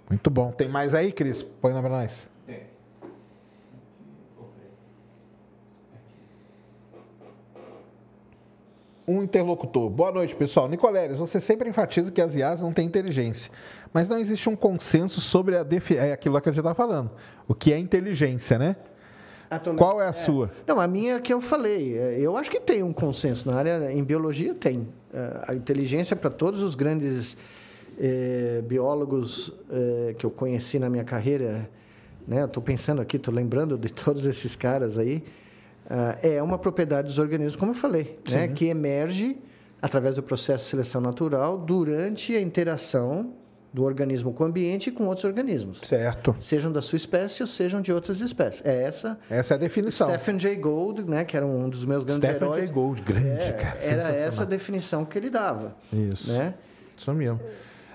[0.10, 0.52] Muito bom.
[0.52, 1.44] Tem mais aí, Cris?
[1.44, 2.30] Põe na nós.
[2.46, 2.64] Tem.
[9.10, 9.90] Um interlocutor.
[9.90, 10.70] Boa noite, pessoal.
[10.70, 13.52] Nicoleles, você sempre enfatiza que as IAs não têm inteligência.
[13.92, 17.10] Mas não existe um consenso sobre a defi é aquilo que a gente está falando.
[17.48, 18.76] O que é inteligência, né?
[19.76, 20.14] Qual é a é.
[20.14, 20.52] sua?
[20.68, 21.98] Não, a minha é que eu falei.
[21.98, 24.88] É, eu acho que tem um consenso na área, em biologia tem.
[25.12, 27.36] É, a inteligência para todos os grandes
[27.98, 31.68] eh, biólogos eh, que eu conheci na minha carreira,
[32.28, 32.46] né?
[32.46, 35.24] Estou pensando aqui, estou lembrando de todos esses caras aí.
[35.90, 38.48] Uh, é uma propriedade dos organismos, como eu falei, né?
[38.48, 39.38] que emerge
[39.82, 43.34] através do processo de seleção natural durante a interação
[43.72, 45.82] do organismo com o ambiente e com outros organismos.
[45.82, 46.36] Certo.
[46.40, 48.62] Sejam da sua espécie ou sejam de outras espécies.
[48.66, 49.18] É essa.
[49.30, 50.10] Essa é a definição.
[50.10, 52.66] Stephen Jay Gould, né, que era um dos meus grandes Stephen heróis.
[52.66, 53.80] Jay Gould, grande, é, cara.
[53.80, 55.76] Era essa a definição que ele dava.
[55.94, 56.32] Isso.
[56.32, 56.54] Né?
[56.98, 57.40] Isso mesmo.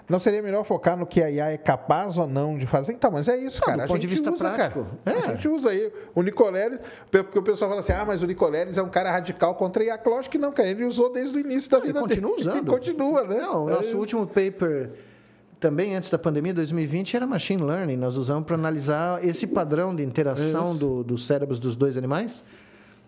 [0.06, 2.92] Não seria melhor focar no que a IA é capaz ou não de fazer?
[2.92, 3.98] Então, mas é isso, não, cara.
[3.98, 4.86] De vista usa, prático.
[5.02, 5.18] Cara.
[5.18, 5.20] É.
[5.20, 5.90] A gente usa aí.
[6.14, 6.78] O Nicoleles,
[7.10, 9.86] porque o pessoal fala assim, ah, mas o Nicoleles é um cara radical contra a
[9.86, 10.00] IA.
[10.04, 10.68] Lógico que não, cara.
[10.68, 12.56] Ele usou desde o início da vida ele continua usando.
[12.58, 13.38] Ele continua, né?
[13.38, 13.96] Não, o nosso é.
[13.96, 14.90] último paper,
[15.58, 17.96] também antes da pandemia, 2020, era machine learning.
[17.96, 22.44] Nós usamos para analisar esse padrão de interação do, dos cérebros dos dois animais.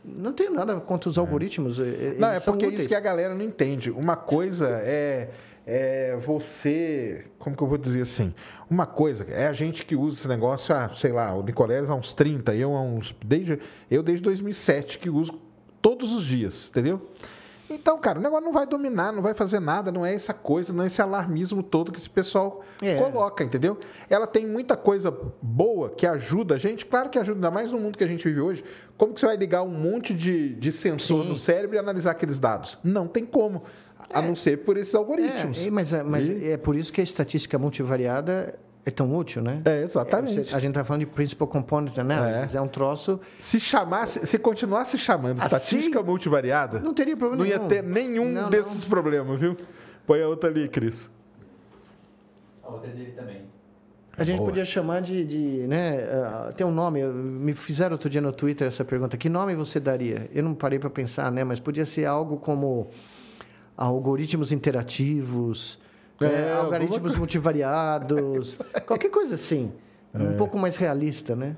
[0.02, 1.20] Não tenho nada contra os é.
[1.20, 1.78] algoritmos.
[2.18, 3.90] Não, é porque é isso que a galera não entende.
[3.90, 5.28] Uma coisa é
[5.66, 7.26] é você.
[7.40, 8.32] Como que eu vou dizer assim?
[8.70, 11.94] Uma coisa, é a gente que usa esse negócio, ah, sei lá, o Nicoleles há
[11.94, 13.14] uns 30, eu há uns.
[13.24, 13.58] Desde,
[13.90, 15.40] eu desde 2007 que uso
[15.82, 17.02] todos os dias, entendeu?
[17.68, 20.72] Então, cara, o negócio não vai dominar, não vai fazer nada, não é essa coisa,
[20.72, 22.94] não é esse alarmismo todo que esse pessoal é.
[22.96, 23.76] coloca, entendeu?
[24.08, 25.12] Ela tem muita coisa
[25.42, 28.22] boa que ajuda a gente, claro que ajuda, ainda mais no mundo que a gente
[28.22, 28.64] vive hoje.
[28.96, 31.28] Como que você vai ligar um monte de, de sensor Sim.
[31.28, 32.78] no cérebro e analisar aqueles dados?
[32.84, 33.64] Não tem como
[34.12, 35.66] a não ser por esses algoritmos.
[35.66, 36.50] É, mas, mas e...
[36.50, 39.62] é por isso que a estatística multivariada é tão útil, né?
[39.64, 40.52] É, exatamente.
[40.52, 42.58] É, a gente está falando de Principal Component Analysis, é.
[42.58, 43.20] é um troço...
[43.40, 46.78] Se chamasse, se continuasse chamando assim, estatística multivariada...
[46.78, 48.88] Não teria problema Não ia ter nenhum não, desses não.
[48.88, 49.56] problemas, viu?
[50.06, 51.10] Põe a outra ali, Cris.
[52.62, 53.42] A outra é dele também.
[54.16, 54.48] A gente Boa.
[54.48, 58.66] podia chamar de, de né, uh, tem um nome, me fizeram outro dia no Twitter
[58.66, 60.30] essa pergunta, que nome você daria?
[60.32, 62.88] Eu não parei para pensar, né, mas podia ser algo como
[63.76, 65.78] algoritmos interativos,
[66.20, 67.18] é, é, algoritmos alguma...
[67.18, 69.72] multivariados, qualquer coisa assim.
[70.14, 70.18] É.
[70.18, 71.56] Um pouco mais realista, né?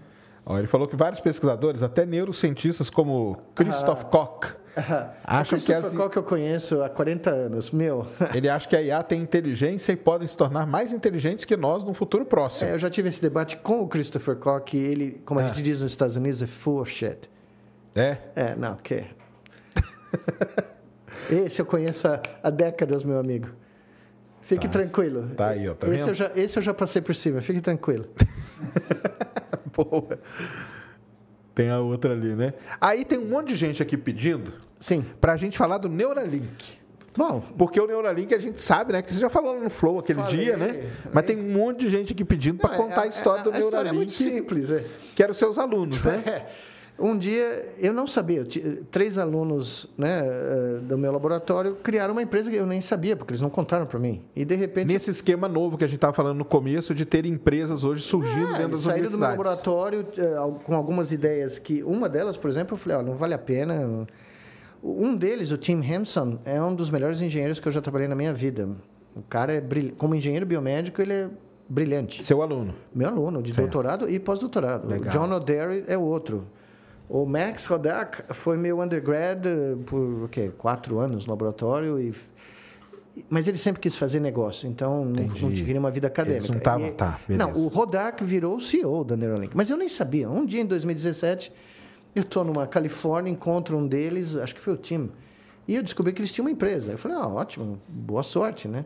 [0.56, 4.56] Ele falou que vários pesquisadores, até neurocientistas como Christoph Koch,
[5.22, 8.06] acham o que as, Koch que eu conheço há 40 anos, meu.
[8.34, 11.84] ele acha que a IA tem inteligência e podem se tornar mais inteligentes que nós
[11.84, 12.70] no futuro próximo.
[12.70, 15.48] É, eu já tive esse debate com o Christopher Koch e ele, como a Ah.
[15.48, 17.28] gente diz nos Estados Unidos, é full shit.
[17.94, 18.16] É?
[18.34, 19.04] É, não, que?
[21.30, 23.48] Esse eu conheço há, há décadas, meu amigo.
[24.42, 24.72] Fique Tá.
[24.72, 25.30] tranquilo.
[25.36, 26.08] Tá aí, ó, tá esse, vendo?
[26.08, 28.06] eu já, esse eu já passei por cima, fique tranquilo.
[29.76, 30.18] Boa.
[31.54, 32.54] Tem a outra ali, né?
[32.80, 35.04] Aí tem um monte de gente aqui pedindo Sim.
[35.20, 36.78] pra gente falar do Neuralink.
[37.16, 39.02] Bom, Porque o Neuralink a gente sabe, né?
[39.02, 40.36] Que você já falou no Flow aquele Falei.
[40.36, 40.88] dia, né?
[41.12, 43.88] Mas tem um monte de gente aqui pedindo para contar a história do a história
[43.88, 44.84] é muito Neuralink, simples, é.
[45.16, 46.22] que eram seus alunos, né?
[46.24, 46.46] É.
[47.00, 52.22] Um dia, eu não sabia, eu três alunos né, eh, do meu laboratório criaram uma
[52.22, 54.20] empresa que eu nem sabia, porque eles não contaram para mim.
[54.34, 57.24] E, de repente, Nesse esquema novo que a gente estava falando no começo, de ter
[57.24, 59.38] empresas hoje surgindo Ah, dentro das saíram do meu universidades.
[59.38, 63.32] laboratório eh, com algumas ideias que uma delas, por exemplo, eu falei, ó, não vale
[63.34, 64.06] a pena.
[64.82, 68.14] Um deles, o Tim Hampson, é um dos melhores engenheiros que eu já trabalhei na
[68.16, 68.68] minha vida.
[69.14, 69.94] O cara é brilhante.
[69.96, 71.28] Como engenheiro biomédico, ele é
[71.68, 72.24] brilhante.
[72.24, 72.74] Seu aluno.
[72.94, 73.60] Meu aluno, de Certo.
[73.70, 74.88] doutorado e pós-doutorado.
[75.10, 76.44] John O'Derry é o outro.
[77.08, 80.50] O Max Rodak foi meu undergrad eh, por o quê?
[80.58, 81.98] quatro anos no laboratório.
[81.98, 82.14] E,
[83.30, 86.44] mas ele sempre quis fazer negócio, então não, não queria uma vida acadêmica.
[86.44, 87.50] Eles não tavam- E- tá, beleza.
[87.50, 89.56] não, o Rodak virou o CEO da Neuralink.
[89.56, 90.28] Mas eu nem sabia.
[90.28, 91.50] Um dia em 2017,
[92.14, 95.10] eu estou numa Califórnia, encontro um deles, acho que foi o Tim.
[95.66, 96.92] E eu descobri que eles tinham uma empresa.
[96.92, 98.84] Eu falei, ah, ótimo, boa sorte, né?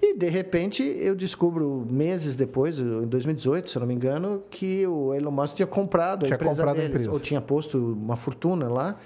[0.00, 4.86] E, de repente, eu descubro meses depois, em 2018, se eu não me engano, que
[4.86, 7.10] o Elon Musk tinha comprado a Tinha empresa comprado a deles, empresa.
[7.10, 8.96] ou tinha posto uma fortuna lá.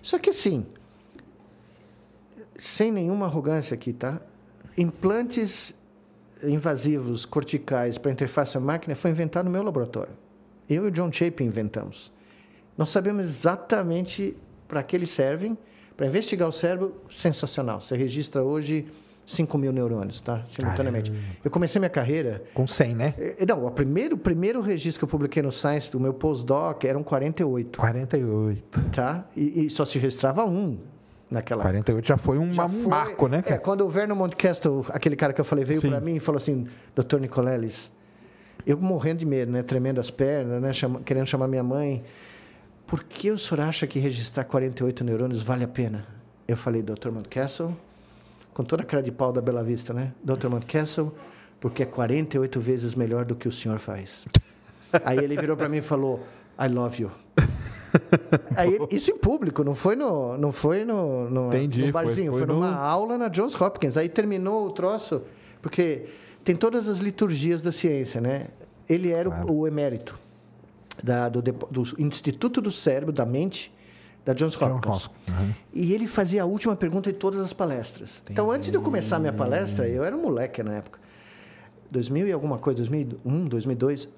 [0.00, 0.64] Só que, assim,
[2.56, 4.20] sem nenhuma arrogância aqui, tá?
[4.78, 5.74] Implantes
[6.44, 10.12] invasivos corticais para interface à máquina foi inventado no meu laboratório.
[10.68, 12.12] Eu e o John Chapin inventamos.
[12.78, 14.36] Nós sabemos exatamente
[14.68, 15.58] para que eles servem.
[15.96, 17.80] Para investigar o cérebro, sensacional.
[17.80, 18.86] Você registra hoje
[19.30, 20.42] 5 mil neurônios, tá?
[20.48, 21.12] Simultaneamente.
[21.44, 22.42] Eu comecei minha carreira.
[22.54, 23.14] Com 100, né?
[23.18, 27.02] eh, Não, o primeiro, primeiro registro que eu publiquei no Science do meu postdoc eram
[27.02, 28.80] 48, 48.
[28.92, 29.24] tá?
[29.36, 30.78] E, e só se registrava um
[31.30, 33.38] naquela 48 já foi um já foi- marco, né?
[33.38, 33.60] É, cara?
[33.60, 36.66] quando o Vernon Montcastle, aquele cara que eu falei, veio para mim e falou assim,
[36.94, 37.90] doutor Nicoleles,
[38.66, 39.62] eu morrendo de medo, né?
[39.62, 40.72] Tremendo as pernas, né?
[40.72, 42.02] Chama- querendo chamar minha mãe.
[42.86, 46.04] Por que o senhor acha que registrar 48 neurônios vale a pena?
[46.48, 47.76] Eu falei, doutor Montcastle,
[48.54, 50.12] com toda a cara de pau da Bela Vista, né?
[50.22, 51.12] Doutor Montcastle,
[51.60, 54.24] porque é 48 vezes melhor do que o senhor faz.
[55.04, 56.20] Aí ele virou para mim e falou,
[56.58, 57.10] I love you.
[58.56, 62.32] Aí, isso em público, não foi no, não foi no, no, Entendi, no foi- barzinho,
[62.32, 63.96] foi foi, numa no- aula na Johns Hopkins.
[63.96, 65.22] Aí terminou o troço,
[65.60, 66.06] porque
[66.44, 68.48] tem todas as liturgias da ciência, né?
[68.88, 69.52] Ele era o- Claro.
[69.52, 70.18] o, emérito
[71.02, 73.72] da- do, do Instituto do Cérebro, da Mente,
[74.24, 75.06] da Johns John Hopkins.
[75.28, 75.54] Uhum.
[75.72, 78.22] E ele fazia a última pergunta de todas as palestras.
[78.30, 80.98] Então, antes de eu começar a minha palestra, eu era um moleque na época,
[81.90, 84.08] 2000 e alguma coisa, 2001, 2002,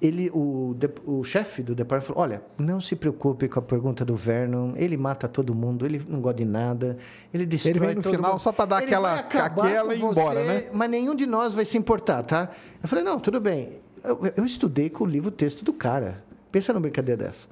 [0.00, 0.74] ele, o,
[1.06, 4.96] o chefe do departamento falou, olha, não se preocupe com a pergunta do Vernon, ele
[4.96, 6.98] mata todo mundo, ele não gosta de nada,
[7.32, 8.40] ele destrói Ele vem no todo final mundo.
[8.40, 10.68] só pra dar Ele aquela- aquela e ir embora, né?
[10.72, 12.50] Mas nenhum de nós vai se importar, tá?
[12.82, 13.78] Eu falei, não, tudo bem.
[14.02, 16.24] Eu, eu estudei com o livro-texto do cara.
[16.50, 17.46] Pensa numa brincadeira dessa.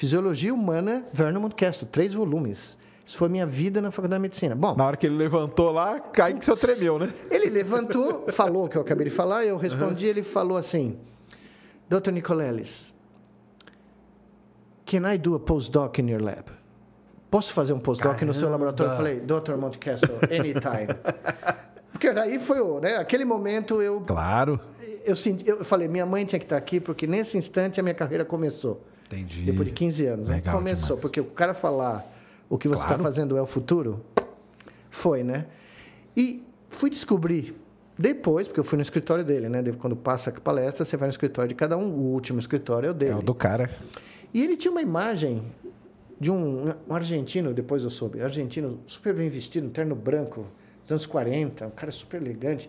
[0.00, 2.74] Fisiologia Humana, Vernon Montcastle, três volumes.
[3.06, 4.54] Isso foi minha vida na Faculdade de Medicina.
[4.54, 7.12] Bom, Na hora que ele levantou lá, cai que o senhor tremeu, né?
[7.30, 10.96] ele levantou, falou o que eu acabei de falar, eu respondi, ele falou assim,
[11.86, 12.12] Dr.
[12.12, 12.94] Nicoleles,
[14.86, 16.46] can I do a postdoc in your lab?
[17.30, 18.92] Posso fazer um postdoc no seu laboratório?
[18.94, 19.56] Eu falei, Dr.
[19.58, 20.96] Montcastle, anytime.
[21.92, 22.96] Porque aí foi o, né?
[22.96, 24.58] Aquele momento eu, Claro.
[25.04, 27.94] eu, senti, eu falei, minha mãe tinha que estar aqui, porque nesse instante a minha
[27.94, 28.82] carreira começou.
[29.12, 29.42] Entendi.
[29.42, 30.28] Depois de 15 anos.
[30.28, 30.36] né?
[30.36, 31.00] Legal Começou, demais.
[31.00, 32.06] porque o cara falar
[32.48, 33.02] o que você está Claro.
[33.02, 34.04] fazendo é o futuro,
[34.90, 35.46] foi, né?
[36.16, 37.54] E fui descobrir
[37.98, 39.62] depois, porque eu fui no escritório dele, né?
[39.78, 41.90] Quando passa a palestra, você vai no escritório de cada um.
[41.90, 43.12] O último escritório é o dele.
[43.12, 43.70] É o do cara.
[44.32, 45.42] E ele tinha uma imagem
[46.20, 50.46] de um, um argentino, depois eu soube, argentino super bem vestido, um terno branco,
[50.82, 52.68] dos anos 40, um cara super elegante.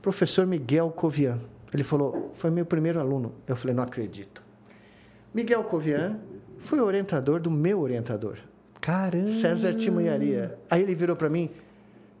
[0.00, 1.38] Professor Miguel Covian.
[1.72, 3.32] Ele falou, foi meu primeiro aluno.
[3.46, 4.42] Eu falei, não acredito.
[5.34, 6.16] Miguel Covian
[6.60, 8.36] foi o orientador do meu orientador,
[8.80, 9.28] Caramba.
[9.28, 10.58] César Timunharia.
[10.70, 11.50] Aí ele virou para mim,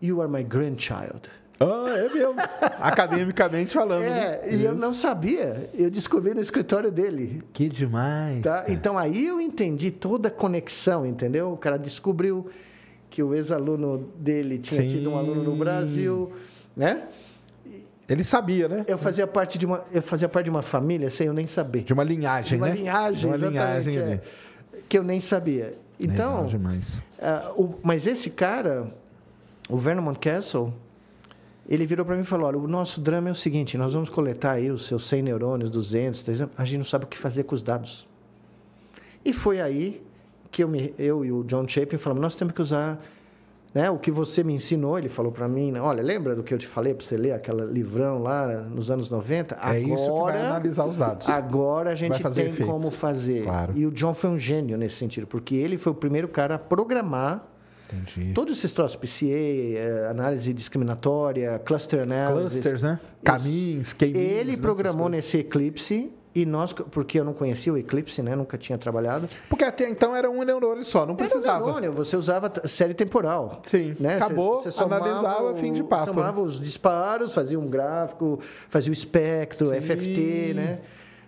[0.00, 1.22] you are my grandchild.
[1.58, 2.34] Ah, é mesmo.
[2.80, 4.00] Academicamente falando.
[4.00, 4.40] né?
[4.42, 4.80] É, e eu Isso.
[4.80, 5.68] não sabia.
[5.74, 7.42] Eu descobri no escritório dele.
[7.52, 8.42] Que demais.
[8.42, 8.64] Tá?
[8.68, 11.52] Então aí eu entendi toda a conexão, entendeu?
[11.52, 12.48] O cara descobriu
[13.10, 14.88] que o ex-aluno dele tinha Sim.
[14.88, 16.32] tido um aluno no Brasil,
[16.74, 17.02] né?
[18.10, 18.84] Ele sabia, né?
[18.88, 21.82] Eu fazia parte de uma, eu fazia parte de uma família sem eu nem saber.
[21.84, 22.74] De uma linhagem, De uma né?
[22.74, 24.20] linhagem, De uma linhagem é.
[24.88, 25.78] que eu nem sabia.
[25.98, 26.46] Então,
[27.20, 28.92] ah, o- mas esse cara,
[29.68, 30.72] o Vernon Castle,
[31.68, 34.08] ele virou para mim e falou: olha, o nosso drama é o seguinte: nós vamos
[34.08, 37.44] coletar aí os seus 100 neurônios, 200, 300, a gente não sabe o que fazer
[37.44, 38.08] com os dados.
[39.24, 40.02] E foi aí
[40.50, 42.98] que eu, me, eu e o John Chapin falamos: nós temos que usar
[43.74, 44.98] né, o que você me ensinou.
[44.98, 47.32] Ele falou para mim: né, olha, lembra do que eu te falei para você ler
[47.32, 49.56] aquele livrão lá nos anos 90?
[49.62, 51.28] É isso que vai Agora- analisar os dados.
[51.28, 52.66] Agora a gente tem efeito.
[52.70, 53.44] como fazer.
[53.44, 53.72] Claro.
[53.76, 56.58] E o John foi um gênio nesse sentido, porque ele foi o primeiro cara a
[56.58, 57.46] programar
[57.92, 58.32] Entendi.
[58.32, 62.52] todos esses troços, PCA, eh, análise discriminatória, cluster analysis.
[62.60, 63.00] Clusters, né?
[63.24, 68.36] Caminhos, que Ele programou nesse Eclipse e nós, porque eu não conhecia o Eclipse, né?
[68.36, 69.28] Nunca tinha trabalhado.
[69.48, 71.64] Porque até então era um neurônio só, não Era um precisava.
[71.64, 73.60] neurônio, você usava série temporal.
[73.64, 74.16] Sim, né?
[74.16, 78.38] acabou, Você- você analisava, o- fim de papo, Somava os disparos, fazia um gráfico,
[78.68, 80.78] fazia o espectro, FFT, né?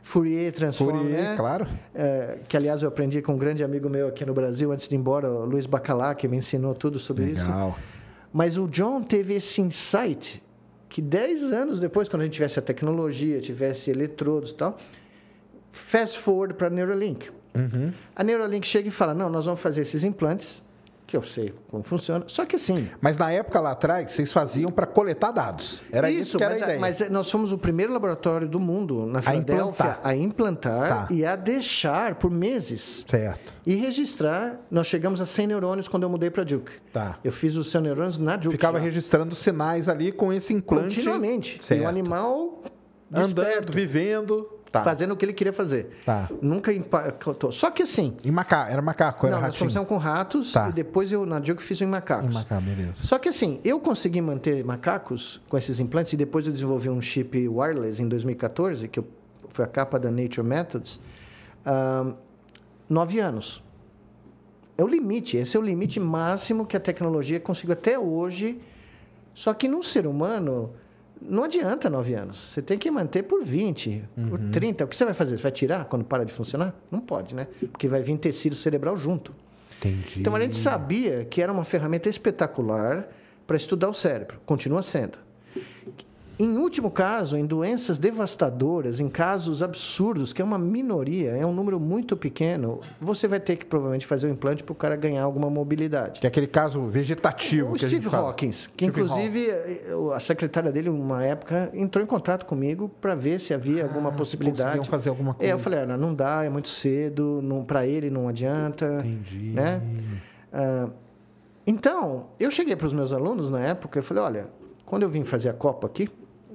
[0.05, 1.35] Fourier Transform, Fourier, né?
[1.37, 1.67] claro.
[1.95, 4.95] É, que, aliás, eu aprendi com um grande amigo meu aqui no Brasil, antes de
[4.95, 7.45] ir embora, o Luiz Bacalá, que me ensinou tudo sobre isso.
[7.45, 7.77] Legal.
[8.33, 10.43] Mas o John teve esse insight
[10.93, 14.77] que 10 anos depois, quando a gente tivesse a tecnologia, tivesse eletrodos e tal,
[15.73, 17.31] fast forward para a Neuralink.
[17.55, 17.91] Uhum.
[18.15, 20.63] A Neuralink chega e fala: não, nós vamos fazer esses implantes,
[21.13, 22.89] que eu sei como funciona, só que assim.
[22.99, 25.83] Mas na época lá atrás, vocês faziam para coletar dados.
[25.93, 26.81] Era isso, que era mas, a ideia.
[26.81, 30.01] mas nós fomos o primeiro laboratório do mundo, na Filadélfia, implantar.
[30.03, 31.15] a implantar, Tá.
[31.15, 33.53] e a deixar por meses Certo.
[33.67, 34.59] e registrar.
[34.71, 36.73] Nós chegamos a 100 neurônios quando eu mudei para Duke.
[36.91, 37.19] Tá.
[37.23, 38.57] Eu fiz os 100 neurônios na Duke.
[38.57, 38.85] Ficava já.
[38.85, 40.95] registrando sinais ali com esse implante.
[40.97, 41.59] continuamente.
[41.61, 41.85] E Certo.
[41.85, 42.63] o animal
[43.13, 44.49] Andando, desperto, vivendo.
[44.73, 44.83] Tá.
[44.83, 46.01] fazendo o que ele queria fazer.
[46.07, 46.31] Tá.
[46.41, 47.53] Nunca impactou.
[47.53, 49.59] Só que assim, Em macaco, era macaco, era não, nós ratinho.
[49.59, 50.71] começamos com ratos Tá.
[50.71, 52.31] e depois eu na Duke fiz em macacos.
[52.31, 53.05] Em macaco, beleza.
[53.05, 57.03] Só que assim, eu consegui manter macacos com esses implantes e depois eu desenvolvi um
[57.03, 59.07] chip wireless em 2014, que eu-
[59.51, 60.99] foi a capa da Nature Methods,
[61.67, 62.11] ah,
[62.89, 63.63] nove anos.
[64.79, 68.59] É o limite, esse é o limite máximo que a tecnologia conseguiu até hoje.
[69.35, 70.71] Só que num ser humano,
[71.29, 72.39] não adianta nove anos.
[72.39, 74.51] Você tem que manter por 20, por Uhum.
[74.51, 74.85] 30.
[74.85, 75.37] O que você vai fazer?
[75.37, 76.75] Você vai tirar quando para de funcionar?
[76.91, 77.47] Não pode, né?
[77.71, 79.35] Porque vai vir tecido cerebral junto.
[79.79, 80.21] Entendi.
[80.21, 83.09] Então a gente sabia que era uma ferramenta espetacular
[83.47, 85.19] para estudar o cérebro, continua sendo.
[86.43, 91.53] Em último caso, em doenças devastadoras, em casos absurdos, que é uma minoria, é um
[91.55, 95.23] número muito pequeno, você vai ter que provavelmente fazer o implante para o cara ganhar
[95.23, 96.19] alguma mobilidade.
[96.19, 98.27] Que é aquele caso vegetativo O que Steve gente fala.
[98.27, 103.15] Hawkins, que Steve inclusive eh, a secretária dele, uma época, entrou em contato comigo para
[103.15, 104.89] ver se havia alguma Ah, se possibilidade.
[104.89, 105.59] fazer alguma É, eu coisa.
[105.63, 108.87] falei, Ana, não dá, é muito cedo, para ele não adianta.
[108.99, 109.51] Entendi.
[109.53, 109.81] Né?
[110.53, 110.89] Ah,
[111.65, 114.47] então, eu cheguei para os meus alunos na época e falei, olha,
[114.85, 116.11] quando eu vim fazer a Copa aqui,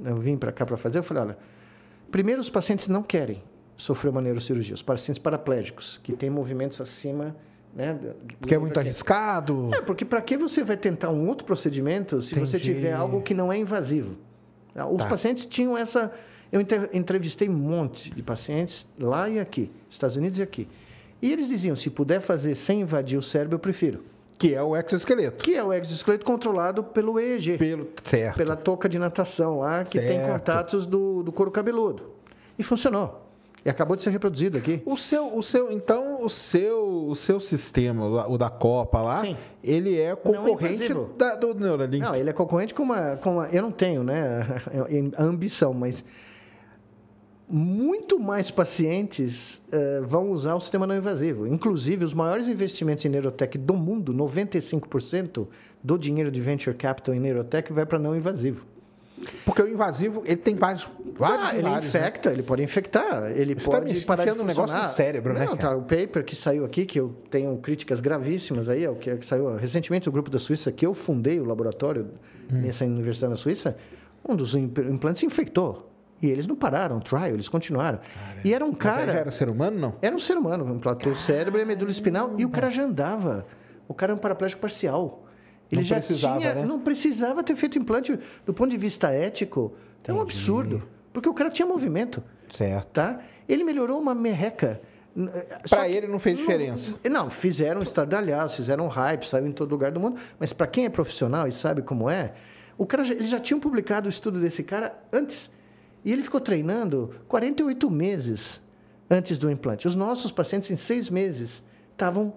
[0.06, 1.38] eu vim para cá para fazer, eu falei, olha,
[2.12, 3.42] primeiro os pacientes não querem
[3.76, 7.36] sofrer uma neurocirurgia, os pacientes paraplégicos, que têm movimentos acima,
[7.76, 7.98] né?
[8.40, 8.90] Porque é muito aqui.
[8.90, 9.70] arriscado.
[9.74, 12.74] É, porque para que você vai tentar um outro procedimento se você Entendi.
[12.74, 14.16] tiver algo que não é invasivo?
[14.76, 15.10] Ah, Os Tá.
[15.10, 16.12] pacientes tinham essa.
[16.52, 16.62] Eu
[16.94, 20.68] entrevistei um monte de pacientes lá e aqui, Estados Unidos e aqui.
[21.22, 24.04] E eles diziam: se puder fazer sem invadir o cérebro, eu prefiro.
[24.38, 25.44] Que é o exoesqueleto.
[25.44, 27.88] Que é o exoesqueleto controlado pelo EEG, Pelo...
[28.04, 28.36] Certo.
[28.38, 30.32] pela touca de natação lá, que tem Certo.
[30.32, 32.12] contatos do, do couro cabeludo.
[32.58, 33.24] E funcionou.
[33.66, 34.82] E acabou de ser reproduzido aqui.
[34.86, 39.36] O seu, o seu, então, o seu, o seu sistema, o da Copa lá, Sim.
[39.64, 41.10] ele é concorrente invasivo.
[41.18, 42.00] da, do Neuralink.
[42.06, 43.48] Não, ele é concorrente com uma, com uma.
[43.50, 44.48] Eu não tenho, né?
[45.18, 46.06] A ambição, mas
[47.50, 51.48] muito mais pacientes eh, vão usar o sistema não invasivo.
[51.48, 55.48] Inclusive, os maiores investimentos em neurotech do mundo, 95%
[55.82, 58.66] do dinheiro de venture capital em neurotech vai para não invasivo.
[59.46, 61.88] Porque o invasivo, ele tem vários, vários Ah, ele vários, né?
[62.00, 65.34] infecta, ele pode infectar, ele Você tá pode me parar de um negócio no cérebro,
[65.34, 65.70] né, Não, cara?
[65.72, 69.16] tá, o paper que saiu aqui, que eu tenho críticas gravíssimas aí, é o que,
[69.18, 72.08] que saiu recentemente do grupo da Suíça, que eu fundei o laboratório
[72.52, 72.62] Hum.
[72.62, 73.76] nessa universidade na Suíça,
[74.28, 75.92] um dos imp- implantes infectou.
[76.22, 78.00] E eles não pararam, trial, eles continuaram.
[78.44, 79.12] E era um cara...
[79.12, 79.96] era ser humano, não?
[80.02, 82.84] Era um ser humano, implantou o cérebro e a medula espinal, e o cara já
[82.84, 83.46] andava.
[83.88, 85.24] O cara é um paraplégico parcial.
[85.72, 86.66] Ele Não já precisava, tinha, né?
[86.66, 88.18] não precisava ter feito implante.
[88.46, 89.74] Do ponto de vista ético,
[90.04, 92.24] é um absurdo, porque o cara tinha movimento,
[92.54, 92.88] Certo.
[92.88, 93.20] tá?
[93.48, 94.82] Ele melhorou uma merreca.
[95.70, 96.94] Pra ele não fez diferença.
[97.10, 100.20] Não, fizeram estardalhaço, fizeram hype, saiu em todo lugar do mundo.
[100.40, 102.34] Mas para quem é profissional e sabe como é,
[102.78, 105.50] o cara já, eles já tinham publicado o estudo desse cara antes.
[106.08, 108.62] E ele ficou treinando 48 meses
[109.10, 109.90] antes do implante.
[109.90, 111.62] Os nossos pacientes, em seis meses,
[111.92, 112.34] estavam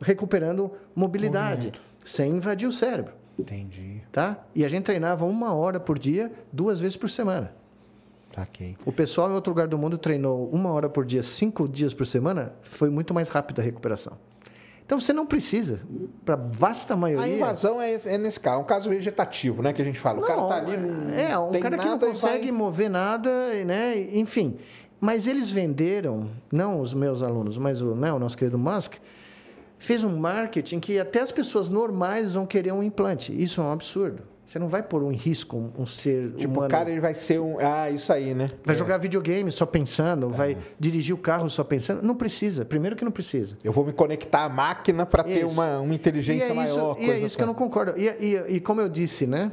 [0.00, 1.72] recuperando mobilidade,
[2.04, 3.12] sem invadir o cérebro.
[3.36, 4.02] Entendi.
[4.12, 4.46] Tá?
[4.54, 7.52] E a gente treinava uma hora por dia, duas vezes por semana.
[8.32, 8.76] Saquei.
[8.86, 12.06] O pessoal em outro lugar do mundo treinou uma hora por dia, cinco dias por
[12.06, 14.16] semana, foi muito mais rápido a recuperação.
[14.88, 15.80] Então você não precisa,
[16.24, 17.26] para vasta maioria.
[17.34, 19.74] A invasão é, é nesse caso, é um caso vegetativo, né?
[19.74, 20.18] Que a gente fala.
[20.18, 20.78] o cara tá ali.
[20.78, 23.30] Não é, um tem cara que não consegue vai- mover nada,
[23.66, 23.98] né?
[24.14, 24.56] Enfim.
[24.98, 28.94] Mas eles venderam, não os meus alunos, mas o, né, o nosso querido Musk,
[29.78, 33.30] fez um marketing que até as pessoas normais vão querer um implante.
[33.30, 34.22] Isso é um absurdo.
[34.48, 36.68] Você não vai pôr um risco um, um ser Tipo, humano.
[36.68, 37.58] o cara ele vai ser um.
[37.60, 38.50] Ah, isso aí, né?
[38.64, 38.78] Vai É.
[38.78, 42.00] jogar videogame só pensando, vai dirigir o carro só pensando.
[42.02, 42.64] Não precisa.
[42.64, 43.54] Primeiro que não precisa.
[43.62, 45.48] Eu vou me conectar à máquina para ter Isso.
[45.48, 46.96] uma, uma inteligência e é maior.
[46.98, 47.92] Isso, e é isso que eu não concordo.
[48.00, 49.52] E, e- e como eu disse, né?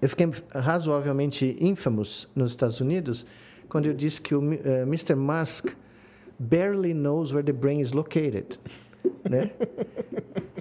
[0.00, 3.26] Eu fiquei razoavelmente infamous nos Estados Unidos
[3.68, 5.14] quando eu disse que o Mi- eh, Mr.
[5.14, 5.66] Musk
[6.38, 8.58] barely knows where the brain is located.
[9.28, 9.50] Né?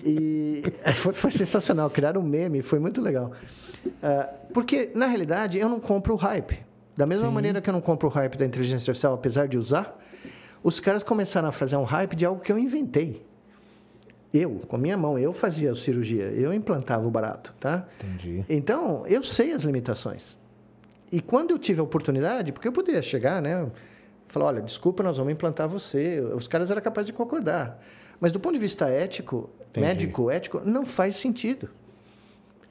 [0.03, 0.63] E
[0.97, 1.89] foi, foi sensacional.
[1.89, 3.31] Criaram um meme, foi muito legal.
[4.01, 6.59] Ah, porque, na realidade, eu não compro o hype.
[6.95, 9.99] Da mesma maneira que eu não compro o hype da inteligência artificial, apesar de usar,
[10.63, 13.25] os caras começaram a fazer um hype de algo que eu inventei.
[14.33, 17.85] Eu, com a minha mão, eu fazia a cirurgia, eu implantava o barato, tá?
[17.99, 18.43] Entendi.
[18.49, 20.37] Então, eu sei as limitações.
[21.11, 23.69] E quando eu tive a oportunidade, porque eu poderia chegar, né?
[24.27, 26.19] Falar, olha, desculpa, nós vamos implantar você.
[26.35, 27.79] Os caras eram capazes de concordar.
[28.19, 29.85] Mas do ponto de vista ético, Entendi.
[29.87, 31.69] médico, ético, não faz sentido.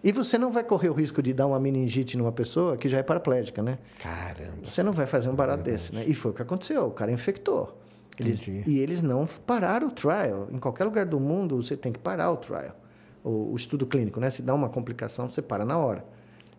[0.02, 2.98] E você não vai correr o risco de dar uma meningite numa pessoa que já
[2.98, 3.78] é paraplégica, né?
[3.98, 4.58] Caramba.
[4.64, 6.04] Você não vai fazer um barato desse, né?
[6.06, 6.86] E foi o que aconteceu.
[6.86, 7.78] O cara infectou.
[8.18, 10.46] Eles- e eles não pararam o trial.
[10.52, 12.76] Em qualquer lugar do mundo, você tem que parar o trial.
[13.24, 14.30] O, o estudo clínico, né?
[14.30, 16.04] Se dá uma complicação, você para na hora.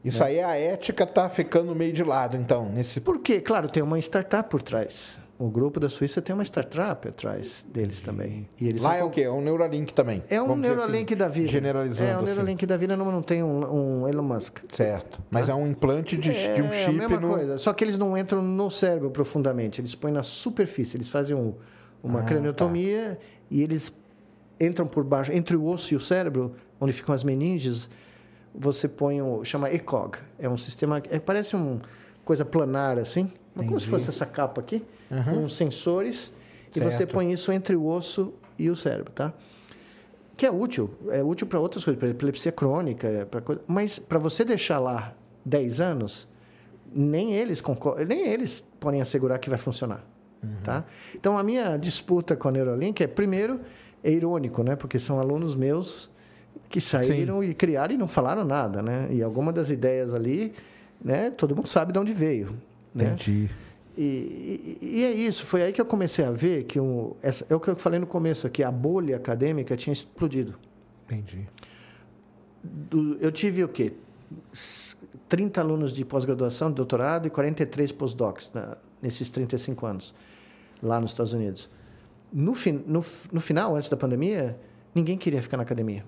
[0.04, 3.00] Isso aí, a ética tá ficando meio de lado, então, nesse.
[3.02, 3.40] Por quê?
[3.40, 5.18] Claro, tem uma startup por trás.
[5.38, 8.48] O grupo da Suíça tem uma startup atrás deles também.
[8.58, 9.22] E eles Lá são é o quê?
[9.24, 10.24] É um Neuralink também.
[10.30, 11.48] É um Neuralink assim, da vida.
[11.50, 12.10] Generalizando.
[12.10, 12.26] É, o assim.
[12.36, 14.60] Neuralink da vida não, não tem um, um Elon Musk.
[14.72, 15.20] Certo.
[15.30, 17.28] Mas é um implante de, de um É chip a mesma no.
[17.34, 17.58] coisa.
[17.58, 19.82] Só que eles não entram no cérebro profundamente.
[19.82, 20.96] Eles põem na superfície.
[20.96, 21.54] Eles fazem um-
[22.02, 23.20] uma Ah, craniotomia
[23.52, 23.92] e eles
[24.58, 27.90] entram por baixo, entre o osso e o cérebro, onde ficam as meninges.
[28.54, 30.18] Você põe o chama ECOG.
[30.40, 31.82] É um sistema é, parece uma
[32.24, 34.04] coisa planar assim, mas como se Entendi.
[34.06, 34.82] fosse essa capa aqui,
[35.24, 36.34] com sensores.
[36.76, 37.12] E você Certo.
[37.14, 39.34] põe isso entre o osso e o cérebro, tá?
[40.38, 44.20] que é útil, é útil para outras coisas, para epilepsia crônica, para coisa, mas para
[44.20, 45.14] você deixar lá
[45.46, 46.28] 10 anos,
[46.94, 47.64] nem eles
[48.08, 50.04] nem eles podem assegurar que vai funcionar,
[50.64, 50.84] tá?
[51.14, 53.62] Então a minha disputa com a Neuralink é primeiro
[54.04, 54.76] é irônico, né?
[54.76, 56.12] Porque são alunos meus
[56.70, 59.08] que saíram e criaram e não falaram nada, né?
[59.12, 60.54] E alguma das ideias ali,
[61.02, 61.30] né?
[61.32, 62.58] Todo mundo sabe de onde veio,
[62.94, 63.16] né?
[63.98, 67.46] E, e- e é isso, foi aí que eu comecei a ver que um, essa,
[67.50, 70.56] é o que eu falei no começo aqui, a bolha acadêmica tinha explodido.
[71.06, 71.48] Entendi.
[72.64, 73.94] Do- eu tive o quê?
[74.52, 74.96] S-
[75.30, 80.14] 30 alunos de pós-graduação, de doutorado e 43 postdocs na, nesses 35 anos,
[80.84, 81.70] lá nos Estados Unidos.
[82.34, 84.60] No, fin, no, no final, antes da pandemia,
[84.94, 86.04] ninguém queria ficar na academia.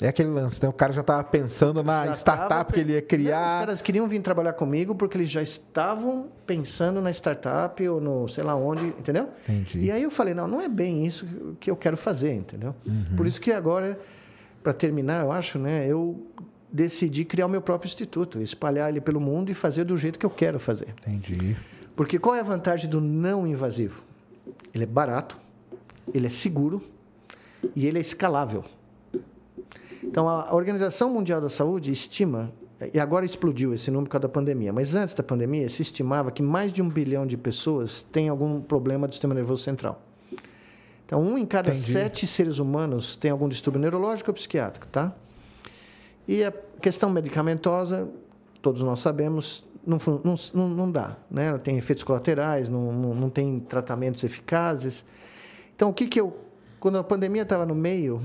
[0.00, 0.68] É aquele lance, né?
[0.68, 3.58] O cara já estava pensando na Já startup que ele ia pe- Não, os criar.
[3.60, 8.42] caras queriam vir trabalhar comigo porque eles já estavam pensando na startup ou no sei
[8.42, 9.28] lá onde, entendeu?
[9.48, 9.78] Entendi.
[9.84, 11.26] E aí eu falei, não, não é bem isso
[11.60, 12.74] que eu quero fazer, entendeu?
[12.84, 13.14] Uhum.
[13.16, 13.98] Por isso que agora,
[14.62, 16.26] para terminar, eu acho, né, eu
[16.72, 20.26] decidi criar o meu próprio instituto, espalhar ele pelo mundo e fazer do jeito que
[20.26, 20.88] eu quero fazer.
[21.06, 21.56] Entendi.
[21.94, 24.02] Porque qual é a vantagem do não invasivo?
[24.74, 25.36] Ele é barato,
[26.12, 26.82] ele é seguro
[27.76, 28.64] e ele é escalável.
[30.02, 32.52] Então, a Organização Mundial da Saúde estima,
[32.92, 36.30] e agora explodiu esse número por causa da pandemia, mas antes da pandemia se estimava
[36.30, 40.02] que mais de um bilhão de pessoas têm algum problema do sistema nervoso central.
[41.06, 41.92] Então, um em cada Entendi.
[41.92, 45.14] sete seres humanos tem algum distúrbio neurológico ou psiquiátrico, tá?
[46.26, 48.08] E a questão medicamentosa,
[48.60, 49.98] todos nós sabemos, não,
[50.54, 51.16] não, não dá.
[51.30, 51.56] Né?
[51.58, 55.04] Tem efeitos colaterais, não, não, não tem tratamentos eficazes.
[55.74, 56.36] Então, o que, que eu.
[56.78, 58.20] Quando a pandemia estava no meio,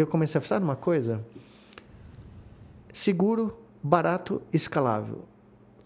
[0.00, 1.24] eu comecei a falar uma coisa:
[2.92, 5.24] seguro, barato, escalável.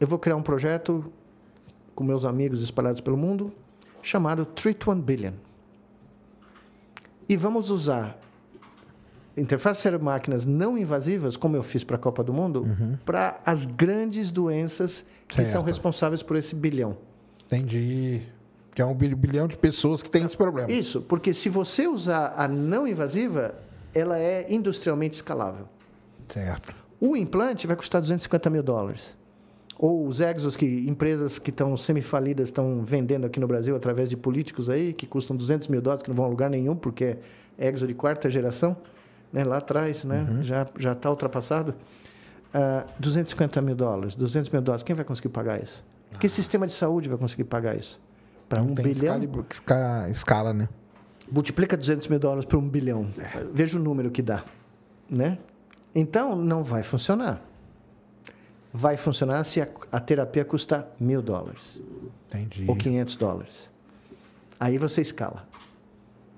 [0.01, 1.05] Eu vou criar um projeto
[1.95, 3.53] com meus amigos espalhados pelo mundo
[4.03, 5.33] chamado Treat One Billion.
[7.29, 8.19] E vamos usar
[9.37, 12.67] interfaces cérebro-máquinas não invasivas, como eu fiz para a Copa do Mundo,
[13.05, 15.49] para as grandes doenças que Certo.
[15.51, 16.97] são responsáveis por esse bilhão.
[17.47, 18.23] Entendi.
[18.75, 20.71] Que é um bil- bilhão de pessoas que tem esse problema.
[20.71, 23.55] Isso, porque se você usar a não invasiva,
[23.95, 25.67] ela é industrialmente escalável.
[26.29, 26.75] Certo.
[27.01, 29.13] O implante vai custar 250 mil dólares.
[29.79, 34.17] Ou os Exos, que empresas que estão semifalidas estão vendendo aqui no Brasil através de
[34.17, 37.17] políticos aí, que custam 200 mil dólares, que não vão a lugar nenhum, porque
[37.59, 38.77] é Exo de quarta geração,
[39.33, 40.43] né, lá atrás, né, Uhum.
[40.45, 41.75] já já está ultrapassado.
[42.53, 45.85] Ah, 250 mil dólares, 200 mil dólares, quem vai conseguir pagar isso?
[46.21, 48.01] Que sistema de saúde vai conseguir pagar isso?
[48.49, 48.81] Para um Ah.
[48.83, 49.21] Bilhão?
[49.25, 50.69] escala, esca- escala, né?
[51.31, 53.09] Multiplica 200 mil dólares por um bilhão.
[53.53, 54.45] Veja o número que dá.
[55.09, 55.39] Né?
[55.95, 57.43] Então, não vai funcionar.
[58.73, 61.81] Vai funcionar se a, a terapia custa mil dólares
[62.29, 62.65] Entendi.
[62.69, 63.71] ou 500 dólares.
[64.59, 65.47] Aí você escala.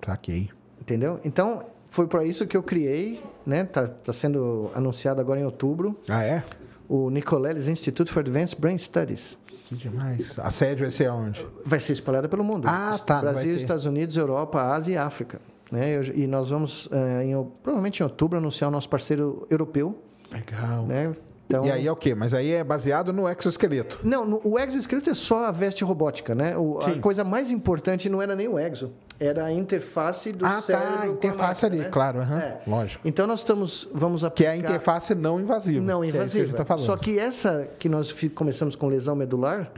[0.05, 0.51] Saquei.
[0.81, 1.19] Entendeu?
[1.25, 3.65] Então, foi para isso que eu criei, né?
[3.65, 6.45] Tá, tá sendo anunciado agora em outubro, Ah, é?
[6.89, 9.37] o Nicoleles Institute for Advanced Brain Studies.
[9.67, 10.39] Que demais.
[10.39, 11.47] A sede vai ser aonde?
[11.65, 12.67] Vai ser espalhada pelo mundo.
[12.69, 13.55] Ah, tá, Brasil.
[13.55, 15.41] Estados Unidos, Europa, Ásia e África.
[15.71, 16.01] Né?
[16.15, 20.01] E nós vamos, eh, em, provavelmente em outubro, anunciar o nosso parceiro europeu.
[20.31, 20.87] Legal.
[20.87, 21.15] Né?
[21.49, 22.15] Então, E aí é o quê?
[22.15, 23.99] Mas aí é baseado no exoesqueleto.
[24.05, 26.35] Não, o exoesqueleto é só a veste robótica.
[26.35, 26.57] Né?
[26.57, 30.61] O- a coisa mais importante não era nem o exo, era a interface do ah,
[30.61, 30.89] cérebro.
[30.91, 30.97] tá.
[30.99, 31.89] com a Interface máquina, ali, né?
[31.93, 32.21] claro.
[32.21, 32.61] aham, É.
[32.67, 33.09] Lógico.
[33.09, 34.51] Então nós estamos, vamos Que aplicar...
[34.51, 35.81] é a interface não invasiva.
[35.85, 36.47] Não que é isso que a invasiva.
[36.59, 36.79] gente tá.
[36.79, 39.71] Só que essa que nós começamos com lesão medular,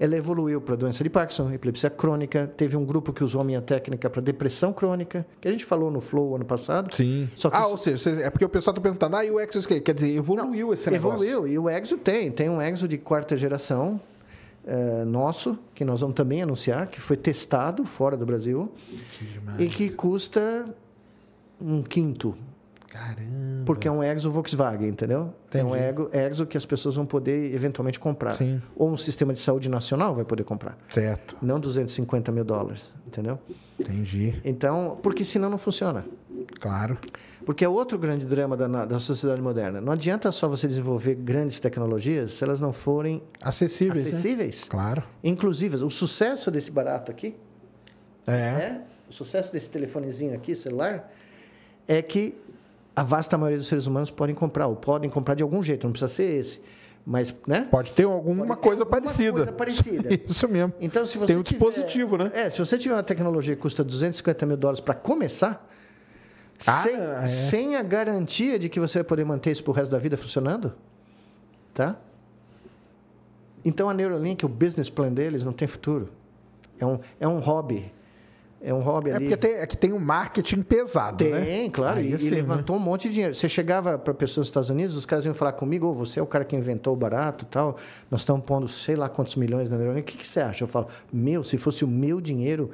[0.00, 2.50] ela evoluiu para doença de Parkinson, epilepsia crônica.
[2.56, 5.92] Teve um grupo que usou a minha técnica para depressão crônica, que a gente falou
[5.92, 6.92] no Flow ano passado.
[6.96, 7.28] Sim.
[7.36, 9.38] Só que ah, isso- ou seja, é porque o pessoal está perguntando, ah, e o
[9.38, 9.84] exoesqueleto?
[9.84, 11.24] Quer dizer, evoluiu esse negócio.
[11.24, 11.46] Evoluiu.
[11.46, 12.32] E o Exo tem.
[12.32, 14.00] Tem um Exo de quarta geração
[14.66, 18.72] eh, nosso, que nós vamos também anunciar, que foi testado fora do Brasil
[19.56, 20.66] Que e que custa
[21.60, 22.36] um quinto.
[22.88, 23.64] Caramba.
[23.64, 25.32] Porque é um Exo Volkswagen, entendeu?
[25.50, 25.84] É um Entendi.
[25.84, 28.36] ego, Exo que as pessoas vão poder eventualmente comprar.
[28.36, 28.60] Sim.
[28.76, 30.76] Ou um sistema de saúde nacional vai poder comprar.
[30.90, 31.34] Certo.
[31.40, 33.38] Não 250 mil dólares, entendeu?
[33.80, 34.38] Entendi.
[34.44, 36.04] Então, porque senão não funciona.
[36.60, 36.98] Claro.
[37.44, 39.80] Porque é outro grande drama da, da sociedade moderna.
[39.80, 44.10] Não adianta só você desenvolver grandes tecnologias se elas não forem Acessíveis, né?
[44.10, 44.64] acessíveis.
[44.64, 45.02] Claro.
[45.24, 47.34] Inclusive, o sucesso desse barato aqui,
[48.26, 48.30] É.
[48.32, 48.80] né?
[49.08, 51.12] o sucesso desse telefonezinho aqui, celular,
[51.88, 52.34] é que
[52.94, 55.92] a vasta maioria dos seres humanos podem comprar, ou podem comprar de algum jeito, não
[55.92, 56.60] precisa ser esse.
[57.04, 57.66] Mas, né?
[57.68, 59.32] Pode ter alguma Pode ter coisa alguma parecida.
[59.32, 60.08] coisa parecida.
[60.30, 60.72] Isso mesmo.
[60.80, 62.30] Então, se você Tem um tiver- dispositivo, né?
[62.32, 65.68] É, se você tiver uma tecnologia que custa 250 mil dólares para começar,
[66.66, 67.26] Ah, sem, é.
[67.28, 70.72] sem a garantia de que você vai poder manter isso pro resto da vida funcionando,
[71.74, 71.96] tá?
[73.64, 76.10] Então, a Neuralink, o business plan deles, não tem futuro.
[76.78, 77.92] É um, é um hobby.
[78.64, 79.24] É um hobby É ali.
[79.24, 81.40] porque tem, é que tem um marketing pesado, né?
[81.44, 81.98] Tem, claro.
[81.98, 82.36] Aí e, e né?
[82.36, 83.34] levantou um monte de dinheiro.
[83.34, 86.22] Você chegava para pessoas dos Estados Unidos, os caras iam falar comigo, ô, você é
[86.22, 87.76] o cara que inventou o barato e tal,
[88.10, 90.02] nós estamos pondo sei lá quantos milhões na Neuralink.
[90.02, 90.62] O que, que você acha?
[90.62, 92.70] Eu falo, meu, se fosse o meu dinheiro,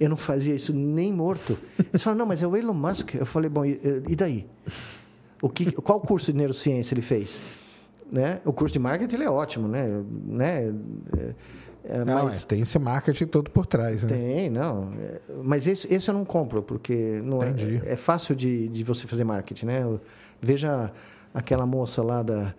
[0.00, 1.56] eu não fazia isso nem morto.
[1.78, 3.14] Eles falam, não, mas é o Elon Musk.
[3.14, 4.46] Eu falei, bom, e, e daí?
[5.40, 7.40] O que, qual curso de neurociência ele fez?
[8.10, 8.40] Né?
[8.44, 10.02] O curso de marketing é ótimo, né?
[10.26, 10.74] né?
[11.84, 14.08] É, Não, mas é, tem esse marketing todo por trás, né?
[14.10, 14.92] tem, não.
[15.00, 17.80] É, Mas esse, esse eu não compro, porque não é, Entendi.
[17.84, 19.98] é fácil de, de você fazer marketing, né?
[20.40, 20.92] Veja
[21.34, 22.54] aquela moça lá da.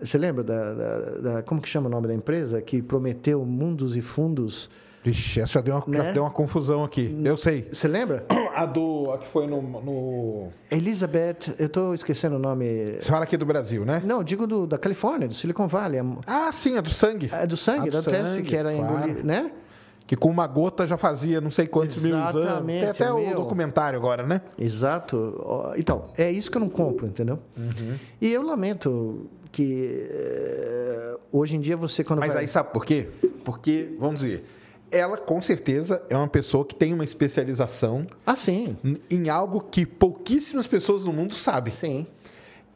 [0.00, 2.60] Você lembra da, da- da- Como que chama o nome da empresa?
[2.62, 4.70] Que prometeu mundos e fundos.
[5.04, 6.12] Vixe, essa já deu uma, já Né?
[6.12, 7.18] deu uma confusão aqui.
[7.24, 7.68] Eu sei.
[7.72, 8.24] Você lembra?
[8.54, 9.10] A do.
[9.12, 10.48] A que foi no, no.
[10.70, 11.54] Elizabeth.
[11.58, 12.96] Eu estou esquecendo o nome.
[13.00, 14.02] Você fala aqui do Brasil, né?
[14.04, 16.00] Não, digo do, da Califórnia, do Silicon Valley.
[16.26, 17.28] Ah, sim, a do sangue.
[17.32, 19.24] a do sangue, A do da teste que era claro.
[19.24, 19.50] né?
[20.06, 22.32] Que com uma gota já fazia não sei quantos mil exames.
[22.32, 23.36] Tem Exatamente, até é o meu.
[23.36, 24.42] documentário agora, né?
[24.58, 25.72] Exato.
[25.76, 27.38] Então, é isso que eu não compro, entendeu?
[27.56, 27.96] Uhum.
[28.20, 32.42] E eu lamento que eh, hoje em dia você quando Mas vai...
[32.42, 33.08] aí sabe por quê?
[33.44, 34.44] Porque, vamos dizer,
[34.92, 38.76] ela com certeza é uma pessoa que tem uma especialização Ah, sim.
[39.10, 41.72] em algo que pouquíssimas pessoas no mundo sabem.
[41.72, 42.06] Sim.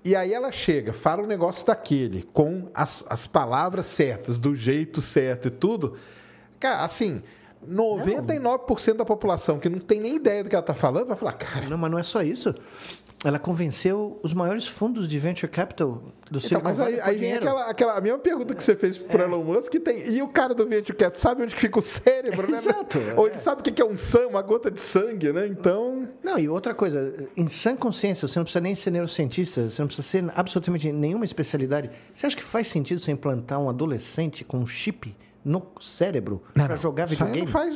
[0.04, 5.00] E aí ela chega, fala um negócio daquele, com as, as palavras certas, do jeito
[5.02, 5.96] certo e tudo.
[6.60, 7.22] Cara, assim,
[7.68, 11.32] 99% da população que não tem nem ideia do que ela está falando vai falar,
[11.32, 12.54] cara, Não, mas não é só isso.
[13.24, 17.08] Ela convenceu os maiores fundos de venture capital do Então, Silicon mas Valley aí, por
[17.08, 20.10] aí vem aquela, aquela a mesma pergunta que você fez pro Elon Musk, que tem.
[20.10, 22.58] E o cara do Venture Capital sabe onde fica o cérebro, né?
[22.58, 23.30] Exato, Ou é.
[23.30, 25.46] ele sabe o que é um sangue, uma gota de sangue, né?
[25.46, 26.06] Então.
[26.22, 29.86] Não, e outra coisa, em sã consciência, você não precisa nem ser neurocientista, você não
[29.86, 31.90] precisa ser absolutamente nenhuma especialidade.
[32.12, 36.76] Você acha que faz sentido você implantar um adolescente com um chip no cérebro para
[36.76, 37.40] jogar aí videogame?
[37.40, 37.74] não faz.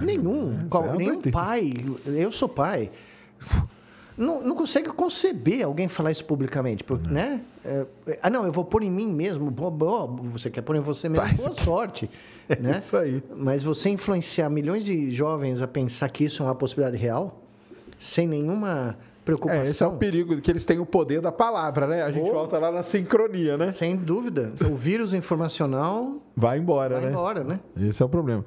[0.00, 0.66] Nenhum.
[0.70, 1.74] Qual- é nenhum pai.
[2.06, 2.90] Eu sou pai.
[4.20, 7.40] Não, não consegue conceber alguém falar isso publicamente, por- né?
[7.64, 7.86] É,
[8.22, 9.50] ah, não, eu vou pôr em mim mesmo.
[9.50, 11.24] Bo- bo- Você quer pôr em você mesmo?
[11.26, 11.38] Faz.
[11.40, 12.10] Boa sorte.
[12.60, 12.76] né?
[12.78, 13.22] Isso aí.
[13.34, 17.40] Mas você influenciar milhões de jovens a pensar que isso é uma possibilidade real,
[17.98, 18.98] sem nenhuma
[19.36, 19.62] preocupação.
[19.62, 22.02] É, esse é o perigo, que eles têm o poder da palavra, né?
[22.02, 22.32] A gente Oh.
[22.32, 23.72] volta lá na sincronia, né?
[23.72, 24.52] Sem dúvida.
[24.70, 27.10] O vírus informacional Vai embora, vai né?
[27.10, 27.60] embora, né?
[27.76, 28.44] Esse é o problema.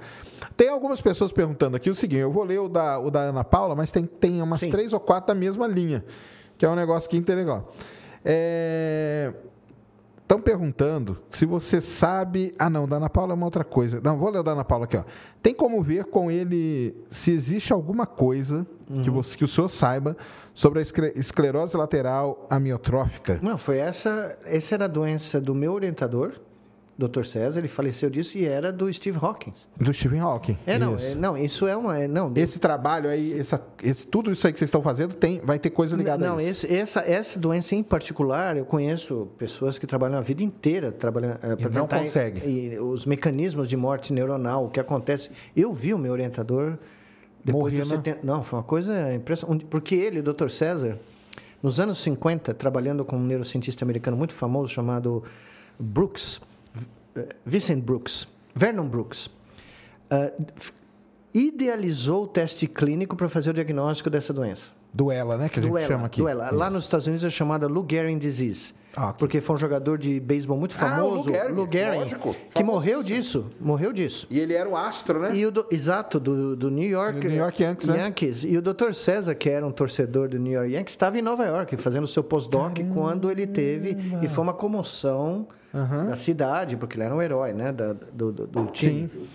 [0.58, 3.44] Tem algumas pessoas perguntando aqui o seguinte: eu vou ler o da, o da Ana
[3.44, 4.70] Paula, mas tem, tem umas Sim.
[4.70, 6.04] três ou quatro da mesma linha.
[6.58, 7.72] que é um negócio que é legal.
[10.34, 12.56] Estão perguntando se você sabe.
[12.58, 14.02] Ah, não, da Ana Paula é uma outra coisa.
[14.04, 15.04] Não, vou ler o da Ana Paula aqui, ó.
[15.44, 19.04] Tem como ver com ele se existe alguma coisa uhum.
[19.04, 20.18] que, você, que o senhor saiba
[20.52, 20.82] sobre a
[21.16, 23.38] esclerose lateral amiotrófica?
[23.44, 24.36] Não, foi essa.
[24.44, 26.32] Essa era a doença do meu orientador
[26.98, 27.24] Dr.
[27.24, 29.68] César, ele faleceu disso e era do Steve Hawkins.
[29.76, 30.58] Do Stephen Hawking.
[30.66, 31.06] É, não, isso.
[31.06, 32.00] É, não, isso é uma.
[32.00, 35.42] É, não, esse trabalho aí, essa, esse, tudo isso aí que vocês estão fazendo, tem,
[35.44, 36.68] vai ter coisa ligada não, a isso.
[36.68, 41.40] Não, essa, essa doença em particular, eu conheço pessoas que trabalham a vida inteira trabalhando.
[41.42, 42.80] Eh, e não conseguem.
[42.80, 45.32] os mecanismos de morte neuronal, o que acontece.
[45.56, 46.78] Eu vi o meu orientador.
[47.44, 47.84] Depois Morrendo.
[47.84, 49.66] de 70, não, foi uma coisa impressionante.
[49.66, 50.48] Porque ele, o Dr.
[50.48, 50.98] César,
[51.62, 55.24] nos anos 50, trabalhando com um neurocientista americano muito famoso chamado
[55.78, 56.40] Brooks
[57.46, 60.46] Vincent Brooks, Vernon Brooks, uh,
[61.34, 64.72] idealizou o teste clínico para fazer o diagnóstico dessa doença.
[64.94, 65.50] Duela, né?
[65.50, 66.22] Que a gente Duela, chama aqui.
[66.22, 66.52] Duela.
[66.52, 68.74] Lá nos Estados Unidos é chamada Lou Gehrig disease.
[68.96, 73.02] Ah, porque foi um jogador de beisebol muito famoso, ah, Lou Gehrig, lógico, que morreu
[73.02, 74.28] disso, morreu disso.
[74.30, 75.36] E ele era o astro, né?
[75.36, 77.98] E o do, exato, do, do New York, New York Yankees, né?
[77.98, 78.44] Yankees.
[78.44, 78.52] Né?
[78.52, 78.94] E o Dr.
[78.94, 82.24] César, que era um torcedor do New York Yankees, estava em Nova York fazendo seu
[82.24, 86.10] pós-doc quando ele teve e foi uma comoção uhum.
[86.10, 89.10] da cidade, porque ele era um herói, né, da, do, do, do time.
[89.12, 89.28] Sim.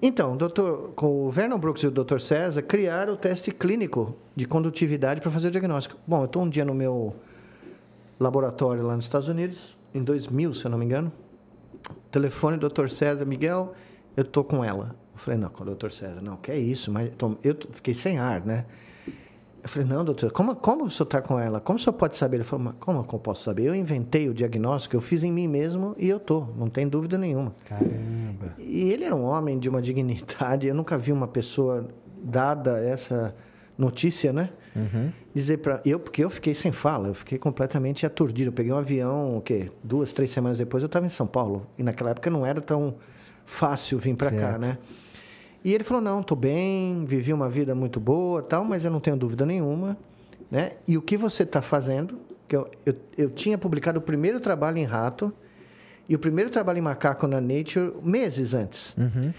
[0.00, 2.18] Então, doutor, com o Vernon Brooks e o Dr.
[2.18, 5.98] César criaram o teste clínico de condutividade para fazer o diagnóstico.
[6.06, 7.14] Bom, eu estou um dia no meu
[8.18, 11.12] laboratório lá nos Estados Unidos, em 2000, se eu não me engano.
[12.10, 12.88] Telefone do Dr.
[12.88, 13.74] César, Miguel,
[14.16, 14.96] eu estou com ela.
[15.12, 15.90] Eu falei, não, com o Dr.
[15.90, 16.90] César, não, que é isso?
[16.90, 17.10] Mas
[17.42, 18.64] eu fiquei sem ar, né?
[19.62, 21.58] Eu falei, não, doutor, como, como o senhor está com ela?
[21.58, 22.36] Como o senhor pode saber?
[22.36, 23.64] Ele falou, mas como eu posso saber?
[23.64, 27.16] Eu inventei o diagnóstico, eu fiz em mim mesmo e eu tô, não tem dúvida
[27.16, 27.54] nenhuma.
[27.64, 28.54] Caramba.
[28.58, 31.88] E ele era um homem de uma dignidade, eu nunca vi uma pessoa
[32.22, 33.34] dada essa
[33.78, 34.50] notícia, né?
[34.74, 35.12] Uhum.
[35.34, 38.48] Dizer para eu, porque eu fiquei sem fala, eu fiquei completamente aturdido.
[38.48, 39.70] Eu peguei um avião, o quê?
[39.82, 41.66] Duas, três semanas depois eu estava em São Paulo.
[41.78, 42.96] E naquela época não era tão
[43.46, 44.78] fácil vir para cá, né?
[45.64, 49.00] E ele falou: não, estou bem, vivi uma vida muito boa, tal, mas eu não
[49.00, 49.96] tenho dúvida nenhuma.
[50.50, 50.72] Né?
[50.86, 52.18] E o que você está fazendo?
[52.46, 55.32] Que eu, eu, eu tinha publicado o primeiro trabalho em rato
[56.08, 58.94] e o primeiro trabalho em macaco na Nature meses antes.
[58.96, 59.32] Uhum.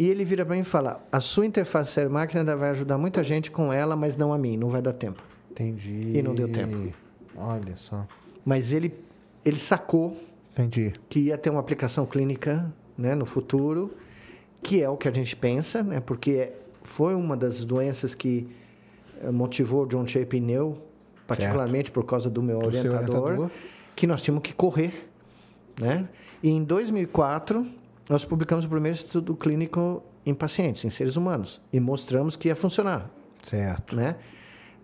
[0.00, 3.22] E ele vira para mim e fala: a sua interface cérebro-máquina ainda vai ajudar muita
[3.22, 5.22] gente com ela, mas não a mim, não vai dar tempo.
[5.50, 6.16] Entendi.
[6.16, 6.94] E não deu tempo.
[7.36, 8.06] Olha só.
[8.42, 8.94] Mas ele,
[9.44, 10.16] ele sacou
[10.52, 10.94] Entendi.
[11.10, 13.94] que ia ter uma aplicação clínica né, no futuro
[14.62, 16.00] que é o que a gente pensa, né?
[16.00, 18.48] porque foi uma das doenças que
[19.22, 20.78] eh, motivou John Shea Pneu,
[21.26, 21.94] particularmente certo.
[21.94, 23.50] por causa do meu orientador, orientador,
[23.96, 25.08] que nós tínhamos que correr.
[25.80, 26.08] Né?
[26.42, 27.66] E em 2004,
[28.10, 32.56] nós publicamos o primeiro estudo clínico em pacientes, em seres humanos, e mostramos que ia
[32.56, 33.08] funcionar.
[33.48, 33.94] Certo.
[33.94, 34.16] Né?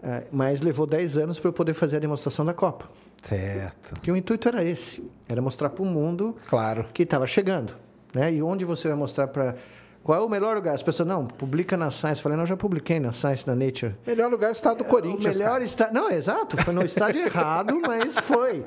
[0.00, 2.88] Eh, mas levou 10 anos para eu poder fazer a demonstração da Copa.
[3.24, 4.00] Certo.
[4.00, 6.86] Que o intuito era esse, era mostrar para o mundo claro.
[6.94, 7.74] que estava chegando.
[8.14, 8.34] Né?
[8.34, 9.56] E onde você vai mostrar para
[10.04, 10.76] qual é o melhor lugar?
[10.76, 12.20] As pessoas, não, publica na Science.
[12.20, 13.96] Eu falei, não, já publiquei na Science, na Nature.
[14.06, 15.34] Melhor lugar é o estado do Corinthians.
[15.34, 15.90] O melhor está.
[15.90, 18.62] Não, exato, foi no estádio errado, mas foi.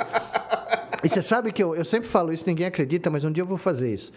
[1.02, 3.48] E você sabe que eu, eu sempre falo isso, ninguém acredita, mas um dia eu
[3.48, 4.12] vou fazer isso.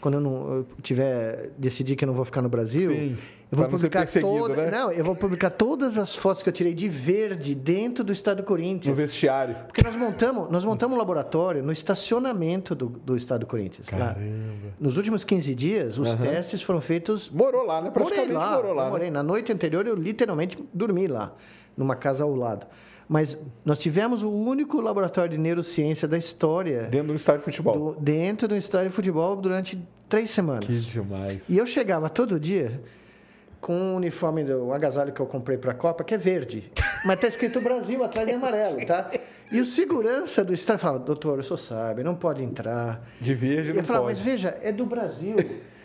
[0.00, 3.16] Quando eu não eu tiver decidir que eu não vou ficar no Brasil, Sim.
[3.50, 4.70] Eu vou publicar toda, né?
[4.70, 8.38] Não, eu vou publicar todas as fotos que eu tirei de verde dentro do estado
[8.38, 8.94] do Corinthians.
[8.94, 9.56] No vestiário.
[9.66, 13.88] Porque nós montamos, nós montamos um laboratório no estacionamento do, do estado do Corinthians.
[13.88, 14.20] Caramba.
[14.20, 14.72] Lá.
[14.78, 16.16] Nos últimos 15 dias, os uhum.
[16.18, 17.30] testes foram feitos.
[17.30, 17.90] Morou lá, né?
[17.90, 18.56] Praticamente morei lá.
[18.56, 18.84] Morou lá.
[18.84, 18.90] Né?
[18.90, 19.10] Morei.
[19.10, 21.32] Na noite anterior, eu literalmente dormi lá,
[21.74, 22.66] numa casa ao lado.
[23.08, 26.82] Mas nós tivemos o único laboratório de neurociência da história.
[26.82, 27.94] Dentro do estádio de futebol.
[27.94, 30.66] Do, dentro do estádio de futebol durante três semanas.
[30.66, 31.48] Que demais.
[31.48, 32.80] E eu chegava todo dia
[33.60, 36.70] com o uniforme do agasalho que eu comprei para a Copa, que é verde.
[37.04, 39.10] Mas está escrito Brasil atrás em amarelo, tá?
[39.50, 43.02] E o segurança do estádio falava, doutor, o senhor sabe, não pode entrar.
[43.18, 44.18] De verde não eu falava, pode.
[44.18, 45.36] mas veja, é do Brasil.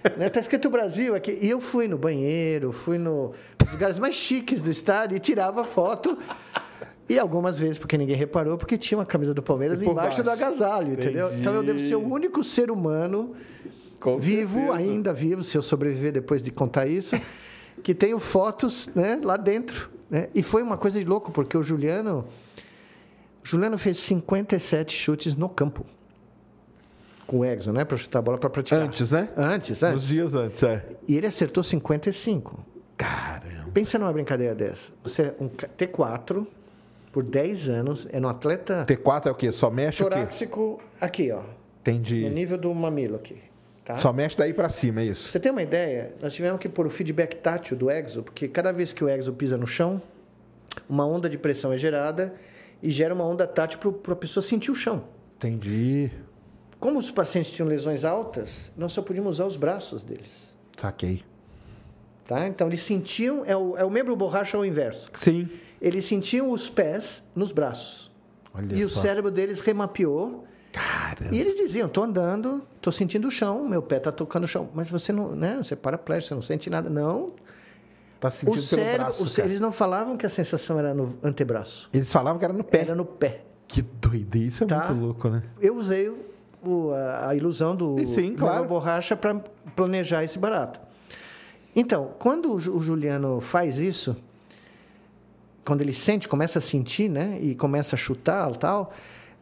[0.03, 0.29] Está né?
[0.29, 1.39] Tá escrito Brasil aqui.
[1.41, 5.63] E eu fui no banheiro, fui no, nos lugares mais chiques do estádio e tirava
[5.63, 6.17] foto.
[7.07, 10.23] E algumas vezes, porque ninguém reparou, porque tinha uma camisa do Palmeiras embaixo baixo.
[10.23, 11.07] do agasalho, Entendi.
[11.09, 11.37] entendeu?
[11.37, 13.35] Então eu devo ser o único ser humano
[13.99, 14.77] Com vivo, certeza.
[14.77, 17.19] ainda vivo, se eu sobreviver depois de contar isso,
[17.83, 19.89] que tenho fotos né, lá dentro.
[20.09, 20.29] Né?
[20.33, 22.25] E foi uma coisa de louco, porque o Juliano.
[23.43, 25.85] O Juliano fez 57 chutes no campo.
[27.27, 27.83] Com o Exo, né?
[27.83, 28.81] Para chutar a bola para praticar.
[28.81, 29.29] Antes, né?
[29.35, 29.95] Antes, antes.
[29.95, 30.85] Nos dias antes, é.
[31.07, 32.65] E ele acertou 55.
[32.95, 33.71] Caramba.
[33.73, 34.91] Pensa numa brincadeira dessa.
[35.03, 36.45] Você é um T4
[37.13, 38.83] por 10 anos, é no atleta.
[38.87, 39.51] T4 é o quê?
[39.51, 40.83] Só mexe torácico, o quê?
[40.99, 41.43] aqui, ó.
[41.81, 42.23] Entendi.
[42.23, 43.37] No nível do mamilo aqui.
[43.85, 43.99] Tá?
[43.99, 45.29] Só mexe daí para cima, é isso?
[45.29, 46.15] Você tem uma ideia?
[46.19, 49.31] Nós tivemos que pôr o feedback tátil do exo, porque cada vez que o exo
[49.31, 50.01] pisa no chão,
[50.89, 52.33] uma onda de pressão é gerada
[52.81, 55.03] e gera uma onda tátil para a pessoa sentir o chão.
[55.37, 56.09] Entendi.
[56.79, 60.51] Como os pacientes tinham lesões altas, nós só podíamos usar os braços deles.
[60.79, 61.23] Saquei.
[62.25, 62.47] Tá?
[62.47, 65.11] Então, eles sentiam, é o, é o membro borracha ao inverso.
[65.19, 65.47] Sim.
[65.83, 68.09] Eles sentiam os pés nos braços.
[68.55, 69.01] Olha e o só.
[69.01, 70.45] cérebro deles remapeou.
[70.71, 71.35] Caramba.
[71.35, 74.69] E eles diziam: estou andando, estou sentindo o chão, meu pé está tocando o chão.
[74.73, 75.57] Mas você não, né?
[75.57, 76.89] Você paraplégico, você não sente nada.
[76.89, 77.33] Não.
[78.19, 81.17] Tá O sentindo pelo cérebro, braço, o- eles não falavam que a sensação era no
[81.21, 81.89] antebraço.
[81.93, 82.79] Eles falavam que era no pé.
[82.79, 83.41] Era no pé.
[83.67, 84.47] Que doideira.
[84.47, 84.87] Isso é Tá.
[84.87, 85.43] muito louco, né?
[85.59, 86.09] Eu usei
[86.63, 88.63] o- a, a ilusão do sim, claro.
[88.65, 89.35] borracha para
[89.75, 90.79] planejar esse barato.
[91.75, 94.15] Então, quando o o Juliano faz isso,
[95.65, 98.93] quando ele sente, começa a sentir, né, e começa a chutar tal,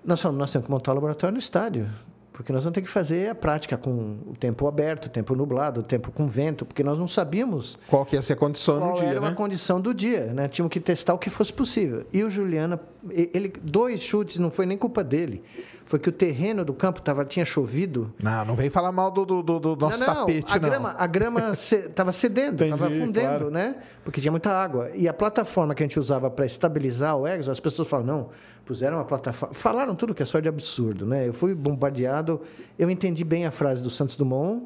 [0.06, 1.88] nós falamos, nós temos que montar o laboratório no estádio,
[2.34, 5.82] porque nós vamos ter que fazer a prática com o tempo aberto, o tempo nublado,
[5.82, 8.94] o tempo com vento, porque nós não sabíamos Qual que ia ser a condição no
[8.96, 9.28] dia, era né?
[9.28, 10.48] uma condição do dia, né?
[10.48, 12.06] Tínhamos que testar o que fosse possível.
[12.12, 12.80] E o Juliano,
[13.12, 15.44] e- ele dois chutes não foi nem culpa dele,
[15.92, 18.14] foi que o terreno do campo tava tinha chovido.
[18.18, 20.70] Não, não vem falar mal do, do, do- do nosso não, não, tapete, a não.
[20.70, 23.52] grama, a grama estava cedendo, estava afundendo, claro.
[23.52, 23.76] né?
[24.04, 24.90] Porque tinha muita água.
[24.96, 28.30] E a plataforma que a gente usava para estabilizar o Exo, as pessoas falam, não,
[28.66, 29.54] puseram uma plataforma.
[29.54, 31.28] Falaram tudo que é só de absurdo, né?
[31.28, 32.40] Eu fui bombardeado,
[32.80, 34.64] eu entendi bem a frase do Santos Dumont,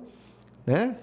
[0.65, 0.95] né?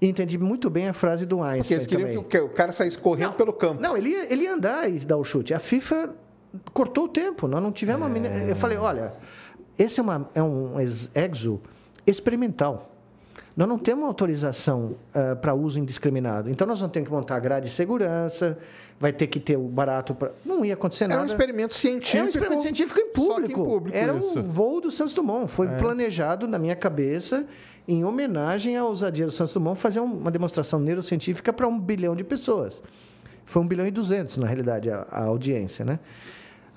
[0.00, 2.22] E entendi muito bem a frase do Porque Einstein eles queriam também.
[2.22, 3.82] que o cara saísse correndo pelo campo.
[3.82, 5.52] Não, ele ia, ele ia andar e dar o chute.
[5.52, 6.10] A FIFA
[6.72, 7.48] cortou o tempo.
[7.48, 8.02] Nós não tivemos.
[8.02, 9.12] uma mini- Eu falei, olha,
[9.78, 11.60] esse é, uma, é um ex- exo
[12.06, 12.92] experimental.
[13.56, 14.94] Nós não temos autorização
[15.42, 16.48] para uso indiscriminado.
[16.48, 18.56] Então, nós vamos ter que montar grade de segurança,
[19.00, 20.30] vai ter que ter o barato para.
[20.44, 21.24] Não ia acontecer Era nada.
[21.24, 22.18] um experimento científico.
[22.18, 23.64] É um experimento científico em que em público.
[23.64, 24.38] público, Era isso.
[24.38, 24.40] É.
[24.40, 25.48] um voo do Santos Dumont.
[25.50, 27.46] Foi planejado na minha cabeça
[27.88, 32.14] em homenagem à ousadia do Santos Dumont fazer um- uma demonstração neurocientífica para um bilhão
[32.14, 32.80] de pessoas.
[33.44, 35.98] Foi um bilhão e duzentos, na realidade, a, a audiência, né?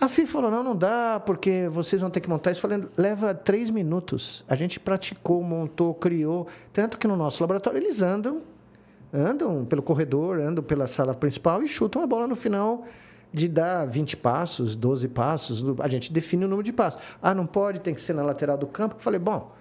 [0.01, 2.59] A FIFA falou, não, não dá, porque vocês vão ter que montar isso.
[2.59, 4.43] Falei, leva três minutos.
[4.49, 6.47] A gente praticou, montou, criou.
[6.73, 8.41] Tanto que no nosso laboratório eles andam,
[9.13, 12.87] andam pelo corredor, andam pela sala principal e chutam a bola no final
[13.31, 15.63] de dar 20 passos, 12 passos.
[15.79, 16.99] A gente define o número de passos.
[17.21, 18.95] Ah, não pode, tem que ser na lateral do campo.
[18.97, 19.53] Falei, bom,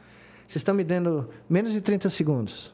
[0.48, 2.72] vocês estão me dando menos de 30 segundos.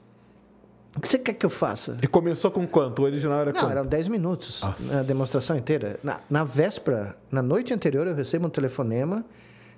[0.97, 1.97] O que você quer que eu faça?
[2.03, 3.01] E começou com quanto?
[3.01, 3.71] O original era Não, quanto?
[3.71, 5.01] eram 10 minutos Nossa.
[5.01, 5.99] a demonstração inteira.
[6.03, 9.25] Na, na véspera, na noite anterior, eu recebo um telefonema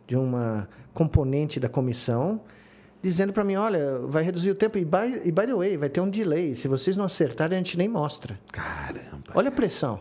[0.07, 2.41] de uma componente da comissão
[3.03, 5.89] dizendo para mim, olha, vai reduzir o tempo e by, e by the way, vai
[5.89, 6.55] ter um delay.
[6.55, 8.39] Se vocês não acertarem, a gente nem mostra.
[8.53, 9.33] Caramba.
[9.35, 10.01] Olha a pressão.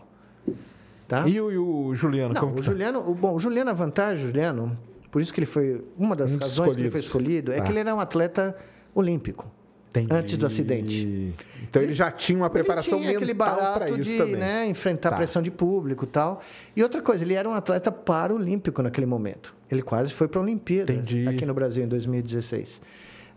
[1.06, 1.26] Tá?
[1.26, 2.34] E o, e o Juliano?
[2.34, 2.62] Não, o tá?
[2.62, 4.76] Juliano, o, bom, o Juliano, a vantagem, Juliano,
[5.10, 7.64] por isso que ele foi, uma das Um razões que ele foi escolhido, é Tá.
[7.64, 8.54] que ele era um atleta
[8.94, 9.50] olímpico.
[9.90, 10.12] Entendi.
[10.12, 11.34] antes do acidente.
[11.68, 14.36] Então ele já tinha uma preparação ele tinha mental para isso de também.
[14.36, 15.16] né, enfrentar Tá.
[15.16, 16.42] pressão de público e tal.
[16.76, 19.54] E outra coisa, ele era um atleta paralímpico naquele momento.
[19.70, 21.26] Ele quase foi para a Olimpíada Entendi.
[21.28, 22.80] aqui no Brasil em 2016.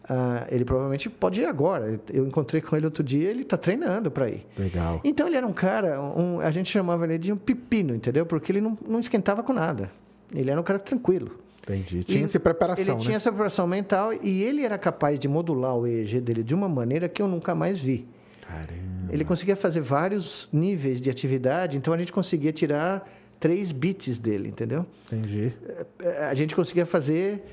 [0.09, 1.99] Ah, ele provavelmente pode ir agora.
[2.11, 4.45] Eu encontrei com ele outro dia, ele está treinando para ir.
[4.57, 4.99] Legal.
[5.03, 8.25] Então ele era um cara, um- a gente chamava ele de um pepino, entendeu?
[8.25, 9.91] Porque ele não, não esquentava com nada.
[10.33, 11.39] Ele era um cara tranquilo.
[11.63, 12.03] Entendi.
[12.03, 12.99] Tinha E essa preparação, Ele né?
[12.99, 16.67] tinha essa preparação mental e ele era capaz de modular o EEG dele de uma
[16.67, 18.07] maneira que eu nunca mais vi.
[18.41, 19.11] Caramba.
[19.13, 23.07] Ele conseguia fazer vários níveis de atividade, então a gente conseguia tirar
[23.39, 24.85] três bits dele, entendeu?
[25.11, 25.53] Entendi.
[25.99, 27.43] Eh, A gente conseguia fazer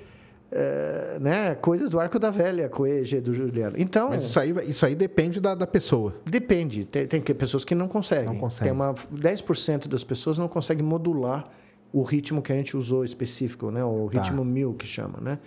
[0.51, 3.77] eh, né, coisas do arco da velha com o EEG do Juliano.
[3.79, 6.15] Então, Mas isso aí, isso aí depende da, da pessoa.
[6.25, 6.85] depende.
[6.85, 8.27] Tem, tem pessoas que não conseguem.
[8.27, 8.73] Não conseguem.
[8.73, 11.49] Tem uma 10% das pessoas não conseguem modular
[11.93, 13.85] o ritmo que a gente usou específico, né?
[13.85, 14.23] O Tá.
[14.23, 15.39] ritmo mil que chama, né?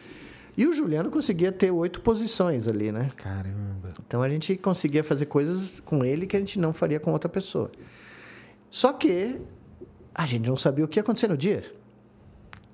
[0.58, 3.10] E o Juliano conseguia ter oito posições ali, né?
[3.16, 3.90] Caramba.
[4.06, 7.30] Então a gente conseguia fazer coisas com ele que a gente não faria com outra
[7.30, 7.72] pessoa.
[8.70, 9.40] Só que
[10.14, 11.64] a gente não sabia o que ia acontecer no dia.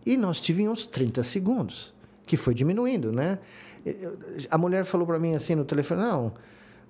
[0.05, 1.93] E nós tivemos 30 segundos,
[2.25, 3.37] que foi diminuindo, né?
[4.49, 6.33] A mulher falou para mim assim no telefone: não,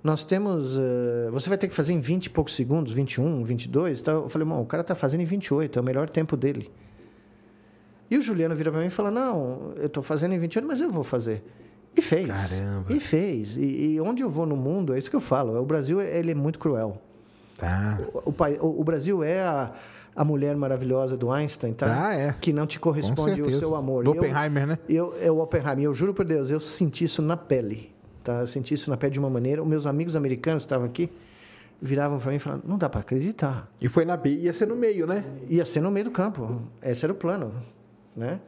[0.03, 0.77] nós temos.
[0.77, 3.99] eh, você vai ter que fazer em 20 e poucos segundos, 21, 22.
[4.01, 6.71] Então, eu falei: bom, o cara está fazendo em 28, é o melhor tempo dele.
[8.09, 10.79] E o Juliano vira para mim e fala: não, eu estou fazendo em 28, mas
[10.79, 11.43] eu vou fazer.
[11.95, 12.27] E fez.
[12.27, 12.93] Caramba.
[12.93, 13.57] E fez.
[13.57, 13.61] E,
[13.93, 16.35] e onde eu vou no mundo, é isso que eu falo: o Brasil ele é
[16.35, 17.01] muito cruel.
[17.57, 17.99] Tá.
[18.23, 19.73] O, o- o Brasil é a,
[20.15, 22.07] a mulher maravilhosa do Einstein, tá?
[22.09, 22.35] Ah, é.
[22.39, 24.03] Que não te corresponde o seu amor.
[24.03, 24.79] Do E eu- Oppenheimer, né?
[24.87, 25.83] eu, é o Oppenheimer.
[25.85, 27.91] Eu juro por Deus, eu senti isso na pele.
[28.27, 28.41] Tá?
[28.41, 29.61] Eu senti isso na pele de uma maneira.
[29.63, 31.09] Os meus amigos americanos que estavam aqui
[31.81, 33.71] viravam para mim e falavam: não dá para acreditar.
[33.79, 35.23] E foi na B, ia ser no meio, né?
[35.47, 36.61] Ia ser no meio do campo.
[36.83, 37.53] Esse era o plano,
[38.13, 38.41] né?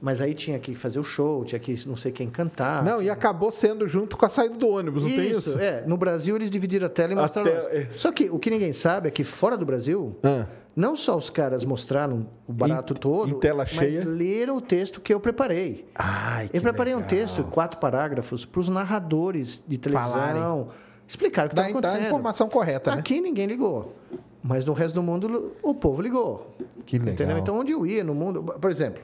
[0.00, 2.84] Mas aí tinha que fazer o show, tinha que não sei quem cantar.
[2.84, 5.58] Não, e acabou sendo junto com a saída do ônibus, não tem isso?
[5.58, 5.82] é.
[5.84, 7.50] No Brasil eles dividiram a tela e mostraram.
[7.50, 7.86] tela.
[7.90, 10.46] Só que o que ninguém sabe é que fora do Brasil Ah.
[10.78, 14.04] Não só os caras mostraram o barato Em- todo, em tela mas cheia?
[14.04, 15.88] leram o texto que eu preparei.
[15.92, 17.10] Ai, Eu preparei um legal.
[17.10, 20.66] texto, quatro parágrafos, para os narradores de televisão Falarem.
[21.08, 22.06] explicar o que estava dá a acontecendo.
[22.06, 23.00] informação correta, né?
[23.00, 23.96] Aqui ninguém ligou.
[24.40, 26.54] Mas no resto do mundo, o povo ligou.
[26.86, 27.12] Que legal.
[27.14, 27.38] Entendeu?
[27.38, 28.40] Então, onde eu ia no mundo...
[28.44, 29.02] Por exemplo,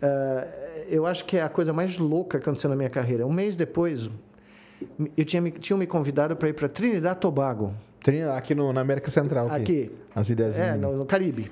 [0.00, 3.26] eh, eu acho que é a coisa mais louca que aconteceu na minha carreira.
[3.26, 4.08] Um mês depois,
[5.16, 7.74] eu tinha, me- tinham me convidado para ir para Trinidad Tobago.
[8.34, 9.46] Aqui no, na América Central.
[9.46, 9.62] Aqui.
[9.62, 9.90] Aqui.
[10.14, 10.58] As ilhas.
[10.58, 11.50] É, no, no Caribe.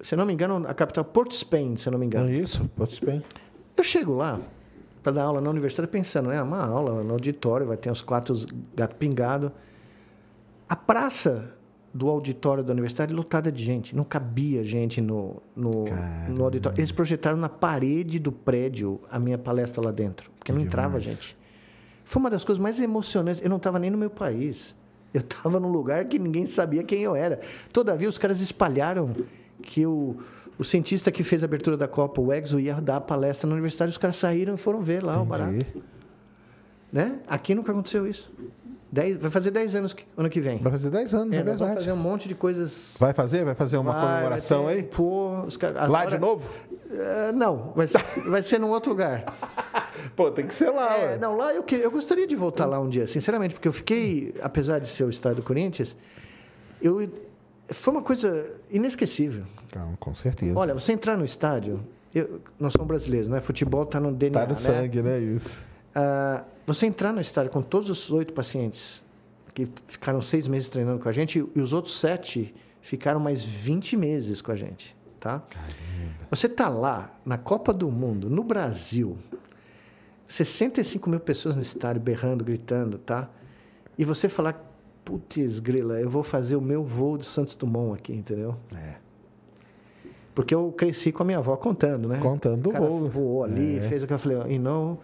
[0.00, 2.30] Se eu não me engano, a capital Port Spain, se eu não me engano.
[2.30, 3.22] Isso, ser bem.
[3.76, 4.40] Eu chego lá
[5.02, 6.40] para dar aula na universidade pensando, né?
[6.42, 8.34] Uma aula no auditório, vai ter uns quatro
[8.74, 9.52] gato pingado.
[10.68, 11.54] A praça
[11.92, 13.94] do auditório da universidade lotada de gente.
[13.96, 15.84] Não cabia gente no, no,
[16.28, 16.78] no auditório.
[16.78, 21.18] Eles projetaram na parede do prédio a minha palestra lá dentro, porque não entrava demais.
[21.18, 21.36] gente.
[22.04, 23.42] Foi uma das coisas mais emocionantes.
[23.42, 24.74] Eu não estava nem no meu país.
[25.12, 27.40] Eu estava num lugar que ninguém sabia quem eu era.
[27.72, 29.14] Todavia, os caras espalharam
[29.62, 30.16] que o,
[30.58, 33.54] o cientista que fez a abertura da Copa, o Exo, ia dar a palestra na
[33.54, 33.90] universidade.
[33.90, 35.54] Os caras saíram e foram ver lá o barato.
[35.54, 35.82] Entendi.
[36.92, 37.20] Né?
[37.26, 38.32] Aqui nunca aconteceu isso.
[38.92, 40.58] Dez, vai fazer 10 anos que- ano que vem.
[40.58, 41.74] Vai fazer 10 anos, é, É, verdade.
[41.76, 42.96] fazer um monte de coisas.
[42.98, 43.44] Vai fazer?
[43.44, 44.86] Vai fazer uma Vai, comemoração vai ter- aí?
[44.88, 46.42] Pô, os caras- Lá agora- de novo?
[46.92, 49.24] É, não, vai ser, vai ser num outro lugar.
[50.16, 52.88] Pô, tem que ser lá, É, não, lá eu, eu gostaria de voltar lá um
[52.88, 55.96] dia, sinceramente, porque eu fiquei, apesar de ser o estádio do Corinthians,
[56.82, 57.08] eu,
[57.68, 59.44] foi uma coisa inesquecível.
[59.76, 60.58] Não, com certeza.
[60.58, 61.80] Olha, você entrar no estádio,
[62.12, 63.40] eu- nós somos brasileiros, né?
[63.40, 64.56] Futebol está no DNA, tá no né?
[64.58, 65.18] sangue, né?
[65.20, 65.64] Isso.
[65.94, 69.02] Ah, você entrar no estádio com todos os oito pacientes
[69.54, 73.96] que ficaram seis meses treinando com a gente e os outros sete ficaram mais 20
[73.96, 75.42] meses com a gente, tá?
[76.30, 79.18] Você tá lá na Copa do Mundo, no Brasil,
[80.28, 83.28] 65 mil pessoas no estádio berrando, gritando, tá?
[83.98, 84.64] E você falar,
[85.04, 88.56] putz, grila, eu vou fazer o meu voo de Santos Dumont aqui, entendeu?
[88.74, 88.94] É.
[90.34, 92.18] Porque eu cresci com a minha avó contando, né?
[92.18, 93.08] Contando o o voo.
[93.08, 93.82] voou ali, É.
[93.82, 94.98] fez o que eu falei, e não,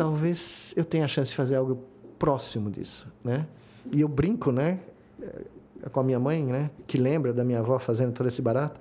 [0.00, 1.84] talvez eu tenha a chance de fazer algo
[2.18, 3.46] próximo disso, né?
[3.92, 4.78] E eu brinco, né,
[5.20, 8.80] eh, com a minha mãe, né, que lembra da minha avó fazendo todo esse barato.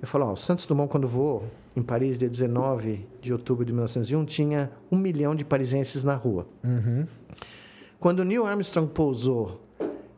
[0.00, 1.42] Eu falo, ó, o Santos Dumont quando voou
[1.74, 6.46] em Paris, dia 19 de outubro de 1901, tinha um milhão de parisenses na rua.
[6.62, 7.04] Uhum.
[7.98, 9.60] Quando Neil Armstrong pousou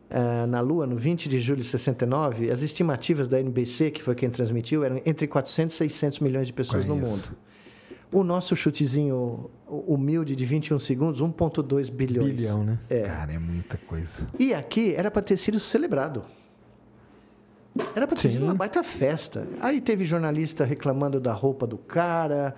[0.07, 4.13] eh, na Lua, no 20 de julho de 69, as estimativas da NBC, que foi
[4.13, 7.35] quem transmitiu, eram entre 400 e 600 milhões de pessoas no mundo.
[8.13, 12.35] O nosso chutezinho humilde de 21 segundos, 1,2 bilhões.
[12.35, 12.79] Bilhão, né?
[12.89, 13.01] É.
[13.01, 14.27] Cara, é muita coisa.
[14.37, 16.23] E aqui era para ter sido celebrado.
[17.95, 18.31] Era para ter Sim.
[18.33, 19.47] sido uma baita festa.
[19.59, 22.55] Aí teve jornalista reclamando da roupa do cara,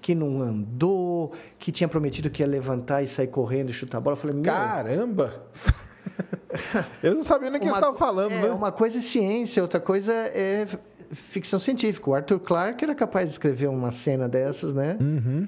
[0.00, 4.00] que não andou, que tinha prometido que ia levantar e sair correndo e chutar a
[4.00, 4.12] bola.
[4.12, 5.42] Eu falei, meu, Caramba!
[7.02, 8.50] Eu não sabia nem o que Uma você estava falando, é, né?
[8.50, 10.66] Uma coisa é ciência, outra coisa é
[11.10, 12.10] ficção científica.
[12.10, 14.96] O Arthur Clarke era capaz de escrever uma cena dessas, né?
[15.00, 15.46] Uhum.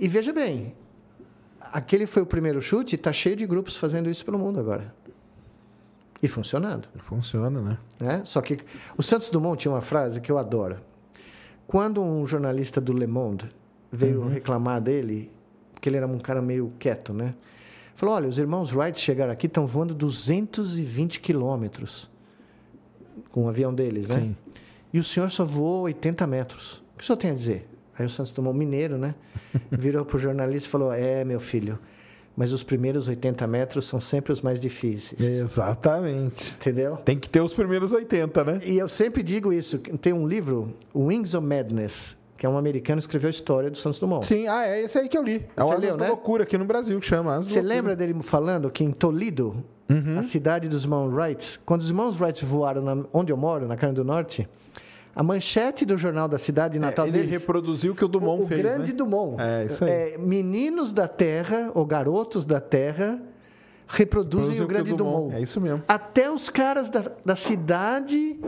[0.00, 0.74] E veja bem,
[1.60, 4.92] aquele foi o primeiro chute, está cheio de grupos fazendo isso pelo mundo agora.
[6.22, 6.88] E funcionando.
[6.98, 7.78] Funciona, né?
[8.00, 8.22] Né?
[8.24, 8.58] Só que
[8.96, 10.78] o Santos Dumont tinha uma frase que eu adoro.
[11.66, 13.48] Quando um jornalista do Le Monde
[13.92, 14.28] veio Uhum.
[14.28, 15.30] reclamar dele,
[15.72, 17.34] porque ele era um cara meio quieto, né?
[17.94, 22.10] Falou: olha, os irmãos Wright chegaram aqui, estão voando 220 quilômetros
[23.30, 24.20] com o avião deles, né?
[24.20, 24.36] Sim.
[24.94, 26.74] E o senhor só voou 80 metros.
[26.94, 27.68] O que o senhor tem a dizer?
[27.98, 29.16] Aí o Santos Dumont, mineiro, né?
[29.70, 31.80] Virou para o jornalista e falou: é, meu filho,
[32.36, 35.20] mas os primeiros 80 metros são sempre os mais difíceis.
[35.20, 36.52] Exatamente.
[36.60, 36.96] Entendeu?
[36.98, 38.60] Tem que ter os primeiros 80, né?
[38.64, 39.78] E eu sempre digo isso.
[39.78, 43.78] Tem um livro, Wings of Madness, que é um americano que escreveu a história do
[43.78, 44.26] Santos Dumont.
[44.28, 45.44] Sim, ah, é esse aí que eu li.
[45.56, 46.06] É o Asas leu, né?
[46.06, 49.56] Loucura aqui no Brasil, que chama Asas Você lembra dele falando que em Toledo,
[49.90, 50.18] Uhum.
[50.18, 53.76] a cidade dos irmãos Wright, quando os irmãos Wright voaram na, onde eu moro, na
[53.76, 54.48] Carolina do Norte,
[55.14, 57.30] a manchete do jornal da cidade natal É, ele deles...
[57.30, 58.96] reproduziu o que o Dumont o, o fez, grande né?
[58.96, 59.40] Dumont.
[59.40, 59.90] É, isso aí.
[59.90, 63.20] É, meninos da terra, ou garotos da terra,
[63.86, 65.34] reproduzem Reproduziu o grande que Dumont.
[65.36, 65.82] É isso mesmo.
[65.86, 68.38] Até os caras da, da cidade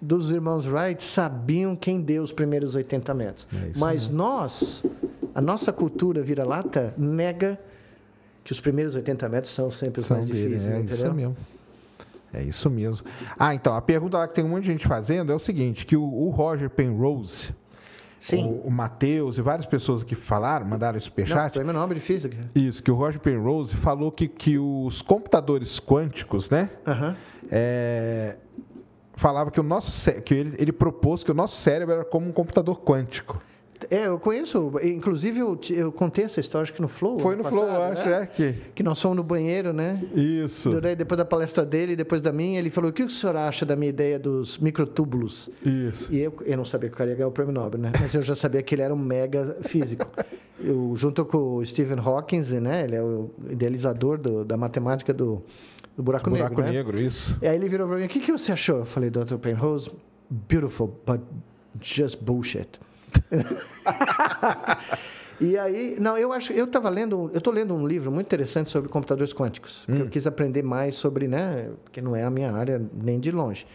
[0.00, 3.46] dos irmãos Wright sabiam quem deu os primeiros 80 metros.
[3.52, 4.84] É Mas nós,
[5.34, 7.58] a nossa cultura vira-lata, nega
[8.42, 10.72] que os primeiros 80 metros são sempre os São mais dele, difíceis.
[10.72, 10.96] é entendeu?
[10.96, 11.36] isso mesmo.
[12.32, 13.06] É isso mesmo.
[13.38, 15.84] Ah, então, a pergunta lá que tem um monte de gente fazendo é o seguinte,
[15.84, 17.52] que o, o Roger Penrose,
[18.20, 18.44] Sim.
[18.44, 22.36] o, o Matheus e várias pessoas que falaram, mandaram Não, superchat, prêmio Nobel de Física.
[22.54, 27.16] isso, que o Roger Penrose falou que, que os computadores quânticos, né, Aham.
[27.50, 28.38] é,
[29.14, 32.32] falava que o nosso que ele, ele propôs que o nosso cérebro era como um
[32.32, 33.40] computador quântico.
[33.90, 34.72] É, eu conheço.
[34.82, 37.18] Inclusive, eu, eu contei essa história, acho que no Flow.
[37.18, 38.22] Foi no Flow, passado, acho, né?
[38.22, 38.54] é que.
[38.74, 40.02] Que nós fomos no banheiro, né?
[40.14, 40.80] Isso.
[40.80, 43.64] Daí, depois da palestra dele, depois da minha, ele falou: o que o senhor acha
[43.64, 45.48] da minha ideia dos microtúbulos?
[45.64, 46.12] Isso.
[46.12, 47.92] E eu, eu não sabia que o cara ia ganhar o prêmio Nobel, né?
[48.00, 50.06] Mas eu já sabia que ele era um mega físico.
[50.62, 52.84] Eu, junto com o Stephen Hawking, né?
[52.84, 55.42] Ele é o idealizador do- da matemática do,
[55.96, 56.70] do buraco, Buraco negro, né?
[56.72, 57.34] negro, isso.
[57.40, 58.80] E aí ele virou para mim: o que, que você achou?
[58.80, 59.36] Eu falei: Dr.
[59.36, 59.90] Penrose,
[60.30, 61.20] beautiful, but
[61.80, 62.68] just bullshit.
[65.40, 68.68] E aí, não, eu acho, eu estava lendo, eu estou lendo um livro muito interessante
[68.68, 72.52] sobre computadores quânticos, porque eu quis aprender mais sobre, né, porque não é a minha
[72.52, 73.66] área nem de longe.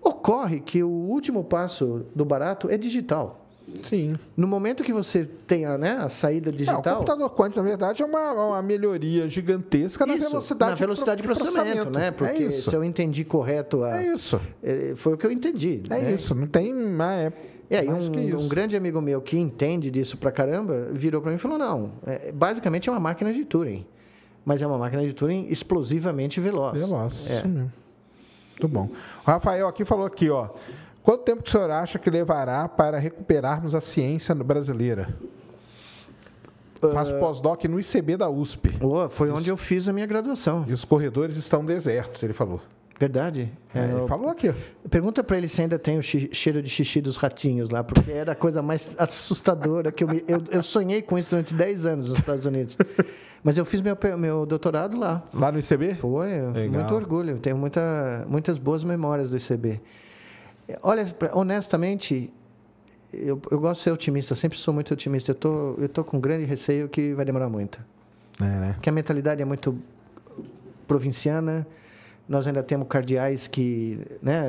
[0.00, 3.44] Ocorre que o último passo do barato é digital.
[3.88, 4.16] Sim.
[4.36, 7.68] No momento que você tem a, né, a saída Não, o digital, computador quântico, na
[7.68, 12.10] verdade, é uma, uma melhoria gigantesca na isso, velocidade, na velocidade de processamento, né?
[12.10, 12.70] Porque é isso.
[12.70, 14.40] se eu entendi correto, a, É isso.
[14.62, 15.82] eh, foi o que eu entendi.
[15.90, 16.12] É né?
[16.12, 16.34] isso.
[16.34, 17.20] Não tem mais.
[17.20, 17.32] É, É,
[17.70, 21.36] e mais um, um grande amigo meu que entende disso pra caramba virou pra mim
[21.36, 23.86] e falou: não, é, basicamente é uma máquina de Turing,
[24.44, 26.80] mas é uma máquina de Turing explosivamente veloz.
[26.80, 27.36] Veloz, É.
[27.36, 27.72] isso mesmo.
[28.50, 28.90] Muito bom.
[29.24, 30.48] O Rafael aqui falou aqui, ó.
[31.02, 35.08] Quanto tempo que o senhor acha que levará para recuperarmos a ciência brasileira?
[36.92, 37.18] Faz Ah.
[37.18, 38.76] pós-doc no ICB da USP.
[38.82, 40.64] Ô, foi onde eu fiz a minha graduação.
[40.66, 42.60] E os corredores estão desertos, ele falou.
[43.00, 43.50] Verdade?
[43.74, 44.52] É, É, ele eu- falou aqui.
[44.90, 48.32] Pergunta pra ele se ainda tem o cheiro de xixi dos ratinhos lá, porque era
[48.32, 50.22] a coisa mais assustadora que eu me.
[50.28, 52.76] Eu, eu sonhei com isso durante 10 anos nos Estados Unidos.
[53.42, 55.22] Mas eu fiz meu, meu doutorado lá.
[55.32, 55.94] Lá no ICB?
[55.94, 56.68] Foi, Legal.
[56.74, 57.38] muito orgulho.
[57.38, 59.80] Tenho muita, muitas boas memórias do ICB.
[60.82, 62.30] Olha, honestamente,
[63.10, 65.30] eu, eu gosto de ser otimista, sempre sou muito otimista.
[65.30, 67.80] Eu tô, eu tô com grande receio que vai demorar muito.
[68.38, 68.72] É, né?
[68.74, 69.78] Porque a mentalidade é muito
[70.86, 71.66] provinciana.
[72.30, 74.48] Nós ainda temos cardeais que né,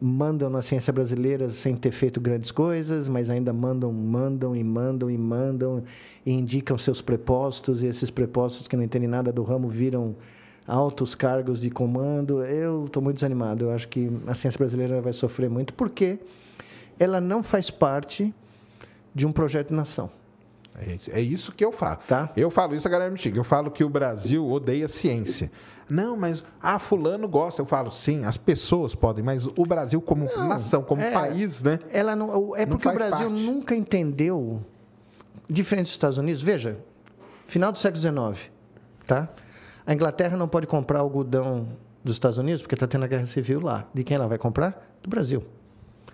[0.00, 5.10] mandam na ciência brasileira sem ter feito grandes coisas, mas ainda mandam, mandam e mandam
[5.10, 5.82] e mandam
[6.24, 10.14] e indicam seus prepostos, e esses prepostos que não entendem nada do ramo viram
[10.64, 12.44] altos cargos de comando.
[12.44, 13.64] Eu estou muito desanimado.
[13.64, 16.20] Eu acho que a ciência brasileira vai sofrer muito, porque
[17.00, 18.32] ela não faz parte
[19.12, 20.08] de um projeto de nação.
[20.76, 21.98] É, é isso que eu falo.
[22.06, 22.30] Tá.
[22.36, 23.40] Eu falo isso, a galera me xinga.
[23.40, 25.50] Eu falo que o Brasil odeia ciência.
[25.88, 27.62] Não, mas ah, fulano gosta.
[27.62, 31.10] Eu falo, sim, as pessoas podem, mas o Brasil como nação, como é.
[31.10, 31.78] país, né?
[31.90, 33.42] Ela não, é Não porque o faz Brasil parte.
[33.42, 34.62] nunca entendeu,
[35.48, 36.42] diferente dos Estados Unidos.
[36.42, 36.78] Veja,
[37.46, 38.50] final do século XIX,
[39.06, 39.28] tá?
[39.86, 41.68] A Inglaterra não pode comprar algodão
[42.04, 43.86] dos Estados Unidos porque está tendo a guerra civil lá.
[43.94, 44.96] De quem ela vai comprar?
[45.02, 45.42] Do Brasil.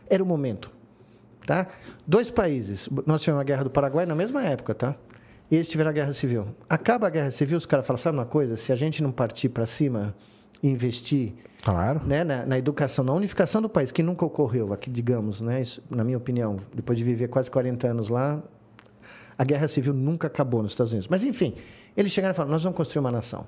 [0.08, 0.70] Era o momento,
[1.46, 1.66] tá?
[2.06, 2.88] Dois países.
[3.04, 4.94] Nós tivemos a guerra do Paraguai na mesma época, tá?
[5.54, 6.48] E eles tiveram a guerra civil.
[6.68, 8.56] Acaba a guerra civil, os caras falam, sabe uma coisa?
[8.56, 10.12] Se a gente não partir para cima
[10.60, 12.00] e investir Claro.
[12.04, 15.80] né, na, na educação, na unificação do país, que nunca ocorreu aqui, digamos, né, isso,
[15.88, 18.42] na minha opinião, depois de viver quase 40 anos lá,
[19.38, 21.06] a guerra civil nunca acabou nos Estados Unidos.
[21.06, 21.54] Mas, enfim,
[21.96, 23.46] eles chegaram e falaram: nós vamos construir uma nação.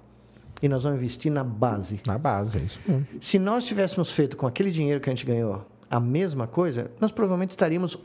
[0.62, 2.00] E nós vamos investir na base.
[2.06, 3.04] Na base, é isso mesmo.
[3.20, 7.10] Se nós tivéssemos feito com aquele dinheiro que a gente ganhou a mesma coisa, nós
[7.10, 7.98] provavelmente estaríamos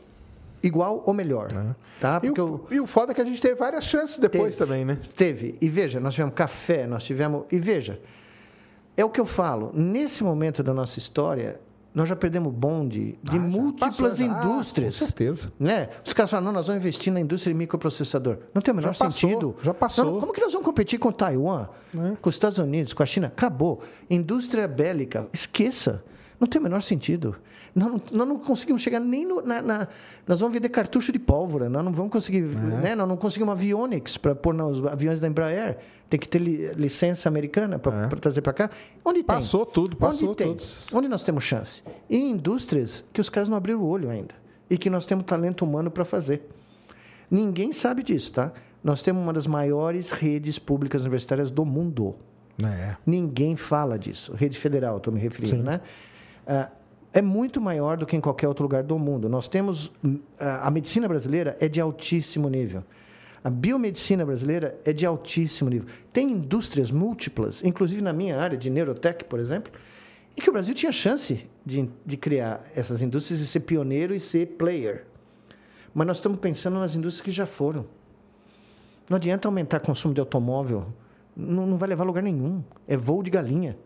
[0.62, 1.48] igual ou melhor.
[2.00, 2.18] Tá?
[2.22, 4.56] E Porque o, o, e o foda é que a gente teve várias chances depois
[4.56, 4.58] Teve.
[4.70, 4.98] também, né?
[5.16, 5.56] Teve.
[5.60, 7.44] E veja, nós tivemos café, nós tivemos.
[7.50, 8.00] E veja,
[8.96, 9.70] é o que eu falo.
[9.74, 11.60] Nesse momento da nossa história,
[11.94, 14.40] nós já perdemos bonde de Ah, múltiplas passou, já.
[14.40, 14.98] Ah, indústrias.
[14.98, 15.52] com certeza.
[15.60, 15.88] Né?
[16.06, 18.38] Os caras falam, não, nós vamos investir na indústria de microprocessador.
[18.54, 19.56] Não tem o menor Já passou, sentido.
[19.62, 20.04] já passou.
[20.06, 22.16] Não, como que nós vamos competir com Taiwan, É.
[22.20, 23.26] com os Estados Unidos, com a China?
[23.26, 23.82] Acabou.
[24.08, 26.02] Indústria bélica, esqueça.
[26.40, 27.36] Não tem o menor sentido.
[27.74, 29.88] Nós não, nós não conseguimos chegar nem no, na, na-
[30.26, 31.68] Nós vamos vender cartucho de pólvora.
[31.70, 32.38] Nós não vamos conseguir.
[32.44, 32.80] É.
[32.82, 32.94] Né?
[32.94, 35.78] Nós não conseguimos avionics para pôr nos aviões da Embraer.
[36.10, 38.08] Tem que ter li- licença americana para É.
[38.08, 38.70] trazer para cá.
[39.02, 39.24] Onde tem?
[39.24, 40.54] Passou tudo, passou Onde tem?
[40.54, 40.66] tudo.
[40.92, 41.82] Onde nós temos chance?
[42.10, 44.34] Em indústrias que os caras não abriram o olho ainda.
[44.68, 46.46] E que nós temos talento humano para fazer.
[47.30, 48.52] Ninguém sabe disso, tá?
[48.84, 52.14] Nós temos uma das maiores redes públicas universitárias do mundo.
[52.62, 52.96] É.
[53.06, 54.34] Ninguém fala disso.
[54.34, 55.80] Rede federal, estou me referindo, né?
[56.46, 56.68] Ah,
[57.12, 59.28] é muito maior do que em qualquer outro lugar do mundo.
[59.28, 59.92] Nós temos.
[60.02, 62.82] hum, A medicina brasileira é de altíssimo nível.
[63.44, 65.88] A biomedicina brasileira é de altíssimo nível.
[66.12, 69.72] Tem indústrias múltiplas, inclusive na minha área de neurotech, por exemplo,
[70.36, 74.20] e que o Brasil tinha chance de, de criar essas indústrias e ser pioneiro e
[74.20, 75.04] ser player.
[75.92, 77.84] Mas nós estamos pensando nas indústrias que já foram.
[79.10, 80.86] Não adianta aumentar o consumo de automóvel,
[81.36, 82.62] não, não vai levar a lugar nenhum.
[82.86, 83.76] É voo de galinha,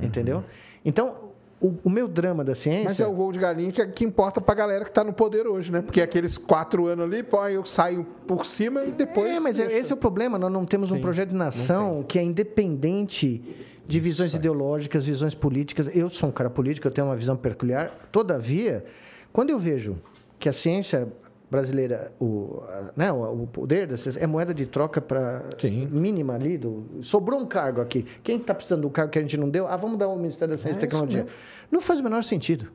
[0.00, 0.42] entendeu?
[0.84, 1.31] Então,
[1.62, 2.84] o, o meu drama da ciência...
[2.84, 5.46] Mas é o voo de galinha que, que importa pra galera que tá no poder
[5.46, 5.80] hoje, né?
[5.80, 9.30] Porque aqueles quatro anos ali, pô, eu saio por cima e depois.
[9.30, 9.78] É, mas é- deixa.
[9.78, 10.38] esse é o problema.
[10.38, 13.40] Nós não temos um Sim, projeto de nação que é independente
[13.86, 15.88] de visões ideológicas, visões políticas.
[15.94, 18.08] Eu sou um cara político, eu tenho uma visão peculiar.
[18.10, 18.84] Todavia,
[19.32, 19.96] quando eu vejo
[20.38, 21.06] que a ciência
[21.52, 22.62] brasileira, o,
[22.96, 25.42] né, o, poder dessas, é moeda de troca para
[25.90, 26.56] mínima ali.
[26.56, 28.06] Do, sobrou um cargo aqui.
[28.22, 29.68] Quem está precisando do cargo que a gente não deu?
[29.68, 31.26] Ah, vamos dar ao Ministério da Ciência É e Tecnologia.
[31.70, 32.68] Não faz o menor sentido.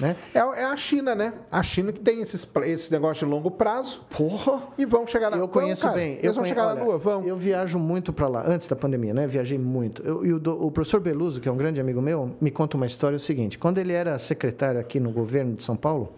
[0.00, 0.14] Né?
[0.34, 1.32] É, é a China, né?
[1.50, 4.64] A China que tem esses, esse negócio de longo prazo Porra!
[4.76, 6.12] e vão chegar na Eu conheço Vão, cara, bem.
[6.14, 6.98] Eles eu vão conhe- chegar olha, na Lua?
[6.98, 7.24] Vão.
[7.24, 9.26] Eu viajo muito para lá, antes da pandemia, né?
[9.26, 10.02] Viajei muito.
[10.02, 12.84] Eu- e o, o professor Beluso, que é um grande amigo meu, me conta uma
[12.86, 16.12] história é o seguinte: quando ele era secretário aqui no governo de São Paulo,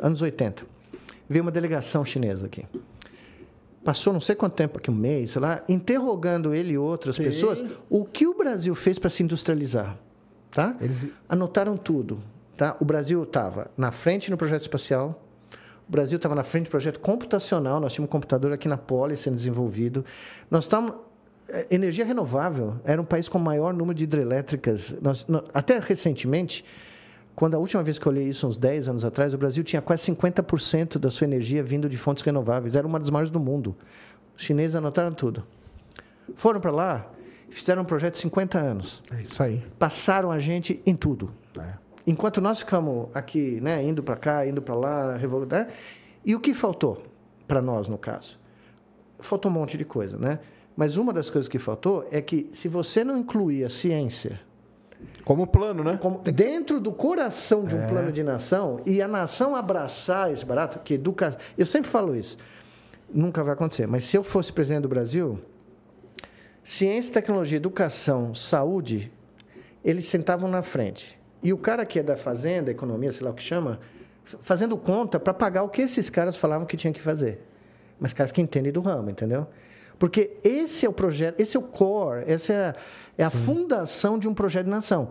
[0.00, 0.75] anos 80,
[1.28, 2.64] veio uma delegação chinesa aqui.
[3.84, 7.22] Passou não sei quanto tempo aqui, um mês, sei lá, interrogando ele e outras Sim.
[7.24, 9.96] pessoas o que o Brasil fez para se industrializar.
[10.50, 10.74] Tá?
[10.80, 12.18] Eles- Anotaram tudo.
[12.56, 12.76] Tá?
[12.80, 15.22] O Brasil estava na frente no projeto espacial,
[15.88, 19.16] o Brasil estava na frente do projeto computacional, nós tínhamos um computador aqui na Poli
[19.16, 20.04] sendo desenvolvido.
[20.50, 20.94] Nós estávamos.
[21.48, 24.96] eh, Energia renovável era um país com o maior número de hidrelétricas.
[25.00, 26.64] Nós, nó- até recentemente,
[27.36, 29.82] quando a última vez que eu olhei isso, uns 10 anos atrás, o Brasil tinha
[29.82, 32.74] quase 50% da sua energia vindo de fontes renováveis.
[32.74, 33.76] Era uma das maiores do mundo.
[34.34, 35.44] Os chineses anotaram tudo.
[36.34, 37.06] Foram para lá,
[37.50, 39.02] fizeram um projeto de 50 anos.
[39.12, 39.62] É isso aí.
[39.78, 41.30] Passaram a gente em tudo.
[41.58, 41.74] É.
[42.06, 45.68] Enquanto nós ficamos aqui, né, indo para cá, indo para lá, revol- né?
[46.24, 47.02] e o que faltou
[47.46, 48.38] para nós, no caso?
[49.18, 50.38] Faltou um monte de coisa, né?
[50.76, 54.40] Mas uma das coisas que faltou é que se você não incluir a ciência
[55.24, 55.98] Como plano, né?
[56.00, 57.88] como dentro do coração de um É.
[57.88, 61.38] plano de nação e a nação abraçar esse barato, que educação.
[61.58, 62.36] Eu sempre falo isso.
[63.12, 65.38] Nunca vai acontecer, mas se eu fosse presidente do Brasil,
[66.64, 69.12] ciência, tecnologia, educação, saúde,
[69.84, 71.18] eles sentavam na frente.
[71.42, 73.78] E o cara que é da fazenda, economia, sei lá o que chama,
[74.24, 77.40] fazendo conta para pagar o que esses caras falavam que tinha que fazer.
[78.00, 79.46] Mas caras que entendem do ramo, entendeu?
[79.98, 82.74] Porque esse é o projeto, esse é o core, essa é a,
[83.18, 85.10] é a fundação de um projeto de nação.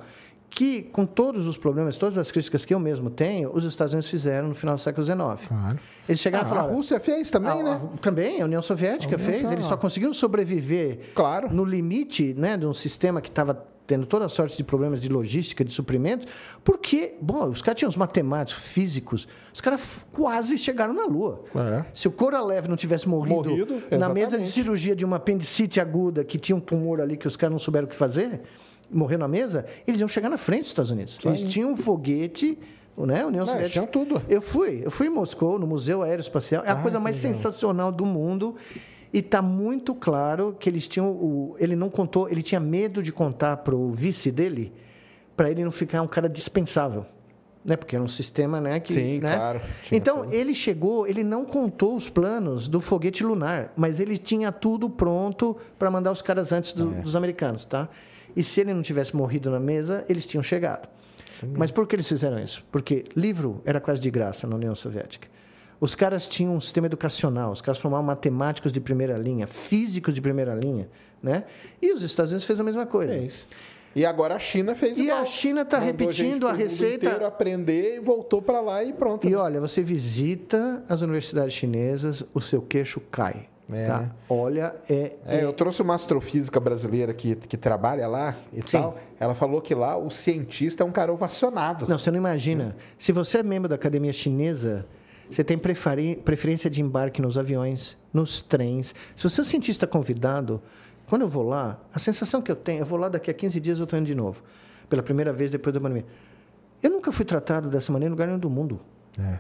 [0.50, 4.10] Que, com todos os problemas, todas as críticas que eu mesmo tenho, os Estados Unidos
[4.10, 5.48] fizeram no final do século XIX.
[5.48, 5.80] Claro.
[6.08, 6.70] Eles chegaram Ah, e falaram.
[6.70, 7.82] a Rússia fez também, a- né?
[7.94, 9.52] a- também, a União Soviética A União fez.
[9.52, 11.54] Eles só conseguiram sobreviver Claro.
[11.54, 15.64] no limite né, de um sistema que estava tendo toda sorte de problemas de logística,
[15.64, 16.28] de suprimentos,
[16.64, 21.44] porque, bom, os caras tinham os matemáticos, físicos, os caras quase chegaram na Lua.
[21.56, 21.86] É.
[21.94, 24.48] Se o Koralev não tivesse morrido, Morrido, na mesa de exatamente.
[24.52, 27.86] cirurgia de uma apendicite aguda que tinha um tumor ali que os caras não souberam
[27.86, 28.42] o que fazer,
[28.92, 31.20] morreu na mesa, eles iam chegar na frente dos Estados Unidos.
[31.24, 32.58] Eles tinham um foguete,
[32.98, 33.70] né, União Soviética.
[33.72, 34.22] tinham tudo.
[34.30, 36.64] Eu fui, eu fui em Moscou, no Museu Aeroespacial.
[36.64, 37.34] É a Ah, coisa mais legal.
[37.36, 38.56] sensacional do mundo.
[39.16, 41.08] E está muito claro que eles tinham.
[41.10, 44.74] O, ele não contou, ele tinha medo de contar para o vice dele,
[45.38, 47.06] para ele não ficar um cara dispensável.
[47.64, 47.78] Né?
[47.78, 48.94] Porque era um sistema né, que.
[48.94, 49.38] Sim, né?
[49.38, 49.62] claro.
[49.90, 50.34] Então, tudo.
[50.34, 55.56] ele chegou, ele não contou os planos do foguete lunar, mas ele tinha tudo pronto
[55.80, 57.02] para mandar os caras antes do- É.
[57.02, 57.88] dos americanos, tá?
[58.36, 60.90] E se ele não tivesse morrido na mesa, eles tinham chegado.
[61.56, 62.66] Mas por que eles fizeram isso?
[62.70, 65.30] Porque livro era quase de graça na União Soviética.
[65.80, 70.22] Os caras tinham um sistema educacional, os caras formavam matemáticos de primeira linha, físicos de
[70.22, 70.88] primeira linha,
[71.22, 71.44] né?
[71.82, 73.14] E os Estados Unidos fez a mesma coisa.
[73.14, 73.46] É isso.
[73.96, 75.20] E agora a China fez E igual.
[75.20, 78.92] a China tá Mandou repetindo a mundo receita- inteiro aprender e voltou para lá e
[78.92, 79.26] pronto.
[79.28, 83.48] E olha, você visita as universidades chinesas, o seu queixo cai.
[83.72, 83.88] É.
[83.88, 84.12] Tá?
[84.30, 88.78] Olha, é, É, eu trouxe uma astrofísica brasileira que, que trabalha lá e Sim.
[88.80, 88.98] tal.
[89.20, 91.88] Ela falou que lá o cientista é um cara ovacionado.
[91.88, 92.76] Não, você não imagina.
[93.00, 94.86] Se você é membro da academia chinesa,
[95.30, 98.94] você tem preferência de embarque nos aviões, nos trens.
[99.16, 100.62] Se você é um cientista convidado,
[101.08, 103.60] quando eu vou lá, a sensação que eu tenho, eu vou lá daqui a 15
[103.60, 104.42] dias, eu estou indo de novo.
[104.90, 106.06] Pela primeira vez depois da pandemia.
[106.82, 108.80] Eu nunca fui tratado dessa maneira em lugar nenhum do mundo.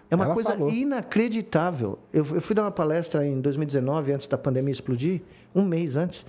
[0.10, 0.70] É uma Ela coisa falou.
[0.70, 2.00] inacreditável.
[2.14, 5.22] Eu, eu fui dar uma palestra em 2019, antes da pandemia explodir,
[5.54, 6.26] um mês antes,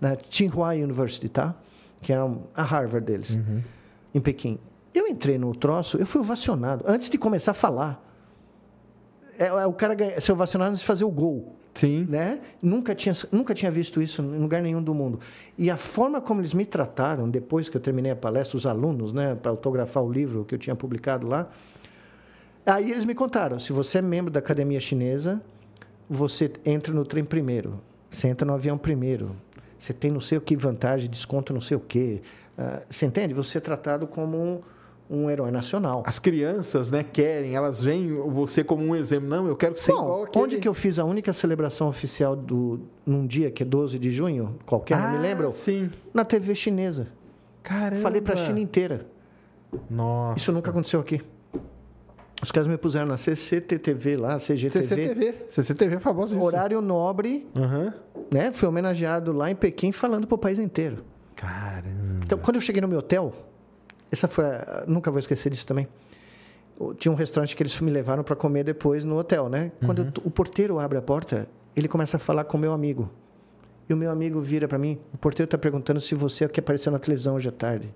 [0.00, 1.54] na Tsinghua University, tá?
[2.00, 2.16] Que é
[2.54, 3.62] a Harvard deles, Uhum.
[4.14, 4.58] em Pequim.
[4.94, 8.03] Eu entrei no troço, eu fui ovacionado, antes de começar a falar.
[9.38, 11.56] É, é o cara ganha, ser ovacionado antes de fazer o gol.
[11.74, 12.06] Sim.
[12.08, 12.40] Né?
[12.62, 15.18] Nunca, tinha, nunca tinha visto isso em lugar nenhum do mundo.
[15.58, 19.12] E a forma como eles me trataram, depois que eu terminei a palestra, os alunos,
[19.12, 21.50] né, para autografar o livro que eu tinha publicado lá,
[22.66, 25.40] Aí eles me contaram: se você é membro da academia chinesa,
[26.08, 27.80] você entra no trem primeiro,
[28.10, 29.36] você entra no avião primeiro,
[29.78, 32.22] você tem não sei o que vantagem, desconto não sei o quê.
[32.56, 33.34] Ah, você entende?
[33.34, 34.60] Você é tratado como um,
[35.14, 36.02] um herói nacional.
[36.06, 39.28] As crianças, né, querem, elas veem você como um exemplo.
[39.28, 40.44] Não, eu quero ser igual Bom, aquele...
[40.44, 44.10] onde que eu fiz a única celebração oficial do, num dia que é 12 de
[44.10, 45.52] junho, qualquer, não me Ah, lembro?
[45.52, 45.90] Sim.
[46.12, 47.08] Na TV chinesa.
[47.62, 48.02] Caramba.
[48.02, 49.06] Falei para a China inteira.
[49.90, 50.38] Nossa.
[50.38, 51.20] Isso nunca aconteceu aqui.
[52.42, 54.82] Os caras me puseram na CCTV lá, CGTV.
[54.86, 55.34] CCTV.
[55.48, 56.44] CCTV é famosa isso.
[56.44, 57.94] Horário nobre, Aham.
[58.30, 58.52] né?
[58.52, 61.04] Fui homenageado lá em Pequim falando para o país inteiro.
[61.34, 62.20] Caramba.
[62.22, 63.32] Então, quando eu cheguei no meu hotel,
[64.10, 65.88] essa foi a, nunca vou esquecer disso também.
[66.98, 69.70] tinha um restaurante que eles me levaram para comer depois no hotel, né?
[69.84, 73.08] Quando eu- o porteiro abre a porta, ele começa a falar com o meu amigo.
[73.88, 76.50] E o meu amigo vira para mim, o porteiro está perguntando se você é o
[76.50, 77.94] que apareceu na televisão hoje à tarde.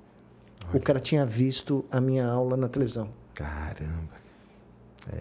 [0.73, 3.09] O cara tinha visto a minha aula na televisão.
[3.35, 4.12] Caramba.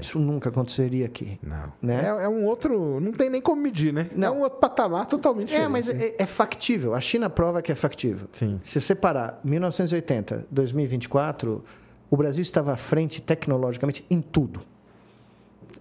[0.02, 1.40] Isso nunca aconteceria aqui.
[1.42, 1.72] Não.
[1.82, 2.04] Né?
[2.06, 3.00] É, é um outro.
[3.00, 4.10] Não tem nem como medir, né?
[4.16, 4.28] Não.
[4.28, 5.72] É um outro patamar totalmente É, diferente.
[5.72, 6.06] mas né?
[6.06, 6.94] é, é factível.
[6.94, 8.28] A China prova que é factível.
[8.34, 8.60] Sim.
[8.64, 11.64] Se você parar 1980, 2024,
[12.10, 14.62] o Brasil estava à frente tecnologicamente em tudo.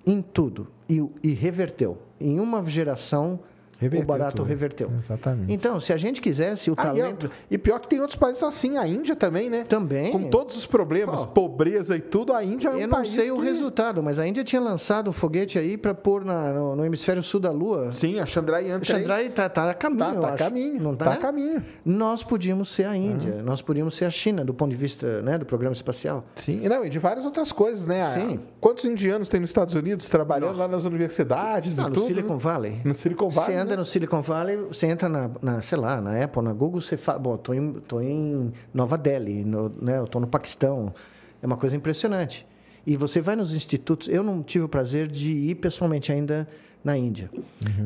[0.07, 0.69] Em tudo.
[0.89, 1.99] E, e reverteu.
[2.21, 3.41] Em uma geração,
[3.79, 4.47] Reverteu o barato tudo.
[4.47, 4.91] reverteu.
[4.99, 5.53] Exatamente.
[5.53, 7.27] Então, se a gente quisesse, o Ah, e, talento.
[7.27, 9.65] é- e pior que tem outros países assim, a Índia também, né?
[9.65, 10.13] Também.
[10.13, 11.27] Com todos os problemas, Pô.
[11.49, 14.19] pobreza e tudo, a Índia é um Eu não país sei o que- resultado, mas
[14.19, 17.51] a Índia tinha lançado um foguete aí para pôr na- no, no hemisfério sul da
[17.51, 17.93] Lua.
[17.93, 18.87] Sim, a Chandrayaan O 3.
[19.01, 20.83] Chandrai está tá a caminho, Tá, eu tá a caminho.
[20.83, 21.13] Não tá tá?
[21.13, 21.63] a caminho.
[21.85, 25.37] Nós podíamos ser a Índia, nós podíamos ser a China, do ponto de vista né,
[25.39, 26.25] do programa espacial.
[26.37, 28.07] Sim, e não, e de várias outras coisas, né?
[28.15, 28.41] Sim.
[28.61, 32.07] Quantos indianos tem nos Estados Unidos trabalhando lá nas universidades Não, e no tudo?
[32.07, 32.39] Silicon né?
[32.41, 32.81] Valley.
[32.85, 33.47] No Silicon Valley.
[33.57, 36.81] Você anda no Silicon Valley, você entra na, na, sei lá, na Apple, na Google,
[36.81, 40.95] você fala, bom, tô em, tô em Nova Delhi, no, né, eu tô no Paquistão.
[41.43, 42.47] É uma coisa impressionante.
[42.87, 46.49] E você vai nos institutos, eu não tive o prazer de ir pessoalmente ainda
[46.85, 47.29] na Índia,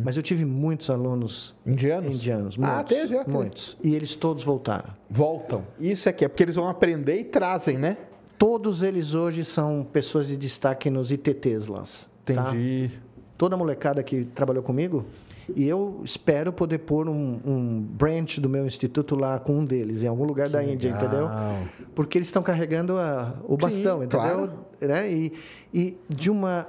[0.05, 2.13] mas eu tive muitos alunos Indianos?
[2.19, 3.33] indianos, Ah, muitos, teve, ok.
[3.33, 3.79] muitos.
[3.83, 4.91] E eles todos voltaram.
[5.09, 5.65] Voltam.
[5.81, 7.97] Isso aqui é porque eles vão aprender e trazem, né?
[8.39, 11.83] Todos eles hoje são pessoas de destaque nos ITTs lá.
[12.27, 12.51] tá?
[12.53, 12.91] Entendi.
[13.39, 15.07] toda a molecada que trabalhou comigo.
[15.57, 20.03] E eu espero poder pôr um, um branch do meu instituto lá com um deles,
[20.03, 21.25] em algum lugar da Índia, entendeu?
[21.27, 21.59] legal.
[21.95, 24.09] Porque eles estão carregando a- o bastão, Sim, entendeu?
[24.09, 24.53] claro.
[24.81, 25.13] Né?
[25.13, 25.33] E,
[25.73, 26.67] e de uma.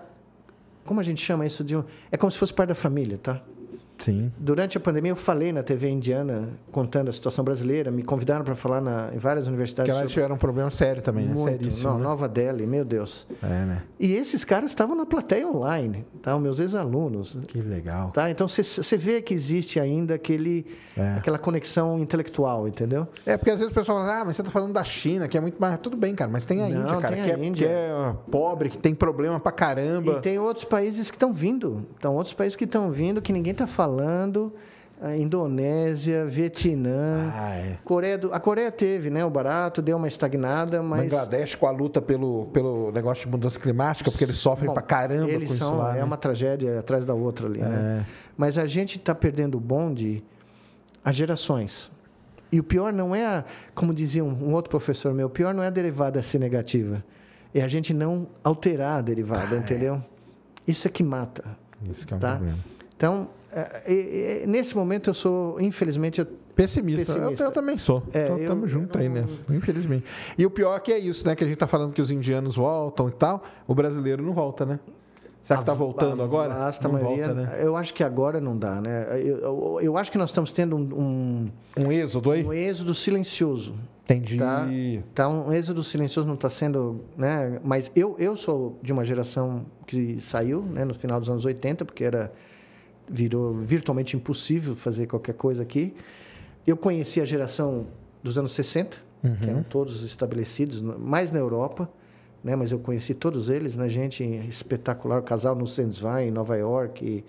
[0.86, 1.64] Como a gente chama isso?
[1.64, 3.42] De um, é como se fosse parte da família, tá?
[4.02, 4.32] Sim.
[4.38, 8.56] Durante a pandemia, eu falei na TV indiana, contando a situação brasileira, me convidaram para
[8.56, 9.94] falar na, em várias universidades.
[9.94, 11.34] lá eles sobre- tiveram um problema sério também, né?
[11.34, 11.90] muito, Seríssimo.
[11.92, 12.04] não, né?
[12.04, 13.26] Nova Delhi, meu Deus.
[13.42, 13.84] É, né?
[14.00, 16.36] E esses caras estavam na plateia online, tá?
[16.36, 17.38] Os meus ex-alunos.
[17.48, 18.12] Que legal.
[18.12, 18.30] Tá?
[18.30, 20.66] Então você vê que existe ainda aquele,
[20.98, 21.14] É.
[21.18, 23.08] aquela conexão intelectual, entendeu?
[23.26, 25.38] É, porque às vezes o pessoal fala, ah, mas você tá falando da China, que
[25.38, 25.78] é muito mais.
[25.80, 27.68] Tudo bem, cara, mas tem a Não, Índia, cara, tem a que, é, Índia.
[27.68, 30.14] que é pobre, que tem problema pra caramba.
[30.14, 31.86] E tem outros países que estão vindo.
[31.98, 33.91] Então, outros países que estão vindo que ninguém está falando.
[35.04, 37.78] A Indonésia, Vietnã, Ah, é.
[37.84, 39.26] Coreia do, a Coreia teve, né?
[39.26, 43.60] O barato deu uma estagnada, mas Bangladesh com a luta pelo, pelo negócio de mudança
[43.60, 45.96] climática, porque eles sofrem Bom, pra caramba eles com são, isso lá.
[45.96, 46.04] É né?
[46.04, 48.06] uma tragédia atrás da outra ali, né?
[48.06, 48.12] É.
[48.38, 50.24] Mas a gente está perdendo o bonde
[51.04, 51.92] as gerações.
[52.52, 55.52] E o pior não é, a, como dizia um, um outro professor meu, o pior
[55.52, 57.04] não é a derivada ser negativa.
[57.56, 60.00] É a gente não alterar a derivada, entendeu?
[60.68, 61.44] Isso é que mata.
[61.90, 62.36] Isso que é um Tá?
[62.36, 62.60] problema.
[62.96, 63.41] Então, é, é, é,
[64.48, 67.14] nesse momento eu sou, infelizmente, Pessimista.
[67.14, 67.44] Pessimista.
[67.44, 68.04] Eu, eu também sou.
[68.14, 70.06] É, Então, eu- tamo junto eu aí não- nessa, infelizmente.
[70.38, 71.36] E o pior é que é isso, né?
[71.36, 74.66] Que a gente tá falando que os indianos voltam e tal, o brasileiro não volta,
[74.66, 74.80] né?
[75.42, 76.54] Será que tá voltando a agora?
[76.54, 77.60] vasta não maioria, volta, né?
[77.64, 79.08] eu acho que agora não dá, né?
[79.14, 82.44] Eu, eu, eu acho que nós estamos tendo um, Um êxodo aí?
[82.44, 83.74] um, um êxodo silencioso.
[84.04, 84.38] Entendi.
[84.38, 84.68] Tá?
[85.16, 87.60] Tá, um êxodo silencioso não está sendo, né?
[87.64, 91.86] Mas eu, eu sou de uma geração que saiu, né, no final dos anos 80,
[91.86, 92.32] porque era
[93.12, 95.94] virou virtualmente impossível fazer qualquer coisa aqui.
[96.66, 97.88] Eu conheci a geração
[98.24, 98.98] dos anos 60,
[99.40, 101.88] que eram todos estabelecidos, mais na Europa,
[102.44, 102.56] né?
[102.56, 103.88] Mas eu conheci todos eles, né?
[103.90, 107.24] Gente espetacular, o casal no Sensvai, em Nova York, e-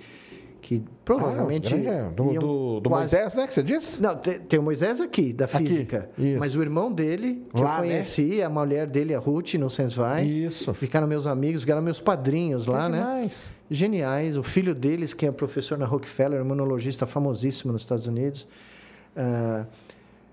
[0.62, 2.10] que provavelmente Ah, grande, é.
[2.10, 3.46] do, do, do quase- Moisés, né?
[3.48, 4.00] Que você disse?
[4.00, 6.08] não, tem, tem o Moisés aqui, da Aqui, física.
[6.16, 6.38] isso.
[6.38, 7.88] Mas o irmão dele, que Lá, eu né?
[7.88, 10.24] conheci, a mulher dele, a Ruth, no Sensvai.
[10.24, 10.72] Isso.
[10.72, 12.98] Ficaram meus amigos, ficaram meus padrinhos lá, Que né?
[12.98, 13.52] demais.
[13.68, 14.36] Geniais.
[14.38, 18.46] O filho deles, que é professor na Rockefeller, imunologista famosíssimo nos Estados Unidos.
[19.16, 19.66] Ah,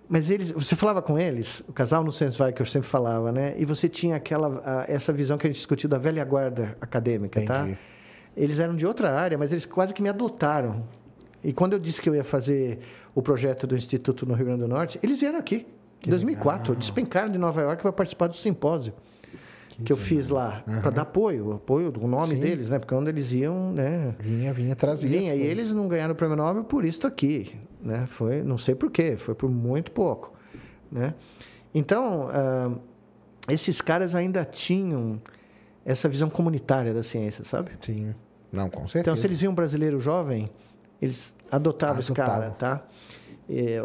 [0.08, 3.54] mas eles, você falava com eles, o casal no Sensvai que eu sempre falava, né?
[3.58, 7.42] E você tinha aquela, ah, essa visão que a gente discutiu da velha guarda acadêmica,
[7.46, 7.68] tá?
[8.40, 10.84] Eles eram de outra área, mas eles quase que me adotaram.
[11.44, 12.80] E quando eu disse que eu ia fazer
[13.14, 15.68] o projeto do Instituto no Rio Grande do Norte, eles vieram aqui.
[16.06, 18.94] Em 2004, despencaram de Nova York para participar do simpósio
[19.84, 22.40] que, eu fiz lá, para dar apoio, apoio do nome Sim.
[22.40, 22.80] deles, né?
[22.80, 24.16] Porque onde eles iam, né?
[24.20, 25.08] Vinha, vinha trazer.
[25.08, 28.06] Vinha, e eles não ganharam o prêmio Nobel por isso aqui, né?
[28.08, 30.34] Foi, não sei por quê, foi por muito pouco,
[30.92, 31.14] né?
[31.74, 32.72] Então, ah,
[33.48, 35.22] esses caras ainda tinham
[35.86, 37.72] essa visão comunitária da ciência, sabe?
[37.82, 38.14] Sim.
[38.52, 39.00] Não, com certeza.
[39.02, 40.50] Então, se eles viam um brasileiro jovem,
[41.02, 42.84] eles adotavam esse cara, tá?
[43.50, 43.80] É,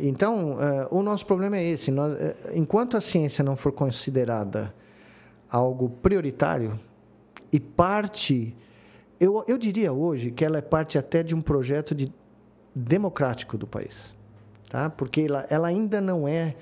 [0.00, 1.90] então, eh, o nosso problema é esse.
[1.90, 4.74] Nós, eh, enquanto a ciência não for considerada
[5.50, 6.80] algo prioritário
[7.52, 8.56] e parte...
[9.20, 12.10] Eu, eu diria hoje que ela é parte até de um projeto de,
[12.74, 14.14] democrático do país.
[14.70, 14.88] Tá?
[14.88, 16.56] Porque ela, ela ainda não é...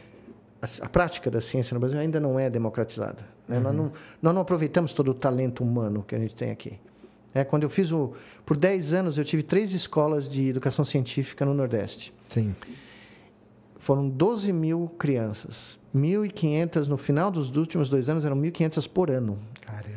[0.60, 3.24] A, a prática da ciência no Brasil ainda não é democratizada.
[3.46, 3.60] Né?
[3.60, 6.78] Nós, não, nós não aproveitamos todo o talento humano que a gente tem aqui.
[7.34, 8.12] É, quando eu fiz o.
[8.44, 12.12] Por 10 anos, eu tive três escolas de educação científica no Nordeste.
[12.28, 12.54] Sim.
[13.78, 15.78] Foram 12 mil crianças.
[15.94, 19.38] 1.500, no final dos últimos dois anos, eram 1.500 por ano.
[19.60, 19.92] Caramba.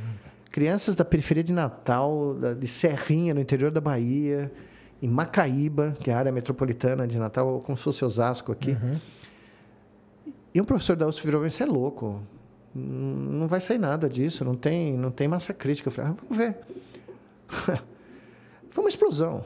[0.52, 4.52] Crianças da periferia de Natal, de Serrinha, no interior da Bahia,
[5.02, 8.78] em Macaíba, que é a área metropolitana de Natal, como se fosse Osasco aqui.
[10.54, 12.22] E um professor da USP virou e disse, é louco,
[12.74, 15.90] não vai sair nada disso, não tem, não tem massa crítica.
[15.90, 16.58] Eu falei, ah, vamos ver.
[18.70, 19.44] Foi uma explosão.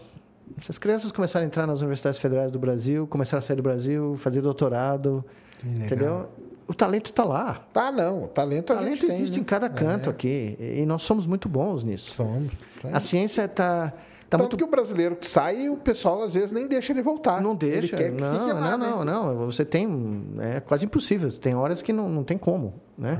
[0.57, 4.15] Essas crianças começaram a entrar nas universidades federais do Brasil, começaram a sair do Brasil,
[4.17, 5.23] fazer doutorado,
[5.63, 6.27] entendeu?
[6.67, 7.65] O talento está lá.
[7.73, 8.25] Tá, não.
[8.25, 9.41] O talento O talento tem, existe né?
[9.41, 10.55] em cada canto aqui.
[10.59, 12.13] E nós somos muito bons nisso.
[12.13, 12.51] Somos.
[12.83, 12.91] É.
[12.93, 13.87] A ciência está
[14.29, 14.57] tá Tanto muito.
[14.57, 17.41] que o brasileiro que sai, o pessoal às vezes nem deixa ele voltar.
[17.41, 17.97] Não Ele deixa.
[17.97, 19.13] quer que não, lá, não, né?
[19.15, 19.45] não, não.
[19.47, 20.23] Você tem.
[20.39, 21.31] É quase impossível.
[21.31, 22.75] Tem horas que não, não tem como.
[22.95, 23.17] Né?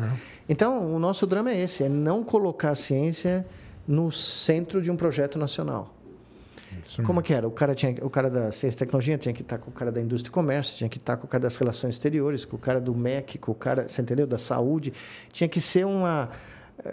[0.48, 3.48] Então, o nosso drama é esse: é não colocar a ciência
[3.90, 5.96] no centro de um projeto nacional.
[7.04, 7.48] Como que era?
[7.48, 9.92] O cara, tinha, o cara da ciência e tecnologia tinha que estar com o cara
[9.92, 12.60] da indústria e comércio, tinha que estar com o cara das relações exteriores, com o
[12.60, 14.28] cara do MEC, com o cara, você entendeu?
[14.28, 14.94] Da saúde.
[15.32, 16.30] Tinha que ser uma.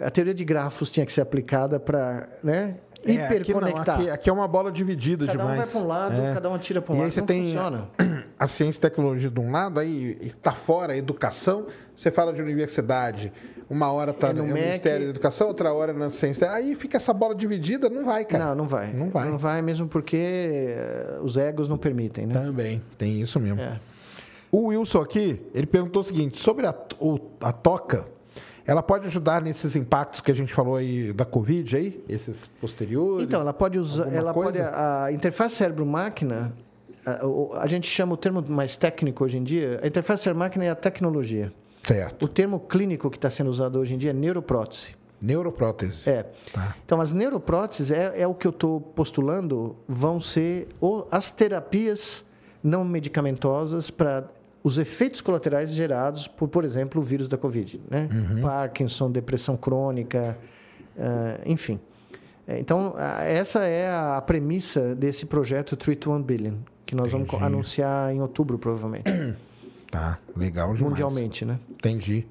[0.01, 3.99] A teoria de grafos tinha que ser aplicada para né, É, aqui, hiperconectar.
[3.99, 5.57] aqui, aqui é uma bola dividida cada um demais.
[5.57, 6.33] vai para um lado, É.
[6.33, 7.05] cada um atira para um E lado.
[7.05, 7.87] aí você não tem funciona.
[8.37, 12.41] a ciência e tecnologia de um lado, aí está fora a educação, você fala de
[12.41, 13.31] universidade,
[13.69, 14.65] uma hora está É no no, MEC.
[14.65, 16.51] Ministério da Educação, outra hora na ciência.
[16.51, 18.45] Aí fica essa bola dividida, não vai, cara.
[18.45, 18.93] Não, não vai.
[18.93, 19.29] Não vai.
[19.29, 22.33] Não vai mesmo porque eh, os egos não permitem, né?
[22.33, 23.59] Também, tem isso mesmo.
[23.61, 23.79] É.
[24.51, 28.05] O Wilson aqui, ele perguntou o seguinte, sobre a, o- a toca,
[28.65, 33.25] ela pode ajudar nesses impactos que a gente falou aí da Covid aí, esses posteriores?
[33.25, 34.69] Então, ela pode usar, ela pode coisa?
[34.69, 36.53] a, a interface cérebro-máquina,
[37.05, 40.69] a, a gente chama o termo mais técnico hoje em dia, a interface cérebro-máquina é
[40.69, 41.51] a tecnologia.
[41.87, 42.25] Certo.
[42.25, 44.95] O termo clínico que está sendo usado hoje em dia é neuroprótese.
[45.21, 46.07] Neuroprótese.
[46.07, 46.25] É.
[46.53, 46.75] Tá.
[46.85, 50.67] Então, as neuropróteses é, é o que eu estou postulando, vão ser
[51.11, 52.23] as terapias
[52.63, 54.25] não medicamentosas para
[54.63, 57.81] os efeitos colaterais gerados por, por exemplo, o vírus da Covid.
[57.89, 58.09] Né?
[58.41, 60.37] Parkinson, depressão crônica,
[60.97, 61.79] ah, enfim.
[62.47, 67.43] É, Então, essa é a premissa desse projeto Treat One Billion, que nós vamos Entendi.
[67.43, 69.09] anunciar em outubro, provavelmente,
[69.91, 70.81] Tá, legal demais.
[70.91, 71.45] mundialmente.
[71.45, 71.59] Né?
[71.71, 72.25] Entendi.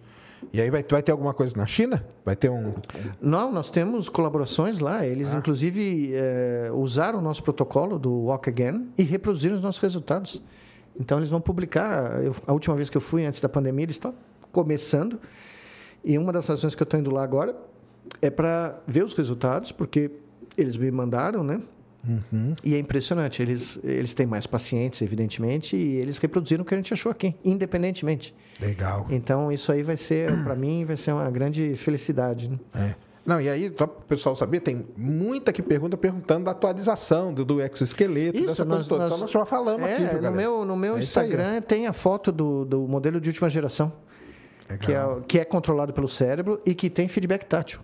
[0.53, 2.05] E aí vai, vai ter alguma coisa na China?
[2.25, 2.75] Vai ter um...
[3.21, 5.05] Não, nós temos colaborações lá.
[5.07, 10.41] Eles, inclusive, eh, usaram o nosso protocolo do Walk Again e reproduziram os nossos resultados.
[10.99, 12.23] Então, eles vão publicar.
[12.23, 14.15] Eu- a última vez que eu fui, antes da pandemia, eles estão
[14.53, 15.19] começando.
[16.05, 17.57] E uma das razões que eu estou indo lá agora
[18.23, 20.11] é para ver os resultados, porque
[20.57, 21.61] eles me mandaram, né?
[22.65, 23.43] E é impressionante.
[23.43, 27.35] Eles, eles têm mais pacientes, evidentemente, e eles reproduziram o que a gente achou aqui,
[27.45, 28.35] independentemente.
[28.61, 29.07] Legal.
[29.11, 32.49] Então, isso aí vai ser, para mim, vai ser uma grande felicidade.
[32.51, 32.59] Né?
[32.75, 32.95] É.
[33.25, 37.35] Não, e aí, só para o pessoal saber, tem muita que pergunta perguntando da atualização
[37.35, 39.03] do, do exoesqueleto, Isso, dessa nós- coisa toda.
[39.03, 41.01] nós- então nós já falamos é, aqui, viu, no meu, no meu É.
[41.01, 43.93] Instagram tem a foto do, do modelo de última geração,
[44.81, 47.81] que é, que é controlado pelo cérebro e que tem feedback tátil.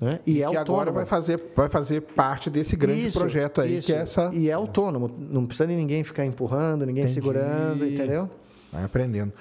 [0.00, 0.20] Né?
[0.26, 0.92] E, é que agora autônomo.
[0.92, 3.86] vai fazer, vai fazer parte desse grande Isso, projeto aí, isso.
[3.86, 4.30] que é essa...
[4.34, 7.14] E é autônomo, não precisa de ninguém ficar empurrando, ninguém Entendi.
[7.14, 8.28] segurando, entendeu?
[8.72, 9.32] Vai aprendendo.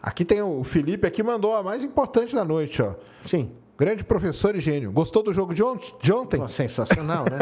[0.00, 2.94] Aqui tem o Felipe, aqui mandou a mais importante da noite, ó.
[3.24, 3.50] Sim.
[3.76, 4.90] Grande professor e gênio.
[4.92, 6.38] Gostou do jogo de, ont de ontem?
[6.38, 7.38] Pô, sensacional, né?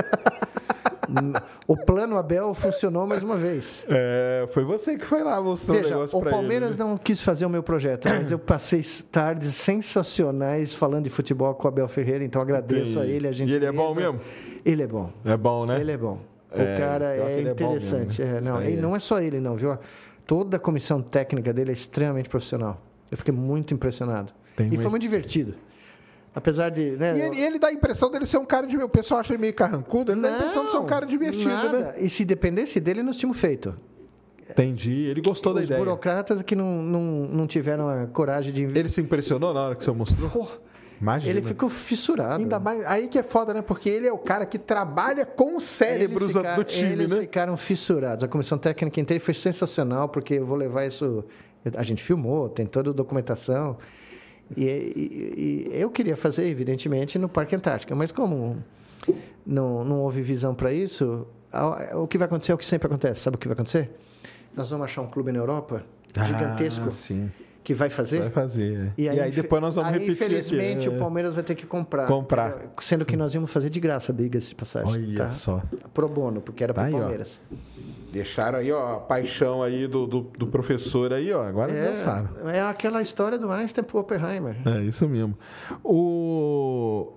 [1.67, 3.85] o plano Abel funcionou mais uma vez.
[3.89, 6.91] É, foi você que foi lá mostrou o Veja, negócio o pra Palmeiras ele, né?
[6.91, 11.67] não quis fazer o meu projeto, mas eu passei tardes sensacionais falando de futebol com
[11.67, 13.51] o Abel Ferreira, então agradeço a ele, a gente.
[13.51, 14.21] E ele é bom mesmo?
[14.65, 15.11] Ele é bom.
[15.25, 15.81] É bom, né?
[15.81, 16.19] Ele é bom.
[16.53, 18.21] O É, cara é ele é interessante.
[18.21, 18.39] mesmo, né?
[18.39, 18.81] é, não, e é.
[18.81, 19.77] não é só ele, não, viu?
[20.27, 22.81] Toda a comissão técnica dele é extremamente profissional.
[23.11, 24.33] Eu fiquei muito impressionado.
[24.57, 25.55] Tem e foi muito divertido.
[26.37, 26.91] Apesar de.
[26.91, 28.77] Né, E ele, ele dá a impressão dele ser um cara de.
[28.77, 31.49] O pessoal acha ele meio carrancudo, ele dá a impressão de ser um cara divertido,
[31.49, 31.79] nada.
[31.79, 31.95] né?
[31.97, 33.75] E se dependesse dele, nós tínhamos feito.
[34.51, 35.07] Entendi.
[35.07, 35.79] Ele gostou da Os ideia.
[35.79, 38.65] burocratas que não, não, não tiveram a coragem de.
[38.65, 40.29] Ele se impressionou na hora que você mostrou?
[40.29, 40.47] Pô,
[41.01, 41.31] Imagina.
[41.33, 42.43] ele ficou fissurado.
[42.43, 42.85] Ainda mais.
[42.85, 43.63] Aí que é foda, né?
[43.63, 47.21] Porque ele é o cara que trabalha com os cérebros Eles do time, eles né?
[47.23, 48.23] ficaram fissurados.
[48.23, 51.25] A comissão técnica inteira foi sensacional, porque eu vou levar isso.
[51.75, 53.79] A gente filmou, tem toda a documentação.
[54.57, 58.63] E, e- e eu queria fazer, evidentemente, no Parque Antártica, mas como
[59.47, 61.27] não, não houve visão para isso,
[61.95, 63.21] o que vai acontecer é o que sempre acontece.
[63.23, 63.91] Sabe o que vai acontecer?
[64.55, 65.85] Nós vamos achar um clube na Europa
[66.15, 67.31] gigantesco Ah, sim.
[67.67, 68.21] Que vai fazer.
[68.21, 68.93] Vai fazer.
[68.97, 69.03] é.
[69.03, 70.97] E aí, depois infe- nós vamos aí, repetir Infelizmente, aqui.
[70.97, 72.07] o Palmeiras vai ter que comprar.
[72.07, 72.59] Comprar.
[72.81, 74.89] Sendo que nós íamos fazer de graça, diga-se de passagem.
[74.89, 75.29] Olha tá?
[75.31, 75.61] só.
[75.93, 77.01] Pro bono, porque era Tá para aí, o ó.
[77.01, 77.41] Palmeiras.
[78.13, 81.43] Deixaram aí, ó, a paixão aí do, do, do professor aí, ó.
[81.45, 82.29] Agora É, lançaram.
[82.49, 84.57] é aquela história do Einstein pro Oppenheimer.
[84.65, 85.37] É isso mesmo.
[85.85, 87.13] O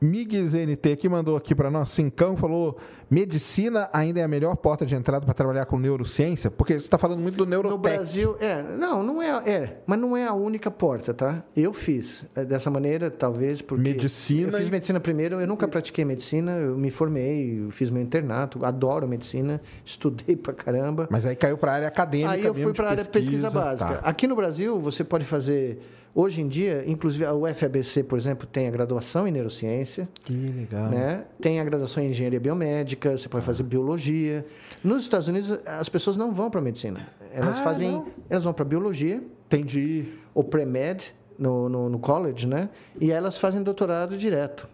[0.00, 2.78] Migues NT aqui mandou aqui para nós, Cincão, falou:
[3.10, 6.50] medicina ainda é a melhor porta de entrada para trabalhar com neurociência?
[6.50, 7.80] Porque você está falando muito do No neurotec.
[7.80, 11.42] Brasil, é, não, não é, é, mas não é a única porta, tá?
[11.54, 16.04] Eu fiz é, dessa maneira, talvez porque Medicina Eu fiz medicina primeiro, eu nunca pratiquei
[16.04, 21.08] medicina, eu me formei, eu fiz meu internato, adoro medicina, estudei pra caramba.
[21.10, 22.30] Mas aí caiu para a área acadêmica.
[22.30, 23.96] Aí eu fui para a área de pesquisa básica.
[23.96, 24.00] Tá.
[24.02, 25.78] Aqui no Brasil, você pode fazer,
[26.14, 30.90] hoje em dia, inclusive a UFABC, por exemplo, tem a graduação em neurociência, Que legal.
[30.90, 31.24] né?
[31.40, 34.44] Tem a graduação em engenharia biomédica, você pode fazer biologia.
[34.82, 37.08] Nos Estados Unidos, as pessoas não vão para medicina.
[37.32, 38.06] Elas Ah, fazem, não?
[38.28, 40.14] elas vão para biologia, Entendi.
[40.34, 42.68] ou pré-med no, no, no college, né?
[43.00, 44.68] E elas fazem doutorado direto.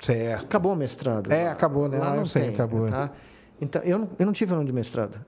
[0.00, 0.44] Certo.
[0.44, 1.30] Acabou o mestrado.
[1.32, 1.98] É, acabou, né?
[1.98, 2.88] Lá Lá não eu sei, tem, acabou.
[2.88, 3.10] Tá?
[3.60, 5.18] Então, eu não, eu não tive ano de mestrado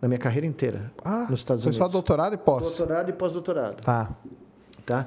[0.00, 1.84] na minha carreira inteira Ah, nos Estados foi Unidos.
[1.86, 2.64] só doutorado e pós.
[2.76, 4.10] Doutorado e pós-doutorado, Tá.
[4.84, 5.06] Tá?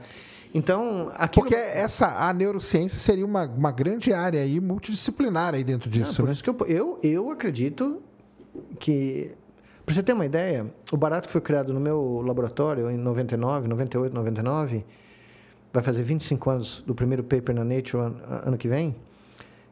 [0.54, 5.92] Então, Porque essa, a neurociência seria uma, uma grande área aí, multidisciplinar aí dentro Ah,
[5.92, 6.32] disso, por né?
[6.32, 8.02] isso que eu, eu, eu acredito
[8.80, 9.32] que...
[9.86, 13.68] Para você ter uma ideia, o barato que foi criado no meu laboratório em 99,
[13.68, 14.84] 98, 99,
[15.72, 18.96] vai fazer 25 anos do primeiro paper na Nature ano, ano que vem,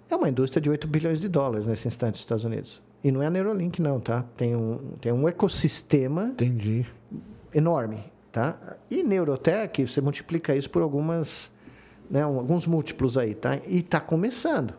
[0.10, 2.82] é uma indústria de 8 bilhões de dólares nesse instante nos Estados Unidos.
[3.04, 4.24] E não é a Neuralink, não, tá?
[4.38, 6.86] Tem um, tem um ecossistema Entendi.
[7.54, 8.00] enorme,
[8.36, 8.58] tá?
[8.92, 11.50] E Neurotech, você multiplica isso por algumas,
[12.12, 13.60] né, alguns múltiplos aí, tá?
[13.66, 14.74] E está começando.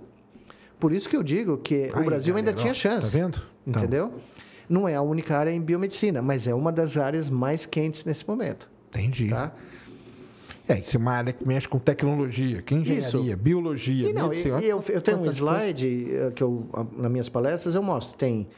[0.79, 3.11] Por isso que eu digo que o Brasil ainda galera, tinha ó, chance.
[3.11, 3.41] Tá vendo?
[3.67, 4.13] Então, Entendeu?
[4.69, 8.29] Não é a única área em biomedicina, mas é uma das áreas mais quentes nesse
[8.29, 9.31] momento, entendi.
[9.31, 9.55] tá?
[10.69, 13.37] É, isso é uma área que mexe com tecnologia, que engenharia, Isso.
[13.39, 14.61] biologia, E não, medicina.
[14.61, 18.19] e eu, eu tenho um slide eh, que eu, nas minhas palestras eu mostro.
[18.19, 18.49] Tem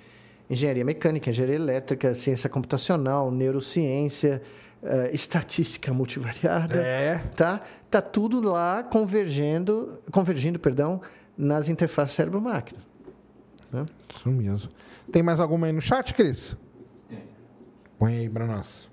[0.49, 4.41] engenharia mecânica, engenharia elétrica, ciência computacional, neurociência,
[4.83, 6.77] eh, estatística multivariada.
[6.77, 7.19] É.
[7.37, 7.61] Tá?
[7.91, 11.01] Tá tudo lá convergendo, convergindo, perdão,
[11.37, 12.81] nas interfaces cérebro-máquina.
[13.73, 13.85] né?
[14.15, 14.71] Isso mesmo.
[15.13, 16.57] Tem mais alguma aí no chat, Cris?
[17.09, 17.23] Tem.
[17.99, 18.89] Põe aí pra nós.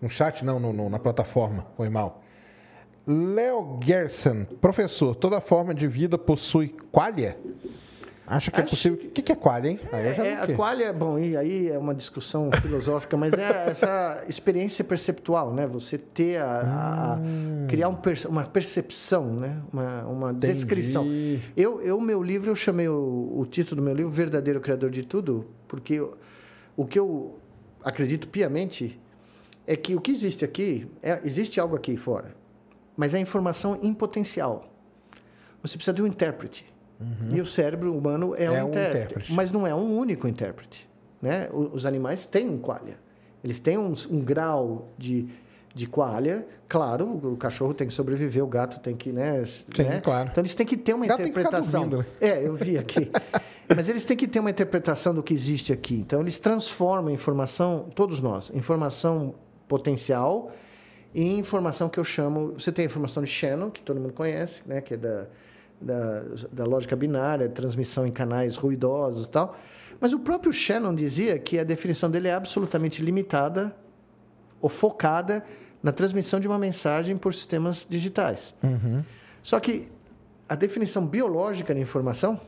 [0.00, 1.66] No chat, não, no, no- na plataforma.
[1.76, 2.22] Põe mal.
[3.06, 7.38] Léo Gerson, professor, toda forma de vida possui qualia?
[8.26, 8.98] Acha que é Acho- possível?
[9.06, 9.80] O que, que é qualia, hein?
[9.92, 10.52] É, quero.
[10.52, 15.52] a qual é, bom, e aí é uma discussão filosófica, mas é essa experiência perceptual,
[15.52, 15.66] né?
[15.66, 17.66] Você ter a, a- a- Hum.
[17.68, 17.98] criar um
[18.30, 19.60] uma percepção, né?
[19.70, 20.54] Uma, uma Entendi.
[20.54, 21.06] descrição.
[21.54, 25.02] Eu, eu, meu livro, eu chamei o, o título do meu livro Verdadeiro Criador de
[25.02, 26.16] Tudo, porque eu-
[26.76, 27.38] o que eu
[27.84, 28.98] acredito piamente
[29.66, 32.34] é que o que existe aqui, é- existe algo aqui fora,
[32.96, 34.70] mas é informação em potencial.
[35.62, 36.64] Você precisa de um intérprete.
[37.32, 38.56] E o cérebro humano é, Uhum.
[38.56, 39.32] É um, um intérprete, intérprete.
[39.32, 40.88] Mas não é um único intérprete.
[41.20, 41.48] Né?
[41.52, 42.96] Os animais têm um qualia.
[43.42, 45.26] Eles têm um, um grau de,
[45.74, 46.46] de qualia.
[46.68, 49.12] Claro, o, cachorro tem que sobreviver, o gato tem que.
[49.12, 50.00] Né, Sim, né?
[50.00, 50.28] claro.
[50.30, 51.88] Então eles têm que ter uma O gato interpretação.
[51.88, 52.28] dormindo, né?
[52.28, 53.10] É, eu vi aqui.
[53.74, 55.94] Mas eles têm que ter uma interpretação do que existe aqui.
[55.94, 59.34] Então, eles transformam informação, todos nós, informação
[59.66, 60.52] potencial
[61.14, 62.52] em informação que eu chamo.
[62.58, 64.80] Você tem a informação de Shannon, que todo mundo conhece, né?
[64.80, 65.26] que é da,
[65.84, 66.22] da,
[66.52, 69.56] da lógica binária, transmissão em canais ruidosos e tal.
[70.00, 73.74] Mas o próprio Shannon dizia que a definição dele é absolutamente limitada
[74.60, 75.44] ou focada
[75.82, 78.54] na transmissão de uma mensagem por sistemas digitais.
[79.42, 79.88] Só que
[80.48, 82.40] a definição biológica de informação,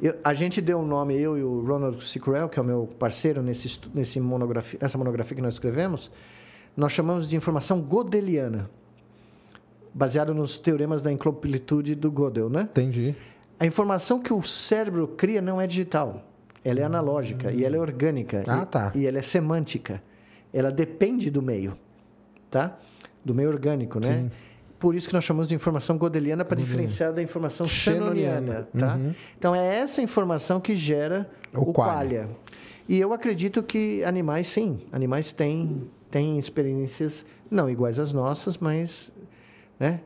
[0.00, 2.86] eu- a gente deu o nome, eu e o Ronald Sicurel, que é o meu
[2.98, 6.10] parceiro nesse, nesse monografia, nessa monografia que nós escrevemos,
[6.76, 8.70] nós chamamos de informação godeliana,
[9.92, 12.62] baseado nos teoremas da incompletude do Gödel, né?
[12.62, 13.14] Entendi.
[13.58, 16.26] A informação que o cérebro cria não é digital.
[16.64, 18.42] Ela é analógica e ela é orgânica.
[18.46, 18.92] Ah, e, tá.
[18.94, 20.02] E ela é semântica.
[20.52, 21.76] Ela depende do meio,
[22.50, 22.76] tá?
[23.24, 24.22] Do meio orgânico, né?
[24.24, 24.30] Sim.
[24.78, 28.98] Por isso que nós chamamos de informação godeliana para diferenciar da informação shannoniana, tá?
[29.38, 32.20] Então é essa informação que gera O o, qualia.
[32.20, 32.28] qualia.
[32.88, 39.12] E eu acredito que animais, sim, animais têm, têm experiências não iguais às nossas, mas,
[39.80, 40.00] né?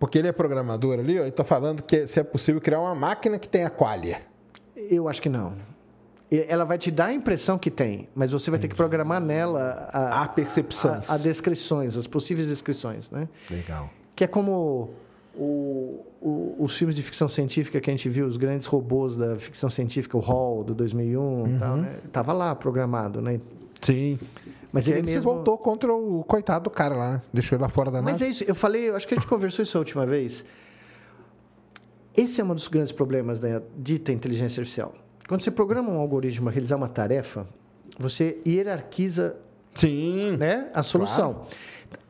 [0.00, 2.94] Porque ele é programador ali, ó, e tá falando que se é possível criar uma
[2.94, 4.22] máquina que tenha qualia.
[4.74, 5.52] Eu acho que não.
[6.48, 9.88] Ela vai te dar a impressão que tem, mas você vai ter que programar nela
[9.92, 11.08] a, percepções.
[11.10, 13.28] a, a descrições, as possíveis descrições, né?
[13.50, 13.90] Legal.
[14.16, 14.90] Que é como
[15.36, 19.36] o- o- os filmes de ficção científica que a gente viu, os grandes robôs da
[19.38, 21.96] ficção científica, o Hall, do 2001 e tal, né?
[22.10, 23.38] Tava lá programado, né?
[23.82, 24.18] Sim.
[24.72, 25.32] Mas Ele, ele, se mesmo...
[25.32, 27.22] voltou contra o coitado do cara lá, né?
[27.32, 28.24] Deixou ele lá fora da Mas nave.
[28.24, 30.44] é isso, eu falei, eu acho que a gente conversou isso a última vez.
[32.16, 34.94] Esse é um dos grandes problemas da dita inteligência artificial.
[35.28, 37.46] Quando você programa um algoritmo para realizar uma tarefa,
[37.98, 39.36] você hierarquiza
[39.74, 40.36] Sim.
[40.36, 41.46] né, a solução.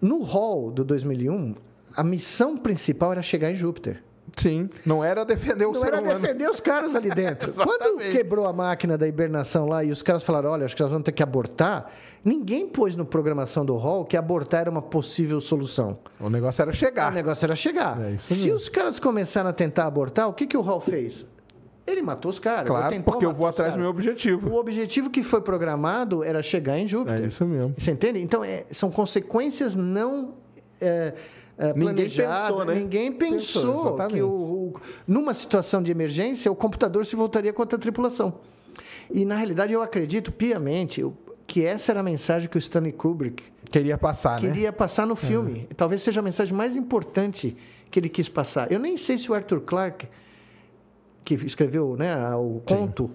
[0.01, 1.55] No hall do 2001,
[1.97, 4.03] a missão principal era chegar em Júpiter.
[4.37, 4.71] Sim.
[4.87, 6.19] Não era defender o Não ser era humano.
[6.19, 7.53] defender os caras ali dentro.
[7.63, 10.91] Quando quebrou a máquina da hibernação lá e os caras falaram, olha, acho que nós
[10.91, 11.91] vamos ter que abortar,
[12.25, 15.99] ninguém pôs no programação do hall que abortar era uma possível solução.
[16.21, 17.13] O negócio era O chegar.
[17.13, 18.01] negócio era chegar.
[18.03, 21.27] É Se os caras começaram a tentar abortar, o que, que o hall fez?
[21.85, 22.69] Ele matou os caras.
[22.69, 24.51] Claro, porque eu vou atrás do meu objetivo.
[24.51, 27.23] O objetivo que foi programado era chegar em Júpiter.
[27.25, 27.75] É isso mesmo.
[27.77, 28.21] Você entende?
[28.21, 30.35] Então, é, são consequências não
[30.81, 31.13] é,
[31.59, 32.43] é, Ninguém planejadas.
[32.49, 32.75] pensou, né?
[32.77, 34.73] Ninguém Pensou, pensou, que, o, o-
[35.09, 38.35] numa situação de emergência, o computador se voltaria contra a tripulação.
[39.11, 41.13] E, na realidade, eu acredito piamente eu-
[41.47, 44.49] que essa era a mensagem que o Stanley Kubrick Queria passar, né?
[44.49, 45.69] queria passar no filme.
[45.77, 47.57] Talvez seja a mensagem mais importante
[47.91, 48.71] que ele quis passar.
[48.71, 50.07] Eu nem sei se o Arthur Clarke,
[51.25, 53.11] que escreveu né, o conto,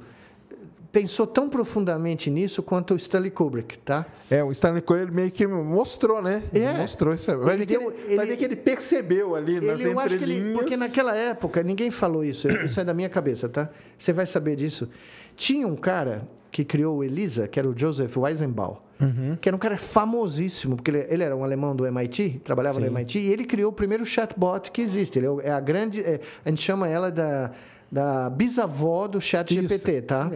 [0.92, 4.06] pensou tão profundamente nisso quanto o Stanley Kubrick, tá?
[4.32, 6.44] É, o Stanley Coelho meio que mostrou, né?
[6.54, 6.74] É.
[6.78, 7.38] Mostrou isso.
[7.38, 9.90] Vai, Ele ver que deu- ele, vai ele- ver que ele percebeu ali nas Ele,
[9.90, 10.58] eu acho que ele, entrelinhas.
[10.58, 12.48] porque naquela época ninguém falou isso.
[12.48, 13.70] Isso é da minha cabeça, tá?
[13.98, 14.90] Você vai saber disso.
[15.36, 19.38] Tinha um cara que criou o Elisa, que era o Joseph Weizenbaum, Uhum.
[19.40, 22.86] que era um cara famosíssimo, porque ele, ele era um alemão do MIT, trabalhava no
[22.88, 25.20] MIT, e ele criou o primeiro chatbot que existe.
[25.20, 27.52] Ele é a grande, é, a gente chama ela da,
[27.92, 30.32] da bisavó do chat GPT, tá?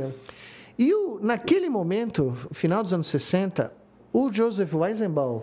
[0.77, 3.72] E o, naquele momento, final dos anos 60,
[4.14, 5.41] o Joseph Weizenbaum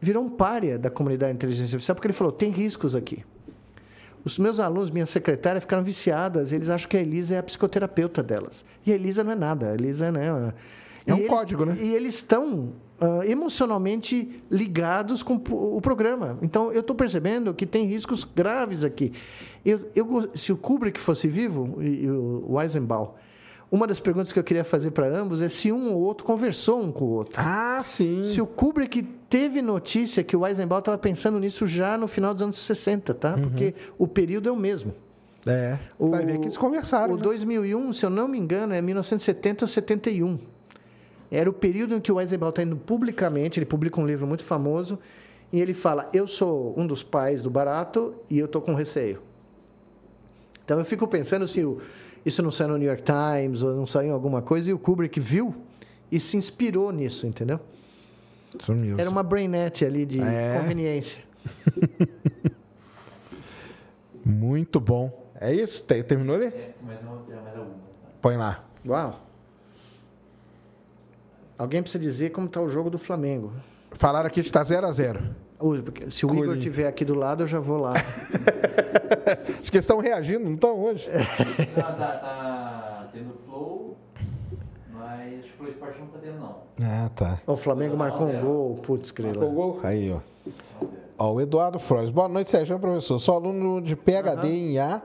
[0.00, 3.24] virou um pária da comunidade de inteligência artificial, porque ele falou, tem riscos aqui.
[4.26, 6.52] Os meus alunos, minha secretária, ficaram viciadas.
[6.52, 8.64] Eles acham que a Elisa é a psicoterapeuta delas.
[8.84, 9.70] E a Elisa não é nada.
[9.70, 10.52] A Elisa né,
[11.06, 11.76] É um e eles- código, né?
[11.80, 16.38] E eles estão ah, emocionalmente ligados com o programa.
[16.42, 19.12] Então, eu estou percebendo que tem riscos graves aqui.
[19.64, 23.10] Eu, eu se o Kubrick fosse vivo, e, e o Weizenbaum,
[23.70, 26.82] uma das perguntas que eu queria fazer para ambos é se um ou outro conversou
[26.82, 27.34] um com o outro.
[27.36, 28.22] Ah, sim.
[28.24, 32.42] Se o Kubrick teve notícia que o Eisenbaum estava pensando nisso já no final dos
[32.42, 33.34] anos 60, tá?
[33.34, 33.42] Uhum.
[33.42, 34.94] Porque o período é o mesmo.
[35.44, 35.78] É.
[35.98, 37.14] O, Vai ver que eles conversaram.
[37.14, 37.22] O né?
[37.22, 40.38] 2001, se eu não me engano, é 1970 ou 71.
[41.30, 44.44] Era o período em que o Eisenbaum está indo publicamente, ele publica um livro muito
[44.44, 44.98] famoso,
[45.52, 49.20] e ele fala: Eu sou um dos pais do barato e eu estou com receio.
[50.64, 51.80] Então eu fico pensando se o-
[52.26, 54.78] isso não saiu no New York Times ou não saiu em alguma coisa, e o
[54.78, 55.54] Kubrick viu
[56.10, 57.58] e se inspirou nisso, entendeu?
[58.68, 59.00] Mesmo.
[59.00, 60.58] Era uma brainette ali de É.
[60.60, 61.22] conveniência.
[64.24, 65.26] Muito bom.
[65.40, 65.84] É isso?
[65.84, 66.46] Terminou ali?
[66.46, 67.76] É, mais, uma, tem mais alguma.
[68.20, 68.64] Põe lá.
[68.86, 69.20] Uau!
[71.58, 73.52] Alguém precisa dizer como está o jogo do Flamengo.
[73.92, 74.86] Falaram aqui que está 0
[75.58, 77.92] a 0 Ui, porque Se o Igor estiver aqui do lado, eu já vou lá.
[79.60, 81.08] Acho que eles estão reagindo, não estão hoje?
[81.08, 83.96] Não, tá, tá tendo flow,
[84.92, 86.56] mas acho que o Flow Esporte não tá tendo, não.
[86.80, 87.40] Ah, tá.
[87.46, 88.76] O Flamengo marcou um gol.
[88.82, 89.54] Putz, Marcou o grila.
[89.54, 89.80] gol?
[89.82, 90.20] Aí, ó.
[91.18, 92.10] Ó, o Eduardo Frois.
[92.10, 93.18] Boa noite, Sérgio, professor.
[93.18, 95.00] Sou aluno de PHD em IA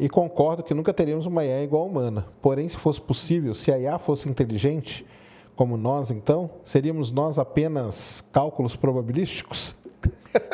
[0.00, 2.26] e concordo que nunca teríamos uma IA igual a humana.
[2.40, 5.06] Porém, se fosse possível, se a IA fosse inteligente,
[5.54, 9.74] como nós, então, seríamos nós apenas cálculos probabilísticos?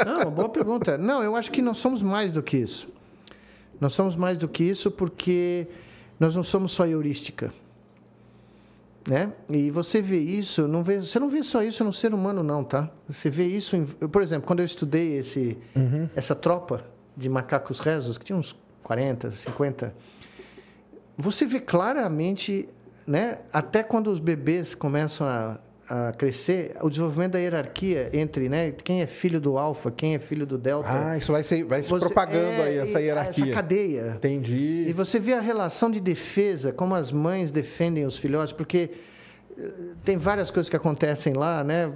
[0.04, 0.98] Não, boa pergunta.
[0.98, 2.88] Não, eu acho que nós somos mais do que isso.
[3.80, 5.66] Nós somos mais do que isso porque
[6.18, 7.52] nós não somos só heurística.
[9.08, 9.32] Né?
[9.48, 12.62] E você vê isso, não vê, você não vê só isso no ser humano, não,
[12.62, 12.90] tá?
[13.08, 15.56] Você vê isso, em, eu, por exemplo, quando eu estudei esse,
[16.14, 16.84] essa tropa
[17.16, 19.94] de macacos rezos, que tinha uns 40, 50,
[21.16, 22.68] você vê claramente,
[23.06, 28.72] né, até quando os bebês começam a, a crescer, o desenvolvimento da hierarquia entre né,
[28.72, 30.88] quem é filho do alfa, quem é filho do delta.
[30.90, 33.44] Ah, isso vai, ser, vai se Você- propagando é, aí, essa e- hierarquia.
[33.44, 34.10] Essa cadeia.
[34.12, 34.92] E Entendi.
[34.94, 38.90] você vê a relação de defesa, como as mães defendem os filhotes, porque
[39.58, 39.70] eh,
[40.04, 41.90] tem várias coisas que acontecem lá, né?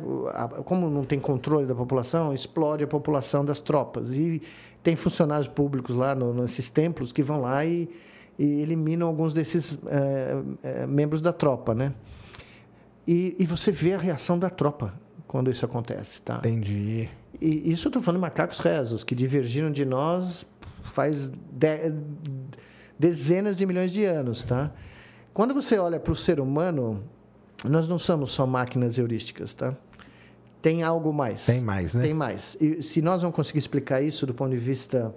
[0.65, 4.11] Como não tem controle da população, explode a população das tropas.
[4.15, 4.41] E
[4.83, 7.89] tem funcionários públicos lá no- nesses templos que vão lá e,
[8.39, 11.93] e eliminam alguns desses eh, eh, membros da tropa, né?
[13.07, 14.95] E, e você vê a reação da tropa
[15.27, 16.37] quando isso acontece, tá?
[16.39, 17.09] Entendi.
[17.41, 20.47] E isso eu estou falando de macacos rezos, que divergiram de nós
[20.93, 21.93] faz de-
[22.99, 24.71] dezenas de milhões de anos, tá?
[25.35, 27.03] Quando você olha para o ser humano,
[27.65, 29.75] nós não somos só máquinas heurísticas, tá?
[30.61, 31.45] Tem algo mais.
[31.47, 32.03] Tem mais, né?
[32.03, 32.57] Tem mais.
[32.61, 35.13] E se nós vamos conseguir explicar isso do ponto de vista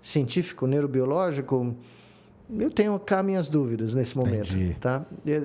[0.00, 1.74] científico, neurobiológico,
[2.58, 4.74] eu tenho cá minhas dúvidas nesse momento, Entendi.
[4.74, 5.04] tá?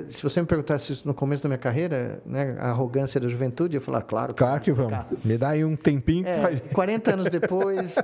[0.09, 3.75] Se você me perguntasse isso no começo da minha carreira, né, a arrogância da juventude,
[3.75, 4.33] eu ia falar, claro.
[4.33, 5.05] Claro que vamos.
[5.23, 6.59] Me dá aí um tempinho que É, vai...
[6.59, 7.95] 40 anos depois,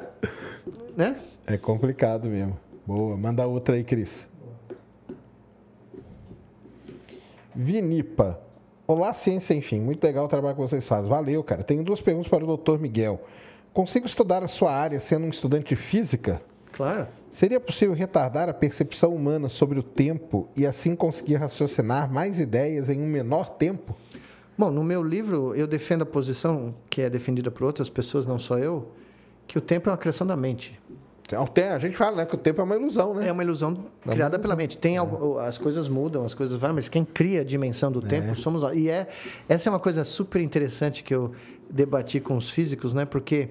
[0.95, 1.19] né?
[1.45, 2.57] É complicado mesmo.
[2.85, 3.17] Boa.
[3.17, 4.27] Manda outra aí, Cris.
[7.55, 8.39] Vinipa.
[8.87, 9.79] Olá, ciência, enfim.
[9.79, 11.09] Muito legal o trabalho que vocês fazem.
[11.09, 11.63] Valeu, cara.
[11.63, 13.21] Tenho duas perguntas para o doutor Miguel.
[13.73, 16.41] Consigo estudar a sua área sendo um estudante de física?
[16.71, 17.07] Claro.
[17.33, 22.91] Seria possível retardar a percepção humana sobre o tempo e assim conseguir raciocinar mais ideias
[22.91, 23.97] em um menor tempo?
[24.55, 28.37] Bom, no meu livro eu defendo a posição que é defendida por outras pessoas, não
[28.37, 28.91] só eu,
[29.47, 30.79] que o tempo é uma criação da mente.
[31.55, 33.29] Tem- A gente fala né, que o tempo é uma ilusão, né?
[33.29, 34.77] É uma ilusão criada pela mente.
[34.77, 38.35] Tem algo, as coisas mudam, as coisas vão, mas quem cria a dimensão do tempo
[38.35, 38.77] somos nós.
[38.77, 39.07] E é
[39.49, 41.31] essa é uma coisa super interessante que eu
[41.67, 43.05] debati com os físicos, né?
[43.05, 43.49] Porque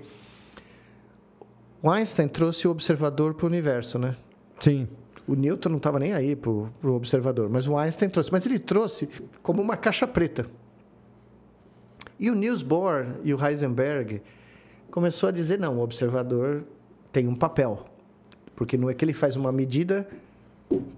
[1.83, 4.17] o Einstein trouxe o observador para o universo, né?
[4.61, 4.87] Sim.
[5.27, 8.31] O Newton não estava nem aí para o observador, mas o Einstein trouxe.
[8.31, 9.09] Mas ele trouxe
[9.43, 10.47] como uma caixa preta.
[12.19, 14.23] E o Niels Bohr e o Heisenberg
[14.91, 16.63] começou a dizer, não, o observador
[17.13, 17.85] tem um papel.
[18.55, 20.07] Porque não é que ele faz uma medida,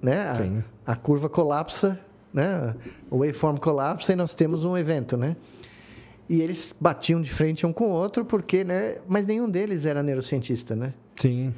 [0.02, 0.34] né?
[0.34, 0.64] Sim.
[0.86, 1.98] A, a curva colapsa,
[2.32, 2.74] né?
[3.10, 5.36] O waveform colapsa e nós temos um evento, né?
[6.28, 8.96] E eles batiam de frente um com o outro, porque, né?
[9.06, 10.94] Mas nenhum deles era neurocientista, né?
[11.20, 11.52] Sim.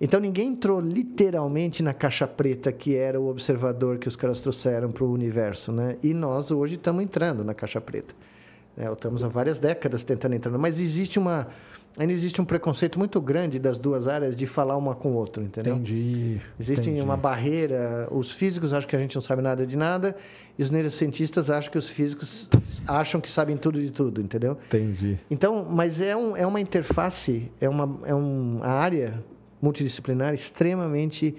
[0.00, 4.90] Então ninguém entrou literalmente na caixa preta que era o observador que os caras trouxeram
[4.90, 5.96] para o universo, né?
[6.02, 8.14] E nós hoje estamos entrando na caixa preta.
[8.76, 8.90] Né?
[8.92, 11.48] Estamos há várias décadas tentando entrar, mas existe uma
[11.98, 15.42] ainda existe um preconceito muito grande das duas áreas de falar uma com o outro,
[15.42, 15.74] entendeu?
[15.74, 16.40] Entendi.
[16.58, 17.02] Existe entendi.
[17.02, 18.06] uma barreira.
[18.10, 20.16] Os físicos acham que a gente não sabe nada de nada
[20.58, 22.48] e os neurocientistas acham que os físicos
[22.86, 24.56] acham que sabem tudo de tudo, entendeu?
[24.68, 25.18] Entendi.
[25.30, 29.22] Então, mas é, um, é uma interface, é uma, é uma área
[29.60, 31.34] multidisciplinar extremamente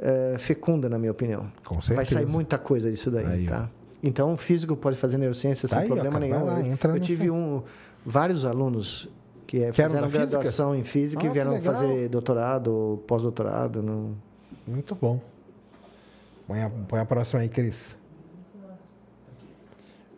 [0.00, 1.50] eh, fecunda, na minha opinião.
[1.64, 2.10] Com Vai certeza.
[2.16, 3.50] sair muita coisa disso daí, Aí, ó.
[3.50, 3.70] tá?
[4.02, 6.44] Então, um físico pode fazer neurociência Tá sem aí, ó, problema vai nenhum.
[6.44, 7.62] lá, Eu- eu tive um,
[8.06, 9.08] vários alunos
[9.48, 10.26] que eh, Que eram fizeram da física?
[10.30, 13.82] graduação em física Ah, e vieram fazer doutorado ou pós-doutorado.
[13.82, 14.16] No...
[14.66, 15.18] Muito bom.
[16.46, 17.96] Põe a, põe a próxima aí, Cris.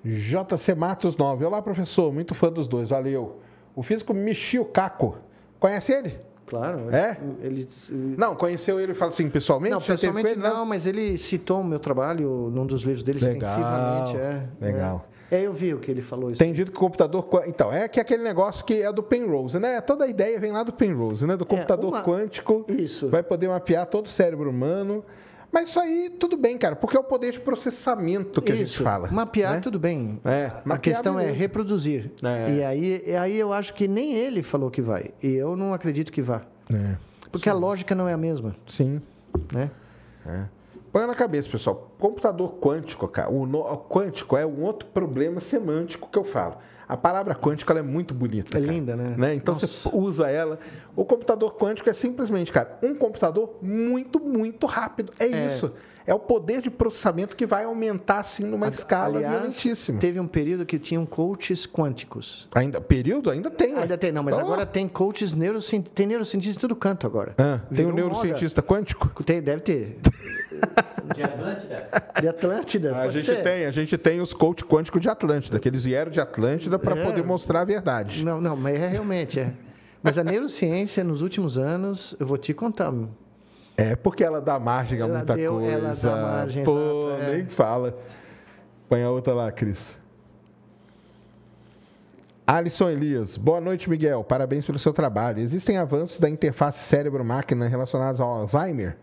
[0.05, 1.45] JC Matos 9.
[1.45, 2.13] Olá, professor.
[2.13, 2.89] Muito fã dos dois.
[2.89, 3.41] Valeu.
[3.75, 5.17] O físico Michio Kaku.
[5.59, 6.19] Conhece ele?
[6.47, 6.91] Claro.
[6.91, 7.19] É?
[7.43, 9.73] Ele, ele- Não, conheceu ele, fala assim, pessoalmente?
[9.73, 13.37] Não, pessoalmente ele, não, mas ele citou o meu trabalho num dos livros dele Legal,
[13.51, 14.17] extensivamente.
[14.17, 15.07] É, legal.
[15.07, 15.10] É.
[15.31, 16.31] É, eu vi o que ele falou.
[16.31, 16.39] Isso.
[16.39, 17.29] Tem dito que o computador.
[17.47, 19.81] Então, é que aquele negócio que é do Penrose, né?
[19.81, 21.37] Toda a ideia vem lá do Penrose, né?
[21.37, 22.65] Do computador uma- quântico.
[22.69, 23.09] Isso.
[23.09, 25.05] Vai poder mapear todo o cérebro humano.
[25.53, 28.69] Mas isso aí, tudo bem, cara, porque é o poder de processamento que a gente
[28.69, 28.85] Isso.
[28.85, 29.11] fala.
[29.11, 29.61] Mapear, né?
[29.61, 30.21] tudo bem.
[30.25, 31.39] É, a questão é beleza.
[31.39, 32.11] reproduzir.
[32.23, 32.55] É.
[32.55, 35.11] E aí, e aí eu acho que nem ele falou que vai.
[35.21, 36.43] E eu não acredito que vá.
[36.73, 36.95] É.
[37.33, 38.55] Porque a lógica não é a mesma.
[38.69, 39.01] Sim.
[39.53, 39.71] Né?
[40.25, 40.45] É.
[40.93, 41.93] Põe na cabeça, pessoal.
[41.99, 43.31] Computador quântico, cara.
[43.31, 46.57] O, no- o quântico é um outro problema semântico que eu falo.
[46.89, 48.59] A palavra quântico ela é muito bonita.
[48.59, 48.73] É cara.
[48.73, 49.33] linda, né?
[49.35, 49.67] Então Nossa.
[49.67, 50.59] você usa ela.
[50.97, 55.13] O computador quântico é simplesmente, cara, um computador muito, muito rápido.
[55.21, 55.47] É, É.
[55.47, 55.73] isso.
[56.07, 59.99] É o poder de processamento que vai aumentar assim numa escala Aliás, violentíssima.
[60.01, 62.49] teve um período que tinham coaches quânticos.
[62.55, 63.77] Ainda período ainda tem.
[63.77, 64.41] Ainda tem, não, mas Oh.
[64.41, 65.95] agora tem coaches neurocientistas.
[65.95, 67.35] Tem neurocientistas em todo canto agora.
[67.39, 69.07] Ah, tem o neurocientista quântico?
[69.09, 69.25] moda.
[69.25, 69.99] Tem, deve ter.
[71.15, 71.89] De Atlântida?
[72.21, 72.91] De Atlântida.
[72.93, 73.43] A pode gente ser.
[73.43, 76.97] tem, a gente tem os coach quânticos de Atlântida, que eles vieram de Atlântida para
[76.99, 77.05] É.
[77.05, 78.25] poder mostrar a verdade.
[78.25, 79.53] Não, não, mas é realmente é.
[80.03, 82.93] Mas a neurociência, nos últimos anos, eu vou te contar.
[83.77, 85.73] É porque ela dá margem a Ela muita deu- coisa.
[85.73, 87.37] ela dá margem, Pô, exato, é.
[87.37, 87.97] nem fala.
[88.89, 89.97] Põe a outra lá, Cris.
[92.47, 93.37] Alisson Elias.
[93.37, 94.25] Boa noite, Miguel.
[94.25, 95.39] Parabéns pelo seu trabalho.
[95.41, 98.97] Existem avanços da interface cérebro-máquina relacionados ao Alzheimer?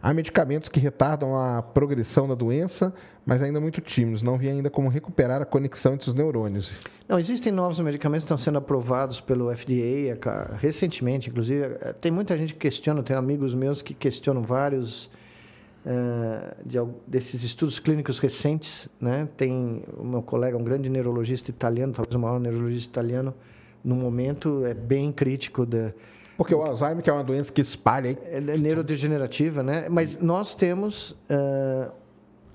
[0.00, 2.94] Há medicamentos que retardam a progressão da doença,
[3.26, 4.22] mas ainda muito tímidos.
[4.22, 6.72] Não vi ainda como recuperar a conexão entre os neurônios.
[7.08, 11.64] Não, existem novos medicamentos que estão sendo aprovados pelo FDA ca- recentemente, inclusive.
[11.80, 15.10] eh, Tem muita gente que questiona, tem amigos meus que questionam vários
[15.84, 18.88] eh, de desses estudos clínicos recentes.
[19.00, 19.28] Né?
[19.36, 23.34] Tem o meu colega, um grande neurologista italiano, talvez o maior neurologista italiano,
[23.84, 25.92] no momento é bem crítico da,
[26.36, 29.88] Porque o Alzheimer, que é uma doença que espalha é neurodegenerativa, né?
[29.88, 31.16] Mas nós temos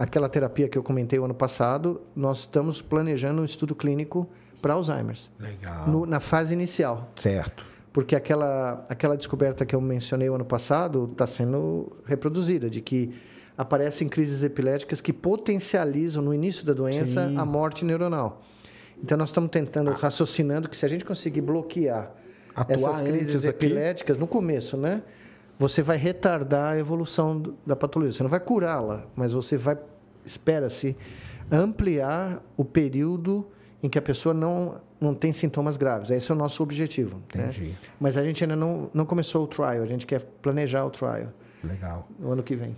[0.04, 4.28] aquela terapia que eu comentei o ano passado, nós estamos planejando um estudo clínico
[4.62, 5.88] para Alzheimer's, Legal.
[5.88, 7.12] no- na fase inicial.
[7.20, 7.66] Certo.
[7.94, 13.14] Porque aquela, aquela descoberta que eu mencionei o ano passado está sendo reproduzida, de que
[13.58, 17.38] aparecem crises epiléticas que potencializam no início da doença Sim.
[17.38, 18.42] a morte neuronal.
[19.04, 22.12] Então, nós estamos tentando, raciocinando que se a gente conseguir bloquear
[22.56, 23.66] Atuar essas crises antes aqui.
[23.66, 25.02] epiléticas no começo, né?
[25.60, 28.12] Você vai retardar a evolução da patologia.
[28.14, 29.78] Você não vai curá-la, mas você vai,
[30.26, 30.96] espera-se,
[31.52, 33.46] ampliar o período
[33.84, 36.10] em que a pessoa não, não tem sintomas graves.
[36.12, 37.22] Esse é o nosso objetivo.
[37.36, 37.46] né?
[37.50, 37.78] Entendi.
[38.00, 41.28] Mas a gente ainda não, não começou o trial, a gente quer planejar o trial
[41.64, 42.08] Legal.
[42.20, 42.76] no ano que vem.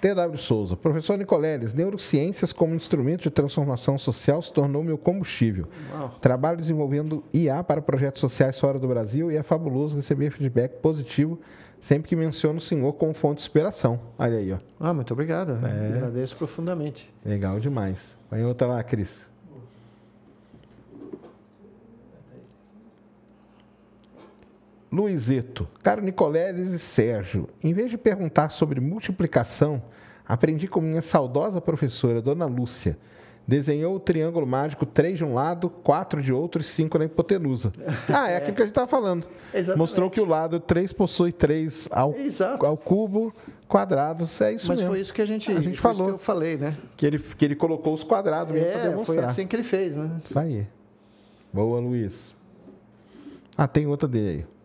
[0.00, 0.76] TW Souza.
[0.76, 5.68] Professor Nicoleles, neurociências como instrumento de transformação social se tornou meu combustível.
[5.94, 6.16] Uau.
[6.20, 11.40] Trabalho desenvolvendo IA para projetos sociais fora do Brasil e é fabuloso receber feedback positivo
[11.86, 14.00] sempre que menciono o senhor como fonte de inspiração.
[14.18, 14.58] Olha aí, ó.
[14.80, 15.52] Ah, muito obrigado.
[15.64, 15.96] É.
[15.98, 17.08] Agradeço profundamente.
[17.24, 18.16] Legal demais.
[18.28, 19.24] Vai outra lá, Cris.
[24.90, 29.82] Luizeto, caro Nicoleles e Sérgio, em vez de perguntar sobre multiplicação,
[30.26, 32.98] aprendi com minha saudosa professora, Dona Lúcia.
[33.48, 37.70] Desenhou o triângulo mágico, três de um lado, quatro de outro e cinco na hipotenusa.
[38.12, 39.24] Ah, é, aquilo que a gente estava falando.
[39.54, 39.78] Exatamente.
[39.78, 42.66] Mostrou que o lado 3 possui três ao, Exato.
[42.66, 43.32] ao cubo,
[43.68, 44.90] quadrados, é isso Mas mesmo.
[44.92, 46.06] foi isso que a gente, A gente foi isso falou.
[46.08, 46.76] que eu falei, né?
[46.96, 49.24] Que ele, que ele colocou os quadrados mesmo para É, foi demonstrar.
[49.26, 50.10] assim que ele fez, né?
[50.24, 50.66] Isso aí.
[51.52, 52.34] Boa, Luiz.
[53.56, 54.55] Ah, tem outra dele aí.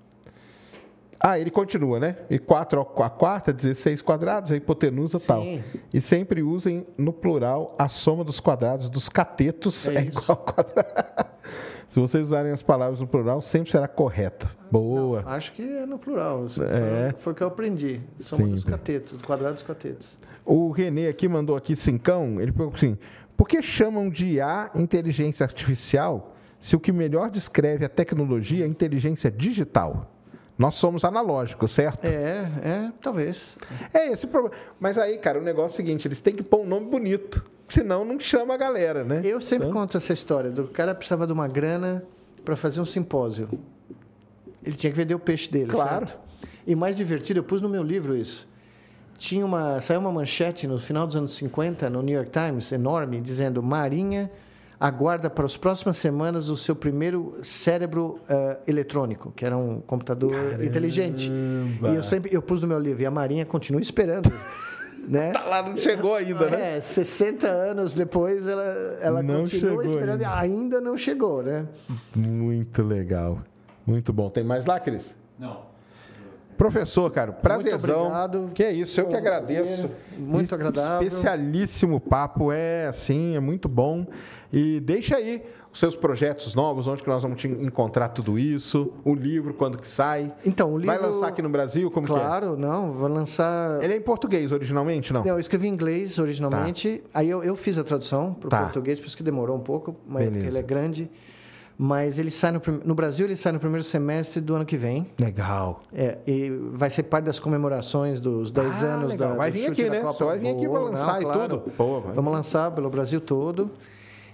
[1.24, 2.18] Ah, ele continua, né?
[2.30, 5.28] E 4 a quarta, 16 quadrados, a hipotenusa Sim.
[5.28, 5.44] tal.
[5.94, 10.38] E sempre usem no plural a soma dos quadrados dos catetos é, É igual ao
[10.38, 11.32] quadrado.
[11.90, 14.50] Se vocês usarem as palavras no plural, sempre será correta.
[14.72, 15.24] Boa.
[15.28, 16.46] Acho que é no plural.
[16.60, 17.14] É.
[17.18, 18.02] Foi, o que eu aprendi.
[18.20, 20.18] Soma dos catetos, do quadrado dos catetos.
[20.44, 22.98] O Renê aqui mandou aqui cincão, ele perguntou assim,
[23.38, 28.66] por que chamam de IA inteligência artificial se o que melhor descreve a tecnologia é
[28.66, 30.11] a inteligência digital?
[30.62, 32.06] Nós somos analógicos, certo?
[32.06, 33.58] É, é, talvez.
[33.92, 34.56] É esse problema.
[34.80, 37.44] Mas aí, cara, o negócio é o seguinte, eles têm que pôr um nome bonito,
[37.68, 39.22] senão não chama a galera, né?
[39.26, 42.04] Eu sempre Então, conto essa história do cara precisava de uma grana
[42.46, 43.50] para fazer um simpósio.
[44.64, 46.06] Ele tinha que vender o peixe dele, Claro.
[46.08, 46.20] certo?
[46.68, 48.48] E mais divertido, eu pus no meu livro isso.
[49.18, 53.20] Tinha uma, saiu uma manchete no final dos anos 50 no New York Times, enorme,
[53.20, 54.32] dizendo: Marinha
[54.82, 60.34] aguarda para as próximas semanas o seu primeiro cérebro eh, eletrônico, que era um computador
[60.64, 61.30] inteligente.
[61.30, 64.32] E eu sempre eu pus no meu livro, e a Marinha continua esperando.
[65.08, 65.34] né?
[65.34, 66.78] Tá lá, não chegou ainda, né?
[66.78, 68.64] É, 60 anos depois ela,
[69.00, 70.24] ela Não continua chegou esperando.
[70.24, 70.40] ainda.
[70.40, 70.82] Ainda.
[70.82, 71.68] não chegou, né?
[72.16, 73.40] Muito legal.
[73.86, 74.30] Muito bom.
[74.30, 75.14] Tem mais lá, Cris?
[75.38, 75.71] Não.
[76.62, 78.02] Professor, cara, prazerzão.
[78.02, 78.52] obrigado.
[78.54, 79.90] Que é isso, eu que agradeço.
[80.16, 81.08] muito agradável.
[81.08, 84.06] Especialíssimo papo, é assim, é muito bom.
[84.54, 85.42] E deixa aí
[85.74, 89.88] os seus projetos novos, onde que nós vamos encontrar tudo isso, o livro, quando que
[89.88, 90.32] sai.
[90.46, 90.96] Então, o livro.
[90.96, 93.80] Vai lançar aqui no Brasil, como Claro, não, vou lançar.
[93.80, 93.88] que é?
[93.88, 95.22] Ele é em português originalmente, não?
[95.24, 98.60] Não, eu escrevi em inglês originalmente, aí eu, eu fiz a tradução para o Tá.
[98.66, 100.48] português, por isso que demorou um pouco, mas Beleza.
[100.48, 101.10] ele é grande.
[101.84, 105.08] Mas ele sai no, no Brasil, ele sai no primeiro semestre do ano que vem.
[105.20, 105.82] Legal.
[105.92, 109.30] É, e vai ser parte das comemorações dos 10 Ah, anos legal.
[109.32, 110.00] da Vai do vir aqui, né?
[110.00, 110.14] Copa.
[110.20, 111.40] Você vai vir aqui Vou, lançar e claro.
[111.58, 111.72] tudo?
[111.76, 112.02] Pô.
[112.02, 113.72] Vamos lançar pelo Brasil todo.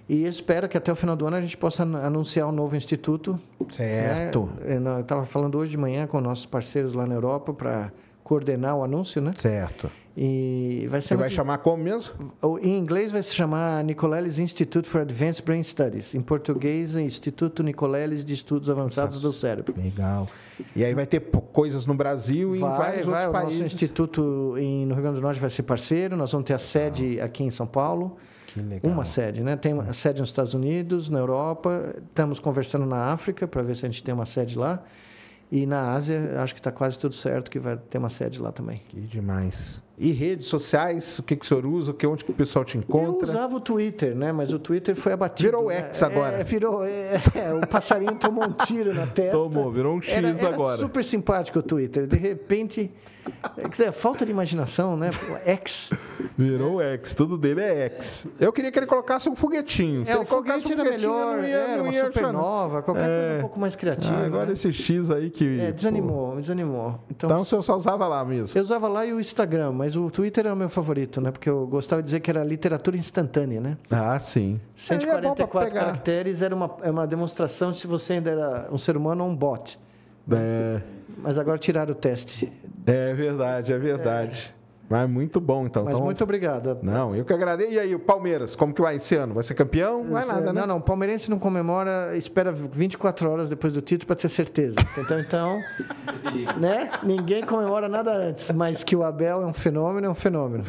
[0.10, 2.76] E espero que até o final do ano a gente possa an- anunciar um novo
[2.76, 3.40] instituto.
[3.72, 4.50] Certo.
[4.60, 4.78] né?
[4.78, 7.94] Não- eu estava falando hoje de manhã com nossos parceiros lá na Europa para
[8.26, 9.32] coordenar o anúncio, né?
[9.38, 9.90] Certo.
[10.20, 12.34] E vai ser Você vai muito- chamar como mesmo?
[12.42, 16.16] o- Em inglês vai se chamar Nicoleles Institute for Advanced Brain Studies.
[16.16, 19.76] Em português, é Instituto Nicoleles de Estudos Avançados do Cérebro.
[19.78, 20.28] Legal.
[20.76, 21.20] E aí vai ter
[21.54, 23.26] coisas no Brasil e em Vai, vários vai.
[23.26, 23.74] O outros nosso países.
[23.74, 26.18] instituto em, no Rio Grande do Norte vai ser parceiro.
[26.18, 28.18] Nós vamos ter a sede aqui em São Paulo.
[28.48, 28.92] Que legal.
[28.92, 29.56] Uma sede, né?
[29.56, 31.94] Tem uma sede nos Estados Unidos, na Europa.
[32.10, 34.82] Estamos conversando na África para ver se a gente tem uma sede lá.
[35.52, 38.52] E na Ásia, acho que está quase tudo certo que vai ter uma sede lá
[38.52, 38.82] também.
[38.90, 39.80] Que demais.
[40.00, 41.90] E redes sociais, o que, que o senhor usa?
[41.90, 43.28] O que, onde que o pessoal te Eu encontra?
[43.30, 44.32] usava o Twitter, né?
[44.32, 45.48] Mas o Twitter foi abatido.
[45.50, 45.80] Virou né?
[45.80, 46.40] X agora.
[46.40, 46.86] É, virou.
[46.86, 49.32] é, é, o passarinho tomou um tiro na testa.
[49.32, 50.78] Tomou, virou um X Era- era agora.
[50.78, 52.06] super simpático o Twitter.
[52.06, 52.92] De repente.
[53.56, 55.10] Quer dizer, falta de imaginação, né?
[55.46, 55.90] X.
[56.38, 58.26] Virou X, tudo dele é X.
[58.40, 60.06] Eu queria que ele colocasse um foguetinho.
[60.06, 62.82] Se É, ele o colocasse foguete um era foguetinho, melhor, eu ia, era uma supernova,
[62.84, 63.06] qualquer É.
[63.20, 64.16] coisa um pouco mais criativa.
[64.16, 64.54] Ah, agora né?
[64.54, 65.60] esse X aí que.
[65.60, 67.00] É, desanimou, me desanimou.
[67.12, 68.58] Então, Então o senhor só usava lá mesmo.
[68.58, 71.32] eu usava lá e o Instagram, mas o Twitter era o meu favorito, né?
[71.32, 73.78] Porque eu gostava de dizer que era literatura instantânea, né?
[73.90, 74.60] Ah, sim.
[74.90, 75.86] Aí é bom pra 144 pegar.
[75.86, 79.30] caracteres era uma, é uma demonstração de se você ainda era um ser humano ou
[79.30, 79.80] um bot.
[80.32, 80.82] É,
[81.20, 82.52] Mas agora tiraram o teste.
[82.86, 84.54] é verdade, é verdade.
[84.90, 85.84] Mas muito bom, então.
[85.84, 86.78] Mas Então, muito obrigado.
[86.82, 87.72] Não, eu que agradeço.
[87.72, 89.34] E aí, o Palmeiras, como que vai esse ano?
[89.34, 90.04] Vai ser campeão?
[90.04, 90.62] Não vai nada, né?
[90.62, 94.78] Não, não, o palmeirense não comemora, espera 24 horas depois do título para ter certeza.
[94.98, 95.62] Então, então,
[96.58, 96.90] né?
[97.04, 100.64] Ninguém comemora nada antes, mas que o Abel é um fenômeno, é um fenômeno.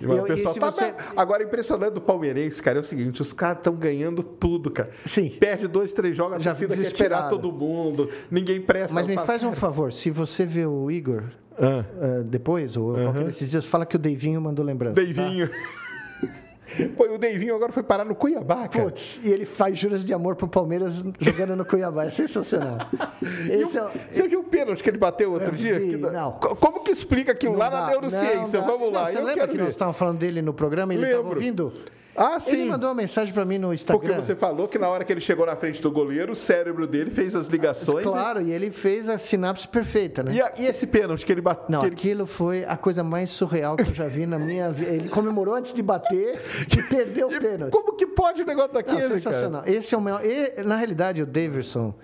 [0.00, 0.94] O Eu- pessoal tá você-.
[1.16, 4.90] Agora, impressionante do palmeirense, cara, é o seguinte: os caras estão ganhando tudo, cara.
[5.04, 5.30] Sim.
[5.38, 7.28] Perde dois, três jogos, Já tirar desesperado.
[7.30, 8.94] todo mundo, ninguém presta.
[8.94, 11.24] Mas me faz um favor, se você vê o Igor
[11.58, 14.94] Ah, ah, depois, ou qualquer desses dias, fala que o Deivinho mandou lembrança.
[14.94, 15.02] tá?
[16.96, 18.84] Pô, o Deivinho agora foi parar no Cuiabá, cara.
[18.86, 22.04] Putz, e ele faz juras de amor pro Palmeiras jogando no Cuiabá.
[22.06, 22.78] É sensacional.
[23.50, 25.78] Esse é, o- Você viu o pênalti que ele bateu outro dia?
[25.78, 26.32] vi, Que da- não.
[26.32, 28.60] Co- Como que explica aquilo não lá na dá, neurociência?
[28.60, 28.66] não.
[28.66, 29.04] Vamos lá.
[29.04, 29.62] Não, Você eu lembra quero que ver.
[29.64, 31.36] nós estávamos falando dele no programa e ele estava Lembro.
[31.38, 31.72] ouvindo?
[32.16, 32.52] Ah, sim.
[32.60, 34.00] Ele mandou uma mensagem para mim no Instagram.
[34.00, 36.86] Porque você falou que na hora que ele chegou na frente do goleiro, o cérebro
[36.86, 38.04] dele fez as ligações.
[38.06, 40.32] Claro, e ele fez a sinapse perfeita, né?
[40.34, 41.66] E, a- e esse pênalti que ele bateu?
[41.68, 44.90] Não, ele- aquilo foi a coisa mais surreal que eu já vi na minha vida.
[44.90, 46.40] Ele comemorou antes de bater
[46.72, 47.72] e perdeu o E pênalti.
[47.72, 49.14] Como que pode o negócio Não, daquele, cara?
[49.18, 49.62] sensacional.
[49.66, 50.24] Esse é o maior.
[50.24, 51.94] e, na realidade, o Daverson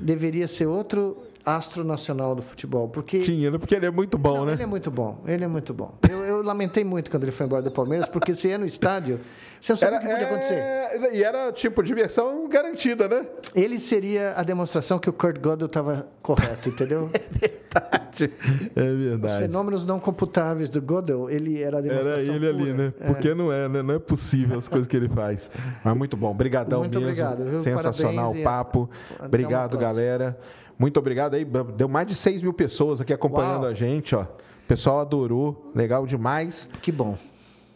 [0.00, 3.58] deveria ser outro astro nacional do futebol, porque Tinha, né?
[3.58, 4.52] porque ele é muito bom, Não, né?
[4.52, 5.94] Ele é muito bom, ele é muito bom.
[6.08, 9.18] Eu, eu lamentei muito quando ele foi embora do Palmeiras, porque se ia no estádio,
[9.60, 10.54] você sabe o que podia acontecer.
[10.54, 13.26] é, E era, tipo, diversão garantida, né?
[13.54, 17.10] Ele seria a demonstração que o Kurt Gödel estava correto, entendeu?
[17.30, 18.32] Verdade.
[18.74, 19.42] É Os verdade.
[19.42, 22.74] fenômenos não computáveis do Gödel, ele era a demonstração Era ele ali, pura.
[22.74, 22.92] né?
[23.00, 23.06] É.
[23.06, 23.82] Porque não é, né?
[23.82, 25.50] Não é possível as coisas que ele faz.
[25.84, 26.30] Mas muito bom.
[26.30, 27.06] Obrigadão Muito mesmo.
[27.08, 27.58] obrigado, viu?
[27.60, 28.90] Sensacional Parabéns o papo.
[29.18, 30.38] uma Obrigado, galera.
[30.78, 31.44] Muito obrigado aí.
[31.76, 33.70] Deu mais de 6 mil pessoas aqui acompanhando Uau.
[33.70, 34.22] a gente, ó.
[34.22, 34.26] O
[34.68, 35.70] pessoal adorou.
[35.74, 36.68] Legal demais.
[36.82, 37.16] Que bom.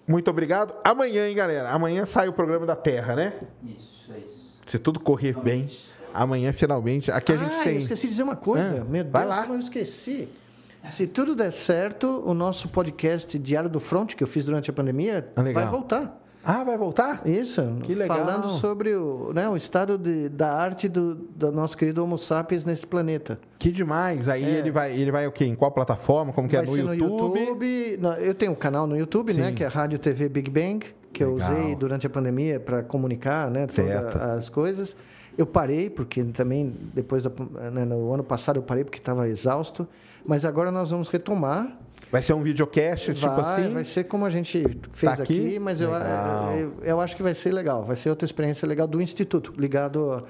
[0.07, 0.75] Muito obrigado.
[0.85, 1.71] Amanhã, hein, galera?
[1.71, 3.35] Amanhã sai o programa da Terra, né?
[3.65, 4.61] Isso, é isso.
[4.67, 5.69] Se tudo correr bem,
[6.13, 7.11] amanhã finalmente.
[7.11, 7.73] Aqui a gente ah, tem.
[7.75, 8.79] eu esqueci de dizer uma coisa.
[8.79, 9.47] É, Meu Deus, vai lá.
[9.47, 10.29] eu esqueci.
[10.91, 14.73] Se tudo der certo, o nosso podcast Diário do Front, que eu fiz durante a
[14.73, 16.21] pandemia, Ah, vai voltar.
[16.45, 17.23] Ah, vai voltar?
[17.25, 18.17] Isso, Que legal.
[18.19, 22.65] falando sobre o, né, o estado de- da arte do, do nosso querido Homo sapiens
[22.65, 23.39] nesse planeta.
[23.59, 24.29] Que demais.
[24.29, 25.45] Aí ele vai, ele vai o quê?
[25.45, 26.33] Em qual plataforma?
[26.33, 27.39] Como que Vai é no ser YouTube?
[27.41, 27.99] no YouTube.
[28.21, 29.55] Eu tenho um canal no YouTube, né, Sim.
[29.55, 31.53] que é a Rádio TV Big Bang, que eu Legal.
[31.53, 34.97] usei durante a pandemia para comunicar né, todas as coisas.
[35.39, 37.31] Eu parei, porque também, depois, da,
[37.71, 39.87] né, no ano passado eu parei porque estava exausto,
[40.27, 41.79] mas agora nós vamos retomar.
[42.13, 43.73] Vai ser um videocast, tipo vai, assim?
[43.73, 45.47] vai ser como a gente fez Tá aqui?
[45.47, 47.85] aqui, mas eu, eu, eu acho que vai ser legal.
[47.85, 50.23] Vai ser outra experiência legal do Instituto, ligado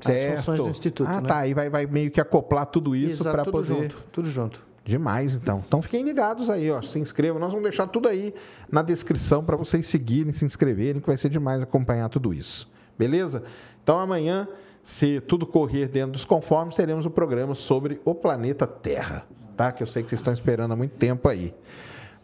[0.00, 0.36] às Certo.
[0.36, 1.08] funções do Instituto.
[1.10, 1.26] Ah, né?
[1.26, 1.38] tá.
[1.38, 3.66] Aí vai, vai meio que acoplar tudo isso para tudo poder.
[3.68, 4.62] junto, tudo junto.
[4.84, 5.64] Demais, então.
[5.66, 6.82] Então fiquem ligados aí, ó.
[6.82, 7.40] Se inscrevam.
[7.40, 8.34] Nós vamos deixar tudo aí
[8.70, 12.68] na descrição para vocês seguirem, se inscreverem, que vai ser demais acompanhar tudo isso.
[12.98, 13.42] Beleza?
[13.82, 14.46] Então amanhã,
[14.84, 19.24] se tudo correr dentro dos conformes, teremos o programa sobre o planeta Terra,
[19.60, 19.72] tá?
[19.72, 21.54] Que eu sei que vocês estão esperando há muito tempo aí.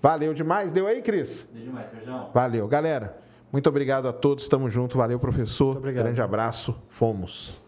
[0.01, 0.73] Valeu demais.
[0.73, 1.47] Deu aí, Cris?
[1.53, 2.31] Deu demais, Sérgio.
[2.33, 3.19] Valeu, galera.
[3.53, 4.49] Muito obrigado a todos.
[4.49, 4.97] Tamo junto.
[4.97, 5.67] Valeu, professor.
[5.67, 6.05] Muito obrigado.
[6.05, 6.75] Grande abraço.
[6.89, 7.66] Fomos.